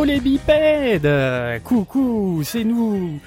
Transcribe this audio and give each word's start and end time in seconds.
Hello 0.00 0.10
les 0.14 0.20
bipèdes 0.20 1.62
Coucou, 1.62 2.40
c'est 2.42 2.64
nous 2.64 3.20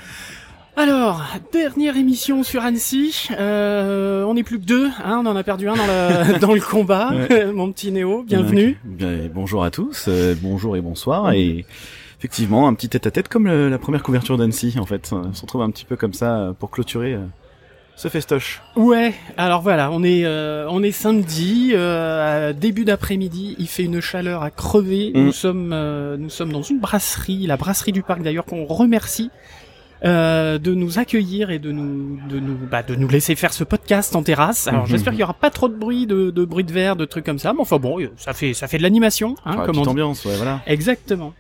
alors, 0.76 1.22
dernière 1.52 1.98
émission 1.98 2.42
sur 2.42 2.64
Annecy. 2.64 3.28
Euh, 3.38 4.24
on 4.24 4.34
n'est 4.34 4.42
plus 4.42 4.60
que 4.60 4.66
deux, 4.66 4.88
hein, 5.06 5.22
on 5.24 5.28
en 5.28 5.36
a 5.36 5.44
perdu 5.44 5.70
un 5.70 5.76
dans 5.76 5.86
le, 5.86 6.40
dans 6.42 6.54
le 6.56 6.62
combat. 6.62 7.12
Mon 7.54 7.72
petit 7.72 7.92
Néo, 7.92 8.24
bienvenue. 8.24 8.80
Bien, 8.84 9.30
bonjour 9.32 9.64
à 9.64 9.70
tous, 9.70 10.06
euh, 10.08 10.34
bonjour 10.42 10.76
et 10.76 10.82
bonsoir. 10.82 11.32
Et 11.34 11.64
effectivement, 12.18 12.68
un 12.68 12.74
petit 12.74 12.90
tête-à-tête 12.90 13.28
comme 13.30 13.46
le- 13.46 13.70
la 13.70 13.78
première 13.78 14.02
couverture 14.02 14.36
d'Annecy, 14.36 14.74
en 14.80 14.88
fait. 14.88 15.12
On 15.14 15.32
se 15.32 15.44
retrouve 15.44 15.62
un 15.62 15.70
petit 15.70 15.86
peu 15.86 15.96
comme 15.96 16.14
ça 16.14 16.40
euh, 16.40 16.54
pour 16.54 16.72
clôturer 16.72 17.14
ce 17.96 18.08
festoche. 18.08 18.62
Ouais, 18.76 19.14
alors 19.38 19.62
voilà, 19.62 19.92
on 19.92 20.04
est 20.04 20.26
euh, 20.26 20.66
on 20.70 20.82
est 20.84 20.92
samedi, 20.92 21.72
euh, 21.74 22.52
début 22.54 22.86
d'après-midi, 22.86 23.56
il 23.60 23.68
fait 23.68 23.84
une 23.84 24.02
chaleur 24.02 24.42
à 24.44 24.50
crever. 24.52 25.12
Mm. 25.14 25.26
Nous 25.26 25.32
sommes 25.32 25.72
euh, 25.74 26.18
nous 26.18 26.30
sommes 26.30 26.52
dans 26.52 26.64
une 26.64 26.80
brasserie, 26.80 27.46
la 27.48 27.56
brasserie 27.58 27.92
du 27.92 28.02
parc 28.04 28.22
d'ailleurs 28.24 28.46
qu'on 28.46 28.66
remercie 28.66 29.30
euh, 30.06 30.58
de 30.58 30.74
nous 30.74 31.00
accueillir 31.00 31.50
et 31.52 31.60
de 31.60 31.72
nous 31.72 32.20
de 32.28 32.40
nous 32.40 32.58
bah, 32.70 32.84
de 32.84 32.96
nous 32.96 33.08
laisser 33.08 33.36
faire 33.36 33.54
ce 33.54 33.64
podcast 33.64 34.16
en 34.16 34.24
terrasse. 34.24 34.68
Alors 34.68 34.82
Mhm. 34.84 34.90
j'espère 34.90 35.14
qu'il 35.14 35.22
y 35.22 35.24
aura 35.24 35.34
pas 35.36 35.50
trop 35.52 35.70
de 35.70 35.76
bruit, 35.76 36.08
de, 36.08 36.30
de 36.32 36.44
bruit 36.46 36.64
de 36.66 36.74
verre, 36.74 36.96
de 36.98 37.06
trucs 37.06 37.26
comme 37.26 37.40
ça. 37.40 37.54
Mais 37.54 37.62
enfin 37.62 37.78
bon, 37.78 38.00
ça 38.18 38.34
fait 38.34 38.54
ça 38.54 38.68
fait 38.68 38.80
de 38.80 38.84
l'animation, 38.84 39.36
hein, 39.46 39.64
comme 39.66 39.78
on 39.78 39.84
dit. 39.84 39.88
ambiance, 39.90 40.26
ouais, 40.26 40.36
voilà. 40.36 40.62
Exactement. 40.68 41.34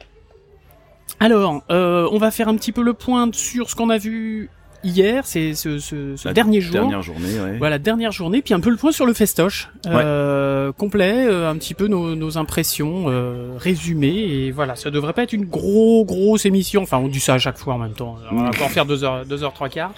Alors, 1.19 1.61
euh, 1.71 2.07
on 2.11 2.17
va 2.17 2.31
faire 2.31 2.47
un 2.47 2.55
petit 2.55 2.71
peu 2.71 2.83
le 2.83 2.93
point 2.93 3.29
sur 3.33 3.69
ce 3.69 3.75
qu'on 3.75 3.89
a 3.89 3.97
vu 3.97 4.49
hier, 4.83 5.25
c'est 5.25 5.53
ce, 5.53 5.79
ce, 5.79 6.15
ce 6.15 6.27
La 6.27 6.33
dernier 6.33 6.61
jour. 6.61 6.73
Dernière 6.73 7.01
journée, 7.01 7.39
ouais. 7.39 7.57
Voilà, 7.57 7.79
dernière 7.79 8.11
journée, 8.11 8.41
puis 8.41 8.53
un 8.53 8.59
peu 8.59 8.69
le 8.69 8.75
point 8.77 8.91
sur 8.91 9.05
le 9.05 9.13
festoche, 9.13 9.69
euh, 9.87 10.71
complet, 10.71 11.25
euh, 11.27 11.49
un 11.49 11.55
petit 11.55 11.73
peu 11.73 11.87
nos, 11.87 12.15
nos 12.15 12.37
impressions 12.37 13.05
euh, 13.07 13.53
résumées, 13.57 14.17
et 14.17 14.51
voilà, 14.51 14.75
ça 14.75 14.91
devrait 14.91 15.13
pas 15.13 15.23
être 15.23 15.33
une 15.33 15.45
gros 15.45 16.05
grosse 16.05 16.45
émission, 16.45 16.81
enfin 16.83 16.97
on 16.97 17.07
dit 17.07 17.19
ça 17.19 17.35
à 17.35 17.39
chaque 17.39 17.57
fois 17.57 17.75
en 17.75 17.79
même 17.79 17.93
temps, 17.93 18.17
on 18.31 18.43
va 18.43 18.51
pas 18.51 18.65
en 18.65 18.69
faire 18.69 18.85
deux 18.85 19.03
heures, 19.03 19.25
deux 19.25 19.43
heures 19.43 19.53
trois 19.53 19.69
quarts. 19.69 19.93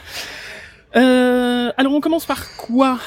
Euh, 0.95 1.71
alors 1.77 1.93
on 1.93 1.99
commence 2.01 2.25
par 2.25 2.55
quoi? 2.55 2.99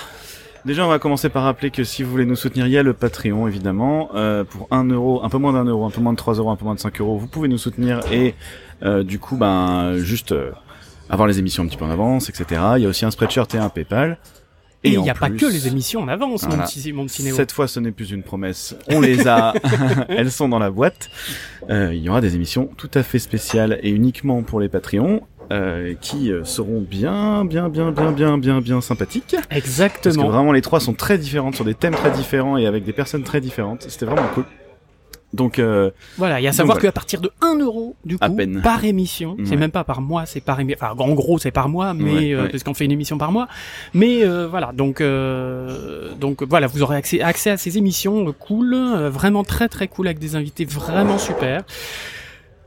Déjà, 0.65 0.85
on 0.85 0.89
va 0.89 0.99
commencer 0.99 1.29
par 1.31 1.45
rappeler 1.45 1.71
que 1.71 1.85
si 1.85 2.03
vous 2.03 2.11
voulez 2.11 2.27
nous 2.27 2.37
soutenir, 2.37 2.67
il 2.67 2.73
y 2.73 2.77
a 2.77 2.83
le 2.83 2.93
Patreon, 2.93 3.47
évidemment. 3.47 4.11
Euh, 4.15 4.45
pour 4.45 4.67
un 4.71 4.85
euro, 4.85 5.25
un 5.25 5.29
peu 5.31 5.39
moins 5.39 5.53
d'un 5.53 5.65
euro, 5.65 5.87
un 5.87 5.91
peu 5.91 6.01
moins 6.01 6.13
de 6.13 6.19
3 6.19 6.35
euros, 6.35 6.51
un 6.51 6.57
peu 6.57 6.65
moins 6.65 6.75
de 6.75 6.81
5 6.81 7.01
euros, 7.01 7.17
vous 7.17 7.29
pouvez 7.29 7.49
nous 7.49 7.57
soutenir 7.57 8.01
et 8.13 8.35
euh, 8.83 9.03
du 9.03 9.19
coup, 9.19 9.37
ben, 9.37 9.97
juste 9.97 10.33
euh, 10.33 10.51
avoir 11.11 11.27
les 11.29 11.39
émissions 11.39 11.63
un 11.63 11.67
petit 11.67 11.77
peu 11.77 11.85
en 11.85 11.91
avance, 11.91 12.29
etc. 12.29 12.61
Il 12.77 12.83
y 12.83 12.87
a 12.87 12.89
aussi 12.89 13.05
un 13.05 13.11
Spreadshirt 13.11 13.55
et 13.55 13.59
un 13.59 13.69
PayPal. 13.69 14.19
Et 14.85 14.91
il 14.93 15.01
n'y 15.03 15.11
a 15.11 15.15
pas 15.15 15.29
que 15.29 15.45
les 15.47 15.67
émissions 15.67 16.01
en 16.03 16.09
avance, 16.09 16.45
mon 16.45 16.51
Voilà. 16.51 16.65
petit, 16.65 16.93
mon 16.93 17.05
petit 17.07 17.25
Néo. 17.25 17.35
Cette 17.35 17.51
fois, 17.51 17.67
ce 17.67 17.81
n'est 17.81 17.91
plus 17.91 18.13
une 18.13 18.23
promesse. 18.23 18.77
On 18.89 19.01
les 19.01 19.27
a. 19.27 19.53
Elles 20.09 20.31
sont 20.31 20.49
dans 20.49 20.61
la 20.61 20.71
boîte. 20.71 21.11
Euh, 21.69 21.93
il 21.93 22.01
y 22.01 22.09
aura 22.09 22.21
des 22.21 22.37
émissions 22.37 22.71
tout 22.77 22.91
à 22.95 23.03
fait 23.03 23.19
spéciales 23.19 23.81
et 23.83 23.91
uniquement 23.91 24.43
pour 24.45 24.61
les 24.61 24.69
Patreons. 24.69 25.23
euh, 25.51 25.95
qui 26.01 26.31
euh, 26.31 26.45
seront 26.45 26.81
bien, 26.83 27.45
bien, 27.47 27.71
bien, 27.71 27.91
bien, 27.91 28.13
bien, 28.13 28.37
bien, 28.39 28.61
bien 28.61 28.81
sympathiques. 28.83 29.35
Parce 29.35 29.47
que 29.49 29.57
Exactement. 29.57 30.29
vraiment, 30.29 30.53
les 30.53 30.61
trois 30.61 30.79
sont 30.79 30.93
très 30.93 31.17
différentes, 31.17 31.55
sur 31.57 31.65
des 31.65 31.75
thèmes 31.75 31.95
très 31.95 32.11
différents 32.11 32.59
et 32.59 32.67
avec 32.67 32.85
des 32.85 32.93
personnes 32.93 33.23
très 33.25 33.41
différentes. 33.41 33.87
C'était 33.89 34.05
vraiment 34.05 34.29
cool. 34.35 34.45
Donc, 35.35 35.59
euh, 35.59 35.91
Voilà, 36.17 36.41
il 36.41 36.45
y 36.45 36.47
a 36.47 36.51
à 36.51 36.53
savoir 36.55 36.77
voilà. 36.79 36.89
qu'à 36.89 36.93
partir 36.93 37.21
de 37.21 37.31
1 37.43 37.59
euro, 37.59 37.97
du 38.05 38.17
À 38.21 38.29
coup, 38.31 38.37
peine. 38.37 38.63
par 38.63 38.85
émission, 38.85 39.37
c'est 39.45 39.57
même 39.57 39.71
pas 39.71 39.85
par 39.85 40.01
mois, 40.01 40.25
c'est 40.25 40.41
par 40.41 40.59
émission, 40.59 40.79
enfin, 40.83 40.95
en 40.99 41.13
gros, 41.13 41.39
c'est 41.39 41.51
par 41.51 41.69
mois, 41.69 41.93
mais, 41.93 42.13
Ouais, 42.15 42.33
euh, 42.33 42.43
ouais. 42.45 42.49
parce 42.49 42.63
qu'on 42.63 42.73
fait 42.73 42.87
une 42.87 42.93
émission 42.93 43.19
par 43.19 43.31
mois. 43.31 43.47
Mais, 43.93 44.25
euh, 44.25 44.47
voilà, 44.49 44.73
donc, 44.73 45.03
euh, 45.03 46.15
donc, 46.15 46.43
voilà, 46.43 46.67
vous 46.67 46.81
aurez 46.83 46.97
accès, 46.97 47.21
accès 47.21 47.51
à 47.51 47.57
ces 47.59 47.77
émissions 47.77 48.29
euh, 48.29 48.33
cool, 48.33 48.73
euh, 48.73 49.11
vraiment 49.11 49.45
très 49.45 49.69
très 49.69 49.87
cool 49.87 50.07
avec 50.07 50.19
des 50.19 50.35
invités 50.35 50.65
vraiment 50.65 51.19
super. 51.19 51.63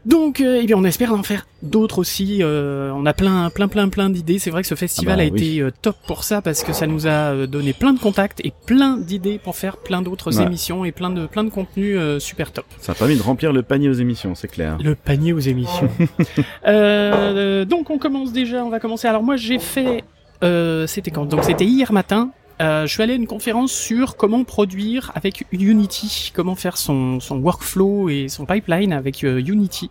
Donc, 0.03 0.41
euh, 0.41 0.59
eh 0.61 0.65
bien, 0.65 0.77
on 0.77 0.83
espère 0.83 1.13
en 1.13 1.21
faire 1.21 1.45
d'autres 1.61 1.99
aussi. 1.99 2.39
euh, 2.41 2.91
on 2.95 3.05
a 3.05 3.13
plein, 3.13 3.51
plein, 3.51 3.67
plein, 3.67 3.87
plein 3.87 4.09
d'idées. 4.09 4.39
C'est 4.39 4.49
vrai 4.49 4.63
que 4.63 4.67
ce 4.67 4.73
festival 4.73 5.19
Ah 5.19 5.23
a 5.23 5.29
bah, 5.29 5.35
été 5.37 5.61
euh, 5.61 5.69
top 5.81 5.95
pour 6.07 6.23
ça 6.23 6.41
parce 6.41 6.63
que 6.63 6.73
ça 6.73 6.87
nous 6.87 7.05
a 7.05 7.09
euh, 7.33 7.45
donné 7.47 7.73
plein 7.73 7.93
de 7.93 7.99
contacts 7.99 8.41
et 8.43 8.51
plein 8.65 8.97
d'idées 8.97 9.37
pour 9.37 9.55
faire 9.55 9.77
plein 9.77 10.01
d'autres 10.01 10.37
Ouais. 10.39 10.45
émissions 10.45 10.85
et 10.85 10.91
plein 10.91 11.11
de, 11.11 11.27
plein 11.27 11.43
de 11.43 11.49
contenus 11.51 11.97
euh, 11.99 12.19
super 12.19 12.51
top. 12.51 12.65
ça 12.79 12.93
a 12.93 12.95
permis 12.95 13.15
de 13.15 13.21
remplir 13.21 13.53
le 13.53 13.61
panier 13.61 13.89
aux 13.89 13.93
émissions, 13.93 14.33
c'est 14.33 14.47
clair. 14.47 14.77
Le 14.83 14.95
panier 14.95 15.33
aux 15.33 15.39
émissions. 15.39 15.89
Euh, 16.67 17.65
donc 17.65 17.89
on 17.89 17.97
commence 17.97 18.31
déjà, 18.31 18.63
on 18.63 18.69
va 18.69 18.79
commencer. 18.79 19.07
Alors 19.07 19.23
moi 19.23 19.35
j'ai 19.35 19.59
fait, 19.59 20.03
euh, 20.43 20.87
c'était 20.87 21.11
quand? 21.11 21.25
Donc 21.25 21.43
c'était 21.43 21.65
hier 21.65 21.91
matin. 21.91 22.31
Euh, 22.61 22.85
je 22.87 22.93
suis 22.93 23.01
allé 23.03 23.13
à 23.13 23.15
une 23.15 23.27
conférence 23.27 23.71
sur 23.71 24.15
comment 24.15 24.43
produire 24.43 25.11
avec 25.15 25.45
Unity, 25.51 26.31
comment 26.35 26.55
faire 26.55 26.77
son, 26.77 27.19
son 27.19 27.37
workflow 27.39 28.09
et 28.09 28.27
son 28.29 28.45
pipeline 28.45 28.93
avec 28.93 29.23
euh, 29.23 29.39
Unity. 29.45 29.89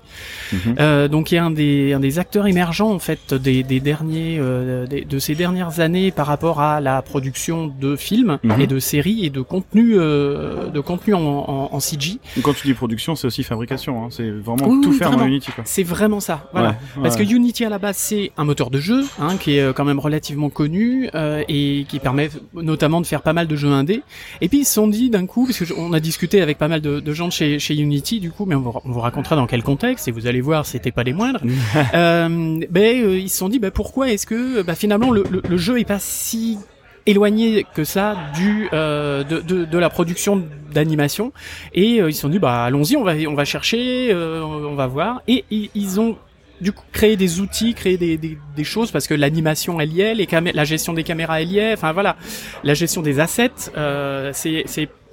Mhm. 0.53 0.58
Euh, 0.78 1.09
donc 1.09 1.32
il 1.32 1.34
y 1.34 1.38
a 1.38 1.44
un 1.44 1.50
des, 1.50 1.92
un 1.92 2.00
des 2.00 2.19
acteurs 2.19 2.47
émergents 2.47 2.91
en 2.92 2.98
fait 2.98 3.34
des, 3.34 3.62
des 3.62 3.80
derniers 3.80 4.41
des- 4.88 5.04
de 5.04 5.19
ces 5.19 5.34
dernières 5.34 5.80
années 5.80 6.10
par 6.10 6.26
rapport 6.26 6.60
à 6.60 6.80
la 6.80 7.03
production 7.03 7.66
de 7.66 7.97
films 7.97 8.38
Mhm. 8.44 8.60
et 8.60 8.66
de 8.66 8.78
séries 8.78 9.25
et 9.25 9.30
de 9.30 9.41
contenu 9.41 9.94
de 9.94 10.80
contenu 10.80 11.14
en, 11.14 11.20
en, 11.20 11.69
en 11.72 11.80
CG. 11.80 12.19
Quand 12.42 12.54
tu 12.54 12.66
dis 12.66 12.75
production, 12.75 13.16
c'est 13.16 13.26
aussi 13.26 13.42
fabrication. 13.42 14.04
Hein. 14.04 14.09
C'est 14.10 14.30
vraiment 14.30 14.66
Oui, 14.69 14.80
tout 14.82 14.91
oui, 14.91 14.97
faire 14.97 15.09
vraiment. 15.09 15.25
dans 15.25 15.28
Unity. 15.28 15.50
C'est 15.64 15.82
vraiment 15.82 16.20
ça. 16.20 16.48
Voilà. 16.53 16.70
Ouais, 16.70 16.75
Parce 17.03 17.16
ouais. 17.16 17.26
que 17.26 17.32
Unity 17.32 17.64
à 17.64 17.69
la 17.69 17.78
base 17.78 17.97
c'est 17.97 18.30
un 18.36 18.44
moteur 18.44 18.70
de 18.70 18.78
jeu 18.78 19.04
hein, 19.20 19.36
qui 19.38 19.56
est 19.59 19.72
quand 19.75 19.84
même 19.84 19.98
relativement 19.98 20.50
connu 20.50 21.09
et 21.48 21.86
qui 21.88 21.98
permet 21.98 22.30
notamment 22.62 23.00
de 23.00 23.06
faire 23.06 23.22
pas 23.22 23.32
mal 23.32 23.47
de 23.47 23.56
jeux 23.56 23.69
indés. 23.69 24.03
Et 24.41 24.48
puis 24.48 24.60
ils 24.60 24.65
se 24.65 24.75
sont 24.75 24.88
dit 24.88 25.10
d'un 25.10 25.26
coup, 25.26 25.47
parce 25.47 25.59
que 25.59 25.72
on 25.76 25.93
a 25.93 26.00
discuté 26.00 26.41
avec 26.41 26.59
pas 26.59 26.69
mal 26.69 26.81
de, 26.81 27.00
de 27.00 27.12
gens 27.12 27.28
de 27.28 27.32
chez, 27.32 27.59
chez 27.59 27.75
Unity 27.76 28.21
du 28.21 28.31
coup, 28.31 28.47
mais 28.47 28.54
on 28.54 28.60
vous, 28.60 28.72
on 28.84 28.93
vous 28.93 29.00
racontera 29.00 29.37
dans 29.37 29.47
quel 29.47 29.62
contexte 29.62 30.09
et 30.09 30.10
vous 30.10 30.26
allez 30.26 30.41
voir 30.41 30.66
c'était 30.66 30.93
pas 30.93 31.03
les 31.03 31.12
moindres. 31.12 31.41
euh, 31.94 32.60
ben 32.71 33.04
euh, 33.04 33.19
ils 33.19 33.31
se 33.31 33.38
sont 33.38 33.48
dit 33.48 33.59
bah, 33.59 33.71
pourquoi 33.71 34.10
est-ce 34.10 34.26
que 34.26 34.62
bah, 34.62 34.75
finalement 34.75 35.10
le, 35.10 35.25
le, 35.31 35.43
le 35.48 35.56
jeu 35.56 35.78
est 35.81 35.84
pas 35.84 35.98
si 35.98 36.59
éloigné 37.06 37.66
que 37.75 37.84
ça 37.84 38.16
du 38.34 38.69
euh, 38.72 39.25
de, 39.25 39.41
de, 39.41 39.65
de 39.65 39.78
la 39.78 39.91
production 39.91 40.42
d'animation? 40.72 41.32
Et 41.75 42.00
euh, 42.00 42.10
ils 42.10 42.15
se 42.15 42.21
sont 42.21 42.28
dit 42.28 42.38
bah 42.38 42.65
allons-y 42.65 42.97
on 42.97 43.04
va 43.04 43.15
on 43.28 43.34
va 43.34 43.44
chercher 43.44 44.10
euh, 44.12 44.42
on 44.42 44.75
va 44.75 44.87
voir 44.87 45.22
et 45.28 45.44
ils, 45.50 45.71
ils 45.75 46.00
ont 46.00 46.16
du 46.60 46.72
coup 46.72 46.84
créé 46.93 47.16
des 47.16 47.41
outils 47.41 47.75
créé 47.75 47.97
des, 47.97 48.16
des, 48.16 48.38
des 48.56 48.65
choses 48.65 48.91
parce 48.91 49.06
que 49.06 49.15
l'animation 49.15 49.81
elle 49.81 49.93
y 49.93 50.00
est 50.00 50.15
les 50.15 50.28
la 50.53 50.65
gestion 50.65 50.93
des 50.93 51.04
caméras 51.04 51.41
elle 51.41 51.50
y 51.50 51.59
est 51.59 51.72
enfin 51.72 51.93
voilà 51.93 52.16
la 52.65 52.75
gestion 52.75 53.03
des 53.03 53.21
assets 53.21 53.71
euh, 53.76 54.31
c'est 54.34 54.65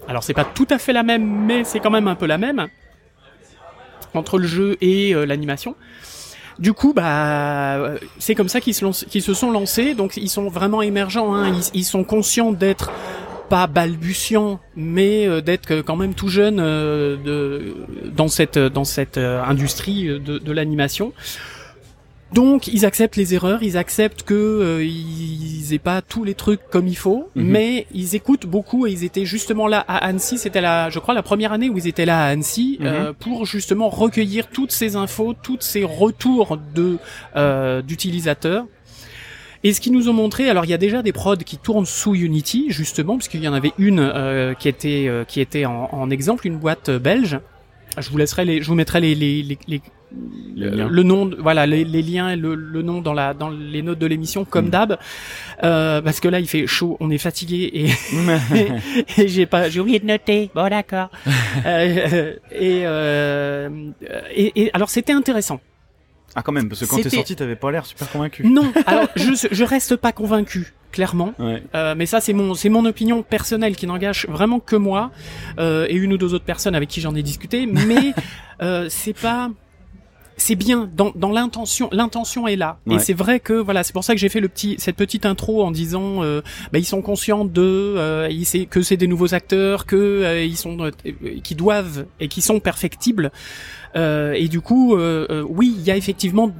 alors 0.07 0.23
c'est 0.23 0.33
pas 0.33 0.45
tout 0.45 0.67
à 0.69 0.77
fait 0.77 0.93
la 0.93 1.03
même 1.03 1.45
mais 1.45 1.63
c'est 1.63 1.79
quand 1.79 1.91
même 1.91 2.07
un 2.07 2.15
peu 2.15 2.25
la 2.25 2.37
même 2.37 2.67
entre 4.13 4.37
le 4.37 4.47
jeu 4.47 4.77
et 4.81 5.13
euh, 5.13 5.25
l'animation 5.25 5.75
du 6.59 6.73
coup, 6.73 6.91
bah, 6.91 7.91
c'est 8.17 8.33
comme 8.33 8.49
ça 8.49 8.59
qu'ils 8.61 8.73
se, 8.73 9.05
qu'ils 9.05 9.21
se 9.21 9.35
sont 9.35 9.51
lancés. 9.51 9.93
Donc, 9.93 10.17
ils 10.17 10.27
sont 10.27 10.47
vraiment 10.47 10.81
émergents. 10.81 11.35
Hein. 11.35 11.53
Ils, 11.53 11.81
ils 11.81 11.83
sont 11.83 12.03
conscients 12.03 12.51
d'être 12.51 12.91
pas 13.49 13.67
balbutiants, 13.67 14.59
mais 14.75 15.27
euh, 15.27 15.41
d'être 15.41 15.71
euh, 15.71 15.83
quand 15.83 15.95
même 15.95 16.13
tout 16.13 16.27
jeunes 16.29 16.59
euh, 16.59 17.15
de, 17.17 17.75
dans 18.15 18.27
cette 18.27 18.57
dans 18.59 18.83
cette 18.85 19.17
euh, 19.17 19.41
industrie 19.43 20.07
euh, 20.09 20.19
de, 20.19 20.37
de 20.37 20.51
l'animation. 20.51 21.13
Donc, 22.33 22.67
ils 22.67 22.85
acceptent 22.85 23.15
les 23.15 23.33
erreurs, 23.33 23.63
ils 23.63 23.77
acceptent 23.77 24.23
que 24.23 24.33
euh, 24.33 24.83
ils 24.83 25.73
aient 25.73 25.79
pas 25.79 26.01
tous 26.01 26.25
les 26.25 26.33
trucs 26.33 26.59
comme 26.69 26.85
il 26.89 26.97
faut, 26.97 27.29
Mhm. 27.35 27.45
mais 27.45 27.87
ils 27.93 28.15
écoutent 28.15 28.45
beaucoup 28.45 28.85
et 28.85 28.91
ils 28.91 29.05
étaient 29.05 29.23
justement 29.23 29.65
là 29.67 29.79
à 29.87 29.95
Annecy. 30.05 30.37
C'était 30.37 30.59
la, 30.59 30.89
je 30.89 30.99
crois, 30.99 31.13
la 31.13 31.23
première 31.23 31.53
année 31.53 31.69
où 31.69 31.77
ils 31.77 31.87
étaient 31.87 32.05
là 32.05 32.25
à 32.25 32.27
Annecy 32.27 32.77
Mhm. 32.81 32.85
euh, 32.85 33.13
pour 33.17 33.45
justement 33.45 33.87
recueillir 33.87 34.47
toutes 34.47 34.73
ces 34.73 34.97
infos, 34.97 35.35
toutes 35.41 35.63
ces 35.63 35.85
retours 35.85 36.57
de 36.75 36.97
euh, 37.37 37.81
d'utilisateurs. 37.81 38.65
Et 39.63 39.73
ce 39.73 39.81
qu'ils 39.81 39.93
nous 39.93 40.07
ont 40.09 40.13
montré, 40.13 40.49
alors 40.49 40.65
il 40.65 40.69
y 40.69 40.73
a 40.73 40.77
déjà 40.77 41.01
des 41.01 41.11
prods 41.13 41.35
qui 41.37 41.57
tournent 41.57 41.85
sous 41.85 42.15
Unity 42.15 42.67
justement, 42.69 43.17
parce 43.17 43.27
qu'il 43.27 43.41
y 43.43 43.47
en 43.47 43.53
avait 43.53 43.73
une 43.77 43.99
euh, 43.99 44.53
qui 44.53 44.67
était 44.67 45.05
euh, 45.07 45.23
qui 45.23 45.41
était 45.41 45.65
en, 45.65 45.89
en 45.91 46.09
exemple, 46.09 46.45
une 46.47 46.57
boîte 46.57 46.89
euh, 46.89 46.99
belge. 46.99 47.39
Je 47.99 48.09
vous 48.11 48.17
laisserai 48.17 48.45
les, 48.45 48.61
je 48.61 48.67
vous 48.67 48.75
mettrai 48.75 48.99
les 49.01 49.15
les, 49.15 49.41
les, 49.43 49.57
les- 49.67 49.81
liens. 50.55 50.87
le 50.89 51.03
nom, 51.03 51.29
voilà, 51.39 51.65
les, 51.65 51.83
les 51.83 52.01
liens 52.01 52.29
et 52.29 52.35
le, 52.37 52.55
le 52.55 52.81
nom 52.81 53.01
dans 53.01 53.11
la 53.13 53.33
dans 53.33 53.49
les 53.49 53.81
notes 53.81 53.99
de 53.99 54.05
l'émission 54.05 54.45
comme 54.45 54.67
Mm. 54.67 54.69
d'hab, 54.69 54.97
euh, 55.63 56.01
parce 56.01 56.19
que 56.21 56.27
là 56.29 56.39
il 56.39 56.47
fait 56.47 56.65
chaud, 56.67 56.95
on 57.01 57.09
est 57.09 57.17
fatigué 57.17 57.69
et 57.73 57.87
et 59.21 59.27
j'ai 59.27 59.45
pas 59.47 59.69
j'ai 59.69 59.79
oublié 59.79 59.99
de 59.99 60.05
noter 60.05 60.49
bon 60.55 60.69
d'accord 60.69 61.09
Euh, 61.65 62.33
et, 62.51 62.81
euh, 62.85 63.69
et 64.33 64.61
et 64.63 64.69
alors 64.73 64.89
c'était 64.89 65.13
intéressant 65.13 65.59
Ah, 66.39 66.43
quand 66.43 66.51
même, 66.51 66.69
parce 66.69 66.81
que 66.81 66.85
quand 66.85 67.01
t'es 67.01 67.09
sorti, 67.09 67.35
t'avais 67.35 67.55
pas 67.55 67.71
l'air 67.71 67.83
super 67.87 68.07
convaincu. 68.11 68.45
non 68.45 68.71
alors 68.85 69.07
je 69.15 69.47
je 69.51 69.63
reste 69.63 69.95
pas 69.95 70.11
convaincu 70.11 70.71
clairement 70.91 71.33
Ouais. 71.39 71.63
Euh, 71.73 71.95
mais 71.97 72.05
ça 72.05 72.21
c'est 72.21 72.31
mon 72.33 72.53
c'est 72.53 72.69
mon 72.69 72.85
opinion 72.85 73.23
personnelle 73.23 73.75
qui 73.75 73.87
n'engage 73.87 74.27
vraiment 74.29 74.59
que 74.59 74.75
moi 74.75 75.09
euh, 75.57 75.87
et 75.89 75.95
une 75.95 76.13
ou 76.13 76.17
deux 76.17 76.35
autres 76.35 76.45
personnes 76.45 76.75
avec 76.75 76.89
qui 76.89 77.01
j'en 77.01 77.15
ai 77.15 77.23
discuté 77.23 77.65
mais 77.65 78.13
euh, 78.61 78.85
c'est 78.87 79.13
pas 79.19 79.49
c'est 80.39 80.55
bien 80.55 80.89
dans, 80.95 81.11
dans 81.15 81.31
l'intention 81.31 81.89
l'intention 81.91 82.47
est 82.47 82.55
là 82.55 82.77
Ouais. 82.85 82.95
et 82.95 82.99
c'est 82.99 83.13
vrai 83.13 83.39
que 83.39 83.53
voilà 83.53 83.83
c'est 83.83 83.91
pour 83.93 84.03
ça 84.03 84.13
que 84.13 84.19
j'ai 84.19 84.29
fait 84.29 84.39
le 84.39 84.47
petit 84.49 84.75
cette 84.77 84.95
petite 84.95 85.25
intro 85.25 85.63
en 85.63 85.71
disant 85.71 86.23
euh, 86.23 86.41
bah, 86.71 86.79
ils 86.79 86.85
sont 86.85 87.01
conscients 87.01 87.43
de 87.43 87.61
euh, 87.97 88.29
ils 88.29 88.67
que 88.67 88.81
c'est 88.81 88.97
des 88.97 89.07
nouveaux 89.07 89.33
acteurs 89.33 89.85
que 89.85 89.95
euh, 89.95 90.43
ils 90.43 90.55
sont 90.57 90.77
euh, 90.79 90.91
qui 91.43 91.55
doivent 91.55 92.05
et 92.19 92.27
qui 92.27 92.41
sont 92.41 92.59
perfectibles 92.59 93.31
Euh, 93.95 94.33
et 94.33 94.47
du 94.47 94.61
coup 94.61 94.95
euh, 94.95 95.43
oui 95.49 95.73
il 95.77 95.83
y 95.83 95.91
a 95.91 95.97
effectivement 95.97 96.51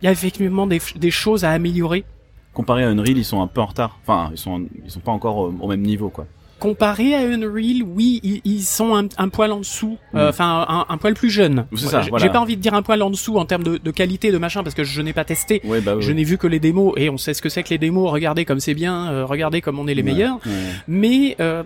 il 0.00 0.04
y 0.04 0.08
a 0.08 0.12
effectivement 0.12 0.66
des, 0.66 0.80
des 0.96 1.10
choses 1.10 1.44
à 1.44 1.50
améliorer 1.50 2.04
Comparé 2.52 2.84
à 2.84 2.88
Unreal, 2.88 3.16
ils 3.18 3.24
sont 3.24 3.40
un 3.42 3.48
peu 3.48 3.60
en 3.60 3.66
retard. 3.66 3.98
Enfin, 4.02 4.30
ils 4.30 4.38
sont 4.38 4.66
ils 4.84 4.90
sont 4.90 5.00
pas 5.00 5.10
encore 5.10 5.38
au, 5.38 5.52
au 5.60 5.66
même 5.66 5.80
niveau 5.82 6.08
quoi. 6.08 6.24
Comparé 6.68 7.14
à 7.14 7.18
Unreal, 7.20 7.82
oui, 7.86 8.20
ils, 8.22 8.40
ils 8.44 8.62
sont 8.62 8.96
un, 8.96 9.06
un 9.18 9.28
poil 9.28 9.52
en 9.52 9.58
dessous, 9.58 9.98
euh, 10.14 10.26
Mm. 10.26 10.28
enfin 10.30 10.64
un, 10.66 10.86
un 10.88 10.96
poil 10.96 11.12
plus 11.14 11.28
jeune. 11.30 11.66
C'est 11.76 11.86
ça, 11.88 12.00
J'ai- 12.00 12.08
voilà. 12.10 12.28
Pas 12.30 12.40
envie 12.40 12.56
de 12.56 12.62
dire 12.62 12.72
un 12.74 12.80
poil 12.82 13.02
en 13.02 13.10
dessous 13.10 13.36
en 13.36 13.44
termes 13.44 13.62
de, 13.64 13.76
de 13.76 13.90
qualité 13.90 14.32
de 14.32 14.38
machin 14.38 14.62
parce 14.62 14.74
que 14.74 14.82
je 14.82 15.02
n'ai 15.02 15.12
pas 15.12 15.24
testé. 15.26 15.60
Ouais, 15.64 15.80
bah 15.82 15.96
Je 16.00 16.10
n'ai 16.12 16.24
vu 16.24 16.38
que 16.38 16.46
les 16.46 16.60
démos 16.60 16.94
et 16.96 17.10
on 17.10 17.18
sait 17.18 17.34
ce 17.34 17.42
que 17.42 17.48
c'est 17.50 17.62
que 17.62 17.68
les 17.68 17.78
démos. 17.78 18.10
Regardez 18.10 18.44
comme 18.46 18.60
c'est 18.60 18.74
bien, 18.74 19.10
euh, 19.12 19.24
regardez 19.26 19.60
comme 19.60 19.78
on 19.78 19.86
est 19.86 19.94
les 19.94 20.02
meilleurs. 20.02 20.38
Mais 20.88 21.36
euh, 21.40 21.62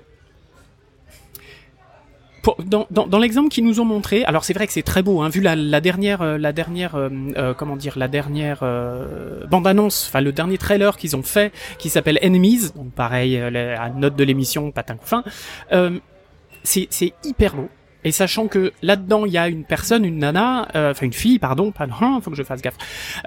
pour- 2.49 2.65
dans, 2.65 2.87
dans, 2.91 3.07
dans 3.07 3.19
l'exemple 3.19 3.51
qu'ils 3.51 3.65
nous 3.65 3.79
ont 3.81 3.85
montré, 3.85 4.25
alors 4.25 4.43
c'est 4.45 4.55
vrai 4.55 4.67
que 4.67 4.73
c'est 4.73 4.83
très 4.83 5.03
beau, 5.03 5.21
hein, 5.21 5.29
vu 5.29 5.41
la, 5.43 5.55
la 5.55 5.81
dernière, 5.83 6.23
euh, 6.23 6.39
la 6.39 6.53
dernière, 6.55 6.95
euh, 6.95 7.11
euh, 7.37 7.53
comment 7.53 7.77
dire, 7.77 7.99
la 7.99 8.09
dernière 8.09 8.61
euh, 8.63 9.45
bande-annonce, 9.47 10.07
enfin 10.09 10.23
le 10.23 10.33
dernier 10.33 10.57
trailer 10.57 10.97
qu'ils 10.97 11.15
ont 11.15 11.23
fait, 11.23 11.53
qui 11.79 11.91
s'appelle 11.91 12.19
Enemies, 12.23 12.71
donc 12.75 12.93
pareil, 12.93 13.37
euh, 13.37 13.51
la 13.51 13.91
note 13.91 14.17
de 14.17 14.25
l'émission, 14.25 14.71
patin 14.71 14.97
couffin, 14.97 15.25
euh, 15.73 15.99
c'est 16.63 16.89
hyper 17.23 17.55
beau. 17.55 17.69
Et 18.05 18.13
sachant 18.13 18.47
que 18.47 18.73
là-dedans 18.81 19.27
il 19.27 19.33
y 19.33 19.39
a 19.39 19.49
une 19.49 19.65
personne, 19.65 20.07
une 20.07 20.19
nana, 20.19 20.69
euh, 20.75 20.93
enfin 20.93 21.05
une 21.05 21.13
fille, 21.13 21.39
pardon, 21.39 21.73
pas 21.73 21.87
non, 21.87 22.21
faut 22.23 22.31
que 22.31 22.37
je 22.37 22.45
fasse 22.45 22.63
gaffe, 22.63 22.79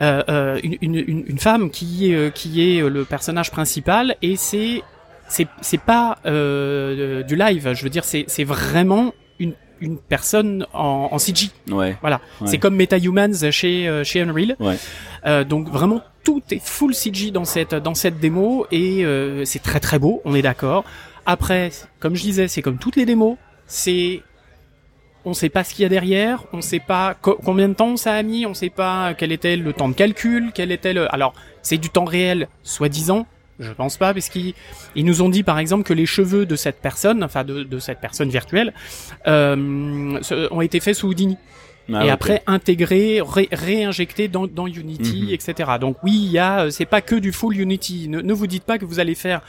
euh, 0.02 0.60
une, 0.64 0.78
une, 0.82 1.24
une, 1.28 1.38
femme 1.40 1.70
qui 1.70 2.12
est 2.12 2.34
qui 2.34 2.62
est 2.78 2.82
le 2.90 3.06
personnage 3.06 3.52
principal 3.52 4.16
et 4.24 4.36
c'est 4.36 4.82
c'est 5.32 5.48
c'est 5.62 5.80
pas 5.82 6.18
euh, 6.26 7.24
du 7.24 7.36
live, 7.36 7.74
je 7.74 7.84
veux 7.84 7.90
dire 7.90 8.04
c'est 8.04 8.26
c'est 8.28 8.44
vraiment 8.44 9.14
une 9.40 9.54
une 9.80 9.98
personne 9.98 10.68
en, 10.74 11.10
en 11.12 11.18
CG. 11.18 11.48
Ouais. 11.72 11.98
Voilà, 12.02 12.22
Ouais. 12.40 12.48
c'est 12.48 12.60
comme 12.60 12.76
MetaHumans 12.76 13.50
chez 13.52 13.88
euh, 13.88 14.04
chez 14.04 14.22
Unreal. 14.22 14.56
Ouais. 14.60 14.78
Euh, 15.26 15.44
donc 15.44 15.70
vraiment 15.70 16.02
tout 16.24 16.44
est 16.52 16.62
full 16.64 16.94
CG 16.94 17.32
dans 17.32 17.46
cette 17.46 17.74
dans 17.74 17.96
cette 17.96 18.20
démo 18.20 18.68
et 18.72 19.04
euh, 19.06 19.44
c'est 19.46 19.64
très 19.64 19.80
très 19.80 19.98
beau, 19.98 20.22
on 20.26 20.36
est 20.36 20.44
d'accord. 20.44 20.84
Après, 21.26 21.72
comme 22.00 22.16
je 22.16 22.22
disais, 22.22 22.48
c'est 22.48 22.62
comme 22.62 22.78
toutes 22.78 22.96
les 22.96 23.06
démos, 23.06 23.38
c'est 23.68 24.22
on 25.24 25.34
sait 25.36 25.50
pas 25.50 25.64
ce 25.64 25.74
qu'il 25.76 25.84
y 25.84 25.86
a 25.86 25.90
derrière, 25.90 26.44
on 26.52 26.62
sait 26.62 26.80
pas 26.80 27.14
co- 27.14 27.38
combien 27.46 27.70
de 27.70 27.76
temps 27.76 27.96
ça 27.96 28.14
a 28.16 28.24
mis, 28.24 28.46
on 28.48 28.56
sait 28.56 28.72
pas 28.72 29.14
quel 29.16 29.32
était 29.32 29.56
le 29.56 29.72
temps 29.72 29.88
de 29.90 29.94
calcul, 29.94 30.52
quel 30.54 30.72
était 30.72 30.94
le 30.94 31.12
alors 31.14 31.34
c'est 31.62 31.78
du 31.78 31.90
temps 31.90 32.06
réel 32.06 32.48
soi-disant, 32.64 33.28
je 33.62 33.72
pense 33.72 33.98
pas 33.98 34.14
parce 34.14 34.28
qu'ils 34.30 34.54
ils 34.96 35.06
nous 35.06 35.22
ont 35.22 35.30
dit 35.30 35.44
par 35.44 35.60
exemple 35.60 35.84
que 35.84 35.94
les 35.94 36.06
cheveux 36.06 36.46
de 36.46 36.56
cette 36.56 36.82
personne, 36.82 37.24
enfin 37.24 37.44
de, 37.44 37.64
de 37.64 37.80
cette 37.80 38.00
personne 38.02 38.30
virtuelle, 38.30 38.74
euh, 39.28 40.20
ont 40.52 40.62
été 40.62 40.80
faits 40.80 40.96
sous 40.96 41.08
Houdini 41.08 41.38
Ah, 41.94 42.06
et 42.06 42.10
après 42.10 42.42
intégré, 42.48 43.22
ré- 43.22 43.50
réinjecté 43.52 44.28
dans, 44.28 44.48
dans 44.48 44.68
Unity, 44.68 45.24
Mhm. 45.28 45.34
etc. 45.34 45.72
Donc 45.80 45.98
oui, 46.04 46.14
il 46.26 46.32
y 46.32 46.38
a, 46.40 46.62
euh, 46.66 46.70
c'est 46.70 46.86
pas 46.86 47.02
que 47.02 47.16
du 47.16 47.32
full 47.32 47.58
Unity. 47.58 48.08
Ne, 48.08 48.22
ne 48.22 48.34
vous 48.34 48.48
dites 48.48 48.64
pas 48.64 48.78
que 48.78 48.86
vous 48.86 49.00
allez 49.00 49.16
faire 49.16 49.42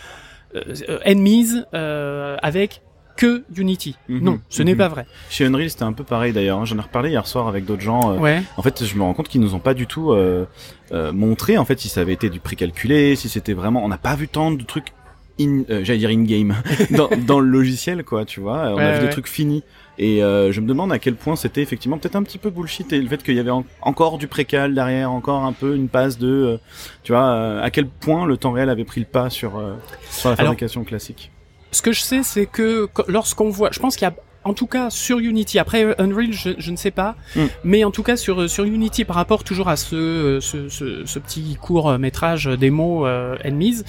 euh, 0.55 0.61
euh, 0.89 0.99
Enemies 1.07 1.63
euh, 1.75 2.37
avec 2.43 2.81
que 3.17 3.45
Unity. 3.57 3.97
Mhm. 4.09 4.21
Non, 4.21 4.41
ce 4.49 4.63
n'est 4.63 4.73
Mhm. 4.73 4.79
pas 4.79 4.89
vrai. 4.89 5.07
Chez 5.31 5.45
Unreal, 5.47 5.71
c'était 5.71 5.83
un 5.85 5.93
peu 5.93 6.05
pareil 6.05 6.33
d'ailleurs. 6.33 6.59
hein. 6.59 6.65
J'en 6.65 6.79
ai 6.79 6.83
reparlé 6.83 7.11
hier 7.11 7.27
soir 7.27 7.49
avec 7.49 7.65
d'autres 7.65 7.83
gens. 7.83 8.13
euh, 8.13 8.19
Ouais. 8.19 8.43
En 8.57 8.63
fait, 8.63 8.85
je 8.85 8.95
me 8.97 9.03
rends 9.03 9.15
compte 9.15 9.29
qu'ils 9.29 9.41
nous 9.41 9.55
ont 9.55 9.59
pas 9.61 9.75
du 9.75 9.87
tout 9.87 10.13
euh, 10.13 10.45
euh, 10.93 11.13
montré 11.13 11.59
en 11.59 11.65
fait 11.65 11.79
si 11.81 11.89
ça 11.89 12.01
avait 12.01 12.13
été 12.15 12.31
du 12.31 12.41
précalculé, 12.41 13.17
si 13.17 13.29
c'était 13.29 13.53
vraiment. 13.55 13.85
On 13.85 13.89
n'a 13.89 13.99
pas 13.99 14.15
vu 14.17 14.29
tant 14.29 14.51
de 14.51 14.63
trucs. 14.63 14.93
In, 15.41 15.63
euh, 15.71 15.81
j'allais 15.83 15.99
dire 15.99 16.11
in 16.11 16.25
game 16.25 16.55
dans, 16.91 17.09
dans 17.27 17.41
le 17.41 17.49
logiciel 17.49 18.05
quoi 18.05 18.27
tu 18.27 18.39
vois 18.41 18.65
on 18.69 18.73
a 18.73 18.75
Ouais, 18.75 18.99
vu 19.01 19.07
des 19.07 19.11
trucs 19.11 19.27
finis 19.29 19.63
et 19.99 20.23
euh, 20.23 20.53
je 20.53 20.61
me 20.61 20.67
demande 20.67 20.93
à 20.93 20.99
quel 20.99 21.15
point 21.15 21.37
c'était 21.37 21.63
effectivement 21.63 21.97
peut-être 21.97 22.17
un 22.17 22.23
petit 22.23 22.37
peu 22.37 22.51
bullshit 22.51 22.93
et 22.93 23.01
le 23.01 23.09
fait 23.09 23.23
qu'il 23.23 23.35
y 23.35 23.39
avait 23.41 23.51
en- 23.51 23.65
encore 23.81 24.19
du 24.19 24.27
précal 24.29 24.75
derrière 24.75 25.11
encore 25.11 25.43
un 25.45 25.55
peu 25.55 25.75
une 25.75 25.89
passe 25.89 26.19
de 26.19 26.29
euh, 26.29 26.57
tu 27.03 27.13
vois 27.13 27.25
euh, 27.31 27.63
à 27.63 27.71
quel 27.71 27.87
point 27.87 28.27
le 28.27 28.37
temps 28.37 28.53
réel 28.53 28.69
avait 28.69 28.85
pris 28.85 29.01
le 29.01 29.07
pas 29.07 29.31
sur 29.31 29.57
euh, 29.57 29.73
sur 30.11 30.29
la 30.29 30.35
Alors- 30.35 30.49
fabrication 30.49 30.85
classique 30.85 31.31
Ce 31.73 31.83
que 31.83 31.93
je 31.93 32.01
sais, 32.03 32.23
c'est 32.23 32.47
que 32.47 32.89
lorsqu'on 33.09 33.49
voit, 33.51 33.71
je 33.73 33.81
pense 33.81 33.97
qu'il 33.97 34.07
y 34.07 34.11
a 34.11 34.15
en 34.45 34.55
tout 34.55 34.67
cas 34.67 34.91
sur 34.91 35.19
Unity, 35.21 35.59
après 35.61 35.85
euh, 35.85 35.95
Unreal, 35.99 36.33
je, 36.33 36.51
je 36.59 36.71
ne 36.73 36.77
sais 36.77 36.91
pas, 36.91 37.15
Mm. 37.37 37.45
mais 37.65 37.85
en 37.85 37.91
tout 37.93 38.03
cas 38.03 38.17
sur 38.17 38.51
sur 38.51 38.65
Unity 38.65 39.05
par 39.05 39.17
rapport 39.17 39.45
toujours 39.45 39.69
à 39.69 39.77
ce 39.77 39.95
euh, 39.97 40.41
ce, 40.41 40.69
ce, 40.69 41.07
ce 41.07 41.19
petit 41.21 41.57
court 41.61 41.91
euh, 41.91 41.99
métrage 41.99 42.47
démo 42.47 43.07
euh, 43.07 43.37
Enemies, 43.45 43.83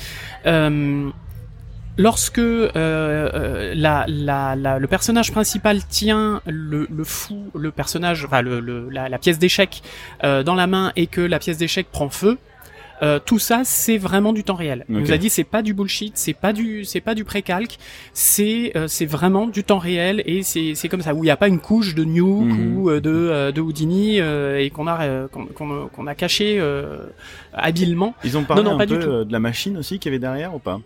euh, 0.46 1.10
lorsque 1.98 2.38
euh, 2.40 2.70
euh, 2.76 3.74
la, 3.76 4.06
la, 4.08 4.56
la- 4.56 4.80
le 4.80 4.88
personnage 4.88 5.32
principal 5.32 5.84
tient 5.86 6.42
le, 6.46 6.88
le 6.90 7.04
fou, 7.04 7.50
le 7.56 7.72
personnage, 7.72 8.24
enfin 8.26 8.42
le, 8.42 8.60
le- 8.60 8.90
la, 8.90 9.10
la 9.10 9.18
pièce 9.18 9.40
d'échec 9.40 9.82
euh, 10.24 10.44
dans 10.44 10.56
la 10.56 10.68
main 10.68 10.92
et 10.96 11.08
que 11.08 11.22
la 11.22 11.40
pièce 11.40 11.58
d'échec 11.58 11.88
prend 11.92 12.10
feu. 12.10 12.38
Euh, 13.04 13.20
tout 13.24 13.38
ça, 13.38 13.62
c'est 13.66 13.98
vraiment 13.98 14.34
du 14.34 14.44
temps 14.44 14.56
réel. 14.56 14.86
Il 14.90 14.96
Ok. 14.96 15.02
nous 15.04 15.12
a 15.12 15.18
dit 15.18 15.30
c'est 15.30 15.44
pas 15.44 15.62
du 15.62 15.74
bullshit, 15.74 16.14
c'est 16.16 16.34
pas 16.34 16.54
du 16.54 16.86
c'est 16.86 17.02
pas 17.02 17.14
du 17.16 17.24
précalque, 17.26 17.78
c'est 18.14 18.72
euh, 18.76 18.88
c'est 18.88 19.06
vraiment 19.06 19.46
du 19.48 19.64
temps 19.64 19.78
réel 19.78 20.24
et 20.26 20.42
c'est 20.42 20.74
c'est 20.76 20.88
comme 20.90 21.02
ça 21.02 21.14
où 21.14 21.18
il 21.18 21.28
n'y 21.28 21.30
a 21.32 21.38
pas 21.38 21.48
une 21.50 21.60
couche 21.60 21.94
de 21.96 22.04
Nuke 22.04 22.24
Mhm. 22.54 22.78
ou 22.78 22.90
euh, 22.90 23.00
de 23.02 23.52
de 23.52 23.62
Houdini 23.62 24.18
et 24.20 24.70
qu'on 24.74 24.88
a 24.88 25.28
qu'on 25.28 25.48
qu'on 25.94 26.08
a 26.08 26.16
caché 26.16 26.60
habilement. 27.54 28.16
ils 28.24 28.38
ont 28.38 28.44
parlé 28.44 28.64
Non, 28.64 28.70
non, 28.72 28.76
un 28.76 28.80
pas 28.80 28.86
du 28.86 28.96
peu 28.96 29.04
tout. 29.04 29.24
de 29.26 29.32
la 29.32 29.40
machine 29.40 29.78
aussi 29.78 30.00
qu'il 30.00 30.12
y 30.12 30.16
avait 30.16 30.20
derrière 30.20 30.56
ou 30.56 30.60
pas? 30.60 30.80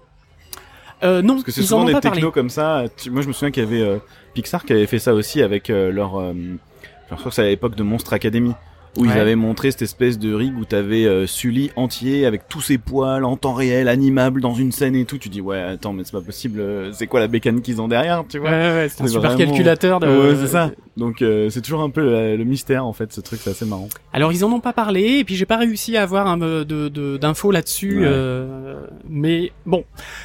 Euh, 1.03 1.21
non, 1.21 1.35
Parce 1.35 1.43
que 1.45 1.51
c'est 1.51 1.61
souvent 1.61 1.85
des 1.85 1.99
technos 1.99 2.31
comme 2.31 2.49
ça. 2.49 2.85
Tu- 2.97 3.11
Moi, 3.11 3.21
je 3.21 3.27
me 3.27 3.33
souviens 3.33 3.51
qu'il 3.51 3.63
y 3.63 3.67
avait 3.67 3.81
euh, 3.81 3.97
Pixar 4.33 4.65
qui 4.65 4.73
avait 4.73 4.87
fait 4.87 4.97
ça 4.97 5.13
aussi 5.13 5.43
avec 5.43 5.69
euh, 5.69 5.91
leur. 5.91 6.19
je 6.33 7.15
crois 7.15 7.29
que 7.29 7.35
c'est 7.35 7.43
à 7.43 7.47
l'époque 7.49 7.75
de 7.75 7.83
Monstre 7.83 8.13
Academy. 8.13 8.53
Où 8.97 9.05
ils 9.05 9.11
avaient 9.11 9.35
montré 9.35 9.69
cette 9.69 9.83
espèce 9.83 10.17
de 10.17 10.33
rig 10.33 10.57
où 10.57 10.65
t'avais 10.65 11.05
euh, 11.05 11.27
Sully 11.27 11.69
entier 11.75 12.25
avec 12.25 12.47
tous 12.47 12.61
ses 12.61 12.79
poils 12.79 13.23
en 13.25 13.37
temps 13.37 13.53
réel, 13.53 13.87
animable 13.89 14.41
dans 14.41 14.55
une 14.55 14.71
scène 14.71 14.95
et 14.95 15.05
tout. 15.05 15.19
Tu 15.19 15.29
dis 15.29 15.39
ouais 15.39 15.59
attends 15.61 15.93
mais 15.93 16.03
c'est 16.03 16.13
pas 16.13 16.21
possible. 16.21 16.59
euh, 16.59 16.91
C'est 16.93 17.05
quoi 17.05 17.19
la 17.19 17.27
bécane 17.27 17.61
qu'ils 17.61 17.79
ont 17.79 17.87
derrière 17.87 18.23
tu 18.27 18.39
vois? 18.39 18.49
Ouais, 18.49 18.55
ouais, 18.55 18.87
c'est 18.89 19.03
un 19.03 19.07
super 19.07 19.29
vraiment- 19.31 19.37
calculateur. 19.37 19.99
De... 19.99 20.07
Ouais 20.07 20.35
c'est 20.35 20.47
ça. 20.47 20.71
Donc 20.95 21.21
euh, 21.21 21.51
c'est 21.51 21.61
toujours 21.61 21.81
un 21.83 21.91
peu 21.91 22.01
le, 22.01 22.37
le 22.37 22.43
mystère 22.43 22.87
en 22.87 22.93
fait 22.93 23.13
ce 23.13 23.21
truc 23.21 23.39
c'est 23.43 23.51
assez 23.51 23.65
marrant. 23.65 23.87
Alors 24.13 24.31
ils 24.31 24.43
en 24.43 24.51
ont 24.51 24.59
pas 24.61 24.73
parlé 24.73 25.19
et 25.19 25.23
puis 25.23 25.35
j'ai 25.35 25.45
pas 25.45 25.57
réussi 25.57 25.95
à 25.95 26.01
avoir 26.01 26.25
un 26.25 26.41
euh, 26.41 26.63
de 26.65 26.87
de- 26.89 27.17
d'infos 27.17 27.51
là-dessus. 27.51 27.99
Euh, 28.01 28.79
mais 29.07 29.51
bon, 29.67 29.83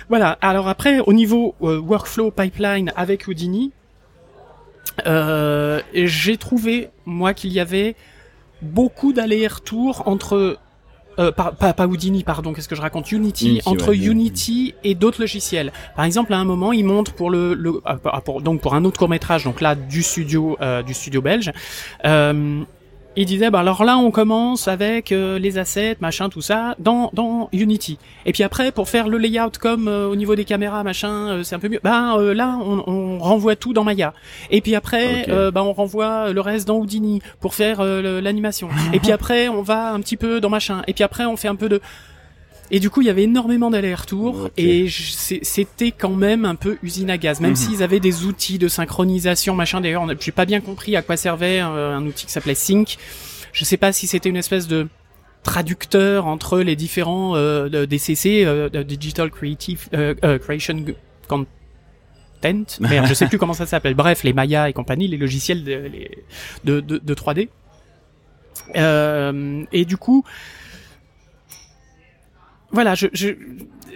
voilà. 0.09 0.38
Alors 0.40 0.69
après 0.69 1.00
au 1.00 1.12
niveau 1.12 1.54
euh, 1.62 1.78
workflow 1.78 2.31
pipeline 2.31 2.90
avec 2.97 3.28
Houdini, 3.28 3.71
euh, 5.07 5.81
j'ai 5.95 6.37
trouvé 6.38 6.88
moi 7.04 7.35
qu'il 7.35 7.52
y 7.52 7.61
avait 7.61 7.97
beaucoup 8.62 9.12
d'allers-retours 9.12 10.02
entre 10.07 10.59
euh, 11.19 11.31
pas, 11.31 11.52
pas, 11.52 11.75
pas 11.75 11.87
Houdini, 11.87 12.25
pardon, 12.25 12.54
qu'est-ce 12.54 12.69
que 12.69 12.75
je 12.75 12.81
raconte 12.81 13.12
Unity, 13.12 13.49
Unity, 13.50 13.69
entre 13.69 13.90
ouais, 13.90 13.99
Unity 13.99 14.75
et 14.83 14.95
d'autres 14.95 15.21
logiciels. 15.21 15.71
Par 15.95 16.07
exemple, 16.07 16.33
à 16.33 16.38
un 16.38 16.45
moment, 16.45 16.73
ils 16.73 16.85
montrent 16.85 17.12
pour 17.12 17.28
le, 17.31 17.52
le 17.52 17.83
ah, 17.85 17.97
pour- 18.25 18.40
donc 18.40 18.62
pour 18.62 18.75
un 18.75 18.85
autre 18.87 18.99
court 18.99 19.11
métrage, 19.11 19.45
donc 19.45 19.61
là 19.61 19.75
du 19.75 20.02
studio 20.02 20.57
euh, 20.62 20.83
du 20.83 20.95
studio 20.95 21.21
belge, 21.21 21.52
euh, 22.07 22.62
il 23.14 23.26
disait 23.26 23.50
bah 23.50 23.61
alors 23.61 23.85
là 23.85 23.99
on 23.99 24.11
commence 24.11 24.69
avec 24.69 25.12
euh, 25.12 25.38
les 25.38 25.59
assets 25.59 25.99
machin 26.00 26.28
tout 26.28 26.40
ça 26.40 26.75
dans 26.78 27.11
dans 27.12 27.49
Unity. 27.52 27.99
Et 28.25 28.33
puis 28.33 28.42
après 28.42 28.73
pour 28.73 28.88
faire 28.88 29.09
le 29.09 29.19
layout 29.19 29.50
comme 29.61 29.87
euh, 29.88 30.09
au 30.09 30.16
niveau 30.16 30.35
des 30.35 30.45
caméras 30.45 30.83
machin 30.83 31.28
euh, 31.28 31.42
c'est 31.42 31.54
un 31.54 31.59
peu 31.59 31.69
mieux. 31.69 31.81
Bah 31.83 32.16
euh, 32.16 32.33
là 32.33 32.59
on, 32.64 32.83
on 32.87 33.19
renvoie 33.19 33.54
tout 33.57 33.73
dans 33.73 33.85
Maya. 33.85 34.14
Et 34.50 34.61
puis 34.61 34.75
après 34.75 35.26
euh, 35.28 35.50
bah 35.50 35.62
on 35.62 35.73
renvoie 35.73 36.33
le 36.33 36.40
reste 36.40 36.66
dans 36.66 36.76
Houdini 36.76 37.21
pour 37.40 37.54
faire 37.54 37.81
euh, 37.81 38.21
l'animation. 38.21 38.69
Et 38.92 39.00
puis 39.00 39.12
après 39.12 39.49
on 39.49 39.62
va 39.62 39.92
un 39.92 40.00
petit 40.00 40.16
peu 40.16 40.40
dans 40.40 40.50
machin. 40.50 40.83
Et 40.87 40.95
puis 40.95 41.04
après 41.04 41.26
on 41.26 41.37
fait 41.37 41.49
un 41.49 41.57
peu 41.57 41.69
de 41.69 41.81
et 42.71 42.81
du 42.81 42.88
coup, 42.90 43.02
il 43.02 43.07
y 43.07 43.11
avait 43.11 43.25
énormément 43.25 43.71
d'allers-retours 43.71 44.45
Ok. 44.47 44.52
et 44.57 44.87
c'était 44.88 45.90
quand 45.90 46.14
même 46.14 46.45
un 46.47 46.54
peu 46.54 46.78
usine 46.83 47.11
à 47.11 47.19
gaz, 47.19 47.40
même 47.40 47.50
Mhm. 47.50 47.57
s'ils 47.57 47.83
avaient 47.83 48.00
des 48.00 48.25
outils 48.25 48.59
de 48.59 48.69
synchronisation, 48.69 49.54
machin. 49.54 49.81
D'ailleurs, 49.81 50.07
j'ai 50.21 50.33
pas 50.33 50.47
bien 50.47 50.61
compris 50.61 50.97
à 50.97 51.02
quoi 51.02 51.16
servait 51.16 51.61
euh, 51.61 51.95
un 51.95 52.07
outil 52.07 52.26
qui 52.26 52.33
s'appelait 52.33 52.54
Sync. 52.54 52.97
Je 53.52 53.64
sais 53.64 53.76
pas 53.76 53.92
si 53.92 54.07
c'était 54.07 54.31
une 54.31 54.37
espèce 54.38 54.66
de 54.69 54.88
traducteur 55.42 56.26
entre 56.26 56.61
les 56.61 56.76
différents 56.76 57.35
euh, 57.37 57.87
DCC, 57.87 58.45
euh, 58.47 58.69
Digital 58.85 59.31
Creative 59.31 59.88
euh, 59.92 60.14
euh, 60.25 60.38
Creation 60.38 60.85
Content. 61.28 61.47
Merde, 62.81 63.07
je 63.07 63.14
sais 63.14 63.26
plus 63.26 63.38
comment 63.38 63.52
ça 63.52 63.66
s'appelle. 63.66 63.95
Bref, 63.95 64.23
les 64.25 64.33
Maya 64.33 64.69
et 64.69 64.73
compagnie, 64.73 65.09
les 65.09 65.16
logiciels 65.19 65.62
de, 65.62 65.73
les- 65.92 66.19
de, 66.64 66.81
de, 66.81 66.99
de 66.99 67.14
3D. 67.14 67.49
Euh, 68.76 69.64
et 69.73 69.85
du 69.85 69.97
coup, 69.97 70.25
voilà, 72.73 72.95
je, 72.95 73.07
je, 73.12 73.29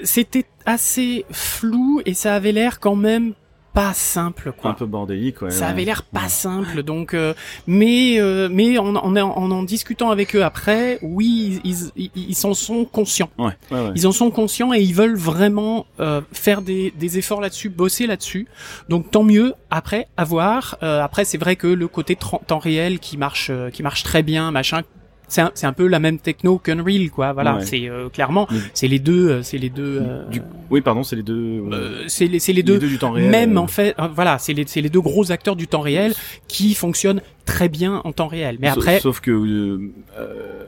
c'était 0.02 0.44
assez 0.64 1.24
flou 1.30 2.00
et 2.04 2.14
ça 2.14 2.34
avait 2.34 2.52
l'air 2.52 2.80
quand 2.80 2.96
même 2.96 3.32
pas 3.72 3.92
simple 3.92 4.52
quoi. 4.56 4.70
Un 4.70 4.74
peu 4.74 4.86
bordélique, 4.86 5.42
ouais. 5.42 5.50
ça 5.50 5.68
avait 5.68 5.84
l'air 5.84 6.02
pas 6.02 6.30
simple 6.30 6.82
donc 6.82 7.12
euh, 7.12 7.34
mais 7.66 8.18
euh, 8.18 8.48
mais 8.50 8.78
en 8.78 8.96
en, 8.96 9.14
en 9.14 9.50
en 9.50 9.62
discutant 9.64 10.10
avec 10.10 10.34
eux 10.34 10.42
après 10.42 10.98
oui 11.02 11.60
ils 11.62 11.76
ils, 11.94 12.10
ils 12.16 12.34
s'en 12.34 12.54
sont 12.54 12.86
conscients 12.86 13.28
Ouais, 13.36 13.50
ouais, 13.70 13.78
ouais. 13.80 13.92
ils 13.94 14.06
en 14.06 14.12
sont 14.12 14.30
conscients 14.30 14.72
et 14.72 14.80
ils 14.80 14.94
veulent 14.94 15.18
vraiment 15.18 15.84
euh, 16.00 16.22
faire 16.32 16.62
des, 16.62 16.90
des 16.98 17.18
efforts 17.18 17.42
là-dessus 17.42 17.68
bosser 17.68 18.06
là-dessus 18.06 18.46
donc 18.88 19.10
tant 19.10 19.24
mieux 19.24 19.52
après 19.68 20.08
à 20.16 20.24
voir 20.24 20.78
Euh, 20.82 21.02
après 21.02 21.26
c'est 21.26 21.36
vrai 21.38 21.56
que 21.56 21.66
le 21.66 21.86
côté 21.86 22.16
temps 22.16 22.58
réel 22.58 22.98
qui 22.98 23.18
marche 23.18 23.48
euh, 23.50 23.68
qui 23.68 23.82
marche 23.82 24.02
très 24.04 24.22
bien 24.22 24.52
machin 24.52 24.80
c'est 25.28 25.40
un, 25.40 25.50
c'est 25.54 25.66
un 25.66 25.72
peu 25.72 25.86
la 25.86 25.98
même 25.98 26.18
techno 26.18 26.58
qu'Unreal 26.58 27.10
quoi 27.10 27.32
voilà 27.32 27.56
Ouais. 27.56 27.64
c'est 27.66 27.88
euh, 27.88 28.08
clairement 28.08 28.46
Mais- 28.50 28.58
c'est 28.74 28.88
les 28.88 28.98
deux 28.98 29.28
euh, 29.30 29.42
c'est 29.42 29.58
les 29.58 29.70
deux 29.70 30.00
euh, 30.02 30.24
Du- 30.28 30.42
Oui, 30.70 30.80
pardon, 30.80 31.02
c'est 31.02 31.16
les 31.16 31.22
deux. 31.22 31.62
euh, 31.72 32.04
c'est 32.08 32.26
les 32.26 32.38
c'est 32.38 32.52
les 32.52 32.56
les 32.62 32.62
deux 32.62 32.78
du 32.78 32.98
temps 32.98 33.12
réel. 33.12 33.30
même 33.30 33.56
euh, 33.56 33.60
en 33.60 33.66
fait, 33.66 33.94
euh, 33.98 34.08
voilà, 34.14 34.38
c'est 34.38 34.52
les, 34.52 34.64
c'est 34.66 34.80
les 34.80 34.88
deux 34.90 35.00
gros 35.00 35.30
acteurs 35.32 35.56
du 35.56 35.68
temps 35.68 35.80
réel 35.80 36.12
qui 36.48 36.74
fonctionnent 36.74 37.20
très 37.44 37.68
bien 37.68 38.00
en 38.04 38.10
temps 38.12 38.26
réel. 38.26 38.58
Mais 38.60 38.68
Sauf- 38.70 38.78
après, 38.78 38.98
Sauf 39.00 39.20
que 39.20 39.30
euh, 39.30 39.92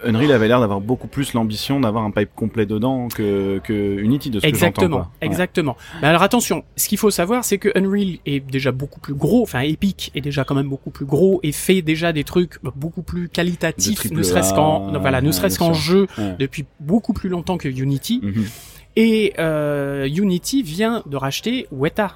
Unreal 0.05 0.31
avait 0.33 0.47
l'air 0.49 0.61
d'avoir 0.61 0.81
beaucoup 0.81 1.09
plus 1.09 1.33
l'ambition 1.33 1.81
d'avoir 1.81 2.05
un 2.05 2.11
pipe 2.13 2.31
complet 2.35 2.67
dedans 2.67 3.09
que, 3.09 3.59
que 3.65 3.99
Unity 3.99 4.31
de 4.31 4.39
ce 4.39 4.45
que 4.45 4.49
exactement, 4.49 4.97
quoi. 4.99 5.11
Ouais. 5.21 5.27
exactement. 5.27 5.77
Mais 6.01 6.09
alors 6.09 6.23
attention, 6.23 6.63
ce 6.77 6.89
qu'il 6.89 6.99
faut 6.99 7.11
savoir, 7.11 7.45
c'est 7.45 7.59
que 7.59 7.71
Unreal 7.77 8.19
est 8.27 8.41
déjà 8.41 8.71
beaucoup 8.73 9.01
plus 9.01 9.15
gros, 9.15 9.43
enfin 9.43 9.61
Epic 9.61 10.13
est 10.15 10.21
déjà 10.21 10.45
quand 10.45 10.55
même 10.55 10.69
beaucoup 10.69 10.91
plus 10.91 11.07
gros 11.07 11.41
et 11.43 11.51
fait 11.53 11.83
déjà 11.83 12.13
des 12.13 12.25
trucs 12.25 12.59
beaucoup 12.77 13.03
plus 13.03 13.29
qualitatifs, 13.29 14.11
ne 14.11 14.23
serait-ce 14.23 14.48
A, 14.53 14.57
qu'en, 14.57 14.99
voilà, 14.99 15.21
ne 15.21 15.31
serait-ce 15.33 15.59
qu'en 15.59 15.73
jeu 15.75 16.07
depuis 16.39 16.65
beaucoup 16.81 17.13
plus 17.13 17.29
longtemps 17.29 17.59
que 17.59 17.69
Unity. 17.69 18.21
Mhm. 18.23 18.45
Et 18.97 19.35
euh, 19.39 20.09
Unity 20.09 20.63
vient 20.63 21.03
de 21.07 21.17
racheter 21.17 21.67
Weta. 21.71 22.15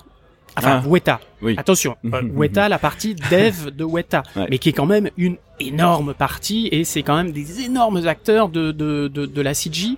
Enfin, 0.57 0.83
Ah. 0.85 0.89
Weta. 0.89 1.21
Oui. 1.41 1.55
Attention, 1.57 1.97
euh. 2.05 2.23
Weta, 2.35 2.69
la 2.69 2.79
partie 2.79 3.15
dev 3.15 3.71
de 3.71 3.85
Weta, 3.85 4.23
Ouais. 4.37 4.47
mais 4.51 4.59
qui 4.59 4.69
est 4.69 4.73
quand 4.73 4.87
même 4.87 5.09
une 5.17 5.37
énorme 5.61 6.13
partie 6.13 6.69
et 6.73 6.85
c'est 6.85 7.03
quand 7.03 7.17
même 7.17 7.33
des 7.33 7.61
énormes 7.63 8.07
acteurs 8.07 8.49
de 8.49 8.73
de 8.73 9.09
de, 9.09 9.27
de 9.27 9.41
la 9.41 9.55
CG. 9.55 9.97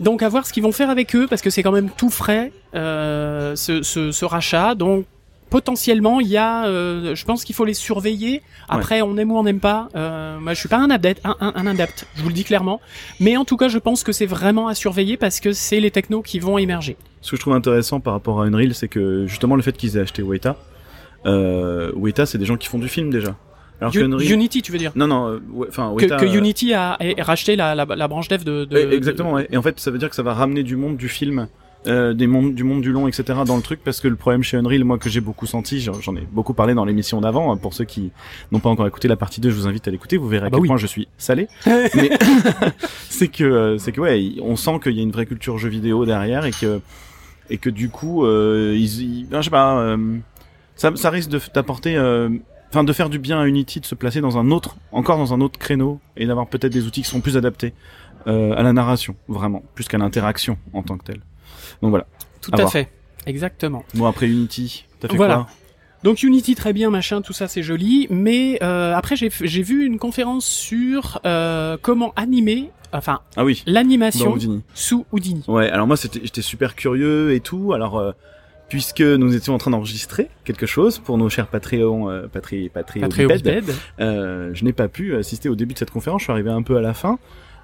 Donc 0.00 0.22
à 0.22 0.28
voir 0.28 0.46
ce 0.46 0.52
qu'ils 0.52 0.62
vont 0.62 0.72
faire 0.72 0.90
avec 0.90 1.14
eux 1.14 1.26
parce 1.28 1.42
que 1.42 1.50
c'est 1.50 1.62
quand 1.62 1.72
même 1.72 1.90
tout 1.96 2.10
frais 2.10 2.52
euh, 2.74 3.54
ce, 3.56 3.82
ce 3.82 4.10
ce 4.12 4.24
rachat. 4.24 4.74
Donc 4.74 5.04
potentiellement 5.50 6.20
il 6.20 6.28
y 6.28 6.36
a, 6.36 6.64
euh, 6.64 7.14
je 7.14 7.24
pense 7.24 7.44
qu'il 7.44 7.54
faut 7.54 7.64
les 7.64 7.74
surveiller. 7.74 8.42
Après 8.68 9.02
on 9.02 9.16
aime 9.16 9.32
ou 9.32 9.36
on 9.36 9.42
n'aime 9.42 9.60
pas. 9.60 9.88
Euh, 9.94 10.38
moi 10.38 10.54
je 10.54 10.60
suis 10.60 10.68
pas 10.68 10.78
un 10.78 10.90
adepte, 10.90 11.20
un, 11.24 11.36
un, 11.40 11.52
un 11.54 11.66
adepte, 11.66 12.06
je 12.16 12.22
vous 12.22 12.28
le 12.28 12.34
dis 12.34 12.44
clairement. 12.44 12.80
Mais 13.18 13.36
en 13.36 13.44
tout 13.44 13.56
cas 13.56 13.68
je 13.68 13.78
pense 13.78 14.04
que 14.04 14.12
c'est 14.12 14.26
vraiment 14.26 14.68
à 14.68 14.74
surveiller 14.74 15.16
parce 15.16 15.40
que 15.40 15.52
c'est 15.52 15.80
les 15.80 15.90
technos 15.90 16.22
qui 16.22 16.38
vont 16.38 16.56
émerger. 16.56 16.96
Ce 17.20 17.32
que 17.32 17.36
je 17.36 17.40
trouve 17.42 17.54
intéressant 17.54 18.00
par 18.00 18.14
rapport 18.14 18.40
à 18.40 18.46
Unreal, 18.46 18.74
c'est 18.74 18.88
que 18.88 19.26
justement 19.26 19.56
le 19.56 19.62
fait 19.62 19.76
qu'ils 19.76 19.96
aient 19.96 20.00
acheté 20.00 20.22
Weta, 20.22 20.56
euh, 21.26 21.92
Weta, 21.94 22.24
c'est 22.24 22.38
des 22.38 22.46
gens 22.46 22.56
qui 22.56 22.68
font 22.68 22.78
du 22.78 22.88
film 22.88 23.10
déjà. 23.10 23.36
Alors 23.80 23.92
que 23.92 23.98
Unreal... 23.98 24.30
Unity 24.32 24.62
tu 24.62 24.72
veux 24.72 24.78
dire? 24.78 24.92
Non, 24.94 25.06
non, 25.06 25.28
euh, 25.28 25.38
ouais, 25.52 25.66
enfin, 25.68 25.92
que, 25.96 26.02
Weta... 26.02 26.16
que 26.16 26.26
euh, 26.26 26.38
Unity 26.38 26.74
a, 26.74 26.92
a 26.92 27.22
racheté 27.22 27.56
la, 27.56 27.74
la, 27.74 27.84
la 27.84 28.08
branche 28.08 28.28
dev 28.28 28.44
de, 28.44 28.64
de 28.64 28.74
ouais, 28.74 28.94
exactement, 28.94 29.32
ouais. 29.32 29.48
Et 29.50 29.56
en 29.56 29.62
fait, 29.62 29.80
ça 29.80 29.90
veut 29.90 29.98
dire 29.98 30.10
que 30.10 30.16
ça 30.16 30.22
va 30.22 30.34
ramener 30.34 30.62
du 30.62 30.76
monde 30.76 30.96
du 30.96 31.08
film, 31.08 31.48
euh, 31.86 32.12
des 32.12 32.26
mondes, 32.26 32.54
du 32.54 32.62
monde 32.64 32.82
du 32.82 32.92
long, 32.92 33.08
etc. 33.08 33.40
dans 33.46 33.56
le 33.56 33.62
truc, 33.62 33.80
parce 33.82 34.00
que 34.00 34.08
le 34.08 34.16
problème 34.16 34.42
chez 34.42 34.56
Unreal, 34.58 34.84
moi, 34.84 34.98
que 34.98 35.08
j'ai 35.08 35.20
beaucoup 35.20 35.46
senti, 35.46 35.80
j'en 35.80 36.14
ai 36.16 36.26
beaucoup 36.30 36.52
parlé 36.54 36.74
dans 36.74 36.84
l'émission 36.84 37.20
d'avant, 37.20 37.52
hein, 37.52 37.56
pour 37.56 37.72
ceux 37.74 37.84
qui 37.84 38.12
n'ont 38.52 38.60
pas 38.60 38.68
encore 38.68 38.86
écouté 38.86 39.08
la 39.08 39.16
partie 39.16 39.40
2, 39.40 39.48
je 39.50 39.54
vous 39.54 39.66
invite 39.66 39.88
à 39.88 39.90
l'écouter, 39.90 40.16
vous 40.18 40.28
verrez 40.28 40.44
à 40.44 40.46
Ah 40.46 40.50
bah 40.50 40.56
quel 40.56 40.62
oui. 40.62 40.68
point 40.68 40.76
je 40.76 40.86
suis 40.86 41.08
salé. 41.16 41.48
Mais 41.66 42.10
c'est 43.08 43.28
que, 43.28 43.44
euh, 43.44 43.78
c'est 43.78 43.92
que, 43.92 44.00
ouais, 44.00 44.32
on 44.42 44.56
sent 44.56 44.78
qu'il 44.82 44.92
y 44.92 45.00
a 45.00 45.02
une 45.02 45.12
vraie 45.12 45.26
culture 45.26 45.58
jeu 45.58 45.68
vidéo 45.68 46.04
derrière 46.04 46.44
et 46.44 46.50
que, 46.52 46.80
et 47.48 47.58
que 47.58 47.70
du 47.70 47.88
coup, 47.88 48.24
euh, 48.24 48.74
ils, 48.76 49.02
ils- 49.02 49.26
je 49.32 49.40
sais 49.42 49.50
pas, 49.50 49.78
euh, 49.80 50.18
ça, 50.76 50.92
ça 50.96 51.10
risque 51.10 51.30
d'apporter, 51.54 51.96
euh, 51.96 52.28
enfin, 52.70 52.84
de 52.84 52.92
faire 52.92 53.08
du 53.10 53.18
bien 53.18 53.40
à 53.40 53.46
Unity, 53.46 53.80
de 53.80 53.86
se 53.86 53.94
placer 53.94 54.20
dans 54.20 54.38
un 54.38 54.50
autre, 54.50 54.76
encore 54.92 55.16
dans 55.18 55.32
un 55.34 55.40
autre 55.40 55.58
créneau 55.58 55.98
et 56.16 56.26
d'avoir 56.26 56.46
peut-être 56.46 56.72
des 56.72 56.86
outils 56.86 57.02
qui 57.02 57.08
seront 57.08 57.20
plus 57.20 57.36
adaptés 57.36 57.72
euh, 58.26 58.52
à 58.54 58.62
la 58.62 58.72
narration, 58.74 59.16
vraiment, 59.28 59.62
plus 59.74 59.88
qu'à 59.88 59.96
l'interaction 59.98 60.58
en 60.74 60.82
tant 60.82 60.98
que 60.98 61.04
telle. 61.04 61.20
Donc 61.82 61.90
voilà. 61.90 62.06
Tout 62.40 62.50
À 62.54 62.62
à 62.62 62.66
fait. 62.66 62.88
Exactement. 63.26 63.84
Bon 63.94 64.06
après 64.06 64.26
Unity, 64.26 64.84
t'as 64.98 65.08
fait 65.08 65.16
Voilà. 65.16 65.34
quoi 65.34 65.46
Donc 66.04 66.22
Unity 66.22 66.54
très 66.54 66.72
bien, 66.72 66.90
machin, 66.90 67.20
tout 67.22 67.32
ça 67.32 67.48
c'est 67.48 67.62
joli, 67.62 68.06
mais 68.10 68.58
euh, 68.62 68.94
après 68.94 69.16
j'ai 69.16 69.30
j'ai 69.42 69.62
vu 69.62 69.84
une 69.84 69.98
conférence 69.98 70.46
sur 70.46 71.20
euh, 71.26 71.76
comment 71.82 72.12
animer, 72.16 72.70
enfin 72.92 73.20
Ah 73.36 73.44
oui. 73.44 73.62
L'animation 73.66 74.32
Houdini. 74.32 74.62
sous 74.74 75.04
Houdini. 75.12 75.44
Ouais. 75.48 75.68
Alors 75.68 75.86
moi 75.86 75.96
c'était, 75.96 76.20
j'étais 76.22 76.42
super 76.42 76.74
curieux 76.74 77.32
et 77.34 77.40
tout. 77.40 77.72
Alors 77.74 77.98
euh, 77.98 78.12
puisque 78.70 79.00
nous 79.02 79.34
étions 79.34 79.52
en 79.54 79.58
train 79.58 79.72
d'enregistrer 79.72 80.28
quelque 80.44 80.64
chose 80.64 80.98
pour 80.98 81.18
nos 81.18 81.28
chers 81.28 81.48
Patreons, 81.48 82.08
euh, 82.08 82.26
Patri, 82.28 82.68
Patri, 82.70 83.00
Patreon 83.00 83.28
euh, 84.00 84.50
je 84.54 84.64
n'ai 84.64 84.72
pas 84.72 84.88
pu 84.88 85.14
assister 85.16 85.48
au 85.48 85.56
début 85.56 85.74
de 85.74 85.78
cette 85.78 85.90
conférence. 85.90 86.20
Je 86.22 86.24
suis 86.26 86.32
arrivé 86.32 86.50
un 86.50 86.62
peu 86.62 86.76
à 86.76 86.80
la 86.80 86.94
fin. 86.94 87.18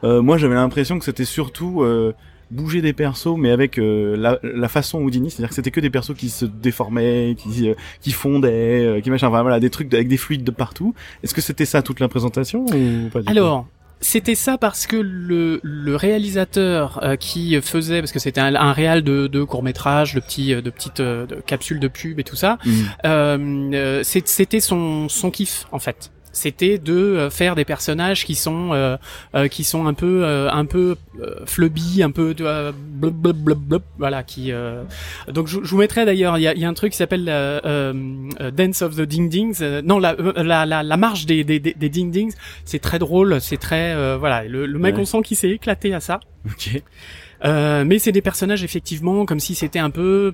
Euh, 0.04 0.20
moi 0.20 0.36
j'avais 0.36 0.56
l'impression 0.56 0.98
que 0.98 1.04
c'était 1.04 1.24
surtout 1.24 1.82
euh, 1.82 2.12
bouger 2.50 2.80
des 2.82 2.92
persos, 2.92 3.36
mais 3.36 3.50
avec 3.50 3.78
euh, 3.78 4.16
la, 4.16 4.38
la 4.42 4.68
façon 4.68 5.00
Houdini, 5.00 5.30
c'est-à-dire 5.30 5.48
que 5.48 5.54
c'était 5.54 5.70
que 5.72 5.80
des 5.80 5.90
persos 5.90 6.14
qui 6.16 6.28
se 6.30 6.44
déformaient, 6.44 7.34
qui, 7.38 7.68
euh, 7.68 7.74
qui 8.00 8.12
fondaient, 8.12 8.84
euh, 8.86 9.00
qui 9.00 9.10
machin, 9.10 9.28
enfin 9.28 9.42
voilà, 9.42 9.58
des 9.60 9.70
trucs 9.70 9.92
avec 9.92 10.08
des 10.08 10.16
fluides 10.16 10.44
de 10.44 10.50
partout. 10.52 10.94
Est-ce 11.22 11.34
que 11.34 11.40
c'était 11.40 11.64
ça 11.64 11.82
toute 11.82 11.98
la 12.00 12.08
présentation 12.08 12.64
ou 12.66 13.08
pas 13.12 13.20
du 13.22 13.28
Alors, 13.28 13.66
c'était 14.00 14.34
ça 14.34 14.58
parce 14.58 14.86
que 14.86 14.96
le, 14.96 15.58
le 15.62 15.96
réalisateur 15.96 17.00
euh, 17.02 17.16
qui 17.16 17.58
faisait, 17.62 18.00
parce 18.00 18.12
que 18.12 18.18
c'était 18.18 18.40
un, 18.40 18.54
un 18.54 18.72
réal 18.72 19.02
de, 19.02 19.26
de 19.26 19.42
court 19.42 19.62
métrage, 19.62 20.14
de 20.14 20.20
petits, 20.20 20.54
de 20.54 20.70
petites 20.70 21.00
euh, 21.00 21.26
de 21.26 21.36
capsules 21.36 21.80
de 21.80 21.88
pub 21.88 22.20
et 22.20 22.24
tout 22.24 22.36
ça, 22.36 22.58
euh, 23.06 23.70
euh, 23.74 24.00
c'est- 24.04 24.28
c'était 24.28 24.60
son, 24.60 25.08
son 25.08 25.30
kiff 25.30 25.66
en 25.72 25.78
fait. 25.78 26.10
C'était 26.36 26.78
de 26.78 26.92
euh, 26.94 27.30
faire 27.30 27.54
des 27.54 27.64
personnages 27.64 28.24
qui 28.24 28.34
sont 28.34 28.70
euh, 28.72 28.96
euh, 29.34 29.48
qui 29.48 29.64
sont 29.64 29.86
un 29.86 29.94
peu 29.94 30.22
euh, 30.24 30.48
un 30.50 30.64
peu 30.66 30.96
euh, 31.20 31.34
flubby, 31.46 32.02
un 32.02 32.10
peu 32.10 32.34
euh, 32.40 32.72
blub, 32.76 33.14
blub, 33.14 33.36
blub, 33.36 33.58
blub, 33.58 33.82
voilà 33.98 34.22
qui 34.22 34.52
euh, 34.52 34.82
donc 35.32 35.46
je, 35.48 35.60
je 35.62 35.70
vous 35.70 35.78
mettrai 35.78 36.04
d'ailleurs 36.04 36.36
il 36.38 36.42
y 36.42 36.46
a, 36.46 36.54
y 36.54 36.64
a 36.64 36.68
un 36.68 36.74
truc 36.74 36.92
qui 36.92 36.98
s'appelle 36.98 37.26
euh, 37.28 37.58
euh, 37.64 37.92
euh, 38.40 38.50
Dance 38.50 38.82
of 38.82 38.94
the 38.96 39.00
Ding 39.02 39.28
Dings 39.28 39.58
euh, 39.62 39.82
non 39.82 39.98
la, 39.98 40.14
la 40.36 40.66
la 40.66 40.82
la 40.82 40.96
marche 40.96 41.26
des 41.26 41.42
des 41.44 41.58
des, 41.58 41.74
des 41.74 41.88
Ding 41.88 42.10
Dings 42.10 42.34
c'est 42.64 42.78
très 42.80 42.98
drôle 42.98 43.40
c'est 43.40 43.56
très 43.56 43.94
euh, 43.94 44.16
voilà 44.18 44.44
le, 44.44 44.66
le 44.66 44.78
mec 44.78 44.94
Ouais. 44.96 45.00
on 45.02 45.04
sent 45.06 45.22
qu'il 45.24 45.36
s'est 45.36 45.50
éclaté 45.50 45.94
à 45.94 46.00
ça 46.00 46.20
Ok. 46.46 46.82
euh, 47.44 47.84
mais 47.86 47.98
c'est 47.98 48.12
des 48.12 48.22
personnages 48.22 48.62
effectivement 48.64 49.24
comme 49.24 49.40
si 49.40 49.54
c'était 49.54 49.78
un 49.78 49.90
peu 49.90 50.32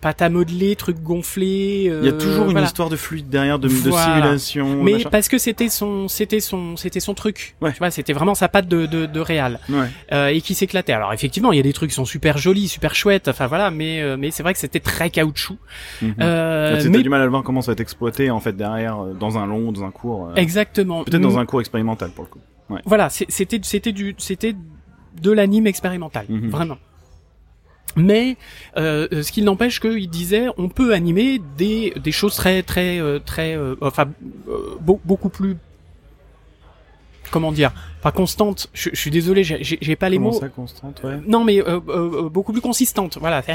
pâte 0.00 0.22
à 0.22 0.28
modeler, 0.28 0.76
truc 0.76 1.02
gonflé. 1.02 1.82
Il 1.84 1.84
y 1.86 2.08
a 2.08 2.12
euh, 2.12 2.18
toujours 2.18 2.44
une 2.46 2.52
voilà. 2.52 2.66
histoire 2.66 2.88
de 2.88 2.96
fluide 2.96 3.28
derrière, 3.28 3.58
de, 3.58 3.66
de 3.68 3.72
Voilà. 3.72 4.14
simulation. 4.14 4.82
Mais 4.84 4.92
machin. 4.92 5.08
parce 5.10 5.28
que 5.28 5.38
c'était 5.38 5.68
son, 5.68 6.06
c'était 6.06 6.38
son, 6.40 6.76
c'était 6.76 7.00
son 7.00 7.14
truc. 7.14 7.56
Ouais. 7.60 7.72
Tu 7.72 7.78
vois, 7.78 7.90
c'était 7.90 8.12
vraiment 8.12 8.34
sa 8.36 8.48
patte 8.48 8.68
de 8.68 8.86
de, 8.86 9.06
de 9.06 9.20
réal 9.20 9.58
Ouais. 9.68 9.86
euh, 10.12 10.28
et 10.28 10.40
qui 10.40 10.54
s'éclatait. 10.54 10.92
Alors 10.92 11.12
effectivement, 11.12 11.50
il 11.52 11.56
y 11.56 11.60
a 11.60 11.64
des 11.64 11.72
trucs 11.72 11.90
qui 11.90 11.96
sont 11.96 12.04
super 12.04 12.38
jolis, 12.38 12.68
super 12.68 12.94
chouettes. 12.94 13.28
Enfin 13.28 13.48
voilà, 13.48 13.70
mais 13.72 14.00
euh, 14.00 14.16
mais 14.16 14.30
c'est 14.30 14.42
vrai 14.44 14.52
que 14.52 14.60
c'était 14.60 14.80
très 14.80 15.10
caoutchouc. 15.10 15.56
Euh, 16.20 16.76
Tu 16.76 16.82
sais, 16.82 16.88
mais 16.88 16.98
T'as 16.98 17.02
du 17.02 17.08
mal 17.08 17.20
à 17.20 17.24
le 17.24 17.30
voir 17.30 17.42
comment 17.42 17.60
ça 17.62 17.68
va 17.68 17.72
être 17.72 17.80
exploité 17.80 18.30
en 18.30 18.40
fait 18.40 18.56
derrière, 18.56 19.00
euh, 19.00 19.14
dans 19.14 19.36
un 19.38 19.46
long, 19.46 19.72
dans 19.72 19.84
un 19.84 19.90
court. 19.90 20.28
euh, 20.28 20.34
exactement. 20.36 21.04
Peut-être 21.04 21.20
dans 21.22 21.38
un 21.38 21.46
cours 21.46 21.60
expérimental 21.60 22.10
pour 22.10 22.24
le 22.24 22.30
coup. 22.30 22.40
Ouais. 22.70 22.80
Voilà, 22.84 23.08
c'était 23.08 23.58
c'était 23.62 23.92
du 23.92 24.14
c'était 24.18 24.54
de 25.20 25.32
l'anime 25.32 25.66
expérimental, 25.66 26.26
Mhm. 26.28 26.50
vraiment. 26.50 26.76
Mais 27.96 28.36
euh, 28.76 29.22
ce 29.22 29.32
qui 29.32 29.42
n'empêche 29.42 29.80
qu'il 29.80 30.08
disait 30.10 30.46
on 30.56 30.68
peut 30.68 30.92
animer 30.94 31.40
des 31.56 31.92
des 31.96 32.12
choses 32.12 32.36
très 32.36 32.62
très 32.62 33.00
euh, 33.00 33.18
très 33.18 33.56
euh, 33.56 33.74
enfin 33.80 34.08
euh, 34.48 34.76
beau- 34.80 35.00
beaucoup 35.04 35.30
plus 35.30 35.56
comment 37.30 37.52
dire 37.52 37.72
pas 38.00 38.12
constantes. 38.12 38.68
Je, 38.74 38.90
je 38.92 38.96
suis 39.00 39.10
désolé, 39.10 39.42
j'ai- 39.42 39.96
pas 39.96 40.08
les 40.08 40.18
Comment 40.18 40.30
mots. 40.30 40.38
ça 40.38 40.48
constante, 40.48 41.00
ouais. 41.02 41.18
Non, 41.26 41.42
mais 41.42 41.58
euh, 41.60 41.80
euh, 41.88 42.26
euh, 42.26 42.28
beaucoup 42.28 42.52
plus 42.52 42.60
consistante. 42.60 43.18
Voilà, 43.20 43.42
j'ai 43.46 43.52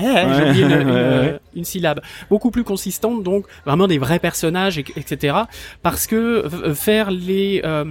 oublié 0.50 0.64
une, 0.66 0.72
une, 0.82 0.90
ouais, 0.92 1.20
ouais. 1.20 1.40
une 1.56 1.64
syllabe. 1.64 2.02
Beaucoup 2.30 2.52
plus 2.52 2.66
consistante, 2.66 3.24
donc 3.24 3.46
vraiment 3.66 3.88
des 3.88 3.98
vrais 4.00 4.20
personnages, 4.20 4.78
et- 4.78 4.86
etc. 4.98 5.38
Parce 5.82 6.08
que 6.08 6.44
faire 6.76 7.10
les, 7.10 7.62
euh, 7.64 7.86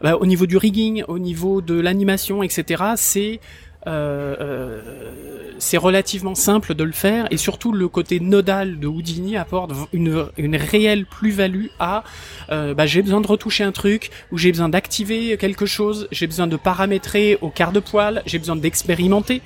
bah, 0.00 0.16
au 0.16 0.26
niveau 0.26 0.46
du 0.46 0.56
rigging, 0.56 1.02
au 1.08 1.18
niveau 1.18 1.60
de 1.60 1.74
l'animation, 1.74 2.44
etc. 2.44 2.84
C'est 2.94 3.40
c'est 5.58 5.76
relativement 5.76 6.34
simple 6.34 6.74
de 6.74 6.84
le 6.84 6.92
faire 6.92 7.26
et 7.30 7.36
surtout 7.36 7.72
le 7.72 7.88
côté 7.88 8.20
nodal 8.20 8.78
de 8.78 8.86
Houdini 8.86 9.36
apporte 9.36 9.72
une, 9.92 10.56
réelle 10.56 11.06
plus-value 11.06 11.66
à 11.78 12.04
euh, 12.50 12.74
bah, 12.74 12.86
j'ai 12.86 13.02
besoin 13.02 13.20
de 13.20 13.26
retoucher 13.26 13.64
un 13.64 13.72
truc 13.72 14.10
ou 14.32 14.38
j'ai 14.38 14.50
besoin 14.52 14.68
d'activer 14.68 15.36
quelque 15.36 15.66
chose, 15.66 16.08
j'ai 16.12 16.26
besoin 16.26 16.46
de 16.46 16.56
paramétrer 16.56 17.38
au 17.40 17.50
quart 17.50 17.72
de 17.72 17.80
poil, 17.80 18.22
j'ai 18.26 18.38
besoin 18.38 18.56
d'expérimenter. 18.56 19.42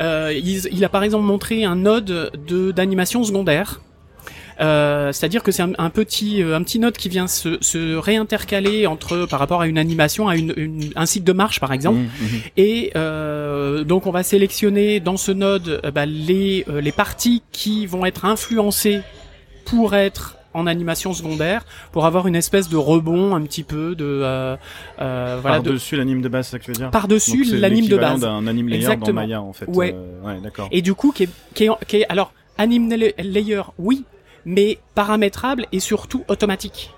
Euh, 0.00 0.32
il, 0.36 0.68
il 0.72 0.84
a 0.84 0.88
par 0.88 1.02
exemple 1.02 1.24
montré 1.24 1.64
un 1.64 1.76
node 1.76 2.30
de 2.46 2.70
d'animation 2.70 3.24
secondaire. 3.24 3.80
Euh, 4.60 5.12
c'est-à-dire 5.12 5.42
que 5.42 5.52
c'est 5.52 5.62
un, 5.62 5.72
un 5.76 5.90
petit 5.90 6.42
euh, 6.42 6.56
un 6.56 6.62
petit 6.62 6.78
node 6.78 6.96
qui 6.96 7.08
vient 7.10 7.26
se, 7.26 7.58
se 7.60 7.94
réintercaler 7.96 8.86
entre 8.86 9.26
par 9.26 9.38
rapport 9.38 9.60
à 9.60 9.66
une 9.66 9.76
animation 9.76 10.28
à 10.28 10.36
une, 10.36 10.54
une- 10.56 10.92
un 10.96 11.04
cycle 11.06 11.24
de 11.26 11.32
marche 11.32 11.60
par 11.60 11.72
exemple. 11.72 11.98
Mhm, 11.98 12.04
mhm. 12.22 12.40
et 12.56 12.90
euh, 12.96 13.84
donc 13.84 14.06
on 14.06 14.10
va 14.10 14.22
sélectionner 14.22 14.98
dans 15.00 15.16
ce 15.18 15.30
node 15.32 15.80
euh, 15.84 15.90
bah, 15.90 16.06
les 16.06 16.64
euh, 16.68 16.80
les 16.80 16.92
parties 16.92 17.42
qui 17.52 17.86
vont 17.86 18.06
être 18.06 18.24
influencées 18.24 19.00
pour 19.66 19.94
être 19.94 20.36
en 20.54 20.66
animation 20.66 21.12
secondaire 21.12 21.66
pour 21.92 22.06
avoir 22.06 22.26
une 22.26 22.34
espèce 22.36 22.70
de 22.70 22.78
rebond 22.78 23.34
un 23.34 23.42
petit 23.42 23.62
peu 23.62 23.94
de 23.94 24.06
euh, 24.06 24.56
euh, 25.02 25.38
voilà 25.42 25.56
par 25.56 25.62
dessus 25.64 25.96
l'anime 25.96 26.22
de 26.22 26.28
base 26.28 26.46
c'est 26.46 26.52
ça 26.52 26.58
que 26.58 26.64
tu 26.64 26.70
veux 26.70 26.78
dire? 26.78 26.90
Par 26.90 27.08
dessus 27.08 27.44
l'anime 27.56 27.88
de 27.88 27.96
base. 27.98 28.20
d'un 28.20 28.46
anime 28.46 28.68
layer 28.68 28.78
Exactement. 28.84 29.06
dans 29.08 29.12
Maya 29.12 29.42
en 29.42 29.52
fait. 29.52 29.66
Ouais, 29.66 29.94
euh, 29.94 30.22
ouais 30.26 30.40
d'accord. 30.42 30.68
Et 30.72 30.80
du 30.80 30.94
coup 30.94 31.12
qui 31.12 31.24
est, 31.24 31.28
qui 31.54 31.64
est, 31.64 31.70
qui 31.86 31.96
est 31.98 32.06
alors 32.08 32.32
anime 32.56 32.88
layer 33.18 33.60
oui 33.78 34.04
mais 34.46 34.78
paramétrable 34.94 35.66
et 35.72 35.80
surtout 35.80 36.24
automatique 36.28 36.94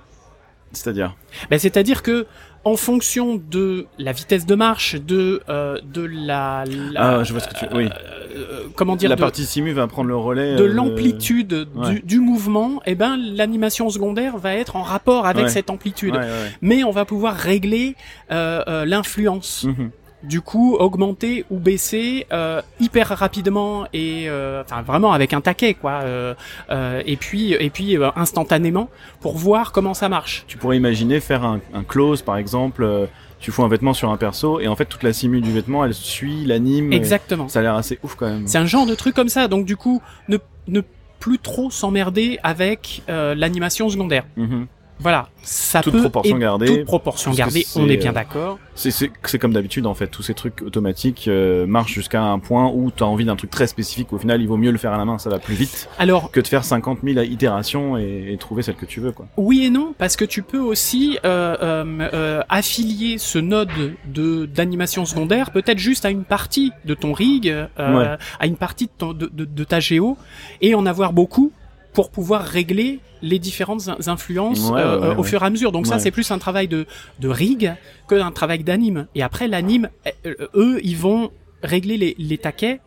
c'est-à-dire 0.73 1.17
ben, 1.51 1.59
c'est-à-dire 1.59 2.03
que 2.03 2.27
en 2.65 2.77
fonction 2.77 3.41
de 3.51 3.87
la 3.99 4.13
vitesse 4.13 4.45
de 4.45 4.55
marche, 4.55 4.97
de 4.97 5.41
euh, 5.49 5.79
de 5.83 6.03
la, 6.03 6.65
ah, 6.97 7.23
je 7.25 7.33
vois 7.33 7.41
ce 7.41 7.49
que 7.49 7.55
tu 7.55 7.65
oui. 7.75 7.89
Euh, 8.37 8.65
comment 8.75 8.97
dire 8.97 9.09
la 9.09 9.17
partie 9.17 9.47
simu 9.47 9.73
va 9.73 9.87
prendre 9.87 10.09
le 10.09 10.17
relais 10.17 10.57
de 10.57 10.65
euh, 10.65 10.67
l'amplitude 10.67 11.69
du, 11.87 12.01
du, 12.01 12.21
mouvement. 12.21 12.83
Et 12.85 12.93
eh 12.93 12.95
ben 12.95 13.17
l'animation 13.17 13.89
secondaire 13.89 14.37
va 14.37 14.55
être 14.55 14.77
en 14.77 14.83
rapport 14.83 15.27
avec 15.27 15.49
cette 15.49 15.71
amplitude, 15.71 16.19
mais 16.61 16.85
on 16.85 16.91
va 16.91 17.05
pouvoir 17.05 17.35
régler 17.35 17.95
euh, 18.31 18.85
l'influence. 18.85 19.65
Mhm 19.65 19.91
du 20.23 20.41
coup 20.41 20.75
augmenter 20.75 21.45
ou 21.51 21.59
baisser 21.59 22.27
euh, 22.33 22.61
hyper 22.81 23.09
rapidement 23.09 23.87
et 23.93 24.25
euh, 24.29 24.63
enfin 24.65 24.83
vraiment 24.83 25.13
avec 25.13 25.33
un 25.33 25.41
taquet 25.41 25.75
quoi 25.75 26.01
euh, 26.03 26.35
euh 26.71 27.03
et 27.07 27.17
puis 27.17 27.53
et 27.53 27.71
puis 27.71 27.97
euh, 27.97 28.11
instantanément 28.17 28.89
pour 29.21 29.37
voir 29.37 29.73
comment 29.73 29.95
ça 29.95 30.09
marche. 30.09 30.45
Tu 30.49 30.59
pourrais 30.59 30.77
imaginer 30.77 31.21
faire 31.21 31.45
un, 31.45 31.61
un 31.73 31.85
close 31.85 32.23
par 32.23 32.37
exemple 32.37 32.83
euh, 32.83 33.07
tu 33.39 33.53
fous 33.53 33.63
un 33.63 33.69
vêtement 33.69 33.95
sur 33.95 34.11
un 34.11 34.17
perso 34.17 34.59
et 34.59 34.67
en 34.67 34.75
fait 34.75 34.87
toute 34.87 35.05
la 35.05 35.13
simu 35.13 35.41
du 35.41 35.53
vêtement 35.53 35.85
elle 35.85 35.95
suit 35.95 36.45
l'anime. 36.45 36.93
Exactement. 36.93 37.49
Ça 37.49 37.61
a 37.61 37.63
l'air 37.63 37.75
assez 37.75 38.01
ouf 38.03 38.17
quand 38.17 38.27
même. 38.27 38.47
C'est 38.49 38.59
un 38.59 38.67
genre 38.67 38.87
de 38.87 38.95
truc 38.95 39.15
comme 39.15 39.29
ça 39.29 39.47
donc 39.47 39.65
du 39.65 39.77
coup 39.77 40.03
ne 40.29 40.39
ne 40.67 40.81
plus 41.21 41.39
trop 41.39 41.71
s'emmerder 41.71 42.39
avec 42.43 43.03
l'animation 43.09 43.89
secondaire. 43.89 44.25
Mm 44.37 44.65
voilà, 45.01 45.29
ça 45.43 45.81
toute 45.81 45.93
peut 45.93 46.01
proportion 46.01 46.39
gardée. 46.39 46.67
Toute 46.67 46.85
proportion 46.85 47.31
gardée, 47.33 47.67
on 47.77 47.89
est 47.89 47.97
bien 47.97 48.13
d'accord. 48.13 48.59
C'est 48.75 49.39
comme 49.39 49.53
d'habitude 49.53 49.87
en 49.87 49.95
fait, 49.95 50.09
tous 50.09 50.23
ces 50.23 50.35
trucs 50.35 50.63
automatiques 50.63 51.27
euh, 51.29 51.67
marchent 51.67 51.95
jusqu'à 51.95 52.23
un 52.23 52.39
point 52.39 52.71
où 52.73 52.91
tu 52.91 53.03
as 53.03 53.07
envie 53.07 53.25
d'un 53.25 53.37
truc 53.37 53.51
très 53.51 53.67
spécifique. 53.67 54.13
Au 54.13 54.19
final, 54.19 54.41
il 54.41 54.49
vaut 54.49 54.57
mieux 54.57 54.71
le 54.71 54.79
faire 54.79 54.93
à 54.93 54.99
la 54.99 55.05
main, 55.05 55.19
ça 55.19 55.31
va 55.31 55.39
plus 55.39 55.55
vite. 55.55 55.89
Alors 55.99 56.31
que 56.31 56.41
de 56.41 56.47
faire 56.47 56.65
50 56.65 57.01
000 57.05 57.21
itérations 57.25 57.97
et, 57.97 58.33
et, 58.33 58.37
trouver 58.39 58.63
celle 58.63 58.77
que 58.77 58.87
tu 58.87 59.01
veux 59.01 59.13
quoi. 59.13 59.27
Oui 59.37 59.65
et 59.65 59.71
non, 59.71 59.95
parce 59.97 60.17
que 60.17 60.25
tu 60.25 60.43
peux 60.43 60.59
aussi 60.59 61.19
euh, 61.25 61.57
euh, 61.63 62.09
euh 62.13 62.43
affilier 62.49 63.19
ce 63.19 63.39
node 63.39 63.97
de 64.07 64.47
d'animation 64.47 65.05
secondaire 65.05 65.51
peut-être 65.51 65.79
juste 65.79 66.05
à 66.05 66.11
une 66.11 66.25
partie 66.25 66.73
de 66.85 66.95
ton 66.95 67.13
rig, 67.13 67.49
euh, 67.49 68.17
à 68.41 68.47
une 68.47 68.57
partie 68.57 68.87
de, 68.87 68.93
ton, 68.97 69.13
de, 69.13 69.31
de, 69.33 69.45
de 69.45 69.65
ta 69.65 69.81
géo, 69.81 70.17
et 70.61 70.75
en 70.75 70.87
avoir 70.87 71.13
beaucoup 71.13 71.53
pour 71.99 72.13
pouvoir 72.13 72.45
régler 72.45 73.01
les 73.23 73.41
différentes 73.41 73.91
influences 74.07 74.71
euh, 74.73 75.17
au 75.17 75.25
fur 75.25 75.43
et 75.43 75.47
à 75.47 75.51
mesure. 75.51 75.73
Donc 75.73 75.89
ça, 75.89 75.99
c'est 75.99 76.13
plus 76.13 76.31
un 76.31 76.39
travail 76.39 76.69
de, 76.69 76.87
de 77.19 77.29
rig 77.29 77.75
que 78.07 78.15
un 78.15 78.31
travail 78.31 78.63
d'anime. 78.63 79.09
Et 79.17 79.23
après, 79.25 79.49
l'anime, 79.49 79.89
euh, 80.25 80.47
eux, 80.55 80.79
ils 80.85 80.97
vont 80.97 81.33
régler 81.65 81.97
les, 81.97 82.15
les 82.17 82.39
taquets 82.39 82.79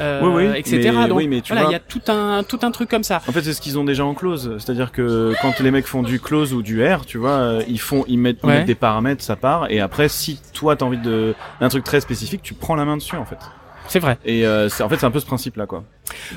euh, 0.00 0.52
etc. 0.52 0.92
Donc 1.08 1.22
il 1.22 1.70
y 1.70 1.74
a 1.74 1.78
tout 1.78 2.02
un 2.08 2.42
tout 2.42 2.58
un 2.60 2.70
truc 2.70 2.90
comme 2.90 3.04
ça. 3.04 3.22
En 3.26 3.32
fait, 3.32 3.40
c'est 3.40 3.54
ce 3.54 3.62
qu'ils 3.62 3.78
ont 3.78 3.84
déjà 3.84 4.04
en 4.04 4.12
close, 4.12 4.56
c'est-à-dire 4.58 4.92
que 4.92 5.32
quand 5.40 5.58
les 5.60 5.70
mecs 5.70 5.86
font 5.86 6.02
du 6.02 6.20
close 6.20 6.52
ou 6.52 6.60
du 6.60 6.84
R, 6.86 7.06
tu 7.06 7.16
vois, 7.16 7.60
ils 7.66 7.80
font 7.80 8.04
ils 8.06 8.18
mettent, 8.18 8.40
ils 8.44 8.50
mettent 8.50 8.66
des 8.66 8.74
paramètres, 8.74 9.24
ça 9.24 9.36
part, 9.36 9.70
et 9.70 9.80
après, 9.80 10.10
si 10.10 10.38
toi 10.52 10.76
t'as 10.76 10.84
envie 10.84 10.98
de 10.98 11.34
d'un 11.58 11.70
truc 11.70 11.84
très 11.84 12.02
spécifique, 12.02 12.42
tu 12.42 12.52
prends 12.52 12.76
la 12.76 12.84
main 12.84 12.98
dessus 12.98 13.16
en 13.16 13.24
fait. 13.24 13.38
C'est 13.88 13.98
vrai. 13.98 14.18
Et 14.24 14.46
euh, 14.46 14.68
en 14.80 14.88
fait, 14.88 14.96
c'est 14.98 15.06
un 15.06 15.10
peu 15.10 15.20
ce 15.20 15.26
principe-là, 15.26 15.66
quoi. 15.66 15.84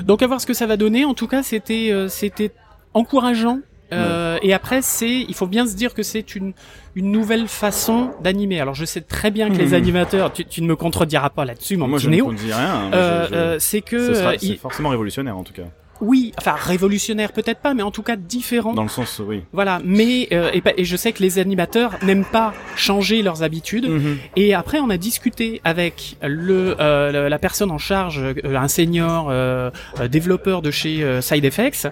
Donc, 0.04 0.22
à 0.22 0.26
voir 0.26 0.40
ce 0.40 0.46
que 0.46 0.54
ça 0.54 0.66
va 0.66 0.76
donner. 0.76 1.04
En 1.04 1.14
tout 1.14 1.26
cas, 1.28 1.42
c'était 1.42 1.90
euh, 1.92 2.08
c'était 2.08 2.50
encourageant. 2.94 3.60
Euh, 3.92 4.38
Et 4.40 4.54
après, 4.54 4.80
c'est, 4.80 5.20
il 5.20 5.34
faut 5.34 5.46
bien 5.46 5.66
se 5.66 5.76
dire 5.76 5.92
que 5.92 6.02
c'est 6.02 6.34
une 6.34 6.54
une 6.94 7.10
nouvelle 7.12 7.46
façon 7.46 8.12
d'animer. 8.22 8.58
Alors, 8.60 8.74
je 8.74 8.86
sais 8.86 9.02
très 9.02 9.30
bien 9.30 9.50
que 9.50 9.56
les 9.56 9.74
animateurs, 9.74 10.32
tu, 10.32 10.44
tu 10.46 10.62
ne 10.62 10.66
me 10.66 10.76
contrediras 10.76 11.28
pas 11.30 11.44
là-dessus, 11.44 11.76
mon 11.76 11.88
Moi, 11.88 11.98
je 11.98 12.08
Néo. 12.08 12.32
ne 12.32 12.38
rien. 12.38 12.90
Euh, 12.94 13.28
euh, 13.32 13.56
c'est 13.58 13.82
que 13.82 14.14
c'est 14.38 14.56
forcément 14.56 14.88
révolutionnaire 14.90 15.36
en 15.36 15.44
tout 15.44 15.52
cas 15.52 15.64
oui, 16.02 16.32
enfin 16.36 16.56
révolutionnaire 16.58 17.32
peut-être 17.32 17.60
pas, 17.60 17.74
mais 17.74 17.82
en 17.82 17.92
tout 17.92 18.02
cas 18.02 18.16
différent. 18.16 18.74
Dans 18.74 18.82
le 18.82 18.88
sens, 18.88 19.22
oui. 19.24 19.44
Voilà, 19.52 19.80
mais 19.84 20.26
euh, 20.32 20.50
et, 20.76 20.84
je 20.84 20.96
sais 20.96 21.12
que 21.12 21.22
les 21.22 21.38
animateurs 21.38 21.92
n'aiment 22.02 22.24
pas 22.24 22.52
changer 22.74 23.22
leurs 23.22 23.44
habitudes. 23.44 23.88
Mhm. 23.88 24.18
Et 24.34 24.52
après, 24.52 24.80
on 24.80 24.90
a 24.90 24.96
discuté 24.96 25.60
avec 25.62 26.16
le 26.20 26.74
euh, 26.80 27.28
la 27.28 27.38
personne 27.38 27.70
en 27.70 27.78
charge, 27.78 28.20
euh, 28.20 28.56
un 28.56 28.66
senior 28.66 29.28
euh, 29.30 29.70
développeur 30.10 30.60
de 30.60 30.72
chez 30.72 31.22
Side 31.22 31.44
Effects, 31.44 31.86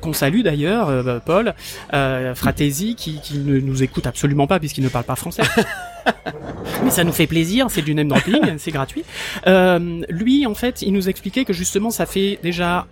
qu'on 0.00 0.12
salue 0.14 0.40
d'ailleurs, 0.40 1.20
Paul 1.26 1.52
Fratesi, 2.34 2.94
qui, 2.94 3.20
qui 3.20 3.38
ne 3.38 3.60
nous 3.60 3.82
écoute 3.82 4.06
absolument 4.06 4.46
pas 4.46 4.58
puisqu'il 4.58 4.84
ne 4.84 4.88
parle 4.88 5.04
pas 5.04 5.16
français. 5.16 5.42
mais 6.84 6.90
ça 6.90 7.04
nous 7.04 7.12
fait 7.12 7.26
plaisir, 7.26 7.66
c'est 7.68 7.82
du 7.82 7.94
name 7.94 8.08
dropping, 8.08 8.56
c'est 8.56 8.70
gratuit. 8.70 9.04
lui, 9.46 10.46
en 10.46 10.54
fait, 10.54 10.80
il 10.80 10.94
nous 10.94 11.10
expliquait 11.10 11.44
que 11.44 11.52
justement, 11.52 11.90
ça 11.90 12.06
fait 12.06 12.38
déjà 12.42 12.86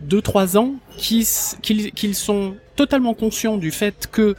deux 0.00 0.22
trois 0.22 0.56
ans 0.56 0.74
qu'ils 0.96 1.24
sont 2.14 2.56
totalement 2.74 3.14
conscients 3.14 3.56
du 3.56 3.70
fait 3.70 4.08
que 4.10 4.34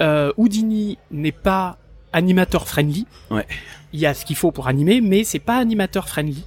euh, 0.00 0.32
Houdini 0.36 0.98
n'est 1.10 1.32
pas 1.32 1.78
animateur 2.12 2.66
friendly. 2.66 3.06
Ouais. 3.30 3.46
Il 3.92 4.00
y 4.00 4.06
a 4.06 4.14
ce 4.14 4.24
qu'il 4.24 4.36
faut 4.36 4.50
pour 4.50 4.68
animer, 4.68 5.00
mais 5.00 5.24
c'est 5.24 5.38
pas 5.38 5.56
animateur 5.56 6.08
friendly. 6.08 6.44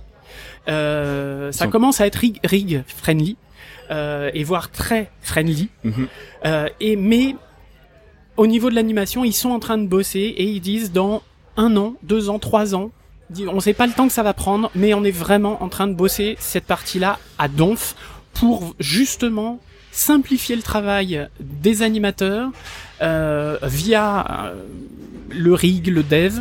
Euh, 0.67 1.51
ça 1.51 1.67
commence 1.67 1.99
à 2.01 2.07
être 2.07 2.15
rig, 2.15 2.39
rig 2.43 2.83
friendly 2.87 3.37
euh, 3.91 4.31
et 4.33 4.43
voire 4.43 4.71
très 4.71 5.11
friendly. 5.21 5.69
Mhm. 5.83 6.07
euh, 6.45 6.69
et 6.79 6.95
mais 6.95 7.35
au 8.37 8.47
niveau 8.47 8.69
de 8.69 8.75
l'animation, 8.75 9.23
ils 9.23 9.33
sont 9.33 9.49
en 9.49 9.59
train 9.59 9.77
de 9.77 9.87
bosser 9.87 10.19
et 10.19 10.45
ils 10.45 10.61
disent 10.61 10.91
dans 10.91 11.21
un 11.57 11.75
an, 11.77 11.95
deux 12.01 12.29
ans, 12.29 12.39
trois 12.39 12.73
ans, 12.75 12.91
on 13.47 13.59
sait 13.59 13.73
pas 13.73 13.87
le 13.87 13.93
temps 13.93 14.07
que 14.07 14.13
ça 14.13 14.23
va 14.23 14.33
prendre, 14.33 14.71
mais 14.75 14.93
on 14.93 15.03
est 15.03 15.11
vraiment 15.11 15.61
en 15.63 15.69
train 15.69 15.87
de 15.87 15.93
bosser 15.93 16.35
cette 16.39 16.65
partie-là 16.65 17.19
à 17.37 17.47
donf 17.47 17.95
pour 18.33 18.75
justement 18.79 19.59
simplifier 19.91 20.55
le 20.55 20.61
travail 20.61 21.27
des 21.39 21.81
animateurs 21.83 22.49
euh, 23.01 23.57
via 23.63 24.25
euh, 24.45 24.63
le 25.29 25.53
rig, 25.53 25.87
le 25.87 26.03
dev, 26.03 26.39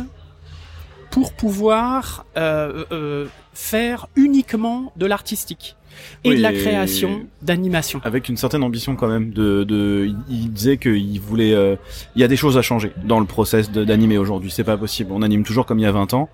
pour 1.11 1.33
pouvoir 1.33 2.25
euh, 2.37 3.27
faire 3.53 4.07
uniquement 4.15 4.91
de 4.95 5.05
l'artistique 5.05 5.75
et 6.23 6.35
de 6.35 6.41
la 6.41 6.53
création 6.53 7.25
d'animation. 7.41 8.01
Avec 8.03 8.29
une 8.29 8.37
certaine 8.37 8.63
ambition 8.63 8.95
quand 8.95 9.07
même. 9.07 9.31
De, 9.31 9.63
de 9.63 10.11
il 10.29 10.51
disait 10.51 10.77
qu'il 10.77 11.19
voulait. 11.19 11.53
Euh, 11.53 11.75
il 12.15 12.21
y 12.21 12.23
a 12.23 12.27
des 12.27 12.35
choses 12.35 12.57
à 12.57 12.61
changer 12.61 12.91
dans 13.03 13.19
le 13.19 13.25
process 13.25 13.71
d'animer 13.71 14.17
aujourd'hui. 14.17 14.51
C'est 14.51 14.63
pas 14.63 14.77
possible. 14.77 15.11
On 15.13 15.21
anime 15.21 15.43
toujours 15.43 15.65
comme 15.65 15.79
il 15.79 15.83
y 15.83 15.87
a 15.87 15.91
20 15.91 16.13
ans. 16.13 16.29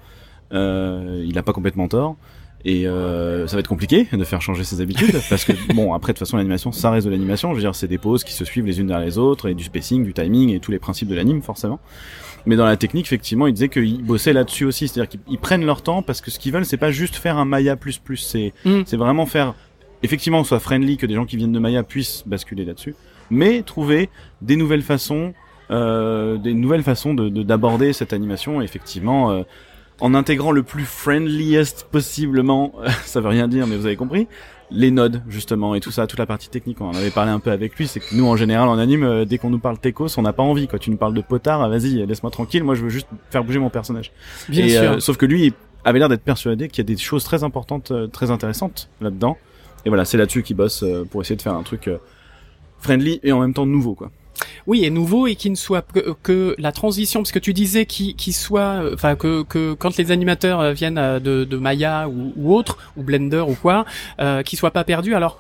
Euh, 0.52 1.24
il 1.28 1.38
a 1.38 1.44
pas 1.44 1.54
complètement 1.54 1.88
tort. 1.88 2.16
Et 2.66 2.88
euh, 2.88 3.48
ça 3.48 3.56
va 3.56 3.62
être 3.62 3.70
compliqué 3.70 4.08
de 4.12 4.24
faire 4.24 4.42
changer 4.42 4.64
ses 4.64 4.82
habitudes 4.82 5.16
parce 5.30 5.46
que 5.46 5.54
bon 5.74 5.94
après 5.94 6.12
de 6.12 6.18
toute 6.18 6.28
façon 6.28 6.38
l'animation 6.38 6.72
ça 6.72 6.92
reste 6.92 7.06
de 7.06 7.12
l'animation. 7.12 7.52
Je 7.52 7.56
veux 7.56 7.62
dire 7.62 7.76
c'est 7.76 7.88
des 7.88 7.98
pauses 7.98 8.24
qui 8.24 8.34
se 8.34 8.44
suivent 8.44 8.66
les 8.66 8.80
unes 8.80 8.88
derrière 8.88 9.06
les 9.06 9.18
autres 9.18 9.48
et 9.48 9.54
du 9.54 9.64
spacing, 9.64 10.04
du 10.04 10.14
timing 10.14 10.50
et 10.50 10.60
tous 10.60 10.72
les 10.72 10.80
principes 10.80 11.08
de 11.08 11.16
l'anime 11.16 11.42
forcément. 11.42 11.80
Mais 12.46 12.56
dans 12.56 12.66
la 12.66 12.76
technique 12.76 13.06
effectivement 13.06 13.48
ils 13.48 13.54
disaient 13.54 13.70
qu'ils 13.70 14.04
bossaient 14.04 14.34
là-dessus 14.34 14.66
aussi, 14.66 14.88
c'est-à-dire 14.88 15.10
qu'ils 15.10 15.38
prennent 15.38 15.66
leur 15.66 15.82
temps 15.82 16.02
parce 16.02 16.20
que 16.20 16.32
ce 16.32 16.40
qu'ils 16.40 16.52
veulent 16.52 16.66
c'est 16.66 16.78
pas 16.78 16.92
juste 16.92 17.16
faire 17.16 17.38
un 17.38 17.46
Maya 17.46 17.78
plus 17.78 17.98
plus, 17.98 18.18
c'est 18.18 18.54
mm. 18.66 18.82
c'est 18.86 18.98
vraiment 18.98 19.26
faire 19.26 19.56
effectivement 20.04 20.44
soit 20.44 20.60
friendly 20.60 20.98
que 20.98 21.06
des 21.06 21.16
gens 21.16 21.26
qui 21.26 21.38
viennent 21.38 21.54
de 21.54 21.60
Maya 21.60 21.84
puissent 21.84 22.24
basculer 22.26 22.66
là-dessus, 22.66 22.96
mais 23.30 23.62
trouver 23.62 24.10
des 24.42 24.58
nouvelles 24.58 24.82
façons 24.82 25.34
euh, 25.72 26.38
des 26.38 26.56
nouvelles 26.56 26.84
façons 26.84 27.14
de 27.14 27.30
d'aborder 27.44 27.94
cette 27.94 28.12
animation 28.12 28.60
effectivement 28.60 29.32
euh, 29.32 29.44
en 30.02 30.14
intégrant 30.14 30.52
le 30.52 30.64
plus 30.64 30.86
friendliest 30.86 31.88
possiblement, 31.92 32.74
ça 33.06 33.22
veut 33.22 33.30
rien 33.30 33.48
dire 33.48 33.68
mais 33.68 33.76
vous 33.76 33.86
avez 33.86 33.96
compris, 33.96 34.28
les 34.72 34.92
nodes 34.92 35.22
justement 35.28 35.76
et 35.76 35.80
tout 35.80 35.92
ça, 35.92 36.08
toute 36.08 36.20
la 36.20 36.26
partie 36.26 36.50
technique, 36.50 36.80
on 36.82 36.90
en 36.90 36.96
avait 36.96 37.10
parlé 37.10 37.32
un 37.32 37.40
peu 37.40 37.52
avec 37.52 37.76
lui, 37.76 37.88
c'est 37.88 38.00
que 38.00 38.16
nous 38.16 38.26
en 38.26 38.36
général 38.36 38.68
en 38.70 38.78
anime, 38.78 39.04
euh, 39.04 39.26
dès 39.26 39.38
qu'on 39.38 39.50
nous 39.50 39.60
parle 39.60 39.78
techos, 39.80 40.18
on 40.18 40.22
n'a 40.22 40.34
pas 40.34 40.44
envie 40.44 40.68
quoi, 40.68 40.80
tu 40.80 40.92
nous 40.92 40.98
parles 40.98 41.14
de 41.14 41.22
potard, 41.22 41.62
ah, 41.62 41.70
vas-y 41.70 42.06
laisse-moi 42.06 42.32
tranquille, 42.32 42.64
moi 42.64 42.76
je 42.76 42.84
veux 42.84 42.90
juste 42.90 43.08
faire 43.32 43.44
bouger 43.44 43.60
mon 43.60 43.70
personnage. 43.70 44.12
Bien 44.48 44.68
sûr. 44.70 44.82
Euh, 44.82 45.00
sauf 45.00 45.18
que 45.18 45.26
lui 45.26 45.54
avait 45.84 46.00
l'air 46.00 46.10
d'être 46.10 46.24
persuadé 46.24 46.68
qu'il 46.68 46.80
y 46.80 46.86
a 46.86 46.94
des 46.94 46.98
choses 46.98 47.24
très 47.24 47.44
importantes, 47.44 47.92
euh, 47.92 48.08
très 48.08 48.32
intéressantes 48.32 48.90
là-dedans. 49.02 49.38
Et 49.86 49.90
voilà, 49.90 50.06
c'est 50.06 50.18
là-dessus 50.18 50.44
qu'il 50.44 50.58
bosse 50.58 50.84
pour 51.10 51.22
essayer 51.22 51.38
de 51.38 51.42
faire 51.42 51.54
un 51.54 51.64
truc 51.64 51.90
friendly 52.80 53.22
et 53.24 53.32
en 53.32 53.40
même 53.40 53.54
temps 53.54 53.66
nouveau 53.66 53.96
quoi. 53.96 54.12
Oui, 54.68 54.84
et 54.86 54.90
nouveau 54.90 55.28
et 55.28 55.36
qui 55.36 55.50
ne 55.50 55.56
soit 55.56 55.86
que, 56.24 56.56
la 56.58 56.72
transition, 56.72 57.22
parce 57.22 57.32
que 57.32 57.40
tu 57.40 57.54
disais 57.54 57.86
qu'il 57.86 58.34
soit, 58.34 58.84
euh, 58.84 58.94
enfin 58.94 59.16
que, 59.16 59.44
que 59.44 59.74
quand 59.74 59.98
les 59.98 60.12
animateurs 60.12 60.60
euh, 60.60 60.74
viennent 60.74 60.98
euh, 60.98 61.20
de, 61.20 61.44
de 61.44 61.58
Maya 61.58 62.08
ou, 62.08 62.34
ou 62.36 62.56
autre, 62.56 62.78
ou 62.98 63.04
Blender 63.04 63.44
ou 63.48 63.56
quoi, 63.56 63.86
euh, 64.20 64.44
qu'ils 64.44 64.60
soient 64.60 64.72
pas 64.72 64.84
perdus. 64.84 65.16
Alors, 65.16 65.40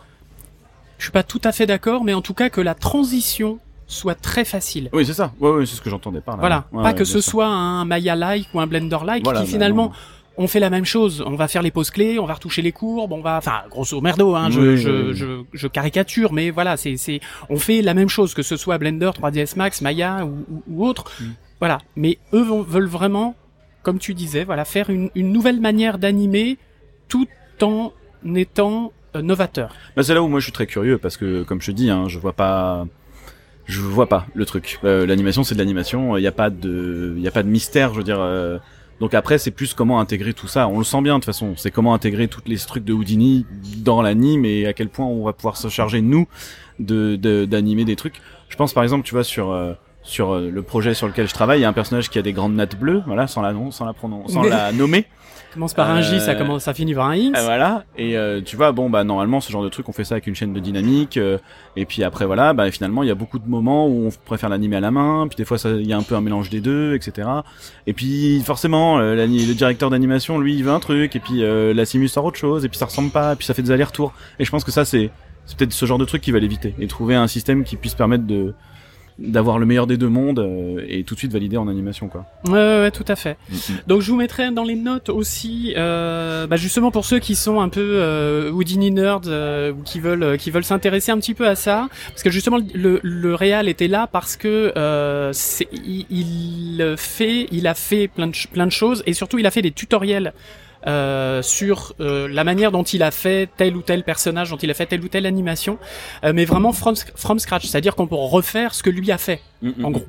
je 0.97 1.05
suis 1.05 1.11
pas 1.11 1.23
tout 1.23 1.41
à 1.43 1.51
fait 1.51 1.65
d'accord, 1.65 2.03
mais 2.03 2.13
en 2.13 2.21
tout 2.21 2.33
cas 2.33 2.49
que 2.49 2.61
la 2.61 2.75
transition 2.75 3.59
soit 3.87 4.15
très 4.15 4.45
facile. 4.45 4.89
Oui, 4.93 5.05
c'est 5.05 5.13
ça. 5.13 5.33
Ouais, 5.39 5.49
ouais 5.49 5.65
c'est 5.65 5.75
ce 5.75 5.81
que 5.81 5.89
j'entendais 5.89 6.21
par 6.21 6.37
là. 6.37 6.65
Voilà, 6.71 6.83
pas 6.83 6.93
que 6.93 7.03
ce 7.03 7.21
soit 7.21 7.47
un 7.47 7.85
Maya-like 7.85 8.47
ou 8.53 8.59
un 8.59 8.67
Blender-like 8.67 9.23
qui 9.23 9.47
finalement 9.47 9.91
on 10.41 10.47
fait 10.47 10.59
la 10.61 10.69
même 10.71 10.85
chose. 10.85 11.21
On 11.27 11.35
va 11.35 11.47
faire 11.47 11.61
les 11.61 11.69
pauses 11.69 11.91
clés, 11.91 12.17
on 12.17 12.25
va 12.25 12.33
retoucher 12.35 12.61
les 12.61 12.71
courbes, 12.71 13.11
on 13.11 13.21
va, 13.21 13.37
enfin, 13.37 13.59
grosso 13.69 13.99
merdo, 14.01 14.35
hein, 14.35 14.49
je, 14.49 14.59
Oui, 14.61 14.77
je, 14.77 14.89
oui, 14.89 15.13
je, 15.13 15.25
je 15.53 15.67
caricature, 15.67 16.31
mais 16.33 16.49
voilà, 16.49 16.77
c'est, 16.77 16.95
c'est, 16.97 17.19
on 17.49 17.57
fait 17.57 17.81
la 17.81 17.93
même 17.93 18.09
chose 18.09 18.33
que 18.33 18.41
ce 18.41 18.55
soit 18.57 18.77
Blender, 18.77 19.11
3ds 19.13 19.55
Max, 19.57 19.81
Maya 19.81 20.25
ou, 20.25 20.45
ou, 20.49 20.63
ou 20.67 20.85
autre. 20.87 21.11
Mm. 21.21 21.25
Voilà. 21.59 21.77
Mais 21.97 22.17
eux 22.33 22.41
vont- 22.41 22.61
veulent 22.63 22.87
vraiment, 22.87 23.35
comme 23.83 23.99
tu 23.99 24.13
disais, 24.13 24.45
voilà, 24.45 24.63
faire 24.65 24.89
une, 24.89 25.09
une 25.13 25.31
nouvelle 25.33 25.59
manière 25.59 25.97
d'animer 25.99 26.57
tout 27.09 27.27
en 27.61 27.91
étant 28.35 28.93
euh, 29.17 29.21
novateur. 29.21 29.73
Bah, 29.97 30.03
c'est 30.03 30.13
là 30.13 30.23
où 30.23 30.29
moi 30.29 30.39
je 30.39 30.45
suis 30.45 30.53
très 30.53 30.67
curieux 30.67 30.97
parce 30.97 31.17
que 31.17 31.43
comme 31.43 31.61
je 31.61 31.67
te 31.67 31.71
dis, 31.75 31.89
hein, 31.89 32.05
je 32.07 32.17
vois 32.17 32.31
pas, 32.33 32.85
je 33.65 33.81
vois 33.81 34.07
pas 34.07 34.25
le 34.33 34.45
truc. 34.45 34.79
Euh, 34.85 35.05
l'animation 35.05 35.43
c'est 35.43 35.55
de 35.55 35.59
l'animation, 35.59 36.15
il 36.15 36.23
y 36.23 36.27
a 36.27 36.31
pas 36.31 36.49
de, 36.49 37.15
il 37.17 37.27
a 37.27 37.31
pas 37.31 37.43
de 37.43 37.49
mystère, 37.49 37.91
je 37.93 37.97
veux 37.97 38.03
dire. 38.05 38.19
euh, 38.21 38.57
donc 38.99 39.13
après 39.13 39.37
c'est 39.37 39.51
plus 39.51 39.73
comment 39.73 39.99
intégrer 39.99 40.33
tout 40.33 40.47
ça. 40.47 40.67
On 40.67 40.77
le 40.77 40.83
sent 40.83 41.01
bien 41.01 41.15
de 41.15 41.19
toute 41.19 41.25
façon. 41.25 41.53
C'est 41.57 41.71
comment 41.71 41.93
intégrer 41.93 42.27
toutes 42.27 42.47
les 42.47 42.57
trucs 42.57 42.83
de 42.85 42.93
Houdini 42.93 43.45
dans 43.77 44.01
l'anime 44.01 44.45
et 44.45 44.65
à 44.67 44.73
quel 44.73 44.89
point 44.89 45.05
on 45.05 45.23
va 45.23 45.33
pouvoir 45.33 45.57
se 45.57 45.67
charger 45.69 46.01
nous 46.01 46.27
de 46.79 47.15
de- 47.15 47.45
d'animer 47.45 47.85
des 47.85 47.95
trucs. 47.95 48.21
Je 48.49 48.55
pense 48.55 48.73
par 48.73 48.83
exemple, 48.83 49.05
tu 49.05 49.13
vois 49.13 49.23
sur 49.23 49.51
euh, 49.51 49.73
sur 50.03 50.31
euh, 50.33 50.49
le 50.49 50.61
projet 50.63 50.93
sur 50.93 51.07
lequel 51.07 51.27
je 51.27 51.33
travaille, 51.33 51.59
il 51.59 51.63
y 51.63 51.65
a 51.65 51.69
un 51.69 51.73
personnage 51.73 52.09
qui 52.09 52.17
a 52.17 52.21
des 52.21 52.33
grandes 52.33 52.55
nattes 52.55 52.79
bleues, 52.79 53.01
voilà, 53.05 53.27
sans 53.27 53.41
la 53.41 53.53
nom, 53.53 53.69
sans 53.71 53.85
la 53.85 53.93
prononcer, 53.93 54.33
sans 54.33 54.43
la 54.49 54.71
nommer. 54.71 55.05
Commence 55.53 55.73
par 55.73 55.89
un 55.89 56.01
J, 56.01 56.19
ça 56.19 56.31
Euh, 56.31 56.35
commence, 56.35 56.63
ça 56.63 56.73
finit 56.73 56.93
par 56.93 57.07
un 57.07 57.15
X. 57.15 57.43
Voilà. 57.43 57.83
Et 57.97 58.15
euh, 58.17 58.39
tu 58.39 58.55
vois, 58.55 58.71
bon 58.71 58.89
bah 58.89 59.03
normalement 59.03 59.41
ce 59.41 59.51
genre 59.51 59.63
de 59.63 59.69
truc 59.69 59.89
on 59.89 59.91
fait 59.91 60.03
ça 60.03 60.15
avec 60.15 60.27
une 60.27 60.35
chaîne 60.35 60.53
de 60.53 60.59
dynamique. 60.59 61.17
euh, 61.17 61.37
et 61.75 61.85
puis 61.85 62.03
après 62.03 62.25
voilà, 62.25 62.53
bah 62.53 62.69
finalement 62.71 63.01
il 63.03 63.07
y 63.07 63.11
a 63.11 63.15
beaucoup 63.15 63.39
de 63.39 63.47
moments 63.47 63.87
où 63.87 64.07
on 64.07 64.09
préfère 64.25 64.49
l'animer 64.49 64.75
à 64.75 64.79
la 64.79 64.91
main. 64.91 65.27
Puis 65.27 65.37
des 65.37 65.45
fois 65.45 65.57
il 65.65 65.87
y 65.87 65.93
a 65.93 65.97
un 65.97 66.03
peu 66.03 66.15
un 66.15 66.21
mélange 66.21 66.49
des 66.49 66.61
deux, 66.61 66.93
etc. 66.95 67.27
Et 67.87 67.93
puis 67.93 68.41
forcément 68.45 68.99
le 68.99 69.25
directeur 69.53 69.89
d'animation 69.89 70.37
lui 70.39 70.55
il 70.55 70.63
veut 70.63 70.71
un 70.71 70.79
truc 70.79 71.15
et 71.15 71.19
puis 71.19 71.43
euh, 71.43 71.73
la 71.73 71.85
simu 71.85 72.07
sort 72.07 72.25
autre 72.25 72.37
chose 72.37 72.63
et 72.65 72.69
puis 72.69 72.77
ça 72.77 72.85
ressemble 72.85 73.09
pas. 73.09 73.33
Et 73.33 73.35
puis 73.35 73.45
ça 73.45 73.53
fait 73.53 73.63
des 73.63 73.71
allers-retours. 73.71 74.13
Et 74.39 74.45
je 74.45 74.51
pense 74.51 74.63
que 74.63 74.71
ça 74.71 74.85
c'est 74.85 75.09
c'est 75.45 75.57
peut-être 75.57 75.73
ce 75.73 75.85
genre 75.87 75.97
de 75.97 76.05
truc 76.05 76.21
qui 76.21 76.31
va 76.31 76.37
l'éviter 76.37 76.75
et 76.79 76.85
trouver 76.85 77.15
un 77.15 77.25
système 77.27 77.63
qui 77.63 77.75
puisse 77.75 77.95
permettre 77.95 78.25
de 78.27 78.53
d'avoir 79.21 79.59
le 79.59 79.65
meilleur 79.65 79.85
des 79.87 79.97
deux 79.97 80.07
mondes 80.09 80.39
euh, 80.39 80.83
et 80.87 81.03
tout 81.03 81.13
de 81.13 81.19
suite 81.19 81.31
valider 81.33 81.57
en 81.57 81.67
animation 81.67 82.07
quoi. 82.07 82.25
Ouais, 82.45 82.53
ouais, 82.53 82.79
ouais, 82.81 82.91
tout 82.91 83.05
à 83.07 83.15
fait. 83.15 83.37
Mm, 83.49 83.55
Donc 83.87 84.01
je 84.01 84.11
vous 84.11 84.17
mettrai 84.17 84.49
dans 84.51 84.63
les 84.63 84.75
notes 84.75 85.09
aussi, 85.09 85.73
euh, 85.77 86.47
bah, 86.47 86.55
justement 86.55 86.89
pour 86.91 87.05
ceux 87.05 87.19
qui 87.19 87.35
sont 87.35 87.59
un 87.59 87.69
peu 87.69 87.81
euh, 87.81 88.49
Houdini 88.51 88.91
nerds 88.91 89.21
euh, 89.27 89.71
ou 89.73 89.83
qui 89.83 89.99
veulent 89.99 90.23
euh, 90.23 90.37
qui 90.37 90.51
veulent 90.51 90.63
s'intéresser 90.63 91.11
un 91.11 91.17
petit 91.19 91.33
peu 91.33 91.47
à 91.47 91.55
ça, 91.55 91.89
parce 92.09 92.23
que 92.23 92.29
justement 92.29 92.59
le 92.73 92.99
le 93.03 93.35
réal 93.35 93.67
était 93.67 93.87
là 93.87 94.07
parce 94.07 94.37
que 94.37 94.71
euh, 94.77 95.31
c'est 95.33 95.67
il, 95.73 96.05
il 96.09 96.95
fait 96.97 97.47
il 97.51 97.67
a 97.67 97.73
fait 97.73 98.07
plein 98.07 98.27
de 98.27 98.35
plein 98.53 98.65
de 98.65 98.71
choses 98.71 99.03
et 99.05 99.13
surtout 99.13 99.37
il 99.37 99.45
a 99.45 99.51
fait 99.51 99.61
des 99.61 99.71
tutoriels. 99.71 100.33
Euh, 100.87 101.41
sur 101.41 101.93
euh, 101.99 102.27
la 102.29 102.43
manière 102.43 102.71
dont 102.71 102.83
il 102.83 103.03
a 103.03 103.11
fait 103.11 103.49
tel 103.57 103.75
ou 103.75 103.81
tel 103.81 104.03
personnage, 104.03 104.49
dont 104.49 104.57
il 104.57 104.71
a 104.71 104.73
fait 104.73 104.85
telle 104.85 105.03
ou 105.03 105.07
telle 105.09 105.25
animation, 105.25 105.77
euh, 106.23 106.31
mais 106.33 106.45
vraiment 106.45 106.71
from, 106.71 106.95
from 107.15 107.39
scratch, 107.39 107.65
c'est-à-dire 107.65 107.95
qu'on 107.95 108.07
peut 108.07 108.15
refaire 108.15 108.73
ce 108.73 108.83
que 108.83 108.89
lui 108.89 109.11
a 109.11 109.17
fait 109.17 109.41
Mm, 109.61 109.71
mm, 109.77 109.85
en 109.85 109.89
mm. 109.89 109.93
gros. 109.93 110.05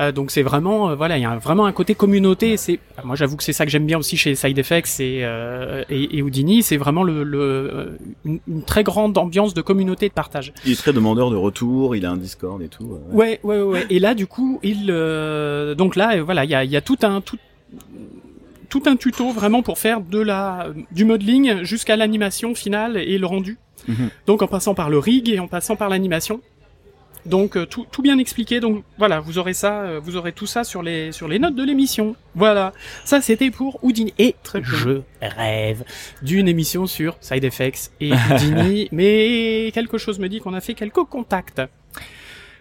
Euh, 0.00 0.10
donc 0.10 0.32
c'est 0.32 0.42
vraiment 0.42 0.90
euh, 0.90 0.96
voilà, 0.96 1.18
il 1.18 1.22
y 1.22 1.24
a 1.24 1.30
un- 1.30 1.38
vraiment 1.38 1.66
un 1.66 1.72
côté 1.72 1.94
communauté. 1.94 2.56
C'est 2.56 2.80
moi 3.04 3.14
j'avoue 3.14 3.36
que 3.36 3.44
c'est 3.44 3.52
ça 3.52 3.64
que 3.64 3.70
j'aime 3.70 3.86
bien 3.86 3.96
aussi 3.96 4.16
chez 4.16 4.34
Side 4.34 4.58
Effects 4.58 4.98
et 4.98 5.20
euh, 5.22 5.84
et, 5.88 6.18
et 6.18 6.22
Houdini, 6.22 6.64
c'est 6.64 6.76
vraiment 6.76 7.04
le, 7.04 7.22
le 7.22 7.96
une, 8.24 8.40
une 8.48 8.62
très 8.64 8.82
grande 8.82 9.16
ambiance 9.16 9.54
de 9.54 9.62
communauté 9.62 10.06
et 10.06 10.08
de 10.08 10.14
partage. 10.14 10.52
Il 10.66 10.72
est 10.72 10.76
très 10.76 10.92
demandeur 10.92 11.30
de 11.30 11.36
retour. 11.36 11.94
Il 11.94 12.04
a 12.06 12.10
un 12.10 12.16
Discord 12.16 12.60
et 12.60 12.66
tout. 12.68 12.98
ouais. 13.12 13.12
Ouais 13.12 13.40
ouais 13.44 13.56
ouais. 13.58 13.62
ouais. 13.62 13.86
Et 13.88 14.00
là 14.00 14.14
du 14.14 14.26
coup 14.26 14.58
il 14.64 14.86
euh, 14.90 15.76
donc 15.76 15.94
là 15.94 16.20
voilà 16.20 16.42
il 16.44 16.50
y 16.50 16.54
a 16.56 16.64
il 16.64 16.70
y 16.72 16.76
a 16.76 16.80
tout 16.80 16.98
un 17.02 17.20
tout 17.20 17.38
tout 18.68 18.82
un 18.86 18.96
tuto 18.96 19.32
vraiment 19.32 19.62
pour 19.62 19.78
faire 19.78 20.00
de 20.00 20.18
la 20.18 20.68
du 20.92 21.04
modeling 21.04 21.62
jusqu'à 21.62 21.96
l'animation 21.96 22.54
finale 22.54 22.96
et 22.96 23.18
le 23.18 23.26
rendu. 23.26 23.58
Mhm. 23.86 24.10
Donc 24.26 24.42
en 24.42 24.46
passant 24.48 24.74
par 24.74 24.90
le 24.90 24.98
rig 24.98 25.28
et 25.28 25.38
en 25.38 25.48
passant 25.48 25.76
par 25.76 25.88
l'animation. 25.88 26.40
Donc 27.26 27.56
euh, 27.56 27.66
tout, 27.66 27.86
tout 27.90 28.02
bien 28.02 28.18
expliqué. 28.18 28.60
Donc 28.60 28.84
voilà, 28.96 29.20
vous 29.20 29.38
aurez 29.38 29.54
ça, 29.54 29.82
euh, 29.82 30.00
vous 30.02 30.16
aurez 30.16 30.32
tout 30.32 30.46
ça 30.46 30.64
sur 30.64 30.82
les 30.82 31.12
sur 31.12 31.28
les 31.28 31.38
notes 31.38 31.54
de 31.54 31.62
l'émission. 31.62 32.16
Voilà. 32.34 32.72
Ça 33.04 33.20
c'était 33.20 33.50
pour 33.50 33.82
Houdini 33.84 34.14
et 34.18 34.34
je 34.62 35.00
rêve 35.20 35.84
d'une 36.22 36.48
émission 36.48 36.86
sur 36.86 37.16
Side 37.20 37.44
Effects 37.44 37.90
et 38.00 38.12
Houdini, 38.30 38.88
mais 38.92 39.70
quelque 39.74 39.98
chose 39.98 40.18
me 40.18 40.28
dit 40.28 40.40
qu'on 40.40 40.54
a 40.54 40.60
fait 40.60 40.74
quelques 40.74 41.04
contacts. 41.04 41.62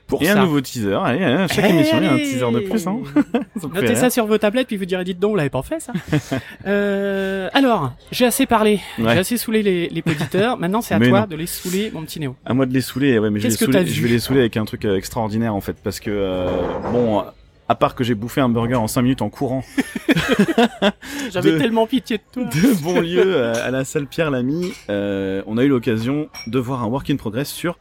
Pour 0.08 0.22
Et 0.22 0.28
ça. 0.28 0.40
un 0.40 0.46
nouveau 0.46 0.62
teaser. 0.62 0.94
Allez, 1.04 1.48
chaque 1.52 1.70
émission 1.70 1.98
il 1.98 2.06
y 2.06 2.08
a 2.08 2.14
un 2.14 2.18
teaser 2.18 2.52
de 2.52 2.60
plus. 2.60 2.88
Hein. 2.88 3.00
Ça 3.62 3.68
Notez 3.74 3.96
ça 3.96 4.10
sur 4.10 4.26
vos 4.26 4.38
tablettes, 4.38 4.68
puis 4.68 4.78
vous 4.78 4.86
direz, 4.86 5.04
dites 5.04 5.20
donc, 5.20 5.34
on 5.34 5.36
l'avait 5.36 5.50
pas 5.50 5.64
fait, 5.64 5.80
ça. 5.80 5.92
euh, 6.68 7.50
alors, 7.54 7.94
j'ai 8.12 8.26
assez 8.26 8.46
parlé. 8.46 8.80
Ouais. 9.00 9.14
J'ai 9.14 9.20
assez 9.20 9.38
saoulé 9.38 9.64
les, 9.64 9.90
les 9.90 10.04
auditeurs. 10.06 10.58
Maintenant, 10.58 10.82
c'est 10.82 10.94
à 10.94 11.00
Mais 11.00 11.10
toi 11.10 11.22
non. 11.22 11.28
de 11.28 11.36
les 11.36 11.48
saouler, 11.48 11.92
mon 11.94 12.04
petit 12.04 12.20
Néo. 12.20 12.36
À 12.46 12.54
moi 12.54 12.66
de 12.66 12.74
les 12.74 12.82
saouler, 12.82 13.20
ouais, 13.20 13.30
mais 13.30 13.40
je 13.40 13.44
vais, 13.44 13.50
les 13.50 13.56
saouler, 13.58 13.86
je 13.86 14.02
vais 14.02 14.10
les 14.10 14.20
saouler 14.20 14.40
avec 14.42 14.56
un 14.58 14.66
truc 14.66 14.86
euh, 14.86 14.96
extraordinaire 14.96 15.54
en 15.54 15.62
fait, 15.62 15.76
parce 15.84 16.00
que 16.00 16.10
euh, 16.12 16.48
bon, 16.92 17.24
à 17.70 17.76
part 17.76 17.96
que 17.96 18.04
j'ai 18.04 18.16
bouffé 18.16 18.42
un 18.42 18.50
burger 18.50 18.76
en 18.76 18.88
5 18.88 19.02
minutes 19.02 19.22
en 19.22 19.30
courant 19.30 19.64
J'avais 21.32 21.58
tellement 21.58 21.86
pitié 21.88 22.18
de 22.18 22.24
toi. 22.32 22.44
de 22.46 22.84
bon 22.84 23.02
lieu 23.02 23.24
euh, 23.26 23.54
à 23.66 23.72
la 23.72 23.84
salle 23.84 24.08
Pierre 24.08 24.32
Lamy, 24.32 24.72
euh, 24.90 25.42
on 25.48 25.58
a 25.58 25.64
eu 25.64 25.68
l'occasion 25.68 26.30
de 26.48 26.60
voir 26.60 26.84
un 26.84 26.88
work 26.88 27.10
in 27.10 27.18
progress 27.18 27.50
sur 27.50 27.78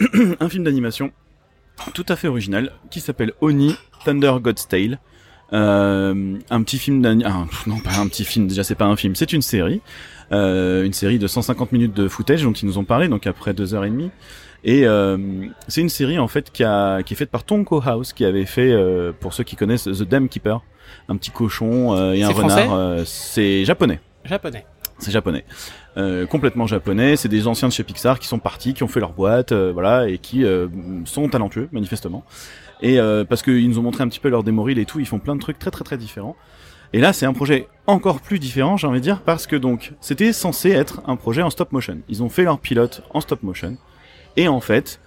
un 0.40 0.48
film 0.48 0.64
d'animation 0.64 1.12
tout 1.94 2.06
à 2.08 2.16
fait 2.16 2.28
original 2.28 2.72
qui 2.90 3.00
s'appelle 3.00 3.32
Oni 3.40 3.74
Thunder 4.04 4.34
God's 4.40 4.66
Tale. 4.68 4.98
Euh, 5.52 6.36
un 6.50 6.62
petit 6.62 6.78
film 6.78 7.00
d'animation, 7.00 7.48
non 7.66 7.78
pas 7.78 7.98
un 7.98 8.06
petit 8.08 8.24
film, 8.24 8.48
déjà 8.48 8.64
c'est 8.64 8.74
pas 8.74 8.84
un 8.84 8.96
film, 8.96 9.14
c'est 9.14 9.32
une 9.32 9.40
série, 9.40 9.80
euh, 10.30 10.84
une 10.84 10.92
série 10.92 11.18
de 11.18 11.26
150 11.26 11.72
minutes 11.72 11.94
de 11.94 12.06
footage 12.06 12.42
dont 12.42 12.52
ils 12.52 12.66
nous 12.66 12.76
ont 12.76 12.84
parlé, 12.84 13.08
donc 13.08 13.26
après 13.26 13.54
deux 13.54 13.74
heures 13.74 13.86
et 13.86 13.90
demie. 13.90 14.10
Et 14.64 14.86
euh, 14.86 15.16
c'est 15.68 15.80
une 15.80 15.88
série 15.88 16.18
en 16.18 16.28
fait 16.28 16.50
qui, 16.52 16.64
a, 16.64 17.02
qui 17.02 17.14
est 17.14 17.16
faite 17.16 17.30
par 17.30 17.44
Tonko 17.44 17.80
House, 17.82 18.12
qui 18.12 18.26
avait 18.26 18.44
fait, 18.44 18.70
euh, 18.72 19.12
pour 19.18 19.32
ceux 19.32 19.44
qui 19.44 19.56
connaissent, 19.56 19.84
The 19.84 20.02
Dam 20.02 20.28
Keeper, 20.28 20.60
un 21.08 21.16
petit 21.16 21.30
cochon 21.30 21.96
euh, 21.96 22.12
et 22.12 22.22
un 22.24 22.30
français 22.30 22.64
renard. 22.64 22.76
euh, 22.76 23.02
c'est 23.06 23.64
japonais. 23.64 24.00
Japonais. 24.26 24.66
C'est 24.98 25.10
japonais. 25.10 25.44
Euh, 25.96 26.26
complètement 26.26 26.66
japonais. 26.66 27.16
C'est 27.16 27.28
des 27.28 27.46
anciens 27.46 27.68
de 27.68 27.72
chez 27.72 27.84
Pixar 27.84 28.18
qui 28.18 28.26
sont 28.26 28.38
partis, 28.38 28.74
qui 28.74 28.82
ont 28.82 28.88
fait 28.88 29.00
leur 29.00 29.12
boîte, 29.12 29.52
euh, 29.52 29.70
voilà, 29.72 30.08
et 30.08 30.18
qui 30.18 30.44
euh, 30.44 30.68
sont 31.04 31.28
talentueux, 31.28 31.68
manifestement. 31.72 32.24
Et 32.80 33.00
euh, 33.00 33.24
parce 33.24 33.42
qu'ils 33.42 33.68
nous 33.68 33.78
ont 33.78 33.82
montré 33.82 34.02
un 34.04 34.08
petit 34.08 34.20
peu 34.20 34.28
leur 34.28 34.42
démo 34.42 34.62
reel 34.62 34.78
et 34.78 34.84
tout, 34.84 35.00
ils 35.00 35.06
font 35.06 35.18
plein 35.18 35.34
de 35.34 35.40
trucs 35.40 35.58
très 35.58 35.70
très 35.70 35.84
très 35.84 35.98
différents. 35.98 36.36
Et 36.92 37.00
là, 37.00 37.12
c'est 37.12 37.26
un 37.26 37.32
projet 37.32 37.68
encore 37.86 38.20
plus 38.20 38.38
différent, 38.38 38.76
j'ai 38.76 38.86
envie 38.86 39.00
de 39.00 39.04
dire, 39.04 39.20
parce 39.20 39.46
que 39.46 39.56
donc, 39.56 39.92
c'était 40.00 40.32
censé 40.32 40.70
être 40.70 41.02
un 41.06 41.16
projet 41.16 41.42
en 41.42 41.50
stop 41.50 41.72
motion. 41.72 41.98
Ils 42.08 42.22
ont 42.22 42.30
fait 42.30 42.44
leur 42.44 42.58
pilote 42.58 43.02
en 43.10 43.20
stop 43.20 43.42
motion. 43.42 43.76
Et 44.36 44.48
en 44.48 44.60
fait, 44.60 45.00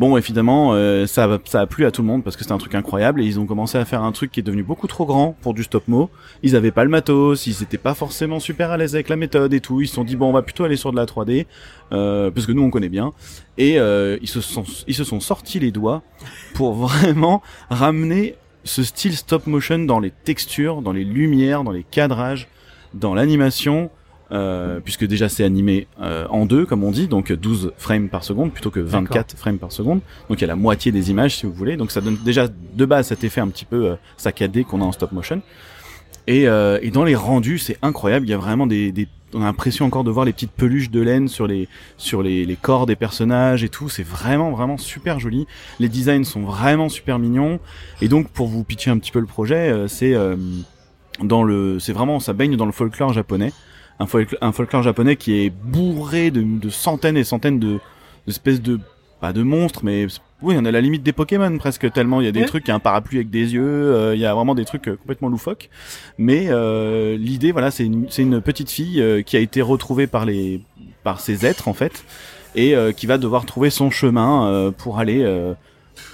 bon, 0.00 0.16
évidemment, 0.16 0.70
euh, 0.72 1.06
ça, 1.06 1.38
ça 1.44 1.60
a 1.60 1.66
plu 1.66 1.84
à 1.84 1.90
tout 1.90 2.00
le 2.00 2.08
monde 2.08 2.24
parce 2.24 2.34
que 2.34 2.42
c'était 2.42 2.54
un 2.54 2.58
truc 2.58 2.74
incroyable 2.74 3.20
et 3.20 3.26
ils 3.26 3.38
ont 3.38 3.44
commencé 3.44 3.76
à 3.76 3.84
faire 3.84 4.02
un 4.02 4.12
truc 4.12 4.32
qui 4.32 4.40
est 4.40 4.42
devenu 4.42 4.62
beaucoup 4.62 4.86
trop 4.86 5.04
grand 5.04 5.36
pour 5.42 5.52
du 5.52 5.62
stop 5.62 5.86
mo. 5.88 6.08
Ils 6.42 6.56
avaient 6.56 6.70
pas 6.70 6.84
le 6.84 6.90
matos, 6.90 7.46
ils 7.46 7.62
étaient 7.62 7.76
pas 7.76 7.92
forcément 7.92 8.40
super 8.40 8.70
à 8.70 8.78
l'aise 8.78 8.94
avec 8.94 9.10
la 9.10 9.16
méthode 9.16 9.52
et 9.52 9.60
tout. 9.60 9.82
Ils 9.82 9.88
se 9.88 9.94
sont 9.94 10.04
dit 10.04 10.16
bon, 10.16 10.30
on 10.30 10.32
va 10.32 10.40
plutôt 10.40 10.64
aller 10.64 10.76
sur 10.76 10.90
de 10.90 10.96
la 10.96 11.04
3D 11.04 11.44
euh, 11.92 12.30
parce 12.30 12.46
que 12.46 12.52
nous 12.52 12.62
on 12.62 12.70
connaît 12.70 12.88
bien. 12.88 13.12
Et 13.58 13.78
euh, 13.78 14.16
ils 14.22 14.28
se 14.28 14.40
sont 14.40 14.64
ils 14.88 14.94
se 14.94 15.04
sont 15.04 15.20
sortis 15.20 15.58
les 15.58 15.70
doigts 15.70 16.02
pour 16.54 16.72
vraiment 16.86 17.42
ramener 17.68 18.36
ce 18.64 18.82
style 18.82 19.14
stop 19.14 19.46
motion 19.46 19.80
dans 19.80 20.00
les 20.00 20.10
textures, 20.10 20.80
dans 20.80 20.92
les 20.92 21.04
lumières, 21.04 21.62
dans 21.62 21.72
les 21.72 21.84
cadrages, 21.84 22.48
dans 22.94 23.14
l'animation. 23.14 23.90
Euh, 24.32 24.78
puisque 24.78 25.04
déjà 25.04 25.28
c'est 25.28 25.42
animé 25.42 25.88
euh, 26.00 26.24
en 26.28 26.46
deux 26.46 26.64
comme 26.64 26.84
on 26.84 26.92
dit 26.92 27.08
donc 27.08 27.32
12 27.32 27.72
frames 27.76 28.08
par 28.08 28.22
seconde 28.22 28.52
plutôt 28.52 28.70
que 28.70 28.78
24 28.78 29.36
frames 29.36 29.58
par 29.58 29.72
seconde. 29.72 30.00
Donc 30.28 30.38
il 30.38 30.42
y 30.42 30.44
a 30.44 30.46
la 30.46 30.56
moitié 30.56 30.92
des 30.92 31.10
images 31.10 31.36
si 31.36 31.46
vous 31.46 31.52
voulez. 31.52 31.76
Donc 31.76 31.90
ça 31.90 32.00
donne 32.00 32.16
déjà 32.24 32.46
de 32.48 32.84
base 32.84 33.08
cet 33.08 33.24
effet 33.24 33.40
un 33.40 33.48
petit 33.48 33.64
peu 33.64 33.86
euh, 33.86 33.94
saccadé 34.16 34.62
qu'on 34.62 34.82
a 34.82 34.84
en 34.84 34.92
stop 34.92 35.12
motion. 35.12 35.42
Et, 36.26 36.46
euh, 36.46 36.78
et 36.82 36.90
dans 36.90 37.04
les 37.04 37.16
rendus 37.16 37.58
c'est 37.58 37.78
incroyable. 37.82 38.26
Il 38.26 38.30
y 38.30 38.34
a 38.34 38.38
vraiment 38.38 38.66
des, 38.66 38.92
des 38.92 39.08
on 39.34 39.42
a 39.42 39.44
l'impression 39.44 39.86
encore 39.86 40.04
de 40.04 40.10
voir 40.10 40.24
les 40.24 40.32
petites 40.32 40.52
peluches 40.52 40.90
de 40.90 41.00
laine 41.00 41.28
sur 41.28 41.46
les 41.46 41.68
sur 41.96 42.22
les, 42.22 42.44
les 42.44 42.56
corps 42.56 42.86
des 42.86 42.96
personnages 42.96 43.64
et 43.64 43.68
tout. 43.68 43.88
C'est 43.88 44.06
vraiment 44.06 44.50
vraiment 44.50 44.76
super 44.76 45.18
joli. 45.18 45.46
Les 45.78 45.88
designs 45.88 46.24
sont 46.24 46.42
vraiment 46.42 46.88
super 46.88 47.18
mignons. 47.18 47.60
Et 48.00 48.08
donc 48.08 48.28
pour 48.28 48.48
vous 48.48 48.64
pitcher 48.64 48.90
un 48.90 48.98
petit 48.98 49.12
peu 49.12 49.20
le 49.20 49.26
projet 49.26 49.70
euh, 49.70 49.88
c'est 49.88 50.14
euh, 50.14 50.36
dans 51.22 51.42
le 51.42 51.78
c'est 51.78 51.92
vraiment 51.92 52.20
ça 52.20 52.32
baigne 52.32 52.56
dans 52.56 52.66
le 52.66 52.72
folklore 52.72 53.12
japonais 53.12 53.52
un, 54.00 54.06
folk- 54.06 54.36
un 54.40 54.50
folklore 54.52 54.82
japonais 54.82 55.14
qui 55.16 55.44
est 55.44 55.50
bourré 55.50 56.30
de, 56.32 56.42
de 56.42 56.68
centaines 56.70 57.16
et 57.16 57.24
centaines 57.24 57.58
de 57.60 57.78
d'espèces 58.26 58.60
de 58.60 58.80
pas 59.20 59.32
de 59.32 59.42
monstres 59.42 59.80
mais 59.84 60.06
oui 60.42 60.54
on 60.58 60.64
a 60.64 60.70
la 60.70 60.80
limite 60.80 61.02
des 61.02 61.12
Pokémon 61.12 61.56
presque 61.58 61.90
tellement 61.92 62.20
il 62.20 62.24
y 62.24 62.28
a 62.28 62.32
des 62.32 62.40
Ouais. 62.40 62.46
trucs 62.46 62.64
il 62.66 62.68
y 62.68 62.72
a 62.72 62.74
un 62.74 62.80
parapluie 62.80 63.18
avec 63.18 63.30
des 63.30 63.54
yeux 63.54 63.62
euh, 63.64 64.14
il 64.14 64.20
y 64.20 64.26
a 64.26 64.34
vraiment 64.34 64.54
des 64.54 64.64
trucs 64.64 64.88
euh, 64.88 64.96
complètement 64.96 65.28
loufoques 65.28 65.68
mais 66.18 66.46
euh, 66.48 67.16
l'idée 67.16 67.52
voilà 67.52 67.70
c'est 67.70 67.84
une, 67.84 68.06
c'est 68.10 68.22
une 68.22 68.40
petite 68.40 68.70
fille 68.70 69.00
euh, 69.00 69.22
qui 69.22 69.36
a 69.36 69.40
été 69.40 69.60
retrouvée 69.62 70.06
par 70.06 70.24
les 70.26 70.62
par 71.02 71.20
ses 71.20 71.44
êtres 71.46 71.68
en 71.68 71.74
fait 71.74 72.04
et 72.56 72.74
qui 72.96 73.06
va 73.06 73.16
devoir 73.16 73.46
trouver 73.46 73.70
son 73.70 73.90
chemin 73.90 74.72
pour 74.76 74.98
aller 74.98 75.24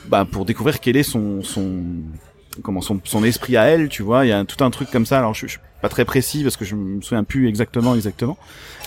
bah, 0.06 0.26
pour 0.30 0.44
découvrir 0.44 0.80
quel 0.80 0.94
est 0.98 1.02
son 1.02 1.42
son 1.42 1.80
comment 2.62 2.80
son, 2.80 3.00
son 3.04 3.24
esprit 3.24 3.56
à 3.56 3.64
elle, 3.64 3.88
tu 3.88 4.02
vois. 4.02 4.24
Il 4.24 4.28
y 4.28 4.32
a 4.32 4.44
tout 4.44 4.62
un 4.64 4.70
truc 4.70 4.90
comme 4.90 5.06
ça. 5.06 5.18
Alors 5.18 5.34
je, 5.34 5.46
je 5.46 5.52
suis 5.52 5.60
pas 5.82 5.88
très 5.88 6.04
précis 6.04 6.42
parce 6.42 6.56
que 6.56 6.64
je 6.64 6.74
me 6.74 7.00
souviens 7.02 7.24
plus 7.24 7.48
exactement 7.48 7.94
exactement. 7.94 8.36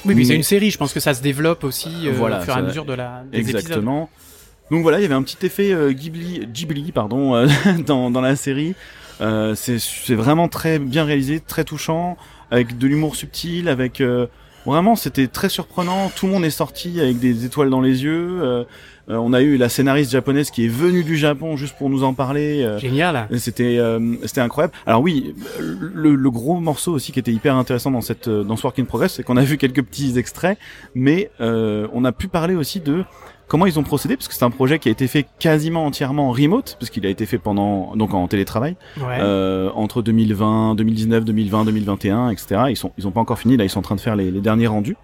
Oui, 0.06 0.14
mais 0.14 0.16
Mais- 0.16 0.24
c'est 0.26 0.36
une 0.36 0.44
série. 0.44 0.72
Je 0.72 0.78
pense 0.78 0.94
que 0.94 1.00
ça 1.00 1.14
se 1.14 1.22
développe 1.22 1.64
aussi 1.64 1.90
euh, 2.08 2.12
Voilà, 2.16 2.40
au 2.40 2.42
fur 2.44 2.56
et 2.56 2.60
à 2.60 2.62
mesure 2.62 2.86
de 2.86 2.94
la 2.94 3.24
des 3.32 3.40
épisodes. 3.40 3.56
Exactement. 3.62 4.10
Donc 4.72 4.84
voilà, 4.84 5.00
il 5.00 5.02
y 5.02 5.06
avait 5.06 5.16
un 5.16 5.24
petit 5.24 5.44
effet 5.46 5.72
euh, 5.72 5.92
Ghibli, 5.92 6.46
Ghibli 6.54 6.92
pardon, 6.92 7.36
euh, 7.36 7.48
dans, 7.86 8.12
dans 8.12 8.22
la 8.22 8.36
série. 8.36 8.76
Euh, 9.22 9.54
c'est 9.56 9.80
c'est 9.80 10.16
vraiment 10.16 10.48
très 10.48 10.80
bien 10.80 11.04
réalisé, 11.04 11.40
très 11.40 11.64
touchant, 11.64 12.18
avec 12.52 12.78
de 12.78 12.88
l'humour 12.88 13.16
subtil, 13.16 13.68
avec 13.68 14.00
euh, 14.00 14.28
vraiment 14.66 14.96
c'était 14.96 15.28
très 15.28 15.50
surprenant. 15.50 16.10
Tout 16.16 16.28
le 16.28 16.32
monde 16.34 16.46
est 16.46 16.50
sorti 16.52 17.02
avec 17.02 17.20
des 17.20 17.46
étoiles 17.46 17.70
dans 17.70 17.82
les 17.82 18.04
yeux. 18.04 18.66
Euh, 19.10 19.16
on 19.16 19.34
a 19.34 19.42
eu 19.42 19.58
la 19.58 19.70
scénariste 19.70 20.12
japonaise 20.12 20.52
qui 20.52 20.66
est 20.66 20.70
venue 20.70 21.04
du 21.04 21.18
Japon 21.18 21.58
juste 21.58 21.76
pour 21.78 21.90
nous 21.90 22.04
en 22.04 22.14
parler. 22.14 22.64
euh, 22.64 22.78
Génial. 22.78 23.28
C'était 23.38 23.78
euh, 23.80 24.16
c'était 24.26 24.42
incroyable. 24.42 24.74
Alors 24.86 25.02
oui, 25.02 25.34
le, 25.60 26.14
le 26.16 26.32
gros 26.32 26.60
morceau 26.60 26.94
aussi 26.94 27.12
qui 27.12 27.20
était 27.20 27.32
hyper 27.34 27.56
intéressant 27.56 27.92
dans 27.92 28.02
cette 28.02 28.30
dans 28.30 28.56
ce 28.56 28.64
Work 28.64 28.78
in 28.80 28.86
Progress, 28.86 29.14
c'est 29.16 29.24
qu'on 29.24 29.38
a 29.38 29.44
vu 29.44 29.58
quelques 29.58 29.84
petits 29.84 30.18
extraits, 30.20 30.58
mais 30.94 31.32
euh, 31.42 31.88
on 31.94 32.06
a 32.06 32.12
pu 32.12 32.28
parler 32.28 32.54
aussi 32.56 32.80
de 32.82 33.04
comment 33.48 33.66
ils 33.66 33.80
ont 33.80 33.84
procédé 33.84 34.16
parce 34.16 34.28
que 34.28 34.36
c'est 34.36 34.46
un 34.46 34.52
projet 34.52 34.78
qui 34.78 34.90
a 34.90 34.92
été 34.92 35.08
fait 35.08 35.26
quasiment 35.40 35.86
entièrement 35.88 36.30
en 36.30 36.32
remote 36.32 36.78
parce 36.80 36.92
qu'il 36.92 37.04
a 37.08 37.10
été 37.10 37.26
fait 37.26 37.40
pendant 37.40 37.96
donc 37.96 38.14
en 38.14 38.28
télétravail 38.28 38.76
Ouais. 38.98 39.18
euh, 39.20 39.72
entre 39.74 40.04
2020, 40.04 40.76
2019, 40.76 41.26
2020, 41.26 41.66
2021, 41.66 42.30
etc. 42.30 42.62
Ils 42.70 42.78
sont 42.78 42.92
ils 43.00 43.08
ont 43.08 43.12
pas 43.12 43.22
encore 43.22 43.40
fini 43.40 43.58
là, 43.58 43.64
ils 43.64 43.70
sont 43.72 43.80
en 43.80 43.82
train 43.82 43.96
de 43.96 44.02
faire 44.02 44.16
les, 44.16 44.30
les 44.30 44.42
derniers 44.42 44.68
rendus. 44.68 44.98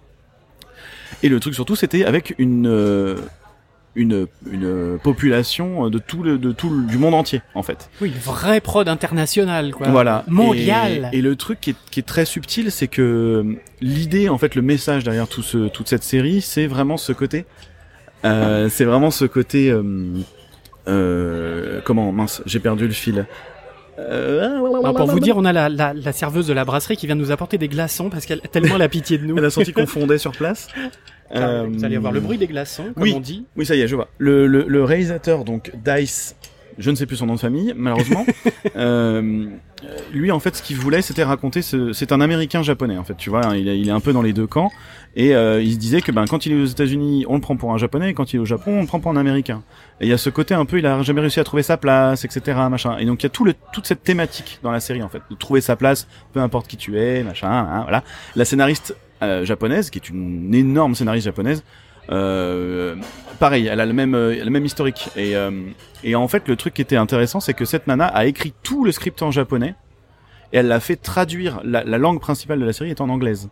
Et 1.23 1.29
le 1.29 1.39
truc 1.39 1.55
surtout, 1.55 1.75
c'était 1.75 2.05
avec 2.05 2.35
une 2.37 2.67
euh, 2.67 3.15
une 3.95 4.27
une 4.51 4.99
population 5.01 5.89
de 5.89 5.99
tout 5.99 6.21
le 6.21 6.37
de 6.37 6.51
tout 6.51 6.69
le, 6.69 6.85
du 6.85 6.97
monde 6.97 7.13
entier 7.13 7.41
en 7.53 7.63
fait. 7.63 7.89
Oui, 8.01 8.09
une 8.09 8.19
vraie 8.19 8.61
prod 8.61 8.87
internationale, 8.87 9.71
quoi. 9.73 9.87
Voilà. 9.89 10.23
Mondiale. 10.27 11.09
Et, 11.13 11.19
et 11.19 11.21
le 11.21 11.35
truc 11.35 11.59
qui 11.61 11.71
est, 11.71 11.75
qui 11.91 11.99
est 12.01 12.03
très 12.03 12.25
subtil, 12.25 12.71
c'est 12.71 12.87
que 12.87 13.01
euh, 13.01 13.55
l'idée, 13.81 14.29
en 14.29 14.37
fait, 14.37 14.55
le 14.55 14.61
message 14.61 15.03
derrière 15.03 15.27
tout 15.27 15.43
ce, 15.43 15.69
toute 15.69 15.87
cette 15.87 16.03
série, 16.03 16.41
c'est 16.41 16.67
vraiment 16.67 16.97
ce 16.97 17.13
côté. 17.13 17.45
Euh, 18.25 18.69
c'est 18.69 18.85
vraiment 18.85 19.11
ce 19.11 19.25
côté. 19.25 19.69
Euh, 19.69 19.83
euh, 20.87 21.81
comment 21.83 22.11
mince, 22.11 22.41
j'ai 22.45 22.59
perdu 22.59 22.87
le 22.87 22.93
fil. 22.93 23.25
Euh, 23.97 24.59
pour 24.93 25.07
vous 25.07 25.21
dire, 25.21 25.37
on 25.37 25.45
a 25.45 25.53
la, 25.53 25.69
la, 25.69 25.93
la 25.93 26.11
serveuse 26.11 26.47
de 26.47 26.53
la 26.53 26.65
brasserie 26.65 26.97
qui 26.97 27.05
vient 27.05 27.15
nous 27.15 27.31
apporter 27.31 27.57
des 27.57 27.69
glaçons 27.69 28.09
parce 28.09 28.25
qu'elle 28.25 28.41
a 28.43 28.47
tellement 28.49 28.77
la 28.77 28.89
pitié 28.89 29.17
de 29.17 29.25
nous. 29.25 29.37
Elle 29.37 29.45
a 29.45 29.49
senti 29.49 29.71
qu'on 29.71 29.87
fondait 29.87 30.17
sur 30.17 30.33
place. 30.33 30.67
Euh, 31.33 31.67
Vous 31.71 31.83
allez 31.83 31.95
avoir 31.95 32.11
le 32.13 32.19
bruit 32.19 32.37
des 32.37 32.47
glaçons, 32.47 32.93
comme 32.93 33.03
oui. 33.03 33.13
on 33.15 33.19
dit. 33.19 33.45
Oui, 33.55 33.65
ça 33.65 33.75
y 33.75 33.81
est, 33.81 33.87
je 33.87 33.95
vois. 33.95 34.09
Le, 34.17 34.45
le, 34.47 34.65
le 34.67 34.83
réalisateur, 34.83 35.43
donc 35.43 35.71
Dice, 35.83 36.35
je 36.77 36.91
ne 36.91 36.95
sais 36.95 37.05
plus 37.05 37.15
son 37.15 37.25
nom 37.25 37.35
de 37.35 37.39
famille, 37.39 37.73
malheureusement. 37.75 38.25
euh, 38.75 39.47
lui, 40.13 40.31
en 40.31 40.39
fait, 40.39 40.55
ce 40.55 40.61
qu'il 40.61 40.75
voulait, 40.77 41.01
c'était 41.01 41.23
raconter. 41.23 41.61
Ce... 41.61 41.93
C'est 41.93 42.11
un 42.11 42.21
Américain 42.21 42.63
japonais, 42.63 42.97
en 42.97 43.03
fait. 43.03 43.15
Tu 43.15 43.29
vois, 43.29 43.45
hein, 43.45 43.55
il 43.55 43.67
est, 43.67 43.79
il 43.79 43.87
est 43.87 43.91
un 43.91 43.99
peu 43.99 44.13
dans 44.13 44.21
les 44.21 44.33
deux 44.33 44.47
camps. 44.47 44.71
Et 45.15 45.33
euh, 45.33 45.61
il 45.61 45.73
se 45.73 45.77
disait 45.77 46.01
que, 46.01 46.11
ben, 46.11 46.25
quand 46.25 46.45
il 46.45 46.51
est 46.51 46.61
aux 46.61 46.65
États-Unis, 46.65 47.25
on 47.29 47.35
le 47.35 47.41
prend 47.41 47.55
pour 47.55 47.73
un 47.73 47.77
Japonais, 47.77 48.09
et 48.09 48.13
quand 48.13 48.33
il 48.33 48.37
est 48.37 48.39
au 48.39 48.45
Japon, 48.45 48.73
on 48.77 48.81
le 48.81 48.87
prend 48.87 48.99
pour 48.99 49.11
un 49.11 49.15
Américain. 49.15 49.63
Et 50.01 50.05
il 50.07 50.09
y 50.09 50.13
a 50.13 50.17
ce 50.17 50.29
côté 50.29 50.53
un 50.53 50.65
peu, 50.65 50.77
il 50.77 50.85
a 50.85 51.01
jamais 51.03 51.21
réussi 51.21 51.39
à 51.39 51.45
trouver 51.45 51.63
sa 51.63 51.77
place, 51.77 52.25
etc., 52.25 52.59
machin. 52.69 52.97
Et 52.97 53.05
donc, 53.05 53.23
il 53.23 53.25
y 53.25 53.27
a 53.27 53.29
tout 53.29 53.45
le, 53.45 53.53
toute 53.71 53.87
cette 53.87 54.03
thématique 54.03 54.59
dans 54.61 54.71
la 54.71 54.81
série, 54.81 55.01
en 55.01 55.09
fait, 55.09 55.21
de 55.29 55.35
trouver 55.35 55.61
sa 55.61 55.77
place, 55.77 56.07
peu 56.33 56.41
importe 56.41 56.67
qui 56.67 56.75
tu 56.75 56.99
es, 56.99 57.23
machin, 57.23 57.49
hein, 57.49 57.83
voilà. 57.83 58.03
La 58.35 58.43
scénariste 58.43 58.95
euh, 59.21 59.45
japonaise, 59.45 59.89
qui 59.89 59.99
est 59.99 60.09
une 60.09 60.53
énorme 60.53 60.95
scénariste 60.95 61.25
japonaise. 61.25 61.63
Euh, 62.11 62.95
pareil, 63.39 63.67
elle 63.67 63.79
a 63.79 63.85
le 63.85 63.93
même, 63.93 64.15
euh, 64.15 64.43
le 64.43 64.49
même 64.49 64.65
historique. 64.65 65.09
Et, 65.15 65.35
euh, 65.35 65.51
et 66.03 66.15
en 66.15 66.27
fait, 66.27 66.47
le 66.47 66.55
truc 66.55 66.73
qui 66.73 66.81
était 66.81 66.97
intéressant, 66.97 67.39
c'est 67.39 67.53
que 67.53 67.65
cette 67.65 67.87
nana 67.87 68.05
a 68.05 68.25
écrit 68.25 68.53
tout 68.63 68.85
le 68.85 68.91
script 68.91 69.21
en 69.21 69.31
japonais 69.31 69.75
et 70.53 70.57
elle 70.57 70.67
l'a 70.67 70.79
fait 70.79 70.95
traduire. 70.95 71.61
La, 71.63 71.83
la 71.83 71.97
langue 71.97 72.19
principale 72.19 72.59
de 72.59 72.65
la 72.65 72.73
série 72.73 72.91
est 72.91 73.01
en 73.01 73.09
anglaise, 73.09 73.49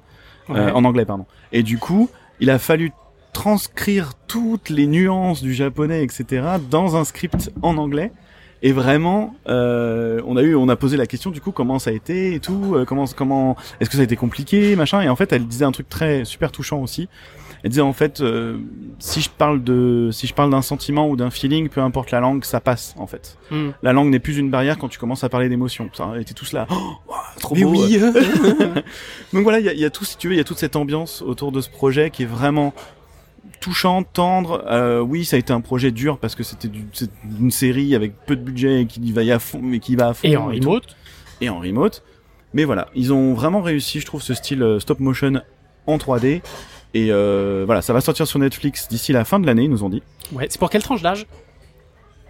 euh, 0.49 0.71
en 0.71 0.83
anglais, 0.83 1.05
pardon. 1.05 1.25
Et 1.51 1.63
du 1.63 1.77
coup, 1.77 2.09
il 2.39 2.49
a 2.49 2.59
fallu 2.59 2.91
transcrire 3.33 4.13
toutes 4.27 4.69
les 4.69 4.85
nuances 4.85 5.41
du 5.41 5.53
japonais, 5.53 6.03
etc., 6.03 6.45
dans 6.69 6.95
un 6.95 7.03
script 7.03 7.51
en 7.63 7.77
anglais. 7.77 8.11
Et 8.65 8.71
vraiment, 8.71 9.35
euh, 9.49 10.21
on 10.25 10.37
a 10.37 10.41
eu, 10.41 10.55
on 10.55 10.69
a 10.69 10.77
posé 10.77 10.95
la 10.95 11.05
question 11.05 11.31
du 11.31 11.41
coup 11.41 11.51
comment 11.51 11.79
ça 11.79 11.89
a 11.89 11.93
été 11.93 12.33
et 12.33 12.39
tout, 12.39 12.75
euh, 12.75 12.85
comment, 12.85 13.03
comment, 13.07 13.57
est-ce 13.81 13.89
que 13.89 13.97
ça 13.97 14.01
a 14.01 14.05
été 14.05 14.15
compliqué, 14.15 14.77
machin. 14.77 15.01
Et 15.01 15.09
en 15.09 15.17
fait, 15.17 15.33
elle 15.33 15.45
disait 15.45 15.65
un 15.65 15.73
truc 15.73 15.89
très 15.89 16.23
super 16.23 16.49
touchant 16.49 16.81
aussi. 16.81 17.09
Elle 17.63 17.71
disait 17.71 17.81
en 17.81 17.91
fait, 17.91 18.21
euh, 18.21 18.57
si 18.99 19.19
je 19.19 19.29
parle 19.29 19.63
de, 19.63 20.09
si 20.13 20.27
je 20.27 20.33
parle 20.33 20.49
d'un 20.49 20.61
sentiment 20.61 21.09
ou 21.09 21.17
d'un 21.17 21.29
feeling, 21.29 21.67
peu 21.67 21.81
importe 21.81 22.11
la 22.11 22.21
langue, 22.21 22.45
ça 22.45 22.61
passe 22.61 22.95
en 22.97 23.05
fait. 23.05 23.37
Hmm. 23.51 23.71
La 23.83 23.91
langue 23.91 24.09
n'est 24.09 24.19
plus 24.19 24.37
une 24.37 24.49
barrière 24.49 24.77
quand 24.77 24.87
tu 24.87 24.97
commences 24.97 25.25
à 25.25 25.29
parler 25.29 25.49
d'émotions. 25.49 25.89
Ça, 25.91 26.07
on 26.07 26.15
était 26.15 26.33
tous 26.33 26.53
là, 26.53 26.65
oh, 26.71 26.95
trop 27.41 27.55
Mais 27.55 27.63
beau. 27.63 27.71
oui. 27.71 27.99
Donc 29.33 29.43
voilà, 29.43 29.59
il 29.59 29.65
y 29.65 29.69
a, 29.69 29.73
il 29.73 29.79
y 29.79 29.85
a 29.85 29.89
tout, 29.89 30.05
si 30.05 30.17
tu 30.17 30.29
veux, 30.29 30.35
il 30.35 30.37
y 30.37 30.41
a 30.41 30.45
toute 30.45 30.57
cette 30.59 30.77
ambiance 30.77 31.21
autour 31.21 31.51
de 31.51 31.59
ce 31.59 31.69
projet 31.69 32.11
qui 32.11 32.23
est 32.23 32.27
vraiment 32.27 32.73
touchant, 33.63 34.03
tendre. 34.03 34.63
Euh, 34.69 34.99
oui, 34.99 35.23
ça 35.25 35.35
a 35.37 35.39
été 35.39 35.53
un 35.53 35.61
projet 35.61 35.91
dur 35.91 36.17
parce 36.19 36.35
que 36.35 36.43
c'était 36.43 36.67
du- 36.67 36.85
une 37.39 37.51
série 37.51 37.95
avec 37.95 38.13
peu 38.25 38.35
de 38.35 38.41
budget 38.41 38.81
et 38.81 38.85
qui 38.85 39.11
va 39.13 39.23
y 39.23 39.31
à 39.31 39.39
fond, 39.39 39.59
mais 39.63 39.79
qui 39.79 39.95
va 39.95 40.09
à 40.09 40.13
fond 40.13 40.27
Et 40.27 40.35
en 40.37 40.47
remote. 40.47 40.95
et 41.41 41.49
en 41.49 41.59
remote. 41.59 42.03
Mais 42.53 42.65
voilà, 42.65 42.89
ils 42.93 43.11
ont 43.13 43.33
vraiment 43.33 43.61
réussi, 43.61 43.99
je 43.99 44.05
trouve, 44.05 44.21
ce 44.21 44.33
style 44.33 44.61
euh, 44.61 44.79
stop 44.79 44.99
motion 44.99 45.41
en 45.87 45.97
3D. 45.97 46.41
Et 46.93 47.07
euh, 47.11 47.63
voilà, 47.65 47.81
ça 47.81 47.93
va 47.93 48.01
sortir 48.01 48.27
sur 48.27 48.37
Netflix 48.37 48.87
d'ici 48.87 49.11
la 49.13 49.25
fin 49.25 49.39
de 49.39 49.47
l'année, 49.47 49.63
ils 49.63 49.69
nous 49.71 49.83
ont 49.83 49.89
dit. 49.89 50.03
Ouais. 50.33 50.45
C'est 50.49 50.59
pour 50.59 50.69
quelle 50.69 50.83
tranche 50.83 51.01
d'âge? 51.01 51.25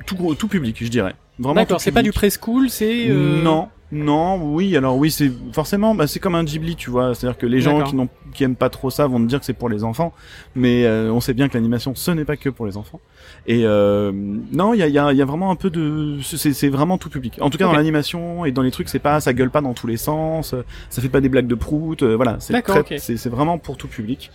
Tout, 0.06 0.48
public, 0.48 0.78
je 0.82 0.88
dirais. 0.90 1.16
Vraiment. 1.40 1.56
D'accord, 1.56 1.82
c'est 1.82 1.92
pas 1.92 2.02
du 2.04 2.12
preschool, 2.12 2.70
c'est. 2.70 3.10
euh, 3.10 3.42
Non, 3.42 3.70
non, 3.94 4.54
oui, 4.54 4.76
alors 4.76 4.98
oui, 4.98 5.12
c'est 5.12 5.32
forcément, 5.54 5.96
bah, 5.96 6.08
c'est 6.08 6.20
comme 6.20 6.36
un 6.36 6.44
Ghibli, 6.44 6.76
tu 6.76 6.90
vois. 6.90 7.14
C'est-à-dire 7.16 7.38
que 7.38 7.46
les 7.46 7.62
gens 7.62 7.78
qui 7.84 7.96
n'ont, 7.96 8.10
qui 8.34 8.44
aiment 8.44 8.56
pas 8.56 8.70
trop 8.70 8.90
ça 8.90 9.08
vont 9.08 9.20
te 9.20 9.26
dire 9.26 9.40
que 9.40 9.46
c'est 9.46 9.54
pour 9.54 9.70
les 9.70 9.84
enfants, 9.84 10.14
mais 10.56 10.86
euh, 10.86 11.12
on 11.12 11.22
sait 11.22 11.34
bien 11.34 11.48
que 11.48 11.54
l'animation, 11.54 11.94
ce 11.96 12.12
n'est 12.12 12.26
pas 12.26 12.36
que 12.38 12.50
pour 12.50 12.66
les 12.66 12.76
enfants. 12.78 13.00
Et 13.48 13.62
euh, 13.66 14.12
non, 14.14 14.74
il 14.74 14.80
y 14.80 14.84
a, 14.84 14.88
y, 14.88 14.98
a, 14.98 15.14
y 15.14 15.22
a 15.22 15.26
vraiment 15.26 15.52
un 15.52 15.56
peu 15.56 15.70
de, 15.70 16.18
c'est, 16.24 16.54
c'est 16.54 16.70
vraiment 16.70 16.98
tout 16.98 17.10
public. 17.10 17.38
En 17.42 17.50
tout 17.50 17.58
cas, 17.58 17.66
dans 17.66 17.72
l'animation 17.78 18.46
et 18.46 18.52
dans 18.52 18.62
les 18.64 18.72
trucs, 18.72 18.90
c'est 18.90 19.00
pas, 19.00 19.20
ça 19.20 19.34
gueule 19.34 19.50
pas 19.52 19.62
dans 19.62 19.74
tous 19.74 19.88
les 19.88 19.98
sens, 19.98 20.56
ça 20.90 21.02
fait 21.02 21.10
pas 21.10 21.22
des 21.22 21.30
blagues 21.30 21.48
de 21.48 21.56
prout, 21.56 22.02
euh, 22.04 22.16
voilà, 22.16 22.38
c'est 22.40 22.54
très- 22.74 22.84
c'est, 23.00 23.18
c'est 23.18 23.30
vraiment 23.30 23.58
pour 23.58 23.78
tout 23.78 23.88
public. 23.88 24.32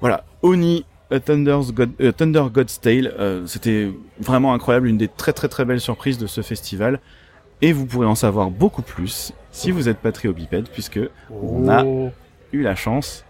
Voilà, 0.00 0.24
Oni. 0.42 0.84
A 1.08 1.20
Thunder's 1.20 1.72
God, 1.72 1.90
euh, 2.00 2.10
Thunder 2.10 2.42
God's 2.52 2.80
Tale, 2.80 3.14
euh, 3.20 3.46
c'était 3.46 3.92
vraiment 4.18 4.52
incroyable, 4.54 4.88
une 4.88 4.98
des 4.98 5.06
très 5.06 5.32
très 5.32 5.46
très 5.46 5.64
belles 5.64 5.80
surprises 5.80 6.18
de 6.18 6.26
ce 6.26 6.40
festival. 6.42 6.98
Et 7.62 7.72
vous 7.72 7.86
pourrez 7.86 8.06
en 8.06 8.14
savoir 8.14 8.50
beaucoup 8.50 8.82
plus 8.82 9.32
si 9.50 9.70
vous 9.70 9.88
êtes 9.88 9.98
patrie 9.98 10.28
au 10.28 10.32
bipède, 10.34 10.68
puisque 10.68 11.00
on 11.30 11.68
a 11.70 11.84
eu 12.52 12.62
la 12.62 12.74
chance 12.74 13.24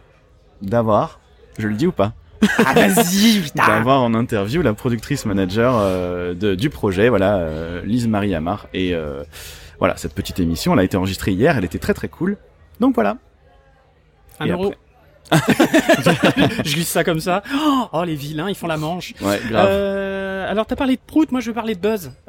d'avoir, 0.63 1.21
je 1.59 1.69
le 1.69 1.75
dis 1.75 1.87
ou 1.87 1.93
pas, 1.93 2.13
Ah, 2.65 2.75
vas-y, 2.75 3.41
putain. 3.45 3.67
d'avoir 3.67 4.03
en 4.03 4.13
interview 4.15 4.63
la 4.63 4.75
productrice 4.75 5.25
manager 5.27 5.75
euh, 5.79 6.35
de- 6.35 6.55
du 6.55 6.71
projet, 6.71 7.09
voilà, 7.09 7.37
euh, 7.37 7.83
Lise 7.85 8.09
Marie 8.09 8.35
Amar. 8.35 8.67
Et 8.75 8.95
euh, 8.95 9.23
voilà, 9.79 9.97
cette 9.97 10.15
petite 10.15 10.41
émission, 10.41 10.73
elle 10.73 10.81
a 10.81 10.85
été 10.85 10.97
enregistrée 10.97 11.31
hier, 11.33 11.57
elle 11.57 11.65
était 11.65 11.79
très 11.79 11.95
très 11.95 12.09
cool. 12.09 12.37
Donc 12.81 12.95
voilà. 12.97 13.19
Un 14.41 14.47
Et 14.47 14.51
euro. 14.51 14.75
je 15.33 16.75
glisse 16.75 16.89
ça 16.89 17.03
comme 17.05 17.21
ça. 17.21 17.43
Oh, 17.93 18.05
les 18.05 18.15
vilains, 18.15 18.49
ils 18.49 18.55
font 18.55 18.67
la 18.69 18.77
manche. 18.77 19.13
Ouais, 19.23 19.41
grave. 19.49 19.67
Euh, 19.71 20.51
alors, 20.51 20.67
t'as 20.67 20.77
parlé 20.77 20.97
de 20.97 21.01
Prout, 21.07 21.31
moi 21.33 21.41
je 21.41 21.47
veux 21.49 21.55
parler 21.55 21.75
de 21.75 21.81
Buzz. 21.81 22.13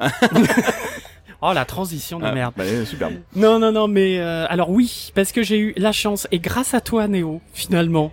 oh, 1.42 1.52
la 1.54 1.64
transition 1.64 2.18
de 2.18 2.24
Ah, 2.24 2.32
merde. 2.32 2.54
bah, 2.56 2.64
superbe. 2.84 3.14
Non, 3.36 3.58
non, 3.58 3.72
non, 3.72 3.88
mais 3.88 4.18
euh, 4.18 4.46
alors 4.48 4.70
oui, 4.70 5.12
parce 5.14 5.32
que 5.32 5.42
j'ai 5.42 5.58
eu 5.58 5.74
la 5.76 5.92
chance, 5.92 6.26
et 6.32 6.38
grâce 6.38 6.74
à 6.74 6.80
toi, 6.80 7.08
Néo, 7.08 7.40
finalement. 7.52 8.12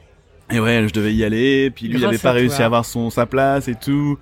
Et 0.51 0.59
ouais, 0.59 0.85
je 0.88 0.93
devais 0.93 1.13
y 1.13 1.23
aller, 1.23 1.71
puis 1.71 1.88
lui, 1.88 1.97
il 1.97 2.05
avait 2.05 2.17
pas 2.19 2.31
réussi 2.31 2.57
toi. 2.57 2.63
à 2.63 2.65
avoir 2.67 2.85
son 2.85 3.09
sa 3.09 3.25
place 3.25 3.67
et 3.67 3.75
tout. 3.75 4.17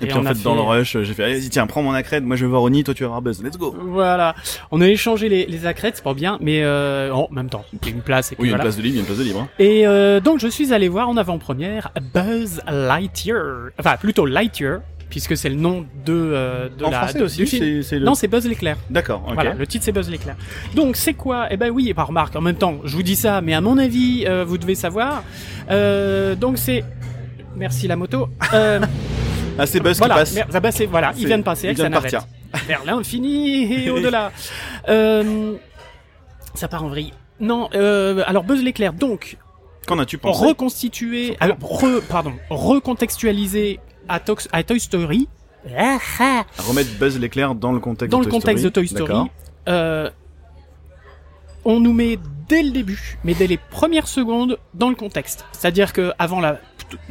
Et, 0.00 0.04
Et 0.04 0.08
puis 0.08 0.18
en 0.18 0.22
fait, 0.24 0.42
dans 0.42 0.54
le 0.54 0.60
rush, 0.60 0.98
j'ai 1.02 1.14
fait, 1.14 1.24
allez, 1.24 1.38
vas-y, 1.40 1.48
tiens, 1.48 1.66
prends 1.66 1.80
mon 1.82 1.92
accrède, 1.94 2.22
moi 2.22 2.36
je 2.36 2.44
vais 2.44 2.50
voir 2.50 2.62
Oni, 2.62 2.84
toi 2.84 2.92
tu 2.92 3.02
vas 3.02 3.08
voir 3.08 3.22
Buzz, 3.22 3.42
let's 3.42 3.56
go. 3.56 3.74
Voilà. 3.80 4.34
On 4.70 4.82
a 4.82 4.86
échangé 4.88 5.30
les, 5.30 5.46
les 5.46 5.64
accrètes, 5.64 5.96
c'est 5.96 6.04
pas 6.04 6.12
bien, 6.12 6.36
mais 6.42 6.62
euh, 6.62 7.10
en 7.14 7.28
même 7.30 7.48
temps, 7.48 7.64
il 7.72 7.88
y 7.88 7.92
a 7.92 7.94
une 7.94 8.02
place 8.02 8.30
et 8.30 8.36
puis 8.36 8.42
Oui, 8.42 8.48
il 8.48 8.50
y 8.50 8.52
a 8.52 8.56
une 8.56 8.58
voilà. 8.58 8.64
place 8.64 8.76
de 8.76 8.82
libre, 8.82 8.94
il 8.94 8.96
y 8.96 8.98
a 8.98 9.00
une 9.00 9.06
place 9.06 9.18
de 9.18 9.24
libre. 9.24 9.40
hein. 9.40 9.48
Et 9.58 9.86
euh, 9.86 10.20
donc 10.20 10.38
je 10.38 10.48
suis 10.48 10.74
allé 10.74 10.88
voir 10.88 11.08
en 11.08 11.16
avant-première 11.16 11.92
Buzz 12.12 12.60
Lightyear, 12.70 13.70
enfin 13.80 13.96
plutôt 13.96 14.26
Lightyear, 14.26 14.80
puisque 15.10 15.36
c'est 15.36 15.48
le 15.48 15.54
nom 15.56 15.86
de, 16.04 16.12
euh, 16.12 16.68
de 16.68 16.84
en 16.84 16.90
la 16.90 16.98
français 16.98 17.18
de- 17.18 17.24
aussi, 17.24 17.46
c'est 17.82 17.98
le. 17.98 18.04
Non, 18.04 18.14
c'est 18.14 18.28
Buzz 18.28 18.46
l'éclair. 18.46 18.76
D'accord, 18.90 19.22
ok. 19.26 19.34
Voilà, 19.34 19.54
le 19.54 19.66
titre 19.66 19.84
c'est 19.84 19.92
Buzz 19.92 20.10
l'éclair. 20.10 20.36
Donc 20.74 20.96
c'est 20.96 21.14
quoi? 21.14 21.46
Eh 21.50 21.56
ben 21.56 21.70
oui, 21.70 21.92
par 21.94 22.08
remarque, 22.08 22.34
en 22.36 22.40
même 22.40 22.56
temps, 22.56 22.78
je 22.84 22.94
vous 22.96 23.02
dis 23.02 23.16
ça, 23.16 23.40
mais 23.40 23.54
à 23.54 23.60
mon 23.60 23.78
avis, 23.78 24.24
euh, 24.26 24.44
vous 24.44 24.58
devez 24.58 24.74
savoir. 24.74 25.22
Euh, 25.70 26.34
donc 26.34 26.58
c'est 26.58 26.84
Merci 27.56 27.88
la 27.88 27.96
moto. 27.96 28.28
Euh, 28.52 28.80
Ah, 29.58 29.64
c'est 29.64 29.80
Buzz 29.80 29.96
voilà, 29.96 30.14
qui 30.16 30.20
passe. 30.20 30.34
mer- 30.34 30.46
ah 30.52 30.60
bah, 30.60 30.68
voilà, 30.90 31.12
il 31.16 31.26
vient 31.26 31.38
de 31.38 31.42
passer 31.42 31.62
il 31.62 31.68
avec 31.68 31.78
vient 31.78 31.88
de 31.88 31.94
partir. 31.94 32.26
Vers 32.68 32.84
l'infini 32.84 33.72
et 33.86 33.88
au-delà. 33.96 34.30
Euh, 34.90 35.54
ça 36.52 36.68
part 36.68 36.84
en 36.84 36.88
vrille. 36.88 37.14
Non, 37.40 37.70
euh, 37.74 38.22
alors 38.26 38.44
Buzz 38.44 38.62
l'éclair, 38.62 38.92
donc 38.92 39.38
Qu'en 39.86 39.98
as-tu 39.98 40.18
pensé? 40.18 40.44
reconstitué, 40.44 41.36
alors 41.40 41.56
re- 41.58 42.02
pardon, 42.02 42.34
recontextualisé 42.50 43.80
à, 44.08 44.20
Tox- 44.20 44.48
à 44.52 44.62
Toy 44.62 44.80
Story. 44.80 45.28
Ah, 45.76 45.98
ah. 46.20 46.44
Remettre 46.58 46.90
Buzz 46.98 47.18
l'éclair 47.18 47.54
dans 47.54 47.72
le 47.72 47.80
contexte 47.80 48.12
dans 48.12 48.18
de 48.20 48.24
le 48.24 48.30
Toy 48.30 48.40
contexte 48.40 48.64
de 48.64 48.68
Toy 48.70 48.86
Story. 48.86 49.04
Story, 49.12 49.30
euh, 49.68 50.10
on 51.64 51.80
nous 51.80 51.92
met 51.92 52.18
dès 52.48 52.62
le 52.62 52.70
début, 52.70 53.18
mais 53.24 53.34
dès 53.34 53.46
les 53.48 53.56
premières 53.56 54.06
secondes, 54.08 54.58
dans 54.74 54.88
le 54.88 54.94
contexte. 54.94 55.44
C'est-à-dire 55.52 55.92
que 55.92 56.12
avant 56.18 56.40
la 56.40 56.60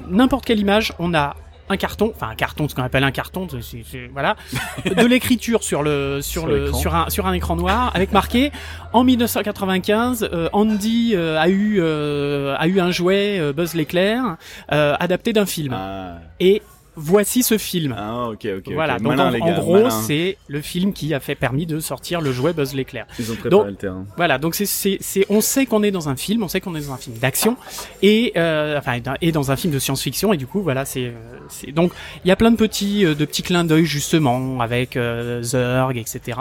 n'importe 0.09 0.45
quelle 0.45 0.59
image, 0.59 0.93
on 0.99 1.13
a 1.13 1.35
un 1.67 1.77
carton, 1.77 2.13
enfin 2.15 2.29
un 2.29 2.35
carton, 2.35 2.69
ce 2.69 2.75
qu'on 2.75 2.83
appelle 2.83 3.03
un 3.03 3.11
carton, 3.11 3.47
c'est- 3.49 3.61
c'est- 3.61 3.83
c'est- 3.91 4.07
voilà, 4.13 4.35
de 4.85 5.05
l'écriture 5.05 5.63
sur 5.63 5.83
le 5.83 6.21
sur, 6.21 6.43
Sur 6.43 6.47
le 6.47 6.71
sur 6.71 6.95
un 6.95 7.09
sur 7.09 7.25
un 7.27 7.33
écran 7.33 7.55
noir 7.57 7.91
avec 7.95 8.13
marqué 8.13 8.51
en 8.93 9.03
1995, 9.03 10.29
euh, 10.31 10.47
Andy 10.53 11.11
euh, 11.15 11.37
a 11.39 11.49
eu 11.49 11.77
euh, 11.81 12.55
a 12.57 12.67
eu 12.67 12.79
un 12.79 12.91
jouet 12.91 13.37
euh, 13.39 13.51
Buzz 13.51 13.73
l'éclair 13.73 14.37
euh, 14.71 14.95
adapté 14.99 15.33
d'un 15.33 15.45
film 15.47 15.73
Ah, 15.75 16.19
et 16.39 16.61
voici 16.95 17.43
ce 17.43 17.57
film. 17.57 17.95
ah, 17.97 18.29
ok, 18.29 18.47
ok. 18.57 18.73
Voilà, 18.73 18.97
donc 18.99 19.07
Malin, 19.15 19.27
en, 19.27 19.29
les 19.29 19.41
en 19.41 19.45
gars, 19.47 19.53
gros, 19.59 19.89
c'est 19.89 20.37
le 20.47 20.61
film 20.61 20.93
qui 20.93 21.13
a 21.13 21.19
fait 21.19 21.35
permis 21.35 21.65
de 21.65 21.79
sortir 21.79 22.21
le 22.21 22.31
jouet 22.31 22.53
Buzz 22.53 22.73
l'éclair. 22.73 23.05
Ils 23.19 23.31
ont 23.31 23.35
préparé 23.35 23.49
donc- 23.49 23.67
le 23.67 23.75
terrain. 23.75 24.05
Voilà, 24.17 24.37
donc 24.37 24.55
c'est 24.55 24.65
c'est 24.65 24.97
c'est 25.01 25.25
on 25.29 25.41
sait 25.41 25.65
qu'on 25.65 25.83
est 25.83 25.91
dans 25.91 26.09
un 26.09 26.15
film, 26.15 26.43
on 26.43 26.47
sait 26.47 26.61
qu'on 26.61 26.75
est 26.75 26.87
dans 26.87 26.93
un 26.93 26.97
film 26.97 27.17
d'action 27.17 27.57
et 28.01 28.33
euh, 28.37 28.77
enfin 28.77 28.99
et 29.21 29.31
dans 29.31 29.51
un 29.51 29.55
film 29.55 29.73
de 29.73 29.79
science-fiction 29.79 30.33
et 30.33 30.37
du 30.37 30.47
coup 30.47 30.61
voilà 30.61 30.85
c'est 30.85 31.13
c'est 31.49 31.71
donc 31.71 31.91
il 32.23 32.27
y 32.27 32.31
a 32.31 32.35
plein 32.35 32.51
de 32.51 32.55
petits 32.57 33.05
euh, 33.05 33.15
de 33.15 33.25
petits 33.25 33.43
clins 33.43 33.63
d'œil 33.63 33.85
justement 33.85 34.59
avec 34.61 34.95
euh, 34.97 35.41
Zurg 35.43 35.97
etc. 35.97 36.39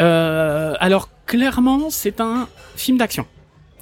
Euh, 0.00 0.74
alors 0.78 1.08
clairement 1.26 1.88
c'est 1.90 2.20
un 2.20 2.48
film 2.76 2.98
d'action. 2.98 3.26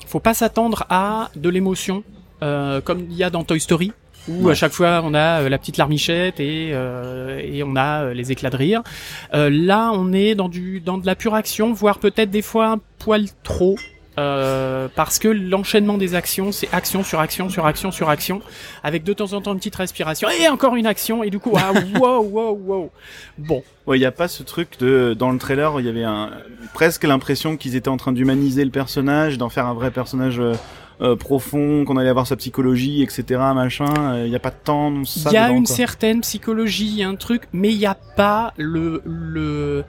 Faut 0.07 0.21
pas 0.21 0.35
s'attendre 0.35 0.85
à 0.91 1.31
de 1.35 1.49
l'émotion 1.49 2.05
euh, 2.43 2.81
comme 2.81 3.01
il 3.11 3.17
y 3.17 3.25
a 3.25 3.31
dans 3.31 3.43
Toy 3.45 3.59
Story 3.61 3.93
où 4.29 4.47
Ouais. 4.47 4.53
à 4.53 4.55
chaque 4.55 4.73
fois 4.73 5.03
on 5.05 5.15
a 5.15 5.43
euh, 5.43 5.49
la 5.49 5.59
petite 5.59 5.77
larmichette 5.77 6.41
et 6.41 6.71
euh, 6.73 7.41
et 7.43 7.63
on 7.63 7.77
a 7.77 8.05
euh, 8.05 8.15
les 8.15 8.33
éclats 8.33 8.51
de 8.51 8.57
rire. 8.57 8.83
Euh, 9.35 9.51
là, 9.53 9.91
on 9.95 10.13
est 10.13 10.35
dans 10.35 10.49
du 10.49 10.81
dans 10.81 10.99
de 10.99 11.07
la 11.07 11.15
pure 11.15 11.35
action, 11.35 11.73
voire 11.73 11.99
peut-être 11.99 12.31
des 12.31 12.43
fois 12.43 12.67
un 12.69 12.81
poil 12.99 13.27
trop. 13.43 13.77
euh, 14.17 14.87
parce 14.95 15.19
que 15.19 15.27
l'enchaînement 15.27 15.99
des 15.99 16.15
actions, 16.15 16.53
c'est 16.53 16.69
action 16.73 17.03
sur 17.03 17.19
action 17.19 17.49
sur 17.49 17.67
action 17.67 17.91
sur 17.91 18.09
action, 18.09 18.41
avec 18.85 19.03
de 19.03 19.13
temps 19.13 19.33
en 19.33 19.41
temps 19.41 19.53
une 19.53 19.59
petite 19.59 19.75
respiration 19.75 20.29
et 20.31 20.49
encore 20.49 20.77
une 20.77 20.87
action 20.87 21.25
et 21.25 21.31
du 21.31 21.41
coup 21.41 21.53
ah 21.57 21.73
wow 21.99 22.23
wow 22.23 22.53
wow. 22.65 22.91
Bon, 23.39 23.65
Ouais, 23.89 23.99
il 23.99 24.03
y 24.03 24.07
a 24.07 24.13
pas 24.13 24.29
ce 24.29 24.45
truc 24.45 24.79
de 24.79 25.15
dans 25.19 25.33
le 25.33 25.39
trailer, 25.39 25.81
il 25.81 25.87
y 25.87 25.89
avait 25.89 26.05
un 26.05 26.31
presque 26.75 27.03
l'impression 27.03 27.57
qu'ils 27.57 27.75
étaient 27.75 27.89
en 27.89 27.97
train 27.97 28.13
d'humaniser 28.13 28.65
le 28.65 28.71
personnage, 28.71 29.37
d'en 29.37 29.49
faire 29.49 29.67
un 29.67 29.75
vrai 29.75 29.91
personnage 29.91 30.39
euh, 30.39 30.55
euh, 31.01 31.17
profond, 31.17 31.85
qu'on 31.85 31.97
allait 31.97 32.09
avoir 32.09 32.27
sa 32.27 32.37
psychologie, 32.37 33.03
etc. 33.03 33.41
Machin. 33.55 34.25
Il 34.25 34.31
y 34.31 34.37
a 34.37 34.41
pas 34.41 34.51
tant 34.51 35.05
ça. 35.05 35.31
il 35.31 35.35
y 35.35 35.37
a 35.37 35.47
dedans, 35.49 35.59
une 35.59 35.67
quoi. 35.67 35.77
certaine 35.77 36.21
psychologie, 36.21 37.03
un 37.03 37.17
truc, 37.17 37.43
mais 37.53 37.71
il 37.73 37.79
n'y 37.79 37.87
a 37.87 37.97
pas 38.17 38.53
le 38.57 39.03
le 39.05 39.85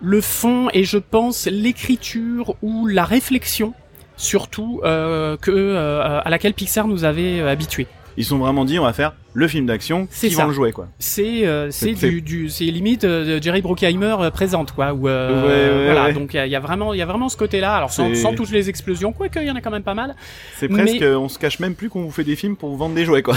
le 0.00 0.20
fond 0.20 0.68
et 0.72 0.84
je 0.84 0.98
pense 0.98 1.46
l'écriture 1.46 2.56
ou 2.62 2.86
la 2.86 3.04
réflexion 3.04 3.74
surtout 4.16 4.80
euh, 4.84 5.36
que 5.36 5.50
euh, 5.50 6.20
à 6.22 6.30
laquelle 6.30 6.54
Pixar 6.54 6.86
nous 6.86 7.04
avait 7.04 7.40
habitués. 7.40 7.86
Ils 8.20 8.24
sont 8.24 8.38
vraiment 8.38 8.64
dit, 8.66 8.78
on 8.78 8.82
va 8.84 8.92
faire 8.92 9.14
le 9.32 9.48
film 9.48 9.64
d'action 9.64 10.06
qui 10.06 10.30
ça. 10.30 10.46
le 10.46 10.52
jouer, 10.52 10.72
quoi. 10.72 10.88
c'est 10.98 11.46
euh, 11.46 11.70
c'est 11.70 11.94
du, 11.94 12.20
du 12.20 12.48
c'est 12.50 12.64
limite 12.64 13.04
euh, 13.04 13.40
Jerry 13.40 13.62
Bruckheimer 13.62 14.16
euh, 14.20 14.30
présente 14.30 14.72
quoi 14.72 14.92
ou 14.92 15.08
euh, 15.08 15.46
Ouais, 15.46 15.78
ouais, 15.78 15.84
voilà 15.86 16.04
ouais. 16.08 16.12
donc 16.12 16.34
il 16.34 16.36
y 16.36 16.40
a, 16.40 16.46
il 16.46 16.52
y 16.52 16.56
a 16.56 16.60
vraiment 16.60 16.92
il 16.92 16.98
y 16.98 17.02
a 17.02 17.06
vraiment 17.06 17.28
ce 17.28 17.36
côté 17.36 17.60
là 17.60 17.74
alors 17.76 17.92
sans, 17.92 18.14
sans 18.14 18.34
toutes 18.34 18.50
les 18.50 18.68
explosions 18.68 19.12
quoique 19.12 19.38
il 19.38 19.46
y 19.46 19.50
en 19.50 19.54
a 19.56 19.60
quand 19.60 19.70
même 19.70 19.84
pas 19.84 19.94
mal 19.94 20.16
C'est 20.56 20.68
presque, 20.68 21.02
on 21.02 21.28
se 21.28 21.38
cache 21.38 21.60
même 21.60 21.74
plus 21.74 21.88
qu'on 21.88 22.02
vous 22.02 22.10
fait 22.10 22.24
des 22.24 22.36
films 22.36 22.56
pour 22.56 22.68
vous 22.70 22.76
vendre 22.76 22.94
des 22.94 23.04
jouets, 23.04 23.22
quoi. 23.22 23.36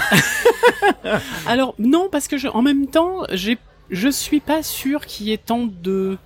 alors 1.48 1.76
non 1.80 2.10
parce 2.12 2.28
que 2.28 2.38
je, 2.38 2.48
en 2.48 2.62
même 2.62 2.88
temps 2.88 3.24
j'ai 3.32 3.58
je 3.90 4.10
suis 4.10 4.40
pas 4.40 4.64
sûr 4.64 5.06
qu'il 5.06 5.28
y 5.28 5.34
ait 5.34 5.38
tant 5.38 5.68
de 5.68 6.18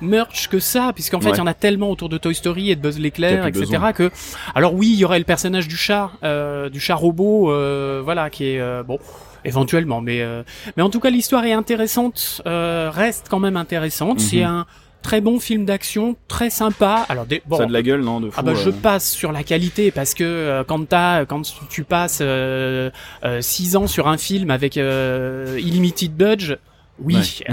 merch 0.00 0.48
que 0.48 0.58
ça 0.58 0.92
puisqu'en 0.94 1.20
fait 1.20 1.28
il 1.28 1.32
Ouais. 1.32 1.38
y 1.38 1.40
en 1.42 1.46
a 1.46 1.54
tellement 1.54 1.90
autour 1.90 2.08
de 2.08 2.18
Toy 2.18 2.34
Story 2.34 2.70
et 2.70 2.76
de 2.76 2.80
Buzz 2.80 2.98
l'éclair 2.98 3.46
etc 3.46 3.66
besoin. 3.66 3.92
que 3.92 4.10
alors 4.54 4.74
oui 4.74 4.90
il 4.92 4.98
y 4.98 5.04
aurait 5.04 5.18
le 5.18 5.24
personnage 5.24 5.68
du 5.68 5.76
chat 5.76 6.10
euh, 6.24 6.68
du 6.70 6.80
chat 6.80 6.94
robot 6.94 7.50
euh, 7.52 8.00
voilà 8.04 8.30
qui 8.30 8.44
est 8.46 8.60
euh, 8.60 8.82
bon 8.82 8.98
éventuellement 9.44 10.00
mais 10.00 10.20
euh, 10.22 10.42
mais 10.76 10.82
en 10.82 10.90
tout 10.90 11.00
cas 11.00 11.10
l'histoire 11.10 11.44
est 11.44 11.52
intéressante 11.52 12.42
euh, 12.46 12.90
reste 12.92 13.26
quand 13.30 13.38
même 13.38 13.56
intéressante 13.56 14.18
Mhm. 14.18 14.18
c'est 14.18 14.42
un 14.42 14.66
très 15.02 15.22
bon 15.22 15.40
film 15.40 15.64
d'action 15.64 16.14
très 16.28 16.50
sympa 16.50 17.06
alors 17.08 17.24
des, 17.24 17.40
bon 17.46 17.56
Ça 17.56 17.62
a 17.62 17.66
de 17.66 17.72
la 17.72 17.80
gueule, 17.80 18.02
non, 18.02 18.20
de 18.20 18.28
fou. 18.28 18.34
ah 18.38 18.42
bah 18.42 18.52
euh. 18.52 18.54
je 18.54 18.68
passe 18.68 19.10
sur 19.10 19.32
la 19.32 19.42
qualité 19.44 19.90
parce 19.90 20.12
que 20.12 20.24
euh, 20.24 20.62
quand 20.62 20.86
t'as 20.86 21.24
quand 21.24 21.40
tu- 21.70 21.84
passes 21.84 22.18
euh, 22.20 22.90
euh, 23.24 23.40
six 23.40 23.76
ans 23.76 23.86
sur 23.86 24.08
un 24.08 24.18
film 24.18 24.50
avec 24.50 24.76
euh, 24.76 25.58
Illimited 25.58 26.14
Budge 26.14 26.56
oui, 27.02 27.40
euh, 27.48 27.52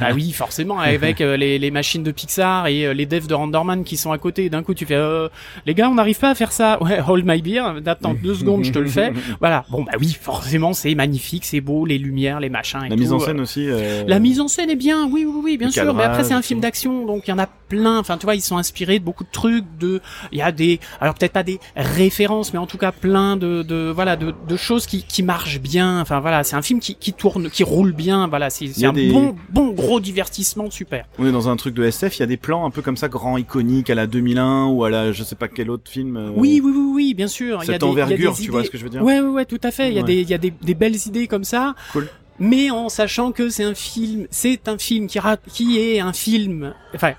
bah 0.00 0.08
oui, 0.14 0.32
forcément, 0.32 0.78
avec 0.80 1.20
euh, 1.20 1.36
les, 1.36 1.58
les 1.58 1.70
machines 1.70 2.02
de 2.02 2.10
Pixar 2.10 2.66
et 2.66 2.86
euh, 2.86 2.92
les 2.94 3.06
devs 3.06 3.26
de 3.26 3.34
Renderman 3.34 3.84
qui 3.84 3.96
sont 3.96 4.12
à 4.12 4.18
côté, 4.18 4.48
d'un 4.50 4.62
coup 4.62 4.74
tu 4.74 4.86
fais, 4.86 4.94
euh, 4.94 5.28
les 5.66 5.74
gars, 5.74 5.88
on 5.88 5.94
n'arrive 5.94 6.18
pas 6.18 6.30
à 6.30 6.34
faire 6.34 6.52
ça. 6.52 6.78
Ouais, 6.88 7.00
hold 7.00 7.24
my 7.26 7.40
beer, 7.42 7.62
attends 7.86 8.14
deux 8.14 8.34
secondes, 8.40 8.64
je 8.64 8.72
te 8.72 8.78
le 8.78 8.88
fais. 8.88 9.12
Voilà, 9.40 9.64
bon 9.70 9.82
bah 9.82 9.92
oui, 10.00 10.16
forcément, 10.20 10.72
c'est 10.72 10.94
magnifique, 10.94 11.44
c'est 11.44 11.60
beau, 11.60 11.86
les 11.86 11.98
lumières, 11.98 12.40
les 12.40 12.48
machins. 12.48 12.80
Et 12.84 12.88
La 12.88 12.96
mise 12.96 13.12
en 13.12 13.18
scène 13.18 13.40
aussi. 13.40 13.66
euh, 13.68 14.04
la 14.06 14.18
mise 14.18 14.40
en 14.40 14.48
scène 14.48 14.70
est 14.70 14.76
bien, 14.76 15.06
oui, 15.10 15.24
oui, 15.26 15.40
oui, 15.44 15.56
bien 15.58 15.68
Le 15.68 15.72
sûr. 15.72 15.94
Mais 15.94 16.04
après, 16.04 16.24
c'est 16.24 16.34
un 16.34 16.42
film 16.42 16.60
d'action, 16.60 17.04
donc 17.06 17.22
il 17.26 17.30
y 17.30 17.34
en 17.34 17.38
a 17.38 17.48
plein. 17.68 17.98
Enfin, 17.98 18.16
tu 18.18 18.24
vois, 18.26 18.34
ils 18.34 18.40
sont 18.40 18.56
inspirés 18.56 18.98
de 18.98 19.04
beaucoup 19.04 19.24
de 19.24 19.30
trucs. 19.30 19.64
De, 19.78 20.00
il 20.32 20.38
y 20.38 20.42
a 20.42 20.52
des, 20.52 20.80
alors 21.00 21.14
peut-être 21.14 21.32
pas 21.32 21.42
des 21.42 21.58
références, 21.76 22.52
mais 22.52 22.58
en 22.58 22.66
tout 22.66 22.78
cas 22.78 22.92
plein 22.92 23.36
de, 23.36 23.62
de 23.62 23.90
voilà, 23.94 24.16
de, 24.16 24.34
de 24.48 24.56
choses 24.56 24.86
qui, 24.86 25.02
qui 25.02 25.22
marchent 25.22 25.60
bien. 25.60 26.00
Enfin 26.00 26.20
voilà, 26.20 26.44
c'est 26.44 26.56
un 26.56 26.62
film 26.62 26.80
qui, 26.80 26.94
qui 26.94 27.12
tourne, 27.12 27.50
qui 27.50 27.64
roule 27.64 27.92
bien. 27.92 28.26
Voilà, 28.28 28.50
c'est 28.50 28.66
un 28.84 28.92
des- 28.92 29.10
bon, 29.10 29.34
bon 29.50 29.70
gros 29.72 30.00
divertissement, 30.00 30.70
super. 30.70 31.06
On 31.18 31.26
est 31.26 31.32
dans 31.32 31.48
un 31.48 31.56
truc 31.56 31.74
de 31.74 31.84
SF, 31.84 32.16
il 32.16 32.20
y 32.20 32.22
a 32.22 32.26
des 32.26 32.36
plans 32.36 32.64
un 32.66 32.70
peu 32.70 32.82
comme 32.82 32.96
ça, 32.96 33.08
grands, 33.08 33.36
iconiques, 33.38 33.90
à 33.90 33.94
la 33.94 34.06
2001 34.06 34.66
ou 34.66 34.84
à 34.84 34.90
la 34.90 35.12
je 35.12 35.22
sais 35.22 35.36
pas 35.36 35.48
quel 35.48 35.70
autre 35.70 35.90
film. 35.90 36.16
euh, 36.16 36.30
Oui, 36.34 36.60
oui, 36.64 36.72
oui, 36.74 36.90
oui, 36.94 37.14
bien 37.14 37.28
sûr. 37.28 37.60
il 37.62 37.66
y 37.66 37.70
a 37.70 37.72
Cette 37.74 37.80
des, 37.82 37.86
il 37.86 37.94
y 37.96 38.00
a 38.00 38.04
envergure, 38.04 38.34
des 38.34 38.42
tu 38.44 38.50
vois 38.50 38.60
idées- 38.60 38.66
ce 38.66 38.70
que 38.72 38.78
je 38.78 38.84
veux 38.84 38.90
dire? 38.90 39.02
Ouais, 39.02 39.20
ouais, 39.20 39.28
ouais, 39.28 39.44
tout 39.44 39.60
à 39.62 39.70
fait. 39.70 39.88
Il 39.88 39.94
y 39.94 39.98
a 39.98 40.02
des, 40.02 40.20
il 40.20 40.28
y 40.30 40.34
a 40.34 40.38
des, 40.38 40.50
des 40.62 40.74
belles 40.74 40.96
idées 41.06 41.26
comme 41.26 41.44
ça. 41.44 41.74
Cool. 41.92 42.08
Mais 42.40 42.70
en 42.70 42.88
sachant 42.88 43.32
que 43.32 43.48
c'est 43.48 43.64
un 43.64 43.74
film, 43.74 44.26
c'est 44.30 44.68
un 44.68 44.78
film 44.78 45.08
qui, 45.08 45.18
qui 45.52 45.78
est 45.80 45.98
un 46.00 46.12
film, 46.12 46.72
enfin, 46.94 47.12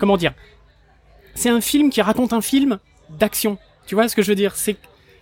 comment 0.00 0.16
dire, 0.16 0.32
c'est 1.34 1.50
un 1.50 1.60
film 1.60 1.90
qui 1.90 2.02
raconte 2.02 2.32
un 2.32 2.40
film 2.40 2.78
d'action. 3.18 3.58
Tu 3.86 3.94
vois 3.94 4.08
ce 4.08 4.16
que 4.16 4.22
je 4.22 4.28
veux 4.30 4.34
dire? 4.36 4.56
C'est 4.56 4.76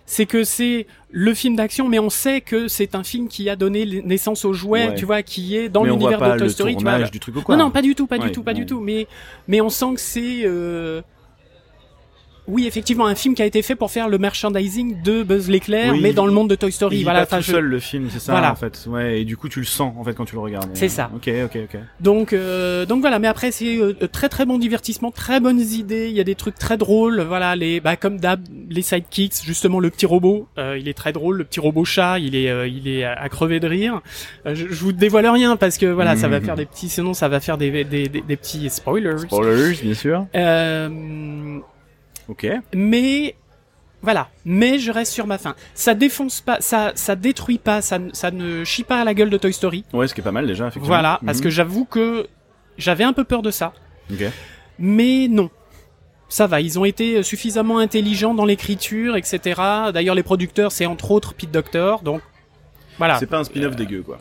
c'est 0.05 0.25
que 0.25 0.43
c'est 0.43 0.87
le 1.11 1.35
film 1.35 1.55
d'action, 1.55 1.87
mais 1.87 1.99
on 1.99 2.09
sait 2.09 2.41
que 2.41 2.67
c'est 2.67 2.95
un 2.95 3.03
film 3.03 3.27
qui 3.27 3.47
a 3.47 3.55
donné 3.55 4.01
naissance 4.03 4.43
au 4.43 4.53
jouet, 4.53 4.87
Ouais. 4.87 4.95
tu 4.95 5.05
vois, 5.05 5.21
qui 5.21 5.55
est 5.55 5.69
dans 5.69 5.83
l'univers 5.83 6.19
de 6.19 6.39
Toy 6.39 6.49
Story. 6.49 6.75
Tu 6.75 6.81
vois, 6.83 6.93
tournage 6.93 7.11
du 7.11 7.19
truc 7.19 7.35
ou 7.35 7.41
quoi. 7.43 7.55
non, 7.55 7.65
non, 7.65 7.71
pas 7.71 7.83
du 7.83 7.93
tout, 7.93 8.07
pas 8.07 8.17
Ouais, 8.17 8.25
du 8.25 8.31
tout, 8.31 8.41
pas 8.41 8.51
ouais. 8.51 8.55
du 8.57 8.65
tout. 8.65 8.79
Mais, 8.79 9.05
mais 9.47 9.61
on 9.61 9.69
sent 9.69 9.93
que 9.93 10.01
c'est, 10.01 10.41
euh... 10.45 11.03
oui, 12.49 12.67
effectivement, 12.67 13.05
un 13.05 13.15
film 13.15 13.35
qui 13.35 13.41
a 13.41 13.45
été 13.45 13.61
fait 13.61 13.75
pour 13.75 13.91
faire 13.91 14.09
le 14.09 14.17
merchandising 14.17 15.01
de 15.03 15.23
Buzz 15.23 15.49
l'éclair, 15.49 15.93
Oui, 15.93 15.99
mais 16.01 16.13
dans 16.13 16.25
le 16.25 16.31
monde 16.31 16.49
de 16.49 16.55
Toy 16.55 16.71
Story. 16.71 16.97
Il 16.97 17.03
voilà, 17.03 17.19
voilà, 17.19 17.25
pas 17.27 17.37
tout 17.37 17.43
je- 17.43 17.51
seul 17.53 17.65
le 17.65 17.79
film, 17.79 18.07
c'est 18.11 18.19
ça 18.19 18.31
Voilà. 18.33 18.51
en 18.51 18.55
fait. 18.55 18.85
Ouais, 18.87 19.21
et 19.21 19.25
du 19.25 19.37
coup 19.37 19.49
tu 19.49 19.59
le 19.59 19.65
sens 19.65 19.93
en 19.97 20.03
fait 20.03 20.13
quand 20.13 20.25
tu 20.25 20.35
le 20.35 20.41
regardes. 20.41 20.69
C'est 20.73 20.89
ça. 20.89 21.09
Ok, 21.15 21.29
ok, 21.45 21.57
ok. 21.63 21.79
Donc, 22.01 22.33
euh, 22.33 22.85
donc 22.85 23.01
voilà. 23.01 23.19
Mais 23.19 23.27
après, 23.27 23.51
c'est 23.51 23.77
euh, 23.77 23.93
très 24.11 24.29
très 24.29 24.45
bon 24.45 24.57
divertissement, 24.57 25.11
très 25.11 25.39
bonnes 25.39 25.59
idées. 25.59 26.09
Il 26.09 26.15
y 26.15 26.19
a 26.19 26.23
des 26.23 26.35
trucs 26.35 26.55
très 26.55 26.77
drôles. 26.77 27.21
Voilà, 27.21 27.55
les, 27.55 27.79
bah 27.79 27.95
comme 27.95 28.19
d'hab, 28.19 28.41
les 28.69 28.81
sidekicks. 28.81 29.43
Justement, 29.45 29.79
le 29.79 29.89
petit 29.89 30.05
robot, 30.05 30.47
euh, 30.57 30.77
il 30.79 30.87
est 30.87 30.93
très 30.93 31.13
drôle. 31.13 31.37
Le 31.37 31.43
petit 31.43 31.59
robot 31.59 31.85
chat, 31.85 32.19
il 32.19 32.35
est, 32.35 32.49
euh, 32.49 32.67
il 32.67 32.87
est 32.87 33.03
à 33.03 33.29
crever 33.29 33.59
de 33.59 33.67
rire. 33.67 34.01
Euh, 34.45 34.55
je, 34.55 34.67
je 34.69 34.83
vous 34.83 34.91
dévoile 34.91 35.27
rien 35.27 35.55
parce 35.57 35.77
que 35.77 35.85
voilà, 35.85 36.15
ça 36.15 36.27
va 36.27 36.41
faire 36.41 36.55
des 36.55 36.65
petits, 36.65 36.89
sinon 36.89 37.13
ça 37.13 37.27
va 37.27 37.39
faire 37.39 37.57
des 37.57 37.69
des, 37.69 38.07
des, 38.07 38.21
des 38.21 38.35
petits 38.35 38.69
spoilers. 38.69 39.17
Spoilers, 39.19 39.75
bien 39.83 39.93
sûr. 39.93 40.25
Euh, 40.35 41.59
Ok. 42.29 42.47
mais 42.73 43.35
voilà, 44.01 44.29
mais 44.45 44.79
je 44.79 44.91
reste 44.91 45.11
sur 45.11 45.27
ma 45.27 45.37
fin. 45.37 45.55
Ça 45.73 45.93
défonce 45.93 46.39
pas, 46.39 46.61
ça, 46.61 46.93
ça 46.95 47.15
détruit 47.17 47.57
pas, 47.57 47.81
ça, 47.81 47.99
ne- 47.99 48.13
ça 48.13 48.31
ne 48.31 48.63
chie 48.63 48.83
pas 48.85 49.01
à 49.01 49.03
la 49.03 49.13
gueule 49.13 49.29
de 49.29 49.37
Toy 49.37 49.51
Story. 49.51 49.83
Ouais, 49.91 50.07
ce 50.07 50.13
qui 50.13 50.21
est 50.21 50.23
pas 50.23 50.31
mal 50.31 50.47
déjà, 50.47 50.65
effectivement. 50.67 50.87
Voilà, 50.87 51.19
parce 51.25 51.39
Mhm. 51.39 51.43
que 51.43 51.49
j'avoue 51.49 51.83
que 51.85 52.27
j'avais 52.77 53.03
un 53.03 53.11
peu 53.11 53.25
peur 53.25 53.41
de 53.41 53.51
ça, 53.51 53.73
Ok. 54.11 54.23
mais 54.79 55.27
non. 55.29 55.49
Ça 56.31 56.45
va, 56.47 56.61
ils 56.61 56.77
ont 56.79 56.85
été 56.85 57.23
suffisamment 57.23 57.79
intelligents 57.79 58.35
dans 58.35 58.45
l'écriture, 58.45 59.15
etc. 59.17 59.59
D'ailleurs, 59.93 60.13
les 60.15 60.21
producteurs, 60.23 60.71
c'est 60.71 60.85
entre 60.85 61.09
autres 61.11 61.33
Pete 61.33 61.51
Doctor, 61.51 62.01
donc 62.03 62.21
voilà. 62.99 63.17
C'est 63.17 63.25
pas 63.25 63.39
un 63.39 63.43
spin-off 63.43 63.75
dégueu 63.75 64.03
quoi. 64.03 64.19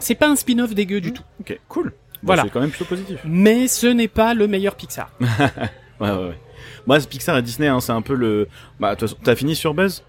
C'est 0.00 0.16
pas 0.16 0.28
un 0.28 0.36
spin-off 0.36 0.74
dégueu 0.74 1.00
du 1.00 1.12
tout. 1.12 1.22
Ok, 1.40 1.58
cool. 1.68 1.84
Bon, 1.90 1.92
Voilà. 2.24 2.42
C'est 2.42 2.50
quand 2.50 2.60
même 2.60 2.70
plutôt 2.70 2.84
positif. 2.84 3.18
Mais 3.24 3.68
ce 3.68 3.86
n'est 3.86 4.08
pas 4.08 4.34
le 4.34 4.46
meilleur 4.48 4.74
Pixar. 4.74 5.10
Ouais, 6.00 6.10
ouais, 6.10 6.16
ouais. 6.16 6.38
Moi, 6.86 7.00
c'est 7.00 7.08
Pixar 7.08 7.36
et 7.38 7.42
Disney, 7.42 7.68
hein, 7.68 7.80
c'est 7.80 7.92
un 7.92 8.02
peu 8.02 8.14
le. 8.14 8.48
Bah, 8.80 8.94
de 8.94 9.00
toute 9.00 9.08
façon, 9.08 9.20
t'as 9.22 9.34
fini 9.36 9.54
sur 9.54 9.74
Buzz? 9.74 10.02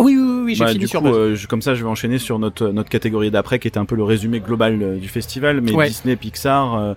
Oui, 0.00 0.16
oui, 0.18 0.42
oui, 0.44 0.54
j'ai 0.54 0.64
Bah, 0.64 0.68
fini 0.70 0.80
du 0.80 0.88
sur 0.88 1.00
coup, 1.00 1.06
Buzz. 1.08 1.16
euh, 1.16 1.34
je- 1.36 1.46
comme 1.46 1.62
ça, 1.62 1.74
je 1.74 1.82
vais 1.84 1.88
enchaîner 1.88 2.18
sur 2.18 2.38
notre 2.38 2.68
notre 2.68 2.88
catégorie 2.90 3.30
d'après, 3.30 3.58
qui 3.58 3.68
était 3.68 3.78
un 3.78 3.84
peu 3.84 3.94
le 3.96 4.02
résumé 4.04 4.40
global 4.40 4.82
euh, 4.82 4.96
du 4.98 5.08
festival. 5.08 5.60
Mais 5.60 5.72
Ouais. 5.72 5.88
Disney, 5.88 6.16
Pixar, 6.16 6.74
euh, 6.74 6.94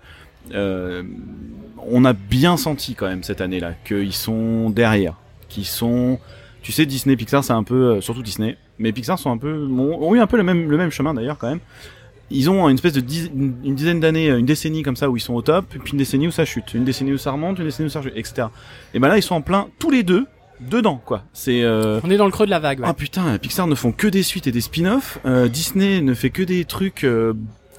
euh, 0.53 1.03
on 1.89 2.05
a 2.05 2.13
bien 2.13 2.57
senti 2.57 2.95
quand 2.95 3.07
même 3.07 3.23
cette 3.23 3.41
année-là 3.41 3.73
qu'ils 3.85 4.13
sont 4.13 4.69
derrière, 4.69 5.13
qu'ils 5.49 5.65
sont. 5.65 6.19
Tu 6.63 6.71
sais, 6.71 6.85
Disney, 6.85 7.15
Pixar, 7.15 7.43
c'est 7.43 7.53
un 7.53 7.63
peu, 7.63 8.01
surtout 8.01 8.21
Disney, 8.23 8.57
mais 8.79 8.91
Pixar 8.91 9.17
sont 9.19 9.31
un 9.31 9.37
peu, 9.37 9.65
ont, 9.67 10.01
ont 10.09 10.15
eu 10.15 10.19
un 10.19 10.27
peu 10.27 10.35
le 10.37 10.43
même 10.43 10.69
le 10.69 10.77
même 10.77 10.91
chemin 10.91 11.13
d'ailleurs 11.13 11.37
quand 11.37 11.49
même. 11.49 11.59
Ils 12.29 12.49
ont 12.49 12.67
une 12.69 12.75
espèce 12.75 12.93
de 12.93 13.01
diz- 13.01 13.31
une 13.35 13.75
dizaine 13.75 13.99
d'années, 13.99 14.27
une 14.29 14.45
décennie 14.45 14.83
comme 14.83 14.95
ça 14.95 15.09
où 15.09 15.17
ils 15.17 15.21
sont 15.21 15.33
au 15.33 15.41
top, 15.41 15.65
puis 15.83 15.91
une 15.93 15.97
décennie 15.97 16.27
où 16.27 16.31
ça 16.31 16.45
chute, 16.45 16.73
une 16.73 16.83
décennie 16.83 17.13
où 17.13 17.17
ça 17.17 17.31
remonte, 17.31 17.57
une 17.59 17.65
décennie 17.65 17.87
où 17.87 17.91
ça 17.91 18.01
chute, 18.01 18.13
etc. 18.15 18.47
Et 18.93 18.99
ben 18.99 19.07
là, 19.07 19.17
ils 19.17 19.23
sont 19.23 19.35
en 19.35 19.41
plein 19.41 19.67
tous 19.79 19.89
les 19.91 20.03
deux 20.03 20.25
dedans, 20.59 20.99
quoi. 21.05 21.23
C'est 21.33 21.61
euh, 21.63 21.99
On 22.03 22.09
est 22.09 22.17
dans 22.17 22.25
le 22.25 22.31
creux 22.31 22.45
de 22.45 22.51
la 22.51 22.59
vague. 22.59 22.79
ouais. 22.79 22.85
ah 22.89 22.93
putain, 22.93 23.37
Pixar 23.37 23.67
ne 23.67 23.75
font 23.75 23.91
que 23.91 24.07
des 24.07 24.23
suites 24.23 24.47
et 24.47 24.51
des 24.51 24.61
spin-offs. 24.61 25.19
Euh, 25.25 25.47
Disney 25.47 26.01
ne 26.01 26.13
fait 26.13 26.29
que 26.31 26.41
des 26.43 26.65
trucs. 26.65 27.03
euh, 27.03 27.33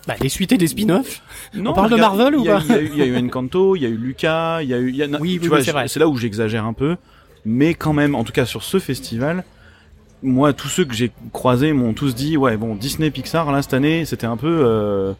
Bah, 0.06 0.14
des 0.20 0.28
suites 0.30 0.52
et 0.52 0.56
des 0.58 0.68
spin-offs. 0.68 1.20
non, 1.54 1.72
On 1.72 1.74
parle 1.74 1.90
de 1.90 1.96
Marvel 1.96 2.36
ou 2.36 2.44
pas 2.44 2.60
Il 2.64 2.70
y, 2.70 2.72
a 2.74 2.80
eu- 2.80 2.90
il 2.94 2.98
y 2.98 3.02
a 3.02 3.06
eu 3.06 3.16
Encanto, 3.18 3.76
il 3.76 3.82
y 3.82 3.86
a 3.86 3.88
eu 3.88 3.96
Lucas, 3.96 4.62
il 4.62 4.68
y 4.70 4.74
a 4.74 4.78
eu. 4.78 4.90
Y 4.92 5.02
a, 5.02 5.06
Oui, 5.20 5.34
tu 5.34 5.42
oui, 5.42 5.48
vois, 5.48 5.58
oui, 5.58 5.64
c'est 5.64 5.72
vrai. 5.72 5.88
c'est 5.88 6.00
là 6.00 6.08
où 6.08 6.16
j'exagère 6.16 6.64
un 6.64 6.72
peu, 6.72 6.96
mais 7.44 7.74
quand 7.74 7.92
même, 7.92 8.14
en 8.14 8.24
tout 8.24 8.32
cas 8.32 8.46
sur 8.46 8.62
ce 8.62 8.78
festival, 8.78 9.44
moi, 10.22 10.52
tous 10.52 10.68
ceux 10.68 10.84
que 10.84 10.94
j'ai 10.94 11.12
croisés 11.32 11.72
m'ont 11.72 11.92
tous 11.92 12.14
dit, 12.14 12.36
ouais, 12.36 12.56
bon, 12.56 12.74
Disney, 12.74 13.10
Pixar, 13.10 13.50
là 13.52 13.62
cette 13.62 13.74
année, 13.74 14.04
c'était 14.04 14.26
un 14.26 14.36
peu. 14.36 14.62
euh, 14.64 15.12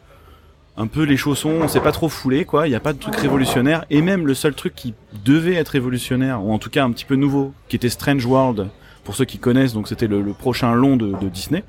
un 0.80 0.86
peu 0.86 1.03
les 1.03 1.16
chaussons, 1.16 1.59
on 1.62 1.66
s'est 1.66 1.80
pas 1.80 1.90
trop 1.90 2.09
foulé 2.09 2.44
quoi, 2.44 2.68
il 2.68 2.70
y 2.70 2.76
a 2.76 2.78
pas 2.80 2.92
de 2.92 3.01
truc 3.01 3.16
révolutionnaire 3.16 3.84
et 3.90 4.01
même 4.01 4.28
le 4.28 4.34
seul 4.34 4.55
truc 4.55 4.76
qui 4.76 4.94
devait 5.24 5.55
être 5.55 5.70
révolutionnaire 5.70 6.44
ou 6.44 6.53
en 6.53 6.61
tout 6.61 6.70
cas 6.70 6.84
un 6.84 6.92
petit 6.92 7.05
peu 7.05 7.16
nouveau, 7.16 7.53
qui 7.68 7.74
était 7.74 7.88
Strange 7.88 8.24
World 8.24 8.68
pour 9.03 9.16
ceux 9.16 9.24
qui 9.24 9.38
connaissent, 9.38 9.72
donc 9.72 9.88
c'était 9.88 10.07
le, 10.07 10.22
prochain 10.34 10.72
long 10.74 10.96
de 10.96 11.28
Disney 11.30 11.64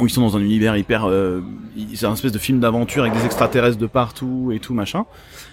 où 0.00 0.06
ils 0.06 0.10
sont 0.10 0.22
dans 0.22 0.36
un 0.36 0.40
univers 0.40 0.76
hyper 0.76 1.04
euh, 1.06 1.40
c'est 1.94 2.06
un 2.06 2.14
espèce 2.14 2.32
de 2.32 2.38
film 2.38 2.60
d'aventure 2.60 3.02
avec 3.04 3.14
des 3.14 3.24
extraterrestres 3.26 3.78
de 3.78 3.86
partout 3.86 4.50
et 4.52 4.58
tout 4.58 4.74
machin. 4.74 5.04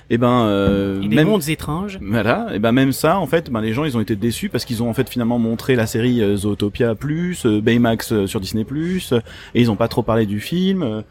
Et 0.10 0.18
ben 0.18 0.42
euh, 0.46 1.02
Et 1.02 1.08
des 1.08 1.16
même 1.18 1.28
mondes 1.28 1.48
étranges. 1.50 2.00
voilà, 2.02 2.48
et 2.54 2.60
ben 2.60 2.72
même 2.72 2.92
ça 2.94 3.20
en 3.20 3.28
fait, 3.28 3.52
ben 3.52 3.62
les 3.62 3.74
gens 3.74 3.86
ils 3.86 3.96
ont 3.96 4.00
été 4.02 4.16
déçus 4.16 4.50
parce 4.50 4.66
qu'ils 4.66 4.82
ont 4.82 4.90
en 4.90 4.94
fait 4.94 5.08
finalement 5.10 5.38
montré 5.40 5.76
la 5.76 5.86
série 5.86 6.22
euh, 6.24 6.36
Zootopia 6.36 6.96
plus, 6.96 7.46
euh, 7.46 7.62
Baymax 7.62 8.12
euh, 8.14 8.28
sur 8.28 8.40
Disney 8.40 8.64
plus 8.64 9.12
euh, 9.14 9.20
et 9.54 9.62
ils 9.62 9.70
ont 9.70 9.76
pas 9.76 9.88
trop 9.88 10.02
parlé 10.04 10.26
du 10.26 10.40
film. 10.40 11.04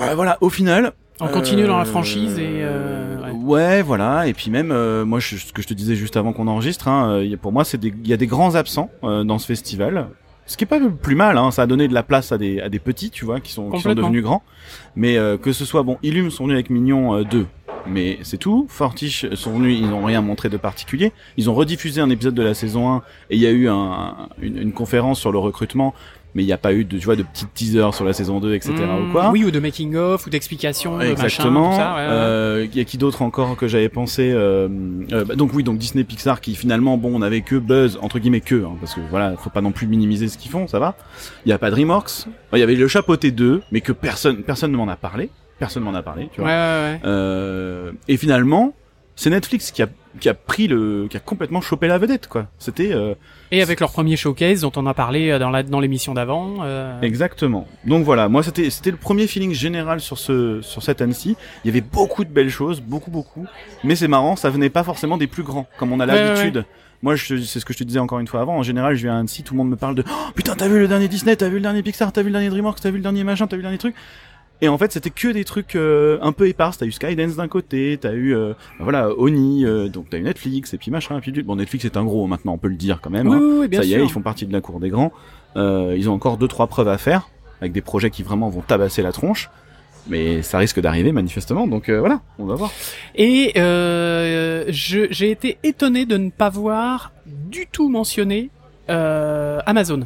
ouais, 0.00 0.14
voilà, 0.14 0.38
au 0.40 0.50
final, 0.50 0.92
On 1.20 1.28
continue 1.28 1.66
dans 1.66 1.78
la 1.78 1.84
franchise 1.86 2.38
et 2.38 2.58
euh, 2.60 3.16
ouais. 3.32 3.32
ouais. 3.32 3.82
voilà. 3.82 4.26
Et 4.26 4.34
puis 4.34 4.50
même, 4.50 4.70
euh, 4.70 5.04
moi, 5.06 5.18
je- 5.18 5.36
ce 5.36 5.52
que 5.52 5.62
je 5.62 5.66
te 5.66 5.74
disais 5.74 5.94
juste 5.94 6.16
avant 6.16 6.32
qu'on 6.34 6.46
enregistre, 6.48 6.88
hein, 6.88 7.22
pour 7.40 7.52
moi, 7.52 7.64
c'est 7.64 7.82
il 7.82 8.06
y 8.06 8.12
a 8.12 8.16
des 8.18 8.26
grands 8.26 8.54
absents 8.54 8.90
euh, 9.02 9.24
dans 9.24 9.38
ce 9.38 9.46
festival. 9.46 10.08
Ce 10.46 10.56
qui 10.56 10.64
est 10.64 10.66
pas 10.66 10.80
plus 10.80 11.16
mal, 11.16 11.38
hein, 11.38 11.50
ça 11.50 11.62
a 11.62 11.66
donné 11.66 11.88
de 11.88 11.94
la 11.94 12.02
place 12.02 12.30
à 12.30 12.38
des, 12.38 12.60
à 12.60 12.68
des 12.68 12.78
petits, 12.78 13.10
tu 13.10 13.24
vois, 13.24 13.40
qui 13.40 13.52
sont, 13.52 13.70
qui 13.70 13.80
sont 13.80 13.94
devenus 13.94 14.22
grands. 14.22 14.42
Mais 14.94 15.18
euh, 15.18 15.36
que 15.36 15.52
ce 15.52 15.64
soit 15.64 15.82
bon, 15.82 15.98
Illum 16.02 16.30
sont 16.30 16.44
venus 16.44 16.54
avec 16.54 16.70
Mignon 16.70 17.16
euh, 17.16 17.24
2, 17.24 17.46
mais 17.88 18.18
c'est 18.22 18.38
tout. 18.38 18.66
Fortiche 18.68 19.26
sont 19.34 19.52
venus, 19.52 19.78
ils 19.80 19.88
n'ont 19.88 20.04
rien 20.04 20.20
montré 20.20 20.48
de 20.48 20.56
particulier. 20.56 21.12
Ils 21.36 21.50
ont 21.50 21.54
rediffusé 21.54 22.00
un 22.00 22.10
épisode 22.10 22.34
de 22.34 22.42
la 22.42 22.54
saison 22.54 22.92
1 22.94 23.02
et 23.30 23.36
il 23.36 23.40
y 23.40 23.46
a 23.46 23.50
eu 23.50 23.68
un, 23.68 24.28
une, 24.40 24.58
une 24.58 24.72
conférence 24.72 25.18
sur 25.18 25.32
le 25.32 25.38
recrutement, 25.38 25.94
mais 26.36 26.42
il 26.42 26.46
n'y 26.46 26.52
a 26.52 26.58
pas 26.58 26.74
eu 26.74 26.84
de, 26.84 26.98
tu 26.98 27.04
vois, 27.06 27.16
de 27.16 27.22
petites 27.22 27.52
teasers 27.54 27.94
sur 27.94 28.04
la 28.04 28.12
saison 28.12 28.40
2, 28.40 28.54
etc. 28.54 28.74
Mmh, 28.74 29.08
ou 29.08 29.12
quoi. 29.12 29.30
Oui, 29.30 29.42
ou 29.42 29.50
de 29.50 29.58
making 29.58 29.96
of, 29.96 30.26
ou 30.26 30.30
d'explications, 30.30 30.92
de 30.92 30.98
machin, 30.98 31.10
Exactement. 31.12 31.70
tout 31.70 31.76
ça. 31.76 31.94
ouais, 31.94 32.00
ouais. 32.02 32.06
Euh, 32.10 32.66
Il 32.70 32.76
y 32.76 32.80
a 32.80 32.84
qui 32.84 32.98
d'autre 32.98 33.22
encore 33.22 33.56
que 33.56 33.66
j'avais 33.66 33.88
pensé 33.88 34.30
euh, 34.32 34.68
euh, 35.12 35.24
bah, 35.24 35.34
Donc 35.34 35.52
oui, 35.54 35.62
donc 35.64 35.78
Disney 35.78 36.04
Pixar 36.04 36.42
qui 36.42 36.54
finalement, 36.54 36.98
bon, 36.98 37.10
on 37.14 37.22
avait 37.22 37.40
que 37.40 37.56
Buzz 37.56 37.98
entre 38.02 38.18
guillemets 38.18 38.42
que, 38.42 38.64
hein, 38.64 38.76
parce 38.80 38.94
que 38.94 39.00
voilà, 39.10 39.34
faut 39.38 39.50
pas 39.50 39.62
non 39.62 39.72
plus 39.72 39.86
minimiser 39.86 40.28
ce 40.28 40.36
qu'ils 40.36 40.50
font, 40.50 40.66
ça 40.68 40.78
va. 40.78 40.94
Il 41.46 41.48
y 41.48 41.52
a 41.52 41.58
pas 41.58 41.70
DreamWorks. 41.70 42.26
Il 42.52 42.58
y 42.58 42.62
avait 42.62 42.74
le 42.74 42.86
Chapeauté 42.86 43.30
2, 43.30 43.62
mais 43.72 43.80
que 43.80 43.92
personne, 43.92 44.42
personne 44.42 44.70
ne 44.72 44.76
m'en 44.76 44.88
a 44.88 44.96
parlé. 44.96 45.30
Personne 45.58 45.84
m'en 45.84 45.94
a 45.94 46.02
parlé, 46.02 46.28
tu 46.34 46.42
Ouais, 46.42 46.46
vois. 46.46 46.54
ouais, 46.54 46.92
ouais. 46.92 47.00
Euh, 47.06 47.92
et 48.08 48.18
finalement, 48.18 48.74
c'est 49.16 49.30
Netflix 49.30 49.70
qui 49.72 49.82
a 49.82 49.88
qui 50.20 50.30
a 50.30 50.34
pris 50.34 50.66
le, 50.66 51.08
qui 51.10 51.16
a 51.18 51.20
complètement 51.20 51.60
chopé 51.60 51.88
la 51.88 51.98
vedette, 51.98 52.26
quoi. 52.26 52.46
C'était 52.58 52.90
euh, 52.94 53.14
Et 53.50 53.60
avec 53.60 53.80
leur 53.80 53.92
premier 53.92 54.16
showcase 54.16 54.62
dont 54.62 54.72
on 54.76 54.86
a 54.86 54.94
parlé 54.94 55.30
euh, 55.30 55.38
dans 55.38 55.50
la 55.50 55.62
dans 55.62 55.78
l'émission 55.80 56.14
d'avant. 56.14 56.58
euh, 56.62 56.98
Exactement. 57.02 57.66
Donc 57.84 58.02
voilà, 58.04 58.28
moi 58.28 58.42
c'était 58.42 58.70
c'était 58.70 58.90
le 58.92 58.96
premier 58.96 59.26
feeling 59.26 59.52
général 59.52 60.00
sur 60.00 60.16
ce 60.18 60.60
sur 60.62 60.82
cette 60.82 61.02
Annecy. 61.02 61.36
Il 61.64 61.68
y 61.68 61.70
avait 61.70 61.82
beaucoup 61.82 62.24
de 62.24 62.30
belles 62.30 62.48
choses, 62.50 62.80
beaucoup 62.80 63.10
beaucoup. 63.10 63.46
Mais 63.84 63.94
c'est 63.94 64.08
marrant, 64.08 64.36
ça 64.36 64.48
venait 64.48 64.70
pas 64.70 64.84
forcément 64.84 65.18
des 65.18 65.26
plus 65.26 65.42
grands, 65.42 65.66
comme 65.78 65.92
on 65.92 66.00
a 66.00 66.06
Ouais, 66.06 66.12
ouais, 66.14 66.22
l'habitude. 66.28 66.64
Moi, 67.02 67.14
je- 67.14 67.36
c'est 67.36 67.60
ce 67.60 67.66
que 67.66 67.74
je 67.74 67.78
te 67.78 67.84
disais 67.84 67.98
encore 67.98 68.20
une 68.20 68.26
fois 68.26 68.40
avant. 68.40 68.56
En 68.56 68.62
général, 68.62 68.94
je 68.96 69.02
viens 69.02 69.16
à 69.16 69.18
Annecy, 69.18 69.42
tout 69.42 69.52
le 69.52 69.58
monde 69.58 69.68
me 69.68 69.76
parle 69.76 69.94
de 69.96 70.04
oh, 70.08 70.30
putain, 70.34 70.54
t'as 70.56 70.66
vu 70.66 70.78
le 70.78 70.88
dernier 70.88 71.08
Disney, 71.08 71.36
t'as 71.36 71.48
vu 71.50 71.56
le 71.56 71.60
dernier 71.60 71.82
Pixar, 71.82 72.10
t'as 72.10 72.22
vu 72.22 72.28
le 72.28 72.32
dernier 72.32 72.48
DreamWorks, 72.48 72.80
t'as 72.80 72.90
vu 72.90 72.96
le 72.96 73.02
dernier 73.02 73.22
machin, 73.22 73.46
t'as 73.46 73.56
vu 73.56 73.60
le 73.60 73.64
dernier 73.64 73.76
truc. 73.78 73.94
Et 74.62 74.68
en 74.68 74.78
fait, 74.78 74.90
c'était 74.92 75.10
que 75.10 75.28
des 75.28 75.44
trucs 75.44 75.76
euh, 75.76 76.18
un 76.22 76.32
peu 76.32 76.48
épars. 76.48 76.76
T'as 76.76 76.86
eu 76.86 76.92
Skydance 76.92 77.36
d'un 77.36 77.46
côté, 77.48 77.98
t'as 78.00 78.12
eu 78.14 78.34
euh, 78.34 78.54
bah 78.78 78.84
voilà 78.84 79.10
Oni, 79.18 79.66
euh, 79.66 79.88
donc 79.88 80.06
t'as 80.08 80.16
eu 80.18 80.22
Netflix 80.22 80.72
et 80.72 80.78
puis 80.78 80.90
machin. 80.90 81.18
Et 81.18 81.20
puis 81.20 81.30
du- 81.30 81.42
bon, 81.42 81.56
Netflix 81.56 81.84
est 81.84 81.96
un 81.98 82.04
gros 82.04 82.26
maintenant, 82.26 82.54
on 82.54 82.58
peut 82.58 82.68
le 82.68 82.76
dire 82.76 83.00
quand 83.02 83.10
même. 83.10 83.28
Oui, 83.28 83.36
hein. 83.36 83.40
oui, 83.42 83.56
oui, 83.60 83.68
bien 83.68 83.80
ça 83.80 83.86
y 83.86 83.90
sûr. 83.90 83.98
est, 84.00 84.04
ils 84.04 84.10
font 84.10 84.22
partie 84.22 84.46
de 84.46 84.52
la 84.52 84.62
cour 84.62 84.80
des 84.80 84.88
grands. 84.88 85.12
Euh, 85.56 85.94
ils 85.98 86.08
ont 86.08 86.14
encore 86.14 86.38
deux 86.38 86.48
trois 86.48 86.68
preuves 86.68 86.88
à 86.88 86.96
faire 86.96 87.28
avec 87.60 87.72
des 87.72 87.82
projets 87.82 88.10
qui 88.10 88.22
vraiment 88.22 88.48
vont 88.48 88.62
tabasser 88.62 89.02
la 89.02 89.12
tronche. 89.12 89.50
Mais 90.08 90.40
ça 90.42 90.58
risque 90.58 90.80
d'arriver 90.80 91.10
manifestement, 91.10 91.66
donc 91.66 91.90
voilà, 91.90 92.20
on 92.38 92.44
va 92.46 92.54
voir. 92.54 92.70
Et 93.16 93.52
euh, 93.56 94.64
j'ai 94.68 95.30
été 95.32 95.58
étonné 95.64 96.06
de 96.06 96.16
ne 96.16 96.30
pas 96.30 96.48
voir 96.48 97.12
du 97.26 97.66
tout 97.66 97.88
mentionné 97.88 98.50
Amazon. 98.88 100.00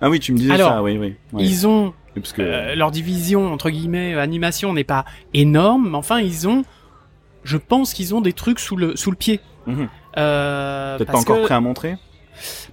Ah 0.00 0.10
oui, 0.10 0.20
tu 0.20 0.32
me 0.32 0.38
disais 0.38 0.52
Alors, 0.52 0.68
ça, 0.68 0.82
oui, 0.82 0.98
oui. 0.98 1.14
ouais. 1.32 1.42
Ils 1.42 1.66
ont 1.66 1.94
Parce 2.14 2.32
que 2.32 2.42
euh, 2.42 2.74
leur 2.74 2.90
division 2.90 3.52
entre 3.52 3.70
guillemets 3.70 4.14
euh, 4.14 4.20
animation 4.20 4.72
n'est 4.72 4.84
pas 4.84 5.04
énorme, 5.32 5.90
mais 5.90 5.96
enfin 5.96 6.20
ils 6.20 6.46
ont, 6.46 6.62
je 7.42 7.56
pense 7.56 7.92
qu'ils 7.92 8.14
ont 8.14 8.20
des 8.20 8.32
trucs 8.32 8.60
sous 8.60 8.76
le 8.76 8.96
sous 8.96 9.10
le 9.10 9.16
pied. 9.16 9.40
Mhm. 9.66 9.88
Euh, 10.16 10.96
peut-être 10.98 11.10
pas 11.12 11.18
encore 11.18 11.38
que- 11.38 11.42
prêt 11.44 11.54
à 11.54 11.60
montrer? 11.60 11.96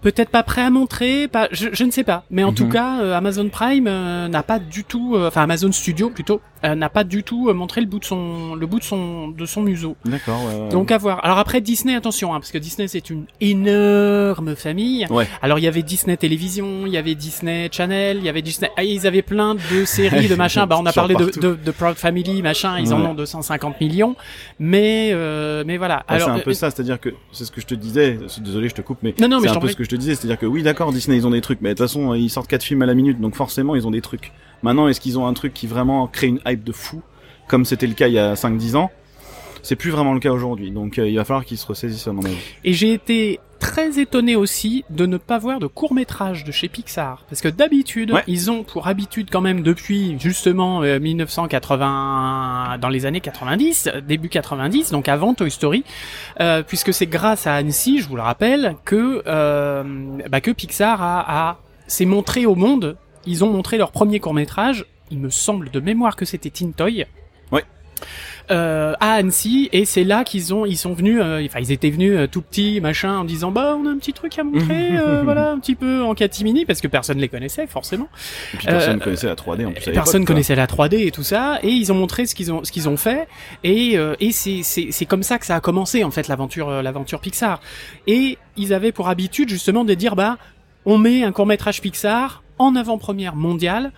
Peut-être 0.01 0.29
pas 0.29 0.43
prêt 0.43 0.61
à 0.63 0.69
montrer, 0.69 1.27
pas, 1.27 1.47
je, 1.51 1.69
je 1.73 1.83
ne 1.83 1.91
sais 1.91 2.03
pas. 2.03 2.23
Mais 2.31 2.43
en 2.43 2.53
tout 2.53 2.65
Mhm. 2.65 2.71
cas, 2.71 3.01
euh, 3.01 3.15
Amazon 3.17 3.47
Prime 3.49 3.85
euh, 3.87 4.27
n'a 4.27 4.41
pas 4.43 4.57
du 4.59 4.83
tout, 4.83 5.15
euh, 5.15 5.27
enfin 5.27 5.43
Amazon 5.43 5.71
Studio 5.71 6.09
plutôt, 6.09 6.41
euh, 6.65 6.73
n'a 6.75 6.89
pas 6.89 7.03
du 7.03 7.23
tout 7.23 7.49
euh, 7.49 7.53
montré 7.53 7.81
le 7.81 7.87
bout 7.87 7.99
de 7.99 8.05
son, 8.05 8.55
le 8.55 8.65
bout 8.65 8.79
de 8.79 8.83
son, 8.83 9.27
de 9.29 9.45
son 9.45 9.61
museau. 9.61 9.95
D'accord. 10.05 10.39
Donc 10.71 10.91
à 10.91 10.97
voir. 10.97 11.23
Alors 11.23 11.37
après 11.37 11.61
Disney, 11.61 11.95
attention, 11.95 12.33
hein, 12.33 12.39
parce 12.39 12.51
que 12.51 12.57
Disney 12.57 12.87
c'est 12.87 13.09
une 13.11 13.25
énorme 13.41 14.55
famille. 14.55 15.05
Ouais. 15.09 15.27
Alors 15.41 15.59
il 15.59 15.63
y 15.63 15.67
avait 15.67 15.83
Disney 15.83 16.17
Télévision, 16.17 16.85
il 16.85 16.91
y 16.93 16.97
avait 16.97 17.15
Disney 17.15 17.69
Channel, 17.71 18.17
il 18.17 18.23
y 18.23 18.29
avait 18.29 18.41
Disney, 18.41 18.71
ah, 18.77 18.83
ils 18.83 19.05
avaient 19.07 19.21
plein 19.21 19.55
de 19.55 19.85
séries, 19.85 20.27
de 20.27 20.35
machin. 20.45 20.65
Bah 20.65 20.77
on 20.79 20.85
a 20.85 20.93
parlé 20.93 21.15
de, 21.15 21.25
de, 21.39 21.55
de 21.63 21.71
Proud 21.71 21.95
Family, 21.95 22.41
machin. 22.41 22.79
Ils 22.79 22.93
en 22.93 23.01
ont 23.05 23.13
250 23.13 23.79
millions, 23.81 24.15
mais 24.59 25.09
euh, 25.13 25.63
mais 25.65 25.77
voilà. 25.77 26.03
C'est 26.09 26.23
un 26.23 26.39
peu 26.39 26.53
ça, 26.53 26.69
c'est-à-dire 26.71 26.99
que 26.99 27.09
c'est 27.31 27.45
ce 27.45 27.51
que 27.51 27.61
je 27.61 27.65
te 27.67 27.75
disais. 27.75 28.17
Désolé, 28.39 28.69
je 28.69 28.75
te 28.75 28.81
coupe, 28.81 28.99
mais 29.03 29.13
Non, 29.19 29.27
non, 29.27 29.39
mais 29.39 29.47
c'est 29.47 29.57
un 29.57 29.59
peu 29.59 29.67
ce 29.67 29.75
que 29.75 29.83
je 29.83 29.89
te 29.95 29.99
disais, 29.99 30.15
c'est-à-dire 30.15 30.37
que 30.37 30.45
oui, 30.45 30.63
d'accord, 30.63 30.91
Disney 30.91 31.17
ils 31.17 31.27
ont 31.27 31.31
des 31.31 31.41
trucs, 31.41 31.61
mais 31.61 31.69
de 31.69 31.73
toute 31.75 31.87
façon 31.87 32.13
ils 32.13 32.29
sortent 32.29 32.49
quatre 32.49 32.63
films 32.63 32.81
à 32.81 32.85
la 32.85 32.93
minute, 32.93 33.19
donc 33.19 33.35
forcément 33.35 33.75
ils 33.75 33.87
ont 33.87 33.91
des 33.91 34.01
trucs. 34.01 34.31
Maintenant, 34.63 34.87
est-ce 34.87 35.01
qu'ils 35.01 35.17
ont 35.17 35.25
un 35.25 35.33
truc 35.33 35.53
qui 35.53 35.67
vraiment 35.67 36.07
crée 36.07 36.27
une 36.27 36.39
hype 36.45 36.63
de 36.63 36.71
fou, 36.71 37.01
comme 37.47 37.65
c'était 37.65 37.87
le 37.87 37.93
cas 37.93 38.07
il 38.07 38.13
y 38.13 38.19
a 38.19 38.33
5-10 38.35 38.75
ans? 38.75 38.91
C'est 39.63 39.75
plus 39.75 39.91
vraiment 39.91 40.13
le 40.13 40.19
cas 40.19 40.31
aujourd'hui, 40.31 40.71
donc 40.71 40.97
euh, 40.97 41.07
il 41.07 41.15
va 41.15 41.25
falloir 41.25 41.45
qu'ils 41.45 41.57
se 41.57 41.67
ressaisissent 41.67 42.07
à 42.07 42.13
mon 42.13 42.23
avis. 42.25 42.37
Et 42.63 42.73
j'ai 42.73 42.93
été 42.93 43.39
très 43.61 43.99
étonné 43.99 44.35
aussi 44.35 44.83
de 44.89 45.05
ne 45.05 45.17
pas 45.17 45.37
voir 45.37 45.59
de 45.59 45.67
court 45.67 45.93
métrage 45.93 46.43
de 46.43 46.51
chez 46.51 46.67
Pixar 46.67 47.23
parce 47.29 47.41
que 47.41 47.47
d'habitude 47.47 48.11
Ouais. 48.11 48.23
ils 48.27 48.49
ont 48.51 48.63
pour 48.63 48.87
habitude 48.87 49.29
quand 49.31 49.39
même 49.39 49.61
depuis 49.61 50.17
justement 50.19 50.81
euh, 50.83 50.99
1980 50.99 52.77
dans 52.79 52.89
les 52.89 53.05
années 53.05 53.21
90 53.21 53.87
euh, 53.93 54.01
début 54.01 54.29
90 54.29 54.91
donc 54.91 55.07
avant 55.07 55.33
Toy 55.33 55.51
Story 55.51 55.83
euh, 56.39 56.63
puisque 56.63 56.93
c'est 56.93 57.05
grâce 57.07 57.47
à 57.47 57.55
Annecy 57.55 57.99
je 57.99 58.09
vous 58.09 58.15
le 58.15 58.21
rappelle 58.23 58.75
que 58.83 59.23
euh, 59.27 59.83
bah, 60.29 60.41
que 60.41 60.51
Pixar 60.51 61.01
a, 61.01 61.49
a 61.49 61.57
s'est 61.87 62.05
montré 62.05 62.45
au 62.45 62.55
monde 62.55 62.97
ils 63.25 63.43
ont 63.43 63.51
montré 63.51 63.77
leur 63.77 63.91
premier 63.91 64.19
court 64.19 64.33
métrage 64.33 64.85
il 65.11 65.19
me 65.19 65.29
semble 65.29 65.69
de 65.69 65.79
mémoire 65.79 66.15
que 66.15 66.25
c'était 66.25 66.49
Teen 66.49 66.73
Toy 66.73 67.05
Ouais. 67.51 67.63
Euh, 68.49 68.93
à 68.99 69.13
Annecy 69.13 69.69
et 69.71 69.85
c'est 69.85 70.03
là 70.03 70.23
qu'ils 70.23 70.53
ont 70.53 70.65
ils 70.65 70.75
sont 70.77 70.93
venus 70.93 71.19
euh, 71.21 71.43
enfin 71.45 71.59
ils 71.59 71.71
étaient 71.71 71.89
venus 71.89 72.13
euh, 72.17 72.27
tout 72.27 72.41
petits 72.41 72.81
machin 72.81 73.17
en 73.19 73.23
disant 73.23 73.51
bah 73.51 73.77
on 73.79 73.85
a 73.85 73.89
un 73.89 73.97
petit 73.97 74.13
truc 74.13 74.37
à 74.39 74.43
montrer 74.43 74.97
euh, 74.97 75.21
voilà 75.23 75.51
un 75.51 75.59
petit 75.59 75.75
peu 75.75 76.03
en 76.03 76.13
catimini 76.15 76.65
parce 76.65 76.81
que 76.81 76.87
personne 76.87 77.19
les 77.19 77.29
connaissait 77.29 77.67
forcément 77.67 78.07
Et 78.53 78.57
puis 78.57 78.67
personne 78.67 78.97
Euh, 78.97 79.03
connaissait 79.03 79.27
la 79.27 79.35
3D 79.35 79.65
en 79.65 79.71
plus. 79.71 79.87
à 79.89 79.91
personne 79.91 80.25
connaissait 80.25 80.55
la 80.55 80.67
3D 80.67 81.07
et 81.07 81.11
tout 81.11 81.23
ça 81.23 81.59
et 81.63 81.69
ils 81.69 81.91
ont 81.91 81.95
montré 81.95 82.25
ce 82.25 82.35
qu'ils 82.35 82.51
ont 82.51 82.63
ce 82.63 82.71
qu'ils 82.71 82.89
ont 82.89 82.97
fait 82.97 83.27
et 83.63 83.97
euh, 83.97 84.15
et 84.19 84.31
c'est 84.31 84.61
c'est 84.63 84.87
c'est 84.91 85.05
comme 85.05 85.23
ça 85.23 85.37
que 85.39 85.45
ça 85.45 85.55
a 85.55 85.59
commencé 85.61 86.03
en 86.03 86.11
fait 86.11 86.27
l'aventure 86.27 86.69
euh, 86.69 86.81
l'aventure 86.81 87.19
Pixar 87.21 87.61
et 88.07 88.37
ils 88.57 88.73
avaient 88.73 88.91
pour 88.91 89.07
habitude 89.07 89.49
justement 89.49 89.85
de 89.85 89.93
dire 89.93 90.15
bah 90.15 90.37
on 90.85 90.97
met 90.97 91.23
un 91.23 91.31
court 91.31 91.45
métrage 91.45 91.79
Pixar 91.81 92.43
en 92.57 92.75
avant-première 92.75 93.35
mondiale 93.35 93.91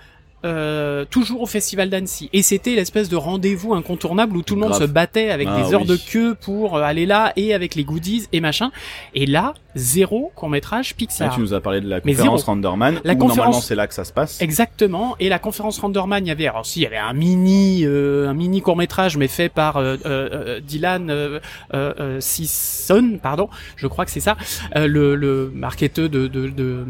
euh, 0.45 1.05
toujours 1.09 1.41
au 1.41 1.45
festival 1.45 1.89
d'Annecy 1.89 2.29
et 2.33 2.41
c'était 2.41 2.75
l'espèce 2.75 3.09
de 3.09 3.15
rendez-vous 3.15 3.73
incontournable 3.73 4.35
où 4.37 4.41
tout 4.41 4.55
le 4.55 4.61
monde 4.61 4.71
Grave. 4.71 4.81
se 4.81 4.87
battait 4.87 5.29
avec 5.29 5.47
Ah 5.51 5.61
des 5.61 5.73
heures 5.73 5.81
oui. 5.81 5.87
de 5.87 5.95
queue 5.97 6.35
pour 6.35 6.77
euh, 6.77 6.81
aller 6.81 7.05
là 7.05 7.31
et 7.35 7.53
avec 7.53 7.75
les 7.75 7.83
goodies 7.83 8.27
et 8.33 8.41
machin 8.41 8.71
et 9.15 9.25
là 9.25 9.53
zéro 9.75 10.31
court 10.35 10.49
métrage 10.49 10.89
Là, 10.91 10.95
Pixar 10.97 11.33
tu 11.35 11.39
nous 11.41 11.53
as 11.53 11.61
parlé 11.61 11.81
de 11.81 11.87
la 11.89 11.99
conférence 12.01 12.41
zéro. 12.41 12.51
Randerman. 12.51 12.99
La 13.03 13.13
où 13.13 13.17
conférence- 13.17 13.37
Normalement, 13.37 13.61
c'est 13.61 13.75
là 13.75 13.87
que 13.87 13.93
ça 13.93 14.03
se 14.03 14.13
passe. 14.13 14.39
Exactement. 14.41 15.15
Et 15.19 15.29
la 15.29 15.39
conférence 15.39 15.79
Randerman, 15.79 16.23
il 16.25 16.27
y 16.27 16.31
avait, 16.31 16.47
alors 16.47 16.65
si, 16.65 16.79
il 16.81 16.83
y 16.83 16.85
avait 16.85 16.97
un 16.97 17.13
mini, 17.13 17.81
euh, 17.83 18.27
un 18.29 18.33
mini 18.35 18.61
court 18.61 18.75
métrage, 18.77 19.17
mais 19.17 19.27
fait 19.27 19.49
par 19.49 19.77
euh, 19.77 19.95
euh, 20.05 20.29
euh, 20.31 20.59
Dylan 20.59 21.09
euh, 21.09 21.39
euh, 21.73 21.93
euh, 21.99 22.19
Sisson, 22.21 23.17
pardon, 23.21 23.49
je 23.75 23.87
crois 23.87 24.05
que 24.05 24.11
c'est 24.11 24.19
ça, 24.19 24.37
le, 24.75 25.15
le 25.15 25.51
marketeur 25.55 26.07
de, 26.09 26.27
de, 26.27 26.47
de 26.49 26.85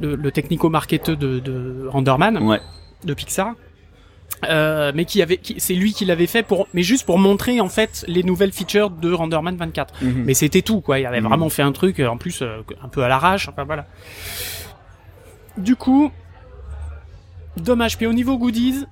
le, 0.00 0.16
le 0.16 0.30
technico-marketeur 0.32 1.16
de, 1.16 1.38
de 1.38 1.86
Randerman. 1.88 2.38
Ouais. 2.38 2.60
De 3.06 3.14
Pixar. 3.14 3.54
Euh, 4.48 4.92
mais 4.94 5.06
qui 5.06 5.22
avait, 5.22 5.40
c'est 5.56 5.72
lui 5.74 5.94
qui 5.94 6.04
l'avait 6.04 6.26
fait 6.26 6.42
pour, 6.42 6.68
mais 6.74 6.82
juste 6.82 7.06
pour 7.06 7.18
montrer 7.18 7.58
en 7.60 7.68
fait 7.70 8.04
les 8.06 8.22
nouvelles 8.22 8.52
features 8.52 8.90
de 8.90 9.10
Renderman 9.12 9.56
24. 9.56 9.94
Mhm. 10.02 10.24
Mais 10.26 10.34
c'était 10.34 10.60
tout 10.62 10.80
quoi. 10.82 10.98
Il 10.98 11.06
avait 11.06 11.20
Mhm. 11.20 11.28
vraiment 11.28 11.48
fait 11.48 11.62
un 11.62 11.72
truc 11.72 12.00
euh, 12.00 12.08
en 12.08 12.18
plus 12.18 12.42
euh, 12.42 12.58
un 12.82 12.88
peu 12.88 13.02
à 13.02 13.08
l'arrache. 13.08 13.48
Enfin 13.48 13.64
voilà. 13.64 13.86
Du 15.56 15.74
coup, 15.76 16.10
dommage. 17.56 17.96
Puis 17.96 18.06
au 18.06 18.12
niveau 18.12 18.36
goodies, 18.36 18.84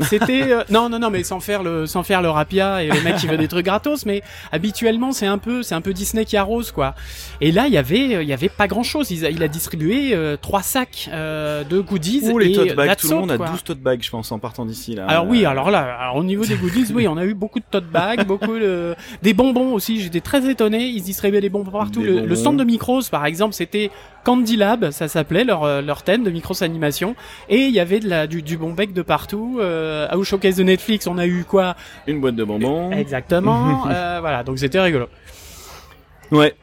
c'était 0.00 0.52
euh, 0.52 0.64
non 0.70 0.88
non 0.88 0.98
non 0.98 1.10
mais 1.10 1.22
sans 1.22 1.40
faire 1.40 1.62
le 1.62 1.86
sans 1.86 2.02
faire 2.02 2.22
le 2.22 2.30
rapia 2.30 2.82
et 2.82 2.88
le 2.88 3.00
mec 3.02 3.16
qui 3.16 3.26
veut 3.26 3.36
des 3.36 3.48
trucs 3.48 3.64
gratos. 3.64 4.06
Mais 4.06 4.22
habituellement 4.52 5.12
c'est 5.12 5.26
un 5.26 5.38
peu 5.38 5.62
c'est 5.62 5.74
un 5.74 5.80
peu 5.80 5.92
Disney 5.92 6.24
qui 6.24 6.36
arrose 6.36 6.72
quoi. 6.72 6.94
Et 7.40 7.52
là 7.52 7.66
il 7.66 7.72
y 7.72 7.78
avait 7.78 8.22
il 8.22 8.28
y 8.28 8.32
avait 8.32 8.48
pas 8.48 8.66
grand 8.66 8.82
chose. 8.82 9.10
Il 9.10 9.24
a, 9.24 9.30
il 9.30 9.42
a 9.42 9.48
distribué 9.48 10.14
euh, 10.14 10.36
trois 10.40 10.62
sacs 10.62 11.08
euh, 11.12 11.64
de 11.64 11.80
goodies. 11.80 12.22
Ouh, 12.30 12.38
les 12.38 12.50
et 12.50 12.52
tote 12.52 12.74
bags, 12.74 12.96
tout 12.96 13.08
le 13.08 13.16
monde 13.16 13.32
a 13.32 13.36
quoi. 13.36 13.48
12 13.50 13.64
tote 13.64 13.78
bags, 13.78 14.02
je 14.02 14.10
pense, 14.10 14.32
en 14.32 14.38
partant 14.38 14.64
d'ici 14.64 14.94
là. 14.94 15.06
Alors 15.06 15.26
oui, 15.26 15.44
alors 15.44 15.70
là, 15.70 15.96
alors 16.00 16.16
au 16.16 16.24
niveau 16.24 16.44
des 16.44 16.56
goodies, 16.56 16.92
oui, 16.94 17.06
on 17.08 17.16
a 17.16 17.24
eu 17.24 17.34
beaucoup 17.34 17.60
de 17.60 17.64
tote 17.70 17.86
bags, 17.86 18.24
beaucoup 18.26 18.58
de 18.58 18.94
des 19.22 19.34
bonbons 19.34 19.72
aussi. 19.72 20.00
J'étais 20.00 20.20
très 20.20 20.48
étonné. 20.48 20.86
Ils 20.86 21.02
distribuaient 21.02 21.40
des 21.40 21.50
bonbons 21.50 21.70
partout. 21.70 22.00
Des 22.00 22.06
Le, 22.06 22.14
bonbons. 22.14 22.26
le 22.26 22.36
stand 22.36 22.58
de 22.58 22.64
Micros, 22.64 23.02
par 23.10 23.26
exemple, 23.26 23.54
c'était 23.54 23.90
Candy 24.24 24.56
Lab, 24.56 24.90
ça 24.90 25.06
s'appelait 25.06 25.44
leur 25.44 25.64
euh, 25.64 25.80
leur 25.82 26.02
thème 26.02 26.24
de 26.24 26.30
Micros 26.30 26.62
Animation. 26.64 27.14
Et 27.48 27.66
il 27.66 27.72
y 27.72 27.80
avait 27.80 28.00
de 28.00 28.08
la 28.08 28.26
du, 28.26 28.42
du 28.42 28.56
bon 28.56 28.72
bec 28.72 28.92
de 28.92 29.02
partout. 29.02 29.58
Euh, 29.60 30.08
au 30.14 30.24
showcase 30.24 30.56
de 30.56 30.62
Netflix, 30.64 31.06
on 31.06 31.18
a 31.18 31.26
eu 31.26 31.44
quoi? 31.44 31.76
Une 32.06 32.20
boîte 32.20 32.36
de 32.36 32.44
bonbons. 32.44 32.90
Exactement. 32.90 33.86
euh, 33.90 34.18
voilà, 34.20 34.42
donc 34.42 34.58
c'était 34.58 34.80
rigolo. 34.80 35.06
Ouais. 36.30 36.54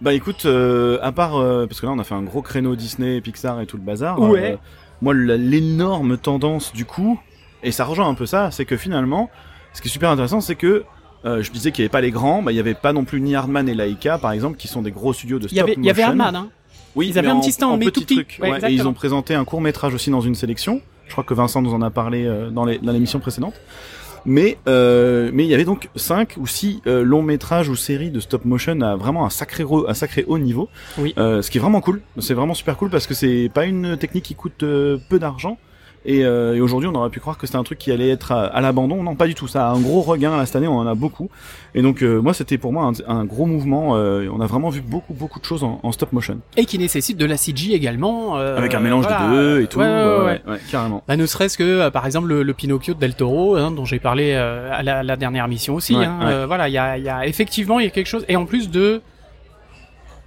Bah 0.00 0.12
écoute, 0.12 0.44
euh, 0.44 0.98
à 1.02 1.12
part 1.12 1.36
euh, 1.36 1.66
parce 1.66 1.80
que 1.80 1.86
là 1.86 1.92
on 1.92 1.98
a 1.98 2.04
fait 2.04 2.14
un 2.14 2.22
gros 2.22 2.42
créneau 2.42 2.74
Disney, 2.76 3.20
Pixar 3.20 3.60
et 3.60 3.66
tout 3.66 3.76
le 3.76 3.82
bazar. 3.82 4.20
Ouais. 4.20 4.52
euh, 4.52 4.56
moi 5.00 5.14
l'énorme 5.14 6.18
tendance 6.18 6.72
du 6.72 6.84
coup, 6.84 7.18
et 7.62 7.70
ça 7.70 7.84
rejoint 7.84 8.08
un 8.08 8.14
peu 8.14 8.26
ça, 8.26 8.50
c'est 8.50 8.64
que 8.64 8.76
finalement, 8.76 9.30
ce 9.72 9.80
qui 9.80 9.88
est 9.88 9.90
super 9.90 10.10
intéressant, 10.10 10.40
c'est 10.40 10.56
que 10.56 10.84
euh, 11.24 11.42
je 11.42 11.50
disais 11.52 11.70
qu'il 11.72 11.82
n'y 11.82 11.86
avait 11.86 11.92
pas 11.92 12.00
les 12.02 12.10
grands, 12.10 12.42
bah 12.42 12.52
il 12.52 12.56
y 12.56 12.60
avait 12.60 12.74
pas 12.74 12.92
non 12.92 13.04
plus 13.04 13.20
ni 13.20 13.34
Hardman 13.34 13.66
et 13.68 13.74
Laika 13.74 14.18
par 14.18 14.32
exemple, 14.32 14.56
qui 14.58 14.68
sont 14.68 14.82
des 14.82 14.90
gros 14.90 15.12
studios 15.14 15.38
de 15.38 15.44
Il 15.44 15.56
stop 15.56 15.58
y 15.58 15.60
avait 15.60 15.74
il 15.78 15.84
y 15.86 15.90
avait 15.90 16.02
motion. 16.06 16.20
Hardman, 16.20 16.36
hein. 16.36 16.48
Oui, 16.94 17.08
Ils 17.08 17.18
avaient 17.18 17.28
un 17.28 17.40
petit 17.40 17.52
stand, 17.52 17.72
en 17.72 17.76
mais 17.76 17.86
tout 17.86 18.00
petit. 18.02 18.14
truc, 18.14 18.38
Ouais, 18.40 18.50
ouais, 18.50 18.70
et 18.70 18.74
ils 18.74 18.86
ont 18.86 18.92
présenté 18.92 19.34
un 19.34 19.44
court 19.44 19.60
métrage 19.60 19.94
aussi 19.94 20.10
dans 20.10 20.20
une 20.20 20.34
sélection. 20.34 20.80
Je 21.06 21.12
crois 21.12 21.24
que 21.24 21.34
Vincent 21.34 21.60
nous 21.60 21.74
en 21.74 21.82
a 21.82 21.90
parlé 21.90 22.24
euh, 22.24 22.50
dans 22.50 22.64
l'émission 22.64 23.20
précédente. 23.20 23.54
Mais 24.26 24.56
euh, 24.68 25.30
mais 25.32 25.44
il 25.44 25.50
y 25.50 25.54
avait 25.54 25.64
donc 25.64 25.88
cinq 25.96 26.36
ou 26.38 26.46
six 26.46 26.80
euh, 26.86 27.02
longs 27.02 27.22
métrages 27.22 27.68
ou 27.68 27.76
séries 27.76 28.10
de 28.10 28.20
stop 28.20 28.44
motion 28.44 28.80
à 28.80 28.96
vraiment 28.96 29.26
un 29.26 29.30
sacré 29.30 29.64
un 29.86 29.94
sacré 29.94 30.24
haut 30.26 30.38
niveau. 30.38 30.68
Oui. 30.98 31.14
Euh, 31.18 31.42
ce 31.42 31.50
qui 31.50 31.58
est 31.58 31.60
vraiment 31.60 31.80
cool. 31.80 32.00
C'est 32.18 32.34
vraiment 32.34 32.54
super 32.54 32.76
cool 32.76 32.90
parce 32.90 33.06
que 33.06 33.14
c'est 33.14 33.50
pas 33.52 33.66
une 33.66 33.96
technique 33.98 34.24
qui 34.24 34.34
coûte 34.34 34.58
peu 34.58 35.18
d'argent. 35.18 35.58
Et, 36.06 36.24
euh, 36.24 36.54
et 36.54 36.60
aujourd'hui, 36.60 36.88
on 36.92 36.94
aurait 36.94 37.08
pu 37.10 37.20
croire 37.20 37.38
que 37.38 37.46
c'était 37.46 37.56
un 37.58 37.62
truc 37.64 37.78
qui 37.78 37.90
allait 37.90 38.10
être 38.10 38.32
à, 38.32 38.44
à 38.44 38.60
l'abandon. 38.60 39.02
Non, 39.02 39.14
pas 39.14 39.26
du 39.26 39.34
tout. 39.34 39.48
Ça 39.48 39.68
a 39.68 39.72
un 39.72 39.80
gros 39.80 40.02
regain 40.02 40.36
là 40.36 40.44
cette 40.46 40.56
année. 40.56 40.68
On 40.68 40.78
en 40.78 40.86
a 40.86 40.94
beaucoup. 40.94 41.30
Et 41.74 41.82
donc, 41.82 42.02
euh, 42.02 42.20
moi, 42.20 42.34
c'était 42.34 42.58
pour 42.58 42.72
moi 42.72 42.92
un, 43.08 43.12
un 43.20 43.24
gros 43.24 43.46
mouvement. 43.46 43.96
Euh, 43.96 44.28
on 44.32 44.40
a 44.40 44.46
vraiment 44.46 44.68
vu 44.68 44.80
beaucoup, 44.82 45.14
beaucoup 45.14 45.40
de 45.40 45.44
choses 45.44 45.64
en, 45.64 45.80
en 45.82 45.92
stop 45.92 46.12
motion, 46.12 46.38
Et 46.56 46.66
qui 46.66 46.78
nécessite 46.78 47.16
de 47.16 47.24
la 47.26 47.36
CG 47.36 47.72
également. 47.72 48.36
euh, 48.38 48.56
avec 48.58 48.74
un 48.74 48.80
mélange 48.80 49.04
voilà. 49.06 49.28
de 49.28 49.32
deux 49.34 49.62
et 49.62 49.66
tout. 49.66 49.78
Ouais, 49.78 49.86
ouais, 49.86 50.18
Ouais, 50.24 50.40
ouais. 50.52 50.58
carrément. 50.70 51.02
Bah, 51.08 51.16
ne 51.16 51.26
serait-ce 51.26 51.56
que, 51.56 51.64
euh, 51.64 51.90
par 51.90 52.04
exemple, 52.06 52.28
le, 52.28 52.42
le 52.42 52.52
Pinocchio 52.54 52.94
de 52.94 53.00
Del 53.00 53.14
Toro, 53.14 53.56
hein, 53.56 53.70
dont 53.70 53.84
j'ai 53.84 53.98
parlé 53.98 54.32
euh, 54.34 54.68
à 54.72 54.82
la, 54.82 55.02
la 55.02 55.16
dernière 55.16 55.48
mission 55.48 55.74
aussi. 55.74 55.94
Hein, 55.96 56.18
euh, 56.22 56.44
voilà, 56.46 56.68
il 56.68 56.72
y 56.72 56.78
a, 56.78 56.98
il 56.98 57.04
y 57.04 57.08
a 57.08 57.26
effectivement 57.26 57.80
il 57.80 57.84
y 57.84 57.88
a 57.88 57.90
quelque 57.90 58.06
chose, 58.08 58.24
et 58.28 58.36
en 58.36 58.44
plus 58.46 58.70
de 58.70 59.00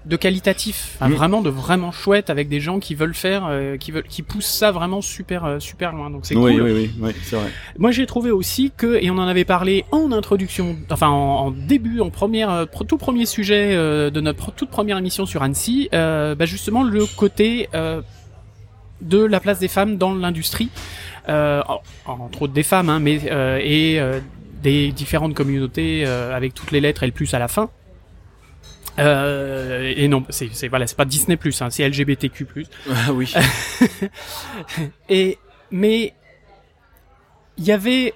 de 0.08 0.16
qualitatif, 0.16 0.98
Mm. 1.02 1.12
vraiment 1.12 1.42
de 1.42 1.50
vraiment 1.50 1.92
chouette 1.92 2.30
avec 2.30 2.48
des 2.48 2.60
gens 2.62 2.80
qui 2.80 2.96
veulent 2.96 3.14
faire, 3.14 3.46
euh, 3.50 3.76
qui 3.78 3.92
veulent, 3.92 4.04
qui 4.08 4.22
poussent 4.24 4.46
ça 4.46 4.72
vraiment 4.72 5.02
super 5.02 5.44
euh, 5.46 5.60
super 5.60 5.92
loin. 5.92 6.10
Donc 6.10 6.22
c'est 6.26 6.36
Oui, 6.36 6.54
cool. 6.56 6.62
oui, 6.64 6.72
oui, 6.72 6.92
oui, 7.02 7.12
c'est 7.24 7.36
vrai. 7.36 7.50
Moi 7.78 7.92
j'ai 7.92 8.06
trouvé 8.06 8.32
aussi 8.32 8.72
que, 8.76 8.98
et 9.04 9.12
on 9.12 9.18
en 9.18 9.28
avait 9.28 9.44
parlé 9.46 9.84
en 9.92 10.12
introduction, 10.14 10.78
enfin 10.90 11.10
en, 11.10 11.48
en 11.48 11.52
début, 11.52 12.00
en 12.00 12.10
première, 12.10 12.50
euh, 12.50 12.66
tout 12.88 12.98
premier 12.98 13.26
sujet 13.26 13.76
euh, 13.76 14.10
de 14.10 14.22
notre 14.22 14.52
toute 14.52 14.70
première 14.70 14.98
émission 14.98 15.26
sur 15.26 15.44
Annecy, 15.44 15.90
euh, 15.94 16.36
bah 16.36 16.46
justement 16.46 16.84
le 16.84 17.06
côté 17.06 17.68
euh, 17.76 18.02
de 19.02 19.24
la 19.24 19.40
place 19.40 19.60
des 19.60 19.68
femmes 19.68 19.98
dans 19.98 20.14
l'industrie, 20.16 20.70
euh, 21.30 21.62
en- 21.68 21.82
entre 22.14 22.44
autres 22.44 22.54
des 22.54 22.64
femmes, 22.64 22.90
hein, 22.90 23.00
mais 23.00 23.20
euh, 23.30 23.60
et 23.62 24.00
euh, 24.00 24.20
des 24.64 24.92
différentes 24.92 25.34
communautés 25.36 26.04
euh, 26.06 26.36
avec 26.36 26.54
toutes 26.54 26.72
les 26.72 26.80
lettres 26.82 27.04
et 27.04 27.08
le 27.08 27.12
plus 27.12 27.34
à 27.34 27.40
la 27.40 27.48
fin. 27.48 27.70
Euh, 29.00 29.94
et 29.96 30.08
non, 30.08 30.24
c'est 30.30 30.50
c'est- 30.54 30.68
voilà, 30.68 30.88
c'est 30.88 30.98
pas 30.98 31.06
Disney 31.06 31.38
plus, 31.38 31.62
hein, 31.62 31.70
c'est 31.70 31.84
LGBTQ 31.88 32.46
Ah 32.90 33.14
oui. 33.14 33.34
et 35.10 35.38
mais 35.72 36.14
il 37.58 37.64
y 37.66 37.72
avait 37.72 38.14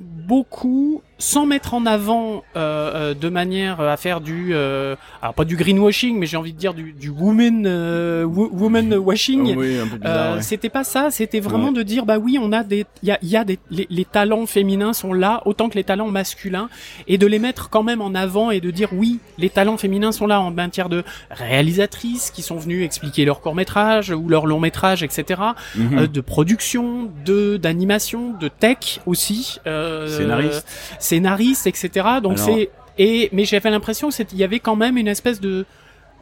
beaucoup 0.00 1.02
sans 1.20 1.46
mettre 1.46 1.74
en 1.74 1.86
avant 1.86 2.42
euh, 2.56 3.10
euh, 3.12 3.14
de 3.14 3.28
manière 3.28 3.80
à 3.80 3.96
faire 3.96 4.20
du 4.20 4.48
euh, 4.52 4.96
alors 5.22 5.34
pas 5.34 5.44
du 5.44 5.54
greenwashing 5.54 6.18
mais 6.18 6.26
j'ai 6.26 6.36
envie 6.36 6.52
de 6.52 6.58
dire 6.58 6.74
du, 6.74 6.92
du 6.92 7.10
woman 7.10 7.64
euh, 7.66 8.24
wo- 8.24 8.50
woman 8.52 8.94
washing 8.94 9.54
oui, 9.56 9.78
un 9.78 9.86
peu 9.86 9.96
bizarre. 9.98 10.16
euh, 10.32 10.36
ouais. 10.36 10.42
c'était 10.42 10.68
pas 10.70 10.82
ça, 10.82 11.10
c'était 11.12 11.38
vraiment 11.40 11.68
Ouais. 11.68 11.74
de 11.74 11.82
dire 11.84 12.06
bah 12.06 12.18
oui, 12.18 12.38
on 12.40 12.50
a 12.52 12.64
des 12.64 12.86
il 13.02 13.08
y 13.10 13.12
a, 13.12 13.18
y 13.22 13.36
a 13.36 13.44
des 13.44 13.58
les, 13.70 13.86
les 13.90 14.04
talents 14.04 14.46
féminins 14.46 14.92
sont 14.94 15.12
là 15.12 15.42
autant 15.44 15.68
que 15.68 15.74
les 15.76 15.84
talents 15.84 16.08
masculins 16.08 16.68
et 17.06 17.18
de 17.18 17.26
les 17.26 17.38
mettre 17.38 17.68
quand 17.70 17.82
même 17.82 18.00
en 18.00 18.14
avant 18.14 18.50
et 18.50 18.60
de 18.60 18.70
dire 18.70 18.88
oui, 18.92 19.18
les 19.38 19.50
talents 19.50 19.76
féminins 19.76 20.10
sont 20.12 20.26
là 20.26 20.40
en 20.40 20.50
matière 20.50 20.88
de 20.88 21.04
réalisatrices 21.30 22.30
qui 22.30 22.42
sont 22.42 22.56
venues 22.56 22.82
expliquer 22.82 23.24
leur 23.26 23.40
court-métrage 23.40 24.10
ou 24.10 24.28
leur 24.28 24.46
long-métrage 24.46 25.02
etc. 25.02 25.40
Mhm. 25.76 25.98
euh, 25.98 26.06
de 26.06 26.20
production, 26.22 27.10
de 27.26 27.58
d'animation, 27.58 28.32
de 28.40 28.48
tech 28.48 29.00
aussi 29.06 29.58
euh, 29.66 30.08
Scénariste. 30.08 30.66
Scénariste 31.10 31.66
etc. 31.66 31.88
Donc 32.22 32.34
Alors- 32.38 32.46
c'est 32.46 32.70
et 32.98 33.28
mais 33.32 33.44
j'avais 33.44 33.70
l'impression 33.70 34.08
que 34.08 34.14
c'était 34.14 34.34
il 34.36 34.40
y 34.40 34.44
avait 34.50 34.60
quand 34.66 34.76
même 34.84 34.96
une 34.96 35.08
espèce 35.16 35.40
de 35.40 35.64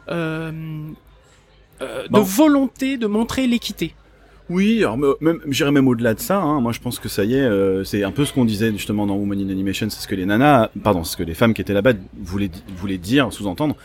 euh, 0.09 0.51
euh, 1.81 2.07
Bon. 2.09 2.19
de 2.19 2.23
volonté 2.25 2.97
de 2.97 3.07
montrer 3.07 3.47
l'équité. 3.47 3.93
Oui, 4.49 4.79
alors 4.79 4.97
me- 4.97 5.15
même 5.21 5.39
j'irais 5.49 5.71
même 5.71 5.87
au-delà 5.87 6.13
de 6.15 6.19
ça. 6.19 6.37
Hein. 6.41 6.59
Moi, 6.59 6.71
je 6.71 6.79
pense 6.79 6.97
que 6.97 7.07
ça 7.07 7.23
y 7.23 7.35
est, 7.35 7.41
euh, 7.41 7.83
c'est 7.83 8.03
un 8.03 8.11
peu 8.11 8.25
ce 8.25 8.33
qu'on 8.33 8.45
disait 8.45 8.71
justement 8.71 9.05
dans 9.05 9.15
Woman 9.15 9.39
in 9.39 9.49
Animation, 9.51 9.87
c'est 9.91 10.01
ce 10.01 10.07
que 10.07 10.15
les 10.15 10.25
nanas, 10.25 10.69
pardon, 10.83 11.03
c'est 11.03 11.11
ce 11.13 11.17
que 11.17 11.23
les 11.23 11.35
femmes 11.35 11.53
qui 11.53 11.61
étaient 11.61 11.73
là-bas 11.81 11.93
voulaient 12.19 12.49
voulaient 12.75 12.97
dire, 12.97 13.31
sous-entendre. 13.31 13.75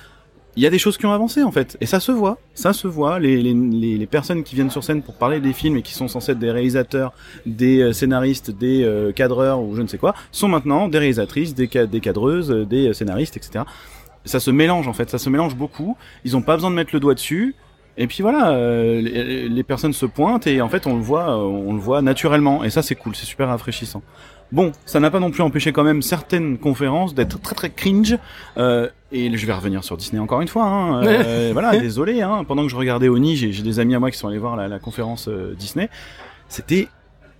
Il 0.57 0.62
y 0.62 0.66
a 0.66 0.70
des 0.70 0.78
choses 0.78 0.96
qui 0.98 1.05
ont 1.07 1.12
avancé 1.12 1.42
en 1.42 1.50
fait, 1.50 1.76
et 1.80 1.86
ça 1.86 1.98
se 1.98 2.12
voit, 2.12 2.38
ça 2.55 2.72
se 2.72 2.86
voit. 2.86 3.18
Les, 3.18 4.07
personnes 4.09 4.44
qui 4.44 4.55
viennent 4.55 4.70
sur 4.70 4.84
scène 4.84 5.02
pour 5.02 5.14
parler 5.14 5.40
des 5.40 5.52
films 5.52 5.76
et 5.78 5.82
qui 5.82 5.94
sont 5.94 6.07
censées 6.07 6.32
être 6.32 6.38
des 6.38 6.52
réalisateurs, 6.52 7.12
des 7.44 7.80
euh, 7.80 7.92
scénaristes, 7.92 8.52
des 8.52 8.84
euh, 8.84 9.11
cadreurs 9.11 9.61
ou 9.61 9.74
je 9.74 9.82
ne 9.82 9.88
sais 9.88 9.98
quoi, 9.98 10.14
sont 10.30 10.46
maintenant 10.46 10.86
des 10.88 10.98
réalisatrices, 10.98 11.55
des, 11.55 11.68
ca- 11.72 11.86
des 11.86 11.98
cadreuses, 12.00 12.52
euh, 12.52 12.64
des 12.64 12.94
scénaristes, 12.94 13.36
etc. 13.36 13.64
Ça 14.24 14.38
se 14.38 14.52
mélange 14.52 14.86
en 14.86 14.92
fait, 14.92 15.11
ça 15.11 15.18
se 15.18 15.28
mélange 15.28 15.57
beaucoup. 15.57 15.96
Ils 16.24 16.36
ont 16.36 16.42
pas 16.42 16.55
besoin 16.55 16.70
de 16.70 16.76
mettre 16.76 16.90
le 16.94 17.00
doigt 17.00 17.14
dessus. 17.14 17.57
Et 17.96 18.07
puis 18.09 18.22
voilà, 18.22 18.50
les, 19.00 19.48
les 19.48 19.62
personnes 19.62 19.92
se 19.92 20.05
pointent 20.05 20.48
et 20.48 20.61
en 20.61 20.68
fait 20.68 20.84
on 20.88 20.96
le 20.96 21.00
voit, 21.02 21.38
on 21.38 21.72
le 21.72 21.78
voit 21.78 22.02
naturellement 22.02 22.64
et 22.64 22.70
ça 22.70 22.82
c'est 22.82 22.96
cool, 22.96 23.14
c'est 23.14 23.24
super 23.24 23.46
rafraîchissant. 23.46 24.02
Bon, 24.53 24.70
ça 24.86 25.01
n'a 25.01 25.11
pas 25.11 25.18
non 25.20 25.30
plus 25.30 25.42
empêché 25.42 25.72
quand 25.72 25.82
même 25.84 26.01
certaines 26.03 26.59
conférences 26.59 27.14
d'être 27.14 27.40
très 27.40 27.55
très 27.57 27.70
cringe. 27.70 28.16
Euh, 28.57 28.88
et 29.11 29.36
je 29.36 29.47
vais 29.47 29.53
revenir 29.53 29.82
sur 29.82 29.97
Disney 29.97 30.20
encore 30.20 30.40
une 30.40 30.49
fois. 30.49 30.64
Hein, 30.64 31.05
euh, 31.05 31.51
voilà, 31.53 31.76
désolé. 31.76 32.22
Hein, 32.22 32.45
pendant 32.47 32.62
que 32.62 32.68
je 32.68 32.76
regardais 32.76 33.09
Oni, 33.09 33.36
j'ai 33.36 33.62
des 33.62 33.80
amis 33.80 33.95
à 33.95 34.01
moi 34.01 34.11
qui 34.11 34.18
sont 34.18 34.28
allés 34.28 34.38
voir 34.38 34.55
la, 34.57 34.68
la 34.68 34.78
conférence 34.78 35.28
euh, 35.28 35.55
Disney. 35.59 35.88
C'était 36.49 36.88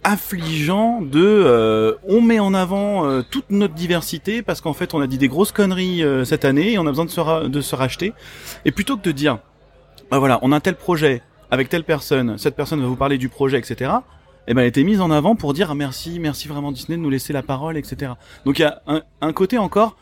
affligeant 0.03 1.01
de 1.01 1.23
euh, 1.25 1.95
on 2.07 2.21
met 2.21 2.39
en 2.39 2.53
avant 2.53 3.07
euh, 3.07 3.23
toute 3.23 3.49
notre 3.51 3.73
diversité 3.75 4.43
parce 4.43 4.61
qu'en 4.61 4.75
fait 4.75 4.93
on 4.93 5.01
a 5.01 5.07
dit 5.07 5.17
des 5.17 5.29
grosses 5.29 5.51
conneries 5.53 6.03
euh, 6.05 6.25
cette 6.27 6.45
année 6.45 6.73
et 6.73 6.79
on 6.79 6.87
a 6.87 6.91
besoin 6.91 7.07
de 7.07 7.11
se, 7.11 7.21
ra- 7.21 7.49
de 7.49 7.61
se 7.63 7.75
racheter 7.75 8.13
et 8.67 8.71
plutôt 8.71 8.99
que 8.99 9.03
de 9.03 9.13
dire 9.13 9.39
bah 10.11 10.19
voilà 10.19 10.39
on 10.43 10.53
a 10.53 10.61
tel 10.61 10.75
projet 10.75 11.23
avec 11.51 11.71
telle 11.71 11.85
personne 11.85 12.37
cette 12.37 12.55
personne 12.55 12.83
va 12.83 12.87
vous 12.87 12.97
parler 12.97 13.17
du 13.17 13.31
projet 13.31 13.57
etc 13.57 13.93
et 14.47 14.55
ben 14.55 14.63
elle 14.63 14.69
était 14.69 14.85
mise 14.85 15.01
en 15.01 15.11
avant 15.11 15.37
pour 15.37 15.53
dire 15.55 15.71
ah, 15.71 15.75
merci 15.75 16.19
merci 16.21 16.49
vraiment 16.49 16.73
Disney 16.73 16.97
de 16.99 17.03
nous 17.03 17.11
laisser 17.11 17.33
la 17.33 17.43
parole 17.43 17.77
etc 17.77 18.13
donc 18.45 18.59
il 18.59 18.63
y 18.63 18.65
a 18.67 18.83
un, 18.87 19.03
un 19.21 19.33
côté 19.33 19.59
encore 19.59 19.97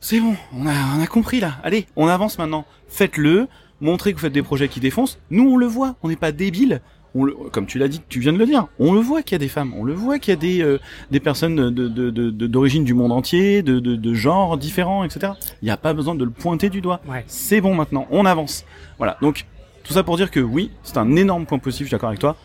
c'est 0.00 0.20
bon 0.20 0.34
on 0.54 0.66
a 0.66 0.72
on 0.98 1.02
a 1.02 1.06
compris 1.06 1.40
là 1.40 1.54
allez 1.62 1.86
on 1.96 2.06
avance 2.08 2.38
maintenant 2.38 2.64
faites-le 2.88 3.48
montrez 3.80 4.12
que 4.12 4.16
vous 4.18 4.22
faites 4.22 4.32
des 4.32 4.42
projets 4.42 4.68
qui 4.68 4.80
défoncent 4.80 5.18
nous 5.30 5.48
on 5.50 5.56
le 5.56 5.66
voit 5.66 5.96
on 6.02 6.08
n'est 6.08 6.16
pas 6.16 6.32
débiles 6.32 6.80
on 7.18 7.24
le, 7.24 7.32
comme 7.50 7.64
tu 7.64 7.78
l'as 7.78 7.88
dit, 7.88 8.02
tu 8.10 8.20
viens 8.20 8.34
de 8.34 8.36
le 8.36 8.44
dire, 8.44 8.66
on 8.78 8.92
le 8.92 9.00
voit 9.00 9.22
qu'il 9.22 9.32
y 9.32 9.36
a 9.36 9.38
des 9.38 9.48
femmes, 9.48 9.72
on 9.74 9.84
le 9.84 9.94
voit 9.94 10.18
qu'il 10.18 10.32
y 10.32 10.36
a 10.36 10.38
des 10.38 10.60
euh, 10.62 10.78
des 11.10 11.18
personnes 11.18 11.56
de 11.56 11.70
de- 11.70 11.88
de- 11.88 12.10
de- 12.30 12.46
d'origine 12.46 12.84
du 12.84 12.92
monde 12.92 13.10
entier, 13.10 13.62
de, 13.62 13.78
de, 13.80 13.96
de 13.96 14.12
genres 14.14 14.58
différents, 14.58 15.02
etc. 15.02 15.32
Il 15.62 15.64
n'y 15.64 15.70
a 15.70 15.78
pas 15.78 15.94
besoin 15.94 16.14
de 16.14 16.22
le 16.24 16.30
pointer 16.30 16.68
du 16.68 16.82
doigt. 16.82 17.00
Ouais. 17.08 17.24
C'est 17.26 17.62
bon 17.62 17.74
maintenant, 17.74 18.06
on 18.10 18.26
avance. 18.26 18.66
Voilà. 18.98 19.16
Donc 19.22 19.46
tout 19.82 19.94
ça 19.94 20.02
pour 20.02 20.18
dire 20.18 20.30
que 20.30 20.40
oui, 20.40 20.70
c'est 20.82 20.98
un 20.98 21.16
énorme 21.16 21.46
point 21.46 21.58
positif. 21.58 21.86
Je 21.86 21.88
suis 21.88 21.94
d'accord 21.94 22.10
avec 22.10 22.20
toi. 22.20 22.36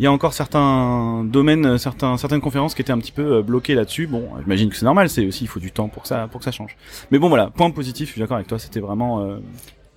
Il 0.00 0.04
y 0.04 0.06
a 0.06 0.12
encore 0.12 0.32
certains 0.32 1.24
domaines, 1.24 1.76
certaines 1.76 2.40
conférences 2.40 2.74
qui 2.74 2.80
étaient 2.80 2.90
un 2.90 2.98
petit 2.98 3.12
peu 3.12 3.34
euh, 3.34 3.42
bloquées 3.42 3.74
là-dessus. 3.74 4.06
Bon, 4.06 4.30
j'imagine 4.40 4.70
que 4.70 4.76
c'est 4.76 4.86
normal. 4.86 5.10
C'est 5.10 5.26
aussi 5.26 5.44
il 5.44 5.46
faut 5.46 5.60
du 5.60 5.72
temps 5.72 5.88
pour 5.88 6.04
que 6.04 6.08
ça 6.08 6.26
pour 6.26 6.40
que 6.40 6.44
ça 6.46 6.52
change. 6.52 6.74
Mais 7.10 7.18
bon 7.18 7.28
voilà, 7.28 7.50
point 7.50 7.70
positif. 7.70 8.08
Je 8.08 8.12
suis 8.12 8.20
d'accord 8.22 8.36
avec 8.36 8.46
toi. 8.46 8.58
C'était 8.58 8.80
vraiment 8.80 9.20
euh, 9.20 9.40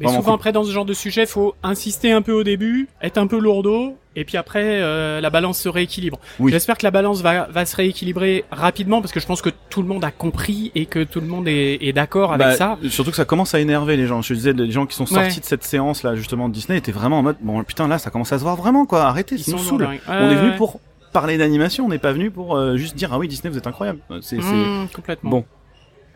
Mais 0.03 0.07
Vraiment 0.09 0.21
souvent 0.21 0.31
cool. 0.33 0.39
après 0.41 0.51
dans 0.51 0.63
ce 0.63 0.71
genre 0.71 0.85
de 0.85 0.93
sujet, 0.93 1.25
faut 1.25 1.55
insister 1.63 2.11
un 2.11 2.21
peu 2.21 2.33
au 2.33 2.43
début, 2.43 2.87
être 3.01 3.17
un 3.17 3.25
peu 3.27 3.39
lourdeau, 3.39 3.95
et 4.15 4.25
puis 4.25 4.37
après 4.37 4.61
euh, 4.81 5.21
la 5.21 5.29
balance 5.29 5.57
se 5.59 5.69
rééquilibre. 5.69 6.19
Oui. 6.39 6.51
J'espère 6.51 6.77
que 6.77 6.83
la 6.85 6.91
balance 6.91 7.21
va, 7.21 7.47
va 7.49 7.65
se 7.65 7.75
rééquilibrer 7.75 8.43
rapidement 8.51 9.01
parce 9.01 9.11
que 9.13 9.19
je 9.19 9.25
pense 9.25 9.41
que 9.41 9.49
tout 9.69 9.81
le 9.81 9.87
monde 9.87 10.03
a 10.03 10.11
compris 10.11 10.71
et 10.75 10.85
que 10.85 11.03
tout 11.03 11.21
le 11.21 11.27
monde 11.27 11.47
est, 11.47 11.77
est 11.81 11.93
d'accord 11.93 12.33
avec 12.33 12.45
Bah, 12.47 12.55
ça. 12.55 12.77
Surtout 12.89 13.11
que 13.11 13.17
ça 13.17 13.25
commence 13.25 13.55
à 13.55 13.59
énerver 13.59 13.95
les 13.97 14.05
gens. 14.05 14.21
Je 14.21 14.33
disais, 14.33 14.53
les 14.53 14.69
gens 14.71 14.85
qui 14.85 14.95
sont 14.95 15.05
sortis 15.05 15.35
Ouais. 15.35 15.39
de 15.39 15.45
cette 15.45 15.63
séance 15.63 16.03
là 16.03 16.15
justement 16.15 16.49
de 16.49 16.53
Disney 16.53 16.77
étaient 16.77 16.91
vraiment 16.91 17.19
en 17.19 17.23
mode 17.23 17.37
bon 17.41 17.63
putain 17.63 17.87
là 17.87 17.97
ça 17.97 18.09
commence 18.11 18.31
à 18.33 18.37
se 18.37 18.43
voir 18.43 18.55
vraiment 18.55 18.85
quoi. 18.85 19.03
Arrêtez, 19.05 19.35
Ils 19.35 19.43
sont 19.59 19.77
dingues. 19.77 19.99
On 20.07 20.29
est 20.29 20.35
venu 20.35 20.49
ouais. 20.51 20.55
pour 20.57 20.79
parler 21.13 21.37
d'animation, 21.37 21.85
on 21.85 21.89
n'est 21.89 21.97
pas 21.99 22.11
venu 22.11 22.29
pour 22.31 22.55
euh, 22.57 22.75
juste 22.75 22.95
dire 22.95 23.11
ah 23.13 23.19
oui 23.19 23.27
Disney 23.27 23.51
vous 23.51 23.57
êtes 23.57 23.67
incroyable. 23.67 23.99
Euh, 24.11 24.19
C'est 24.21 24.35
c'est- 24.41 24.43
Mmh, 24.43 24.87
complètement. 24.95 25.29
bon. 25.29 25.45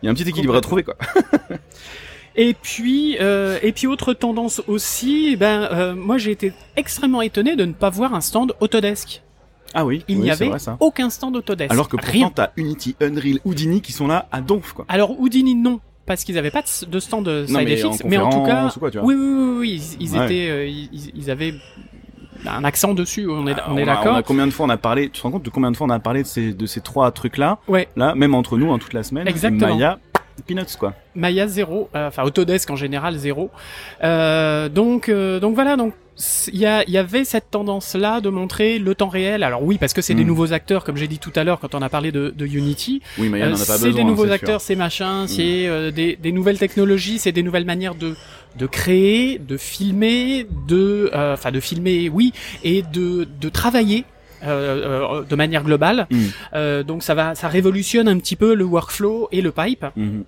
Il 0.02 0.06
y 0.06 0.08
a 0.08 0.12
un 0.12 0.14
petit 0.14 0.28
équilibre 0.28 0.54
à 0.54 0.60
trouver 0.60 0.84
quoi. 0.84 0.94
Et 2.40 2.54
puis, 2.54 3.16
euh, 3.20 3.58
et 3.62 3.72
puis 3.72 3.86
autre 3.88 4.14
tendance 4.14 4.62
aussi, 4.68 5.34
ben 5.36 5.68
euh, 5.72 5.94
moi 5.96 6.18
j'ai 6.18 6.30
été 6.30 6.52
extrêmement 6.76 7.20
étonné 7.20 7.56
de 7.56 7.64
ne 7.64 7.72
pas 7.72 7.90
voir 7.90 8.14
un 8.14 8.20
stand 8.20 8.54
Autodesk. 8.60 9.22
Ah 9.74 9.84
oui, 9.84 10.04
Il 10.08 10.16
oui, 10.18 10.22
n'y 10.22 10.30
avait 10.30 10.48
vrai, 10.48 10.58
ça. 10.60 10.76
aucun 10.78 11.10
stand 11.10 11.36
Autodesk. 11.36 11.70
Alors 11.72 11.88
que 11.88 11.96
pourtant 11.96 12.30
t'as 12.34 12.50
Unity, 12.56 12.94
Unreal, 13.00 13.40
Houdini 13.44 13.80
qui 13.82 13.92
sont 13.92 14.06
là 14.06 14.28
à 14.30 14.40
donf 14.40 14.72
quoi. 14.72 14.84
Alors 14.88 15.18
Houdini 15.20 15.56
non, 15.56 15.80
parce 16.06 16.22
qu'ils 16.22 16.36
n'avaient 16.36 16.52
pas 16.52 16.62
de, 16.62 17.00
stand 17.00 17.24
de 17.24 17.44
Non, 17.50 17.60
mais 17.64 17.84
en 17.84 17.90
mais 18.06 18.16
en 18.18 18.30
tout 18.30 18.42
cas, 18.44 18.70
quoi, 18.78 18.90
oui, 19.02 19.14
oui, 19.14 19.16
oui, 19.16 19.56
oui, 19.58 19.82
ils, 19.98 20.06
ils 20.06 20.16
Ouais. 20.16 20.24
étaient, 20.26 20.48
euh, 20.48 20.66
ils, 20.66 21.12
ils 21.16 21.30
avaient 21.32 21.54
un 22.46 22.62
accent 22.64 22.94
dessus. 22.94 23.26
On 23.28 23.46
est, 23.48 23.54
Ah, 23.58 23.64
on 23.68 23.76
est 23.76 23.82
a- 23.82 23.86
d'accord. 23.86 24.22
combien 24.24 24.46
de 24.46 24.52
fois 24.52 24.64
on 24.66 24.70
a 24.70 24.76
parlé 24.76 25.10
Tu 25.10 25.18
te 25.18 25.22
rends 25.22 25.32
compte 25.32 25.42
de 25.42 25.50
combien 25.50 25.72
de 25.72 25.76
fois 25.76 25.88
on 25.88 25.90
a 25.90 25.98
parlé 25.98 26.22
de 26.22 26.26
ces 26.28 26.54
de 26.54 26.66
ces 26.66 26.80
trois 26.80 27.10
trucs 27.10 27.36
là 27.36 27.58
Ouais. 27.66 27.88
Là, 27.96 28.14
même 28.14 28.34
entre 28.34 28.56
nous, 28.56 28.72
hein, 28.72 28.78
toute 28.78 28.92
la 28.94 29.02
semaine. 29.02 29.26
Exactement. 29.26 29.74
Maya, 29.74 29.98
peanuts 30.42 30.76
quoi. 30.78 30.94
Maya 31.14 31.46
zéro, 31.46 31.88
euh, 31.94 32.08
enfin 32.08 32.22
Autodesk 32.24 32.70
en 32.70 32.76
général 32.76 33.16
zéro. 33.16 33.50
Euh, 34.04 34.68
donc 34.68 35.08
euh, 35.08 35.40
donc 35.40 35.54
voilà 35.54 35.76
donc 35.76 35.94
il 36.52 36.58
y, 36.58 36.66
a, 36.66 36.82
y 36.90 36.98
avait 36.98 37.22
cette 37.24 37.48
tendance 37.48 37.94
là 37.94 38.20
de 38.20 38.28
montrer 38.28 38.80
le 38.80 38.96
temps 38.96 39.08
réel. 39.08 39.44
Alors 39.44 39.62
oui 39.62 39.78
parce 39.78 39.92
que 39.92 40.02
c'est 40.02 40.14
des 40.14 40.24
Mm. 40.24 40.26
nouveaux 40.28 40.52
acteurs 40.52 40.82
comme 40.82 40.96
j'ai 40.96 41.06
dit 41.06 41.20
tout 41.20 41.30
à 41.36 41.44
l'heure 41.44 41.60
quand 41.60 41.76
on 41.76 41.82
a 41.82 41.88
parlé 41.88 42.10
de, 42.10 42.34
de 42.36 42.44
Unity. 42.46 43.00
Oui, 43.18 43.28
Maya 43.28 43.44
Euh, 43.46 43.48
n'en 43.50 43.54
a 43.54 43.58
pas 43.58 43.78
c'est 43.78 43.92
des 43.92 44.02
nouveaux 44.04 44.30
acteurs, 44.30 44.60
c'est 44.60 44.74
machin, 44.74 45.26
c'est 45.28 45.68
euh, 45.68 45.92
des, 45.92 46.16
des 46.16 46.32
nouvelles 46.32 46.58
technologies, 46.58 47.18
c'est 47.20 47.30
des 47.32 47.44
nouvelles 47.44 47.64
manières 47.66 47.94
de 47.94 48.16
de 48.58 48.66
créer, 48.66 49.38
de 49.38 49.56
filmer, 49.56 50.44
de 50.66 51.10
euh, 51.14 51.34
enfin 51.34 51.52
de 51.52 51.60
filmer 51.60 52.08
oui 52.08 52.32
et 52.64 52.82
de 52.82 53.28
de 53.40 53.48
travailler. 53.48 54.04
Euh, 54.44 55.20
euh, 55.20 55.22
de 55.24 55.34
manière 55.36 55.62
globale, 55.64 56.06
Mm. 56.10 56.16
Euh, 56.54 56.82
donc 56.82 57.02
ça 57.02 57.14
va, 57.14 57.34
ça 57.34 57.48
révolutionne 57.48 58.08
un 58.08 58.18
petit 58.18 58.36
peu 58.36 58.54
le 58.54 58.64
workflow 58.64 59.28
et 59.32 59.40
le 59.42 59.50
pipe 59.52 59.84
Mhm. 59.96 60.24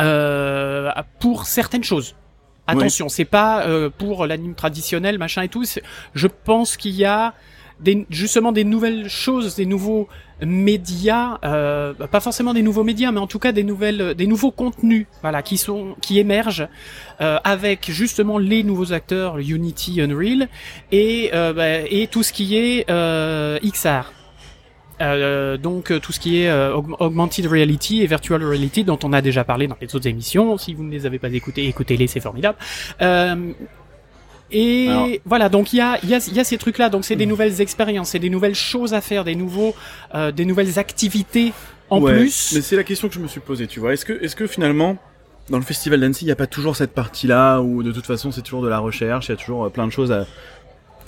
euh, 0.00 0.90
pour 1.20 1.46
certaines 1.46 1.84
choses. 1.84 2.14
Attention, 2.66 3.08
c'est 3.08 3.24
pas 3.24 3.62
euh, 3.66 3.88
pour 3.88 4.26
l'anime 4.26 4.54
traditionnel, 4.54 5.16
machin 5.18 5.42
et 5.42 5.48
tout. 5.48 5.64
Je 6.14 6.26
pense 6.26 6.76
qu'il 6.76 6.94
y 6.94 7.04
a 7.06 7.32
des, 7.80 8.06
justement 8.10 8.52
des 8.52 8.64
nouvelles 8.64 9.08
choses, 9.08 9.54
des 9.54 9.66
nouveaux 9.66 10.08
médias, 10.44 11.38
euh, 11.44 11.94
pas 11.94 12.20
forcément 12.20 12.54
des 12.54 12.62
nouveaux 12.62 12.84
médias, 12.84 13.10
mais 13.10 13.20
en 13.20 13.26
tout 13.26 13.38
cas 13.38 13.52
des 13.52 13.64
nouvelles, 13.64 14.14
des 14.14 14.26
nouveaux 14.26 14.50
contenus, 14.52 15.06
voilà, 15.22 15.42
qui 15.42 15.56
sont, 15.58 15.96
qui 16.00 16.18
émergent 16.18 16.68
euh, 17.20 17.38
avec 17.44 17.90
justement 17.90 18.38
les 18.38 18.62
nouveaux 18.62 18.92
acteurs, 18.92 19.38
Unity, 19.38 20.00
Unreal, 20.00 20.48
et 20.92 21.30
euh, 21.34 21.52
bah, 21.52 21.80
et 21.90 22.06
tout 22.06 22.22
ce 22.22 22.32
qui 22.32 22.56
est 22.56 22.88
euh, 22.90 23.58
XR. 23.64 24.12
Euh, 25.00 25.56
donc 25.56 25.92
euh, 25.92 26.00
tout 26.00 26.12
ce 26.12 26.18
qui 26.18 26.42
est 26.42 26.48
euh, 26.50 26.74
aug- 26.74 26.96
augmented 26.98 27.46
reality 27.46 28.02
et 28.02 28.06
virtual 28.08 28.42
reality 28.42 28.82
dont 28.82 28.98
on 29.04 29.12
a 29.12 29.22
déjà 29.22 29.44
parlé 29.44 29.68
dans 29.68 29.76
les 29.80 29.94
autres 29.94 30.08
émissions. 30.08 30.58
Si 30.58 30.74
vous 30.74 30.82
ne 30.82 30.90
les 30.90 31.06
avez 31.06 31.20
pas 31.20 31.28
écoutées, 31.30 31.66
écoutez-les, 31.68 32.08
c'est 32.08 32.18
formidable. 32.18 32.58
Et 34.50 34.88
Alors- 34.88 35.08
voilà, 35.24 35.48
donc 35.48 35.72
il 35.72 35.76
y 35.76 35.80
a, 35.80 35.98
y, 36.04 36.14
a, 36.14 36.26
il 36.26 36.34
y 36.34 36.40
a 36.40 36.44
ces 36.44 36.58
trucs-là. 36.58 36.88
Donc 36.88 37.04
c'est 37.04 37.16
des 37.16 37.26
nouvelles 37.26 37.60
expériences, 37.60 38.10
c'est 38.10 38.18
des 38.18 38.30
nouvelles 38.30 38.54
choses 38.54 38.94
à 38.94 39.00
faire, 39.00 39.24
des 39.24 39.34
nouveaux, 39.34 39.74
euh, 40.14 40.32
des 40.32 40.44
nouvelles 40.44 40.78
activités 40.78 41.52
en 41.90 42.00
Ouais, 42.00 42.12
plus. 42.18 42.52
Mais 42.54 42.60
c'est 42.62 42.76
la 42.76 42.84
question 42.84 43.08
que 43.08 43.14
je 43.14 43.20
me 43.20 43.28
suis 43.28 43.40
posée, 43.40 43.66
tu 43.66 43.80
vois. 43.80 43.92
Est-ce 43.92 44.04
que, 44.04 44.12
est-ce 44.22 44.36
que 44.36 44.46
finalement, 44.46 44.96
dans 45.50 45.58
le 45.58 45.64
festival 45.64 46.00
d'Annecy, 46.00 46.24
il 46.24 46.28
n'y 46.28 46.32
a 46.32 46.36
pas 46.36 46.46
toujours 46.46 46.76
cette 46.76 46.92
partie-là 46.92 47.60
où 47.60 47.82
de 47.82 47.92
toute 47.92 48.06
façon 48.06 48.30
c'est 48.32 48.42
toujours 48.42 48.62
de 48.62 48.68
la 48.68 48.78
recherche, 48.78 49.28
il 49.28 49.32
y 49.32 49.34
a 49.34 49.36
toujours 49.36 49.64
euh, 49.64 49.70
plein 49.70 49.86
de 49.86 49.92
choses 49.92 50.12
à... 50.12 50.26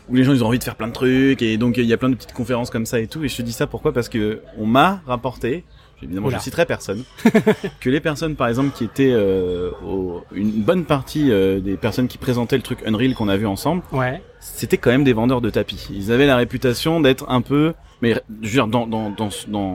où 0.09 0.15
les 0.15 0.25
gens 0.25 0.33
ils 0.33 0.43
ont 0.43 0.47
envie 0.49 0.59
de 0.59 0.65
faire 0.65 0.77
plein 0.77 0.89
de 0.89 0.93
trucs 0.93 1.43
et 1.43 1.57
donc 1.59 1.77
il 1.77 1.85
y 1.85 1.93
a 1.93 1.97
plein 1.99 2.09
de 2.09 2.15
petites 2.15 2.33
conférences 2.33 2.71
comme 2.71 2.87
ça 2.87 3.01
et 3.01 3.07
tout. 3.07 3.23
Et 3.25 3.29
je 3.29 3.37
te 3.37 3.43
dis 3.43 3.53
ça 3.53 3.67
pourquoi? 3.67 3.93
Parce 3.93 4.09
que 4.09 4.41
on 4.59 4.67
m'a 4.67 5.03
rapporté. 5.07 5.65
Évidemment, 6.03 6.29
Oula. 6.29 6.39
je 6.39 6.43
citerai 6.43 6.65
personne. 6.67 7.03
que 7.81 7.91
les 7.91 8.01
personnes, 8.01 8.35
par 8.37 8.49
exemple, 8.49 8.71
qui 8.75 8.85
étaient 8.85 9.13
euh, 9.13 9.71
au- 9.87 10.23
une 10.35 10.51
bonne 10.63 10.85
partie 10.85 11.31
euh, 11.31 11.61
des 11.61 11.77
personnes 11.77 12.09
qui 12.09 12.17
présentaient 12.19 12.57
le 12.57 12.63
truc 12.63 12.79
Unreal 12.87 13.15
qu'on 13.15 13.29
a 13.29 13.37
vu 13.37 13.47
ensemble, 13.47 13.83
Ouais. 13.93 14.23
c'était 14.41 14.79
quand 14.79 14.91
même 14.91 15.05
des 15.05 15.13
vendeurs 15.13 15.41
de 15.41 15.51
tapis. 15.51 15.89
Ils 15.93 16.11
avaient 16.13 16.27
la 16.27 16.37
réputation 16.37 17.01
d'être 17.01 17.27
un 17.29 17.43
peu, 17.43 17.75
mais 18.01 18.15
je 18.43 18.47
veux 18.49 18.53
dire 18.55 18.67
dans 18.67 18.87
dans 18.87 19.11
dans 19.11 19.29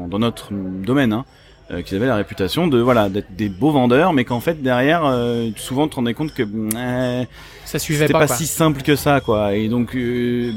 dans, 0.07 0.19
notre 0.19 0.49
domaine, 0.51 1.13
hein, 1.13 1.25
euh, 1.71 1.81
qu'ils 1.83 1.97
avaient 1.97 2.07
la 2.07 2.15
réputation 2.15 2.67
de 2.67 2.79
voilà 2.79 3.09
d'être 3.09 3.35
des 3.35 3.49
beaux 3.49 3.71
vendeurs, 3.71 4.11
mais 4.13 4.23
qu'en 4.25 4.39
fait 4.39 4.61
derrière, 4.63 5.05
euh, 5.05 5.49
souvent 5.57 5.83
tu 5.85 5.91
te 5.91 5.95
rendais 5.97 6.13
compte 6.15 6.33
que 6.33 6.41
euh, 6.75 7.23
Ça 7.65 7.77
suivait 7.77 8.01
c'était 8.07 8.13
pas, 8.13 8.19
pas, 8.21 8.27
quoi. 8.27 8.35
si 8.35 8.47
simple 8.47 8.81
que 8.81 8.95
ça, 8.95 9.21
quoi. 9.21 9.53
Et 9.53 9.67
donc 9.69 9.95
euh, 9.95 10.51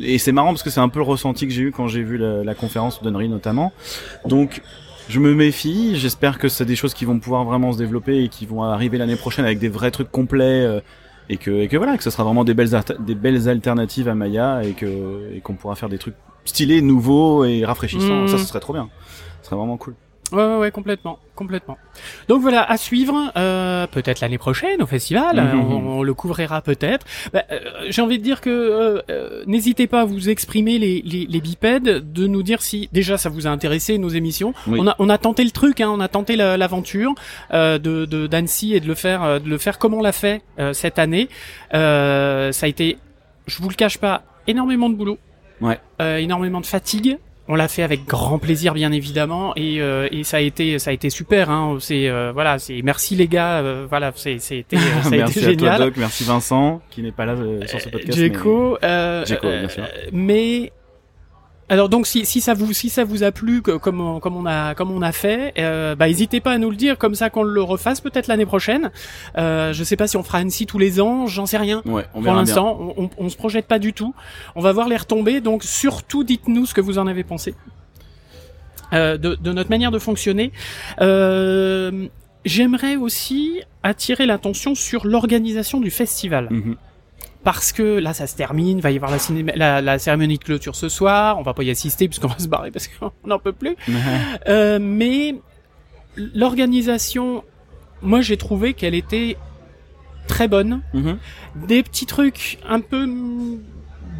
et 0.00 0.18
c'est 0.18 0.32
marrant 0.32 0.48
parce 0.48 0.62
que 0.62 0.70
c'est 0.70 0.80
un 0.80 0.88
peu 0.90 0.98
le 0.98 1.04
ressenti 1.06 1.46
que 1.46 1.52
j'ai 1.54 1.62
eu 1.62 1.72
quand 1.72 1.88
j'ai 1.88 2.02
vu 2.02 2.18
la, 2.18 2.44
la 2.44 2.54
conférence 2.54 3.02
d'Unreal 3.02 3.28
notamment. 3.30 3.72
Donc 4.26 4.60
je 5.08 5.20
me 5.20 5.34
méfie, 5.34 5.96
j'espère 5.96 6.38
que 6.38 6.48
c'est 6.48 6.64
des 6.64 6.76
choses 6.76 6.94
qui 6.94 7.04
vont 7.04 7.18
pouvoir 7.18 7.44
vraiment 7.44 7.72
se 7.72 7.78
développer 7.78 8.24
et 8.24 8.28
qui 8.28 8.46
vont 8.46 8.62
arriver 8.62 8.98
l'année 8.98 9.16
prochaine 9.16 9.44
avec 9.44 9.58
des 9.58 9.68
vrais 9.68 9.90
trucs 9.90 10.10
complets 10.10 10.62
euh, 10.64 10.80
et 11.28 11.36
que 11.36 11.50
et 11.50 11.68
que 11.68 11.76
voilà, 11.76 11.96
que 11.96 12.02
ce 12.02 12.10
sera 12.10 12.24
vraiment 12.24 12.44
des 12.44 12.54
belles 12.54 12.70
des 13.00 13.14
belles 13.14 13.48
alternatives 13.48 14.08
à 14.08 14.14
Maya 14.14 14.62
et 14.64 14.72
que 14.72 15.32
et 15.32 15.40
qu'on 15.40 15.54
pourra 15.54 15.74
faire 15.74 15.88
des 15.88 15.98
trucs 15.98 16.16
stylés, 16.44 16.80
nouveaux 16.82 17.44
et 17.44 17.64
rafraîchissants. 17.64 18.22
Mhm. 18.22 18.28
Ça 18.28 18.38
ce 18.38 18.44
serait 18.44 18.60
trop 18.60 18.72
bien. 18.72 18.88
Ce 19.42 19.48
serait 19.48 19.56
vraiment 19.56 19.76
cool. 19.76 19.94
Ouais, 20.32 20.42
ouais, 20.44 20.56
ouais, 20.58 20.70
complètement, 20.72 21.18
complètement. 21.36 21.78
Donc 22.28 22.42
voilà, 22.42 22.62
à 22.68 22.76
suivre, 22.76 23.32
euh, 23.36 23.86
peut-être 23.86 24.20
l'année 24.20 24.38
prochaine 24.38 24.82
au 24.82 24.86
festival, 24.86 25.36
Mhm. 25.36 25.60
on, 25.60 25.98
on 25.98 26.02
le 26.02 26.14
couvrira 26.14 26.62
peut-être. 26.62 27.06
Bah, 27.32 27.44
euh, 27.52 27.60
J'ai 27.90 28.02
envie 28.02 28.18
de 28.18 28.24
dire 28.24 28.40
que 28.40 28.50
euh, 28.50 29.02
euh, 29.08 29.44
n'hésitez 29.46 29.86
pas 29.86 30.00
à 30.00 30.04
vous 30.04 30.28
exprimer 30.28 30.78
les, 30.78 31.00
les, 31.04 31.26
les 31.26 31.40
bipèdes, 31.40 32.12
de 32.12 32.26
nous 32.26 32.42
dire 32.42 32.60
si 32.60 32.88
déjà 32.92 33.18
ça 33.18 33.28
vous 33.28 33.46
a 33.46 33.50
intéressé 33.50 33.98
nos 33.98 34.08
émissions. 34.08 34.52
Oui. 34.66 34.78
On 34.80 34.88
a 34.88 34.96
on 34.98 35.08
a 35.08 35.18
tenté 35.18 35.44
le 35.44 35.52
truc, 35.52 35.80
hein, 35.80 35.90
on 35.92 36.00
a 36.00 36.08
tenté 36.08 36.34
la- 36.36 36.56
l'aventure 36.56 37.14
euh, 37.52 37.78
de 37.78 38.04
de 38.04 38.26
d'Annecy 38.26 38.74
et 38.74 38.80
de 38.80 38.86
le 38.88 38.94
faire 38.96 39.22
euh, 39.22 39.38
de 39.38 39.48
le 39.48 39.58
faire 39.58 39.78
comme 39.78 39.94
on 39.94 40.02
l'a 40.02 40.12
fait 40.12 40.42
euh, 40.58 40.72
cette 40.72 40.98
année. 40.98 41.28
Euh, 41.74 42.50
ça 42.52 42.66
a 42.66 42.68
été, 42.68 42.98
je 43.46 43.62
vous 43.62 43.68
le 43.68 43.74
cache 43.74 43.98
pas, 43.98 44.22
énormément 44.46 44.88
de 44.90 44.94
boulot, 44.94 45.18
Ouais. 45.60 45.78
euh, 46.02 46.16
énormément 46.16 46.60
de 46.60 46.66
fatigue. 46.66 47.18
On 47.48 47.54
l'a 47.54 47.68
fait 47.68 47.82
avec 47.84 48.06
grand 48.06 48.38
plaisir, 48.38 48.74
bien 48.74 48.90
évidemment, 48.90 49.52
et, 49.54 49.80
euh, 49.80 50.08
et 50.10 50.24
ça 50.24 50.38
a 50.38 50.40
été, 50.40 50.78
ça 50.80 50.90
a 50.90 50.92
été 50.92 51.10
super. 51.10 51.48
Hein. 51.48 51.76
C'est 51.80 52.08
euh, 52.08 52.32
voilà, 52.32 52.58
c'est 52.58 52.82
merci 52.82 53.14
les 53.14 53.28
gars. 53.28 53.58
euh, 53.60 53.86
voilà, 53.88 54.12
c'est 54.16 54.38
c'était, 54.40 54.76
merci 55.10 55.38
été 55.38 55.46
à 55.46 55.50
génial. 55.50 55.76
toi 55.76 55.86
Doc, 55.86 55.94
merci 55.96 56.24
Vincent 56.24 56.82
qui 56.90 57.02
n'est 57.02 57.12
pas 57.12 57.24
là 57.24 57.32
euh, 57.34 57.64
sur 57.66 57.80
ce 57.80 57.88
podcast. 57.88 58.18
mais- 58.18 58.24
Djeko, 58.28 58.78
euh, 58.82 59.24
bien 59.24 59.38
euh, 59.44 59.68
sûr. 59.68 59.84
mais 60.12 60.72
alors 61.68 61.88
donc 61.88 62.06
si, 62.06 62.24
si 62.24 62.40
ça 62.40 62.54
vous 62.54 62.72
si 62.72 62.88
ça 62.90 63.02
vous 63.04 63.22
a 63.24 63.32
plu 63.32 63.60
que- 63.62 63.76
comme 63.76 64.00
on, 64.00 64.20
comme 64.20 64.36
on 64.36 64.46
a 64.46 64.74
comme 64.74 64.90
on 64.92 65.02
a 65.02 65.10
fait, 65.12 65.52
euh, 65.58 65.94
bah 65.96 66.06
n'hésitez 66.06 66.40
pas 66.40 66.52
à 66.52 66.58
nous 66.58 66.70
le 66.70 66.76
dire 66.76 66.96
comme 66.96 67.14
ça 67.16 67.28
qu'on 67.30 67.42
le 67.42 67.62
refasse 67.62 68.00
peut-être 68.00 68.28
l'année 68.28 68.46
prochaine. 68.46 68.90
Euh, 69.36 69.72
je 69.72 69.82
sais 69.82 69.96
pas 69.96 70.06
si 70.06 70.16
on 70.16 70.22
fera 70.22 70.38
Annecy 70.38 70.66
tous 70.66 70.78
les 70.78 71.00
ans, 71.00 71.26
j'en 71.26 71.46
sais 71.46 71.56
rien. 71.58 71.82
Ouais, 71.84 72.04
on 72.14 72.22
Pour 72.22 72.32
l'instant, 72.34 72.78
on, 72.96 73.04
on, 73.04 73.10
on 73.18 73.28
se 73.28 73.36
projette 73.36 73.66
pas 73.66 73.78
du 73.80 73.92
tout. 73.92 74.14
On 74.54 74.60
va 74.60 74.72
voir 74.72 74.88
les 74.88 74.96
retombées, 74.96 75.40
donc 75.40 75.64
surtout 75.64 76.22
dites-nous 76.22 76.66
ce 76.66 76.74
que 76.74 76.80
vous 76.80 76.98
en 76.98 77.06
avez 77.08 77.24
pensé 77.24 77.54
euh, 78.92 79.16
de, 79.18 79.34
de 79.34 79.52
notre 79.52 79.70
manière 79.70 79.90
de 79.90 79.98
fonctionner. 79.98 80.52
Euh, 81.00 82.06
J'aimerais 82.44 82.94
aussi 82.94 83.60
attirer 83.82 84.24
l'attention 84.24 84.76
sur 84.76 85.04
l'organisation 85.04 85.80
du 85.80 85.90
festival 85.90 86.46
Mhm. 86.50 86.76
Parce 87.46 87.70
que 87.70 87.98
là 88.00 88.12
ça 88.12 88.26
se 88.26 88.34
termine, 88.34 88.80
va 88.80 88.90
y 88.90 88.96
avoir 88.96 89.12
la, 89.12 89.18
cinéma- 89.18 89.52
la, 89.54 89.80
la 89.80 90.00
cérémonie 90.00 90.36
de 90.36 90.42
clôture 90.42 90.74
ce 90.74 90.88
soir, 90.88 91.38
on 91.38 91.42
va 91.42 91.54
pas 91.54 91.62
y 91.62 91.70
assister 91.70 92.08
puisqu'on 92.08 92.26
va 92.26 92.40
se 92.40 92.48
barrer 92.48 92.72
parce 92.72 92.88
qu'on 92.88 93.12
n'en 93.24 93.38
peut 93.38 93.52
plus. 93.52 93.76
Euh, 94.48 94.80
mais 94.82 95.36
l'organisation, 96.34 97.44
moi 98.02 98.20
j'ai 98.20 98.36
trouvé 98.36 98.74
qu'elle 98.74 98.94
était 98.94 99.36
très 100.26 100.48
bonne. 100.48 100.82
Mhm. 100.92 101.18
Des 101.68 101.82
petits 101.84 102.06
trucs 102.06 102.58
un 102.68 102.80
peu 102.80 103.06
mm, 103.06 103.60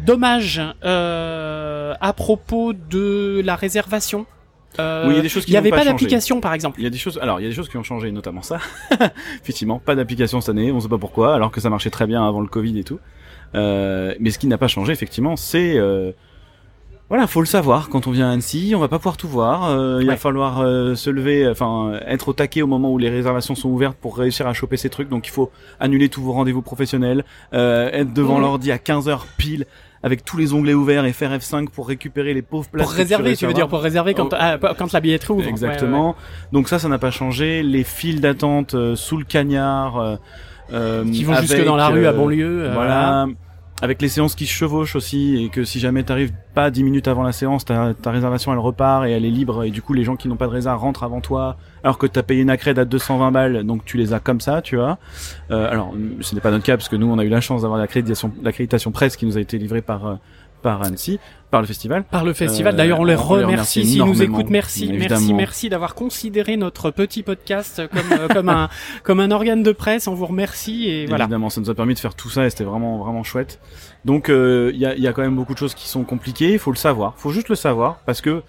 dommages 0.05 0.61
euh, 0.85 1.93
à 1.99 2.13
propos 2.13 2.71
de 2.73 3.41
la 3.43 3.55
réservation. 3.57 4.25
Euh, 4.79 5.05
Oui, 5.07 5.13
il 5.13 5.17
y 5.17 5.19
a 5.19 5.23
des 5.23 5.29
choses 5.29 5.45
qui 5.45 5.51
Il 5.51 5.53
n'y 5.53 5.57
avait 5.57 5.69
pas 5.69 5.83
d'application 5.85 6.39
par 6.41 6.53
exemple. 6.53 6.79
Il 6.79 6.83
y 6.83 6.87
a 6.87 6.89
des 6.89 6.97
choses, 6.97 7.19
alors 7.21 7.39
il 7.39 7.43
y 7.43 7.45
a 7.45 7.49
des 7.49 7.55
choses 7.55 7.69
qui 7.69 7.77
ont 7.77 7.83
changé, 7.83 8.11
notamment 8.11 8.41
ça. 8.41 8.59
Effectivement, 9.41 9.79
pas 9.79 9.95
d'application 9.95 10.41
cette 10.41 10.49
année, 10.49 10.71
on 10.71 10.79
sait 10.79 10.87
pas 10.89 10.97
pourquoi, 10.97 11.33
alors 11.33 11.51
que 11.51 11.61
ça 11.61 11.69
marchait 11.69 11.89
très 11.89 12.07
bien 12.07 12.25
avant 12.27 12.41
le 12.41 12.47
Covid 12.47 12.77
et 12.79 12.83
tout. 12.83 12.99
Euh, 13.55 14.13
mais 14.19 14.29
ce 14.31 14.39
qui 14.39 14.47
n'a 14.47 14.57
pas 14.57 14.67
changé, 14.67 14.91
effectivement, 14.93 15.35
c'est 15.35 15.77
euh, 15.77 16.11
voilà, 17.09 17.25
faut 17.25 17.39
le 17.39 17.45
savoir. 17.45 17.87
Quand 17.87 18.05
on 18.07 18.11
vient 18.11 18.29
à 18.29 18.33
Annecy, 18.33 18.73
on 18.75 18.79
va 18.79 18.89
pas 18.89 18.97
pouvoir 18.97 19.15
tout 19.15 19.29
voir. 19.29 19.69
Euh, 19.69 19.99
il 20.01 20.07
va 20.07 20.17
falloir 20.17 20.59
euh, 20.59 20.93
se 20.95 21.09
lever, 21.09 21.47
enfin 21.47 21.93
être 22.05 22.27
au 22.27 22.33
taquet 22.33 22.61
au 22.61 22.67
moment 22.67 22.91
où 22.91 22.97
les 22.97 23.09
réservations 23.09 23.55
sont 23.55 23.69
ouvertes 23.69 23.95
pour 23.97 24.17
réussir 24.17 24.45
à 24.45 24.53
choper 24.53 24.75
ces 24.75 24.89
trucs. 24.89 25.07
Donc 25.07 25.25
il 25.25 25.31
faut 25.31 25.49
annuler 25.79 26.09
tous 26.09 26.21
vos 26.21 26.33
rendez-vous 26.33 26.61
professionnels, 26.61 27.23
euh, 27.53 27.89
être 27.93 28.13
devant 28.13 28.35
Mhm. 28.35 28.41
l'ordi 28.41 28.71
à 28.73 28.77
15 28.77 29.07
heures 29.07 29.25
pile 29.37 29.65
avec 30.03 30.23
tous 30.23 30.37
les 30.37 30.53
onglets 30.53 30.73
ouverts 30.73 31.05
et 31.05 31.13
faire 31.13 31.31
F5 31.31 31.69
pour 31.69 31.87
récupérer 31.87 32.33
les 32.33 32.41
pauvres 32.41 32.69
places. 32.69 32.85
Pour 32.87 32.95
réserver, 32.95 33.35
tu 33.35 33.45
veux 33.47 33.53
dire 33.53 33.67
pour 33.67 33.81
réserver 33.81 34.13
quand 34.13 34.29
Oh. 34.31 34.37
ah, 34.39 34.57
quand 34.77 34.91
la 34.93 34.99
billetterie 34.99 35.33
ouvre. 35.33 35.43
Ouais, 35.43 35.49
Exactement. 35.49 36.15
Donc 36.51 36.67
ça, 36.69 36.79
ça 36.79 36.87
n'a 36.87 36.99
pas 36.99 37.11
changé. 37.11 37.63
Les 37.63 37.83
files 37.83 38.21
d'attente 38.21 38.73
euh, 38.75 38.95
sous 38.95 39.17
le 39.17 39.23
cagnard. 39.25 39.97
euh, 39.97 40.15
euh. 40.73 41.05
Qui 41.11 41.23
vont 41.23 41.35
jusque 41.35 41.63
dans 41.63 41.75
la 41.77 41.87
rue 41.87 42.05
à 42.05 42.09
euh, 42.09 42.13
Bonlieu. 42.13 42.63
euh, 42.65 42.73
voilà. 42.73 43.27
Avec 43.79 44.01
les 44.01 44.09
séances 44.09 44.33
qui 44.33 44.47
se 44.47 44.53
chevauchent 44.53 44.95
aussi 44.95 45.43
et 45.43 45.49
que 45.49 45.63
si 45.63 45.79
jamais 45.79 46.01
t'arrives 46.01 46.33
pas 46.55 46.71
10 46.71 46.83
minutes 46.83 47.07
avant 47.07 47.21
la 47.21 47.31
séance, 47.31 47.63
ta, 47.63 47.93
ta 47.93 48.09
réservation 48.09 48.51
elle 48.51 48.57
repart 48.57 49.05
et 49.05 49.11
elle 49.11 49.23
est 49.23 49.29
libre 49.29 49.63
et 49.63 49.69
du 49.69 49.83
coup 49.83 49.93
les 49.93 50.03
gens 50.03 50.15
qui 50.15 50.27
n'ont 50.27 50.35
pas 50.35 50.47
de 50.47 50.51
réserve 50.51 50.79
rentrent 50.79 51.03
avant 51.03 51.21
toi 51.21 51.57
alors 51.83 51.99
que 51.99 52.07
t'as 52.07 52.23
payé 52.23 52.41
une 52.41 52.49
accrède 52.49 52.79
à 52.79 52.85
220 52.85 53.31
balles 53.31 53.63
donc 53.65 53.85
tu 53.85 53.97
les 53.97 54.13
as 54.13 54.19
comme 54.19 54.41
ça, 54.41 54.63
tu 54.63 54.77
vois. 54.77 54.97
Euh, 55.51 55.69
alors 55.69 55.93
ce 56.21 56.33
n'est 56.33 56.41
pas 56.41 56.49
notre 56.49 56.65
cas 56.65 56.75
parce 56.75 56.89
que 56.89 56.95
nous 56.95 57.07
on 57.07 57.19
a 57.19 57.23
eu 57.23 57.29
la 57.29 57.39
chance 57.39 57.61
d'avoir 57.61 57.79
l'accréditation, 57.79 58.91
presse 58.91 59.15
qui 59.15 59.27
nous 59.27 59.37
a 59.37 59.41
été 59.41 59.59
livrée 59.59 59.83
par 59.83 60.07
euh, 60.07 60.15
par 60.61 60.83
Annecy, 60.83 61.19
par 61.51 61.61
le 61.61 61.67
festival. 61.67 62.03
par 62.03 62.25
le 62.25 62.33
festival. 62.33 62.73
Euh, 62.73 62.77
D'ailleurs, 62.77 62.99
on 62.99 63.05
les 63.05 63.15
remercie 63.15 63.85
s'ils 63.85 64.03
nous 64.03 64.21
écoutent. 64.21 64.49
Merci, 64.49 64.87
merci, 64.87 64.95
évidemment. 64.95 65.33
merci 65.35 65.69
d'avoir 65.69 65.95
considéré 65.95 66.57
notre 66.57 66.91
petit 66.91 67.23
podcast 67.23 67.81
comme 67.87 68.19
euh, 68.19 68.27
comme 68.27 68.49
un 68.49 68.69
comme 69.03 69.19
un 69.19 69.31
organe 69.31 69.63
de 69.63 69.71
presse. 69.71 70.07
On 70.07 70.13
vous 70.13 70.25
remercie 70.25 70.89
et 70.89 71.05
voilà. 71.05 71.25
Évidemment, 71.25 71.49
ça 71.49 71.61
nous 71.61 71.69
a 71.69 71.75
permis 71.75 71.93
de 71.93 71.99
faire 71.99 72.15
tout 72.15 72.29
ça 72.29 72.45
et 72.45 72.49
c'était 72.49 72.63
vraiment 72.63 72.97
vraiment 72.97 73.23
chouette. 73.23 73.59
Donc 74.05 74.29
euh, 74.29 74.71
il 74.73 74.79
y, 74.79 74.85
a, 74.85 74.95
il 74.95 75.01
y 75.01 75.07
a 75.07 75.13
quand 75.13 75.21
même 75.21 75.35
beaucoup 75.35 75.53
de 75.53 75.59
choses 75.59 75.73
qui 75.73 75.87
sont 75.87 76.03
compliquées. 76.03 76.53
Il 76.53 76.59
faut 76.59 76.71
le 76.71 76.77
savoir. 76.77 77.13
faut 77.17 77.31
juste 77.31 77.49
le 77.49 77.55
savoir 77.55 77.99
parce 78.05 78.21
que 78.21 78.43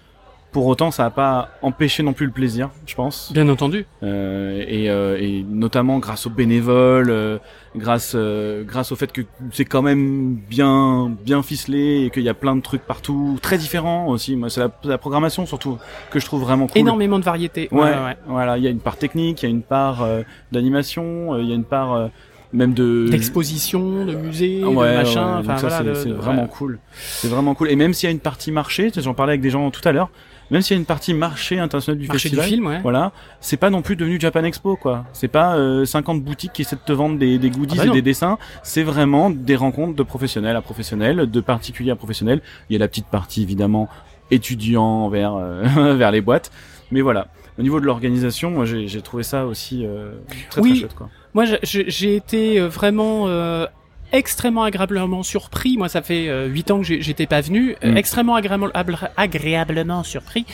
pour 0.51 0.65
autant, 0.65 0.89
ça 0.89 1.03
n'a 1.03 1.09
pas 1.11 1.49
empêché 1.61 2.01
non 2.01 2.13
plus 2.13 2.25
le 2.25 2.31
plaisir, 2.31 2.69
je 2.87 2.95
pense. 2.95 3.31
Bien 3.33 3.47
entendu. 3.49 3.85
Euh, 4.01 4.63
et, 4.67 4.89
euh, 4.89 5.17
et 5.19 5.45
notamment 5.47 5.99
grâce 5.99 6.25
aux 6.25 6.31
bénévoles, 6.31 7.11
euh, 7.11 7.37
grâce 7.75 8.13
euh, 8.15 8.63
grâce 8.63 8.91
au 8.91 8.95
fait 8.95 9.11
que 9.11 9.21
c'est 9.51 9.65
quand 9.65 9.83
même 9.83 10.33
bien 10.35 11.11
bien 11.23 11.43
ficelé 11.43 12.03
et 12.05 12.09
qu'il 12.09 12.23
y 12.23 12.29
a 12.29 12.33
plein 12.33 12.55
de 12.55 12.61
trucs 12.61 12.81
partout, 12.81 13.37
très 13.41 13.57
différents 13.59 14.07
aussi. 14.07 14.35
Moi, 14.35 14.49
c'est 14.49 14.59
la, 14.61 14.71
la 14.85 14.97
programmation 14.97 15.45
surtout 15.45 15.77
que 16.09 16.19
je 16.19 16.25
trouve 16.25 16.41
vraiment 16.41 16.65
cool. 16.67 16.79
Énormément 16.79 17.19
de 17.19 17.23
variété. 17.25 17.67
Ouais, 17.71 17.81
Ouais, 17.81 17.87
ouais. 17.89 18.17
voilà, 18.27 18.57
il 18.57 18.63
y 18.63 18.67
a 18.67 18.71
une 18.71 18.79
part 18.79 18.97
technique, 18.97 19.43
il 19.43 19.45
y 19.45 19.49
a 19.49 19.51
une 19.51 19.61
part 19.61 20.01
euh, 20.01 20.23
d'animation, 20.51 21.33
euh, 21.35 21.41
il 21.43 21.49
y 21.49 21.51
a 21.51 21.55
une 21.55 21.63
part 21.63 22.09
même 22.51 22.73
de 22.73 23.07
D'exposition, 23.11 24.05
de 24.05 24.15
musée, 24.15 24.63
ouais, 24.63 24.91
de 24.91 24.97
machin. 24.97 25.35
ouais, 25.35 25.39
enfin 25.47 25.55
voilà. 25.67 25.93
c'est 25.95 26.09
de- 26.09 26.13
vraiment 26.15 26.43
ouais. 26.43 26.49
cool. 26.51 26.79
C'est 26.97 27.27
vraiment 27.27 27.53
cool. 27.53 27.69
Et 27.69 27.75
même 27.75 27.93
s'il 27.93 28.07
y 28.07 28.09
a 28.09 28.11
une 28.11 28.19
partie 28.19 28.51
marché, 28.51 28.91
j'en 28.97 29.13
parlais 29.13 29.33
avec 29.33 29.41
des 29.41 29.51
gens 29.51 29.69
tout 29.69 29.87
à 29.87 29.91
l'heure, 29.91 30.09
même 30.51 30.61
s'il 30.61 30.75
y 30.75 30.77
a 30.77 30.79
une 30.79 30.85
partie 30.85 31.13
marché 31.13 31.59
international 31.59 31.99
du 31.99 32.07
Marché 32.07 32.29
du 32.29 32.35
festival, 32.35 32.45
film, 32.45 32.67
ouais. 32.67 32.81
voilà, 32.81 33.11
c'est 33.39 33.57
pas 33.57 33.69
non 33.69 33.81
plus 33.81 33.95
devenu 33.95 34.19
Japan 34.19 34.43
Expo 34.43 34.75
quoi. 34.75 35.05
C'est 35.13 35.27
pas 35.27 35.55
euh, 35.55 35.85
50 35.85 36.23
boutiques 36.23 36.53
qui 36.53 36.61
essaient 36.63 36.75
de 36.75 36.81
te 36.81 36.91
vendre 36.93 37.17
des, 37.19 37.37
des 37.37 37.49
goodies 37.49 37.77
Ah 37.79 37.83
bah 37.85 37.89
et 37.91 37.93
des 37.93 38.01
dessins. 38.01 38.37
C'est 38.63 38.83
vraiment 38.83 39.29
des 39.29 39.55
rencontres 39.55 39.95
de 39.95 40.03
professionnels 40.03 40.55
à 40.55 40.61
professionnels, 40.61 41.29
de 41.29 41.41
particuliers 41.41 41.91
à 41.91 41.95
professionnels. 41.95 42.41
Il 42.69 42.73
y 42.73 42.75
a 42.75 42.79
la 42.79 42.87
petite 42.87 43.07
partie 43.07 43.41
évidemment 43.43 43.89
étudiants 44.31 45.09
vers 45.09 45.33
euh, 45.35 45.63
vers 45.95 46.11
les 46.11 46.21
boîtes, 46.21 46.51
mais 46.91 47.01
voilà. 47.01 47.27
Au 47.57 47.61
niveau 47.61 47.81
de 47.81 47.85
l'organisation, 47.85 48.51
moi 48.51 48.63
j'ai 48.65 49.01
trouvé 49.01 49.23
ça 49.23 49.45
aussi 49.45 49.85
euh, 49.85 50.13
très 50.49 50.61
Oui. 50.61 50.69
très 50.71 50.79
chouette 50.79 50.95
quoi. 50.95 51.09
Moi, 51.35 51.45
j'ai 51.61 52.15
été 52.15 52.59
euh, 52.59 52.67
vraiment 52.69 53.27
euh, 53.27 53.67
extrêmement 54.11 54.63
agréablement 54.63 55.23
surpris. 55.23 55.77
Moi, 55.77 55.89
ça 55.89 56.01
fait 56.01 56.27
euh, 56.29 56.47
huit 56.47 56.69
ans 56.71 56.81
que 56.81 56.85
j'étais 57.01 57.27
pas 57.27 57.41
venu. 57.41 57.75
euh, 57.83 57.91
Mm. 57.93 57.97
extrêmement 57.97 58.35
agréablement, 58.35 58.71
agréablement 59.17 60.03
surpris 60.03 60.45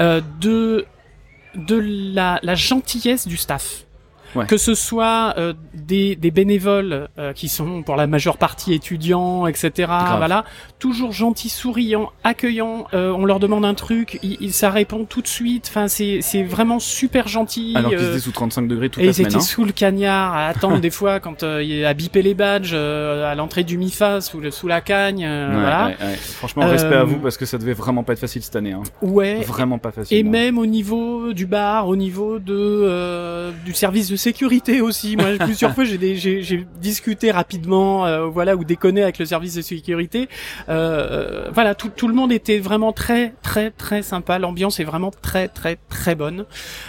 euh, 0.00 0.20
de 0.40 0.86
de 1.54 1.80
la, 2.14 2.38
la 2.42 2.54
gentillesse 2.54 3.26
du 3.26 3.38
staff. 3.38 3.85
Ouais. 4.36 4.46
Que 4.46 4.56
ce 4.56 4.74
soit 4.74 5.34
euh, 5.38 5.54
des, 5.74 6.14
des 6.16 6.30
bénévoles 6.30 7.08
euh, 7.18 7.32
qui 7.32 7.48
sont 7.48 7.82
pour 7.82 7.96
la 7.96 8.06
majeure 8.06 8.36
partie 8.36 8.74
étudiants, 8.74 9.46
etc. 9.46 9.70
Voilà, 10.18 10.44
toujours 10.78 11.12
gentils, 11.12 11.48
souriants, 11.48 12.12
accueillants. 12.24 12.86
euh, 12.94 13.12
on 13.12 13.24
leur 13.24 13.40
demande 13.40 13.64
un 13.64 13.74
truc, 13.74 14.18
ils, 14.22 14.36
ils- 14.40 14.52
ça 14.52 14.70
répond 14.70 15.04
tout 15.04 15.22
de 15.22 15.26
suite. 15.28 15.66
Enfin, 15.68 15.88
c'est 15.88 16.20
c'est 16.22 16.42
vraiment 16.42 16.78
super 16.78 17.28
gentil. 17.28 17.72
Alors 17.76 17.90
qu'ils 17.90 17.98
euh, 18.00 18.10
étaient 18.12 18.20
sous 18.20 18.32
35 18.32 18.68
degrés 18.68 18.88
toute 18.88 19.02
et 19.02 19.06
la 19.06 19.12
ils 19.12 19.20
étaient 19.22 19.36
hein. 19.36 19.40
sous 19.40 19.64
le 19.64 19.72
cagnard 19.72 20.34
à 20.34 20.46
attendre 20.46 20.78
des 20.80 20.90
fois 20.90 21.20
quand 21.20 21.42
euh, 21.42 21.62
il 21.62 21.84
a 21.84 21.94
bipé 21.94 22.22
les 22.22 22.34
badges 22.34 22.72
euh, 22.74 23.30
à 23.30 23.34
l'entrée 23.34 23.64
du 23.64 23.78
MIFA 23.78 24.20
sous, 24.20 24.40
le, 24.40 24.50
sous 24.50 24.68
la 24.68 24.80
cagne. 24.80 25.24
Ouais, 25.26 25.48
voilà. 25.52 25.86
ouais. 26.00 26.14
Franchement, 26.16 26.66
respect 26.66 26.94
à 26.94 27.04
vous 27.04 27.16
parce 27.18 27.36
que 27.36 27.46
ça 27.46 27.58
devait 27.58 27.72
vraiment 27.72 28.02
pas 28.02 28.12
être 28.14 28.18
facile 28.18 28.42
cette 28.42 28.56
année. 28.56 28.72
Hein. 28.72 28.82
Ouais. 29.02 29.40
Vraiment 29.42 29.78
pas 29.78 29.92
facile. 29.92 30.16
Et 30.16 30.20
hein. 30.20 30.30
même 30.30 30.58
au 30.58 30.66
niveau 30.66 31.32
du 31.32 31.46
bar, 31.46 31.88
au 31.88 31.96
niveau 31.96 32.38
de 32.38 32.54
euh, 32.54 33.50
du 33.64 33.72
service 33.74 34.08
de 34.10 34.16
sécurité 34.30 34.80
aussi. 34.80 35.16
Moi, 35.16 35.28
plusieurs 35.40 35.74
fois, 35.74 35.84
j'ai 35.84 36.66
discuté 36.80 37.30
rapidement, 37.30 38.06
euh, 38.06 38.26
voilà, 38.26 38.56
ou 38.56 38.64
déconné 38.64 39.02
avec 39.02 39.18
le 39.18 39.26
service 39.26 39.54
de 39.54 39.62
sécurité. 39.62 40.28
Euh, 40.68 40.74
euh, 40.76 41.50
voilà, 41.52 41.74
tout, 41.74 41.90
tout 41.94 42.08
le 42.08 42.14
monde 42.14 42.32
était 42.32 42.58
vraiment 42.58 42.92
très, 42.92 43.34
très, 43.42 43.70
très 43.70 44.02
sympa. 44.02 44.38
L'ambiance 44.38 44.80
est 44.80 44.84
vraiment 44.84 45.10
très, 45.10 45.48
très, 45.48 45.78
très 45.88 46.14
bonne. 46.14 46.44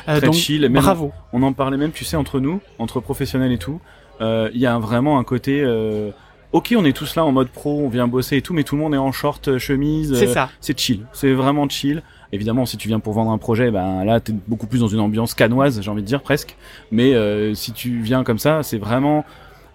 Euh, 0.08 0.18
Très 0.18 0.26
donc, 0.28 0.36
chill, 0.36 0.62
même- 0.70 0.82
bravo. 0.82 1.12
On 1.34 1.44
en 1.44 1.54
parlait 1.54 1.78
même, 1.78 1.92
tu 1.92 2.06
sais, 2.06 2.18
entre 2.18 2.40
nous, 2.40 2.60
entre 2.80 3.00
professionnels 3.00 3.52
et 3.52 3.58
tout. 3.60 3.80
Euh, 4.22 4.50
Il 4.54 4.60
y 4.60 4.66
a 4.66 4.78
vraiment 4.80 5.20
un 5.20 5.24
côté. 5.24 5.62
euh, 5.64 6.12
Ok, 6.54 6.74
on 6.78 6.86
est 6.86 6.96
tous 6.96 7.16
là 7.18 7.26
en 7.26 7.34
mode 7.34 7.50
pro, 7.50 7.82
on 7.86 7.90
vient 7.90 8.08
bosser 8.08 8.38
et 8.38 8.42
tout, 8.42 8.54
mais 8.54 8.64
tout 8.64 8.76
le 8.78 8.82
monde 8.82 8.94
est 8.94 8.98
en 8.98 9.12
short, 9.12 9.58
chemise. 9.58 10.18
C'est 10.18 10.28
ça. 10.28 10.50
C'est 10.62 10.80
chill. 10.80 11.02
C'est 11.12 11.34
vraiment 11.34 11.68
chill. 11.68 12.02
Évidemment, 12.34 12.66
si 12.66 12.78
tu 12.78 12.88
viens 12.88 13.00
pour 13.00 13.14
vendre 13.14 13.32
un 13.32 13.38
projet, 13.38 13.72
ben 13.72 14.04
là, 14.04 14.20
t'es 14.20 14.34
beaucoup 14.48 14.68
plus 14.68 14.80
dans 14.80 14.88
une 14.88 15.00
ambiance 15.00 15.34
canoise, 15.34 15.82
j'ai 15.82 15.90
envie 15.92 16.02
de 16.02 16.08
dire 16.08 16.22
presque. 16.22 16.56
Mais 16.92 17.14
euh, 17.14 17.54
si 17.54 17.72
tu 17.72 18.00
viens 18.02 18.24
comme 18.24 18.40
ça, 18.40 18.64
c'est 18.64 18.78
vraiment. 18.78 19.24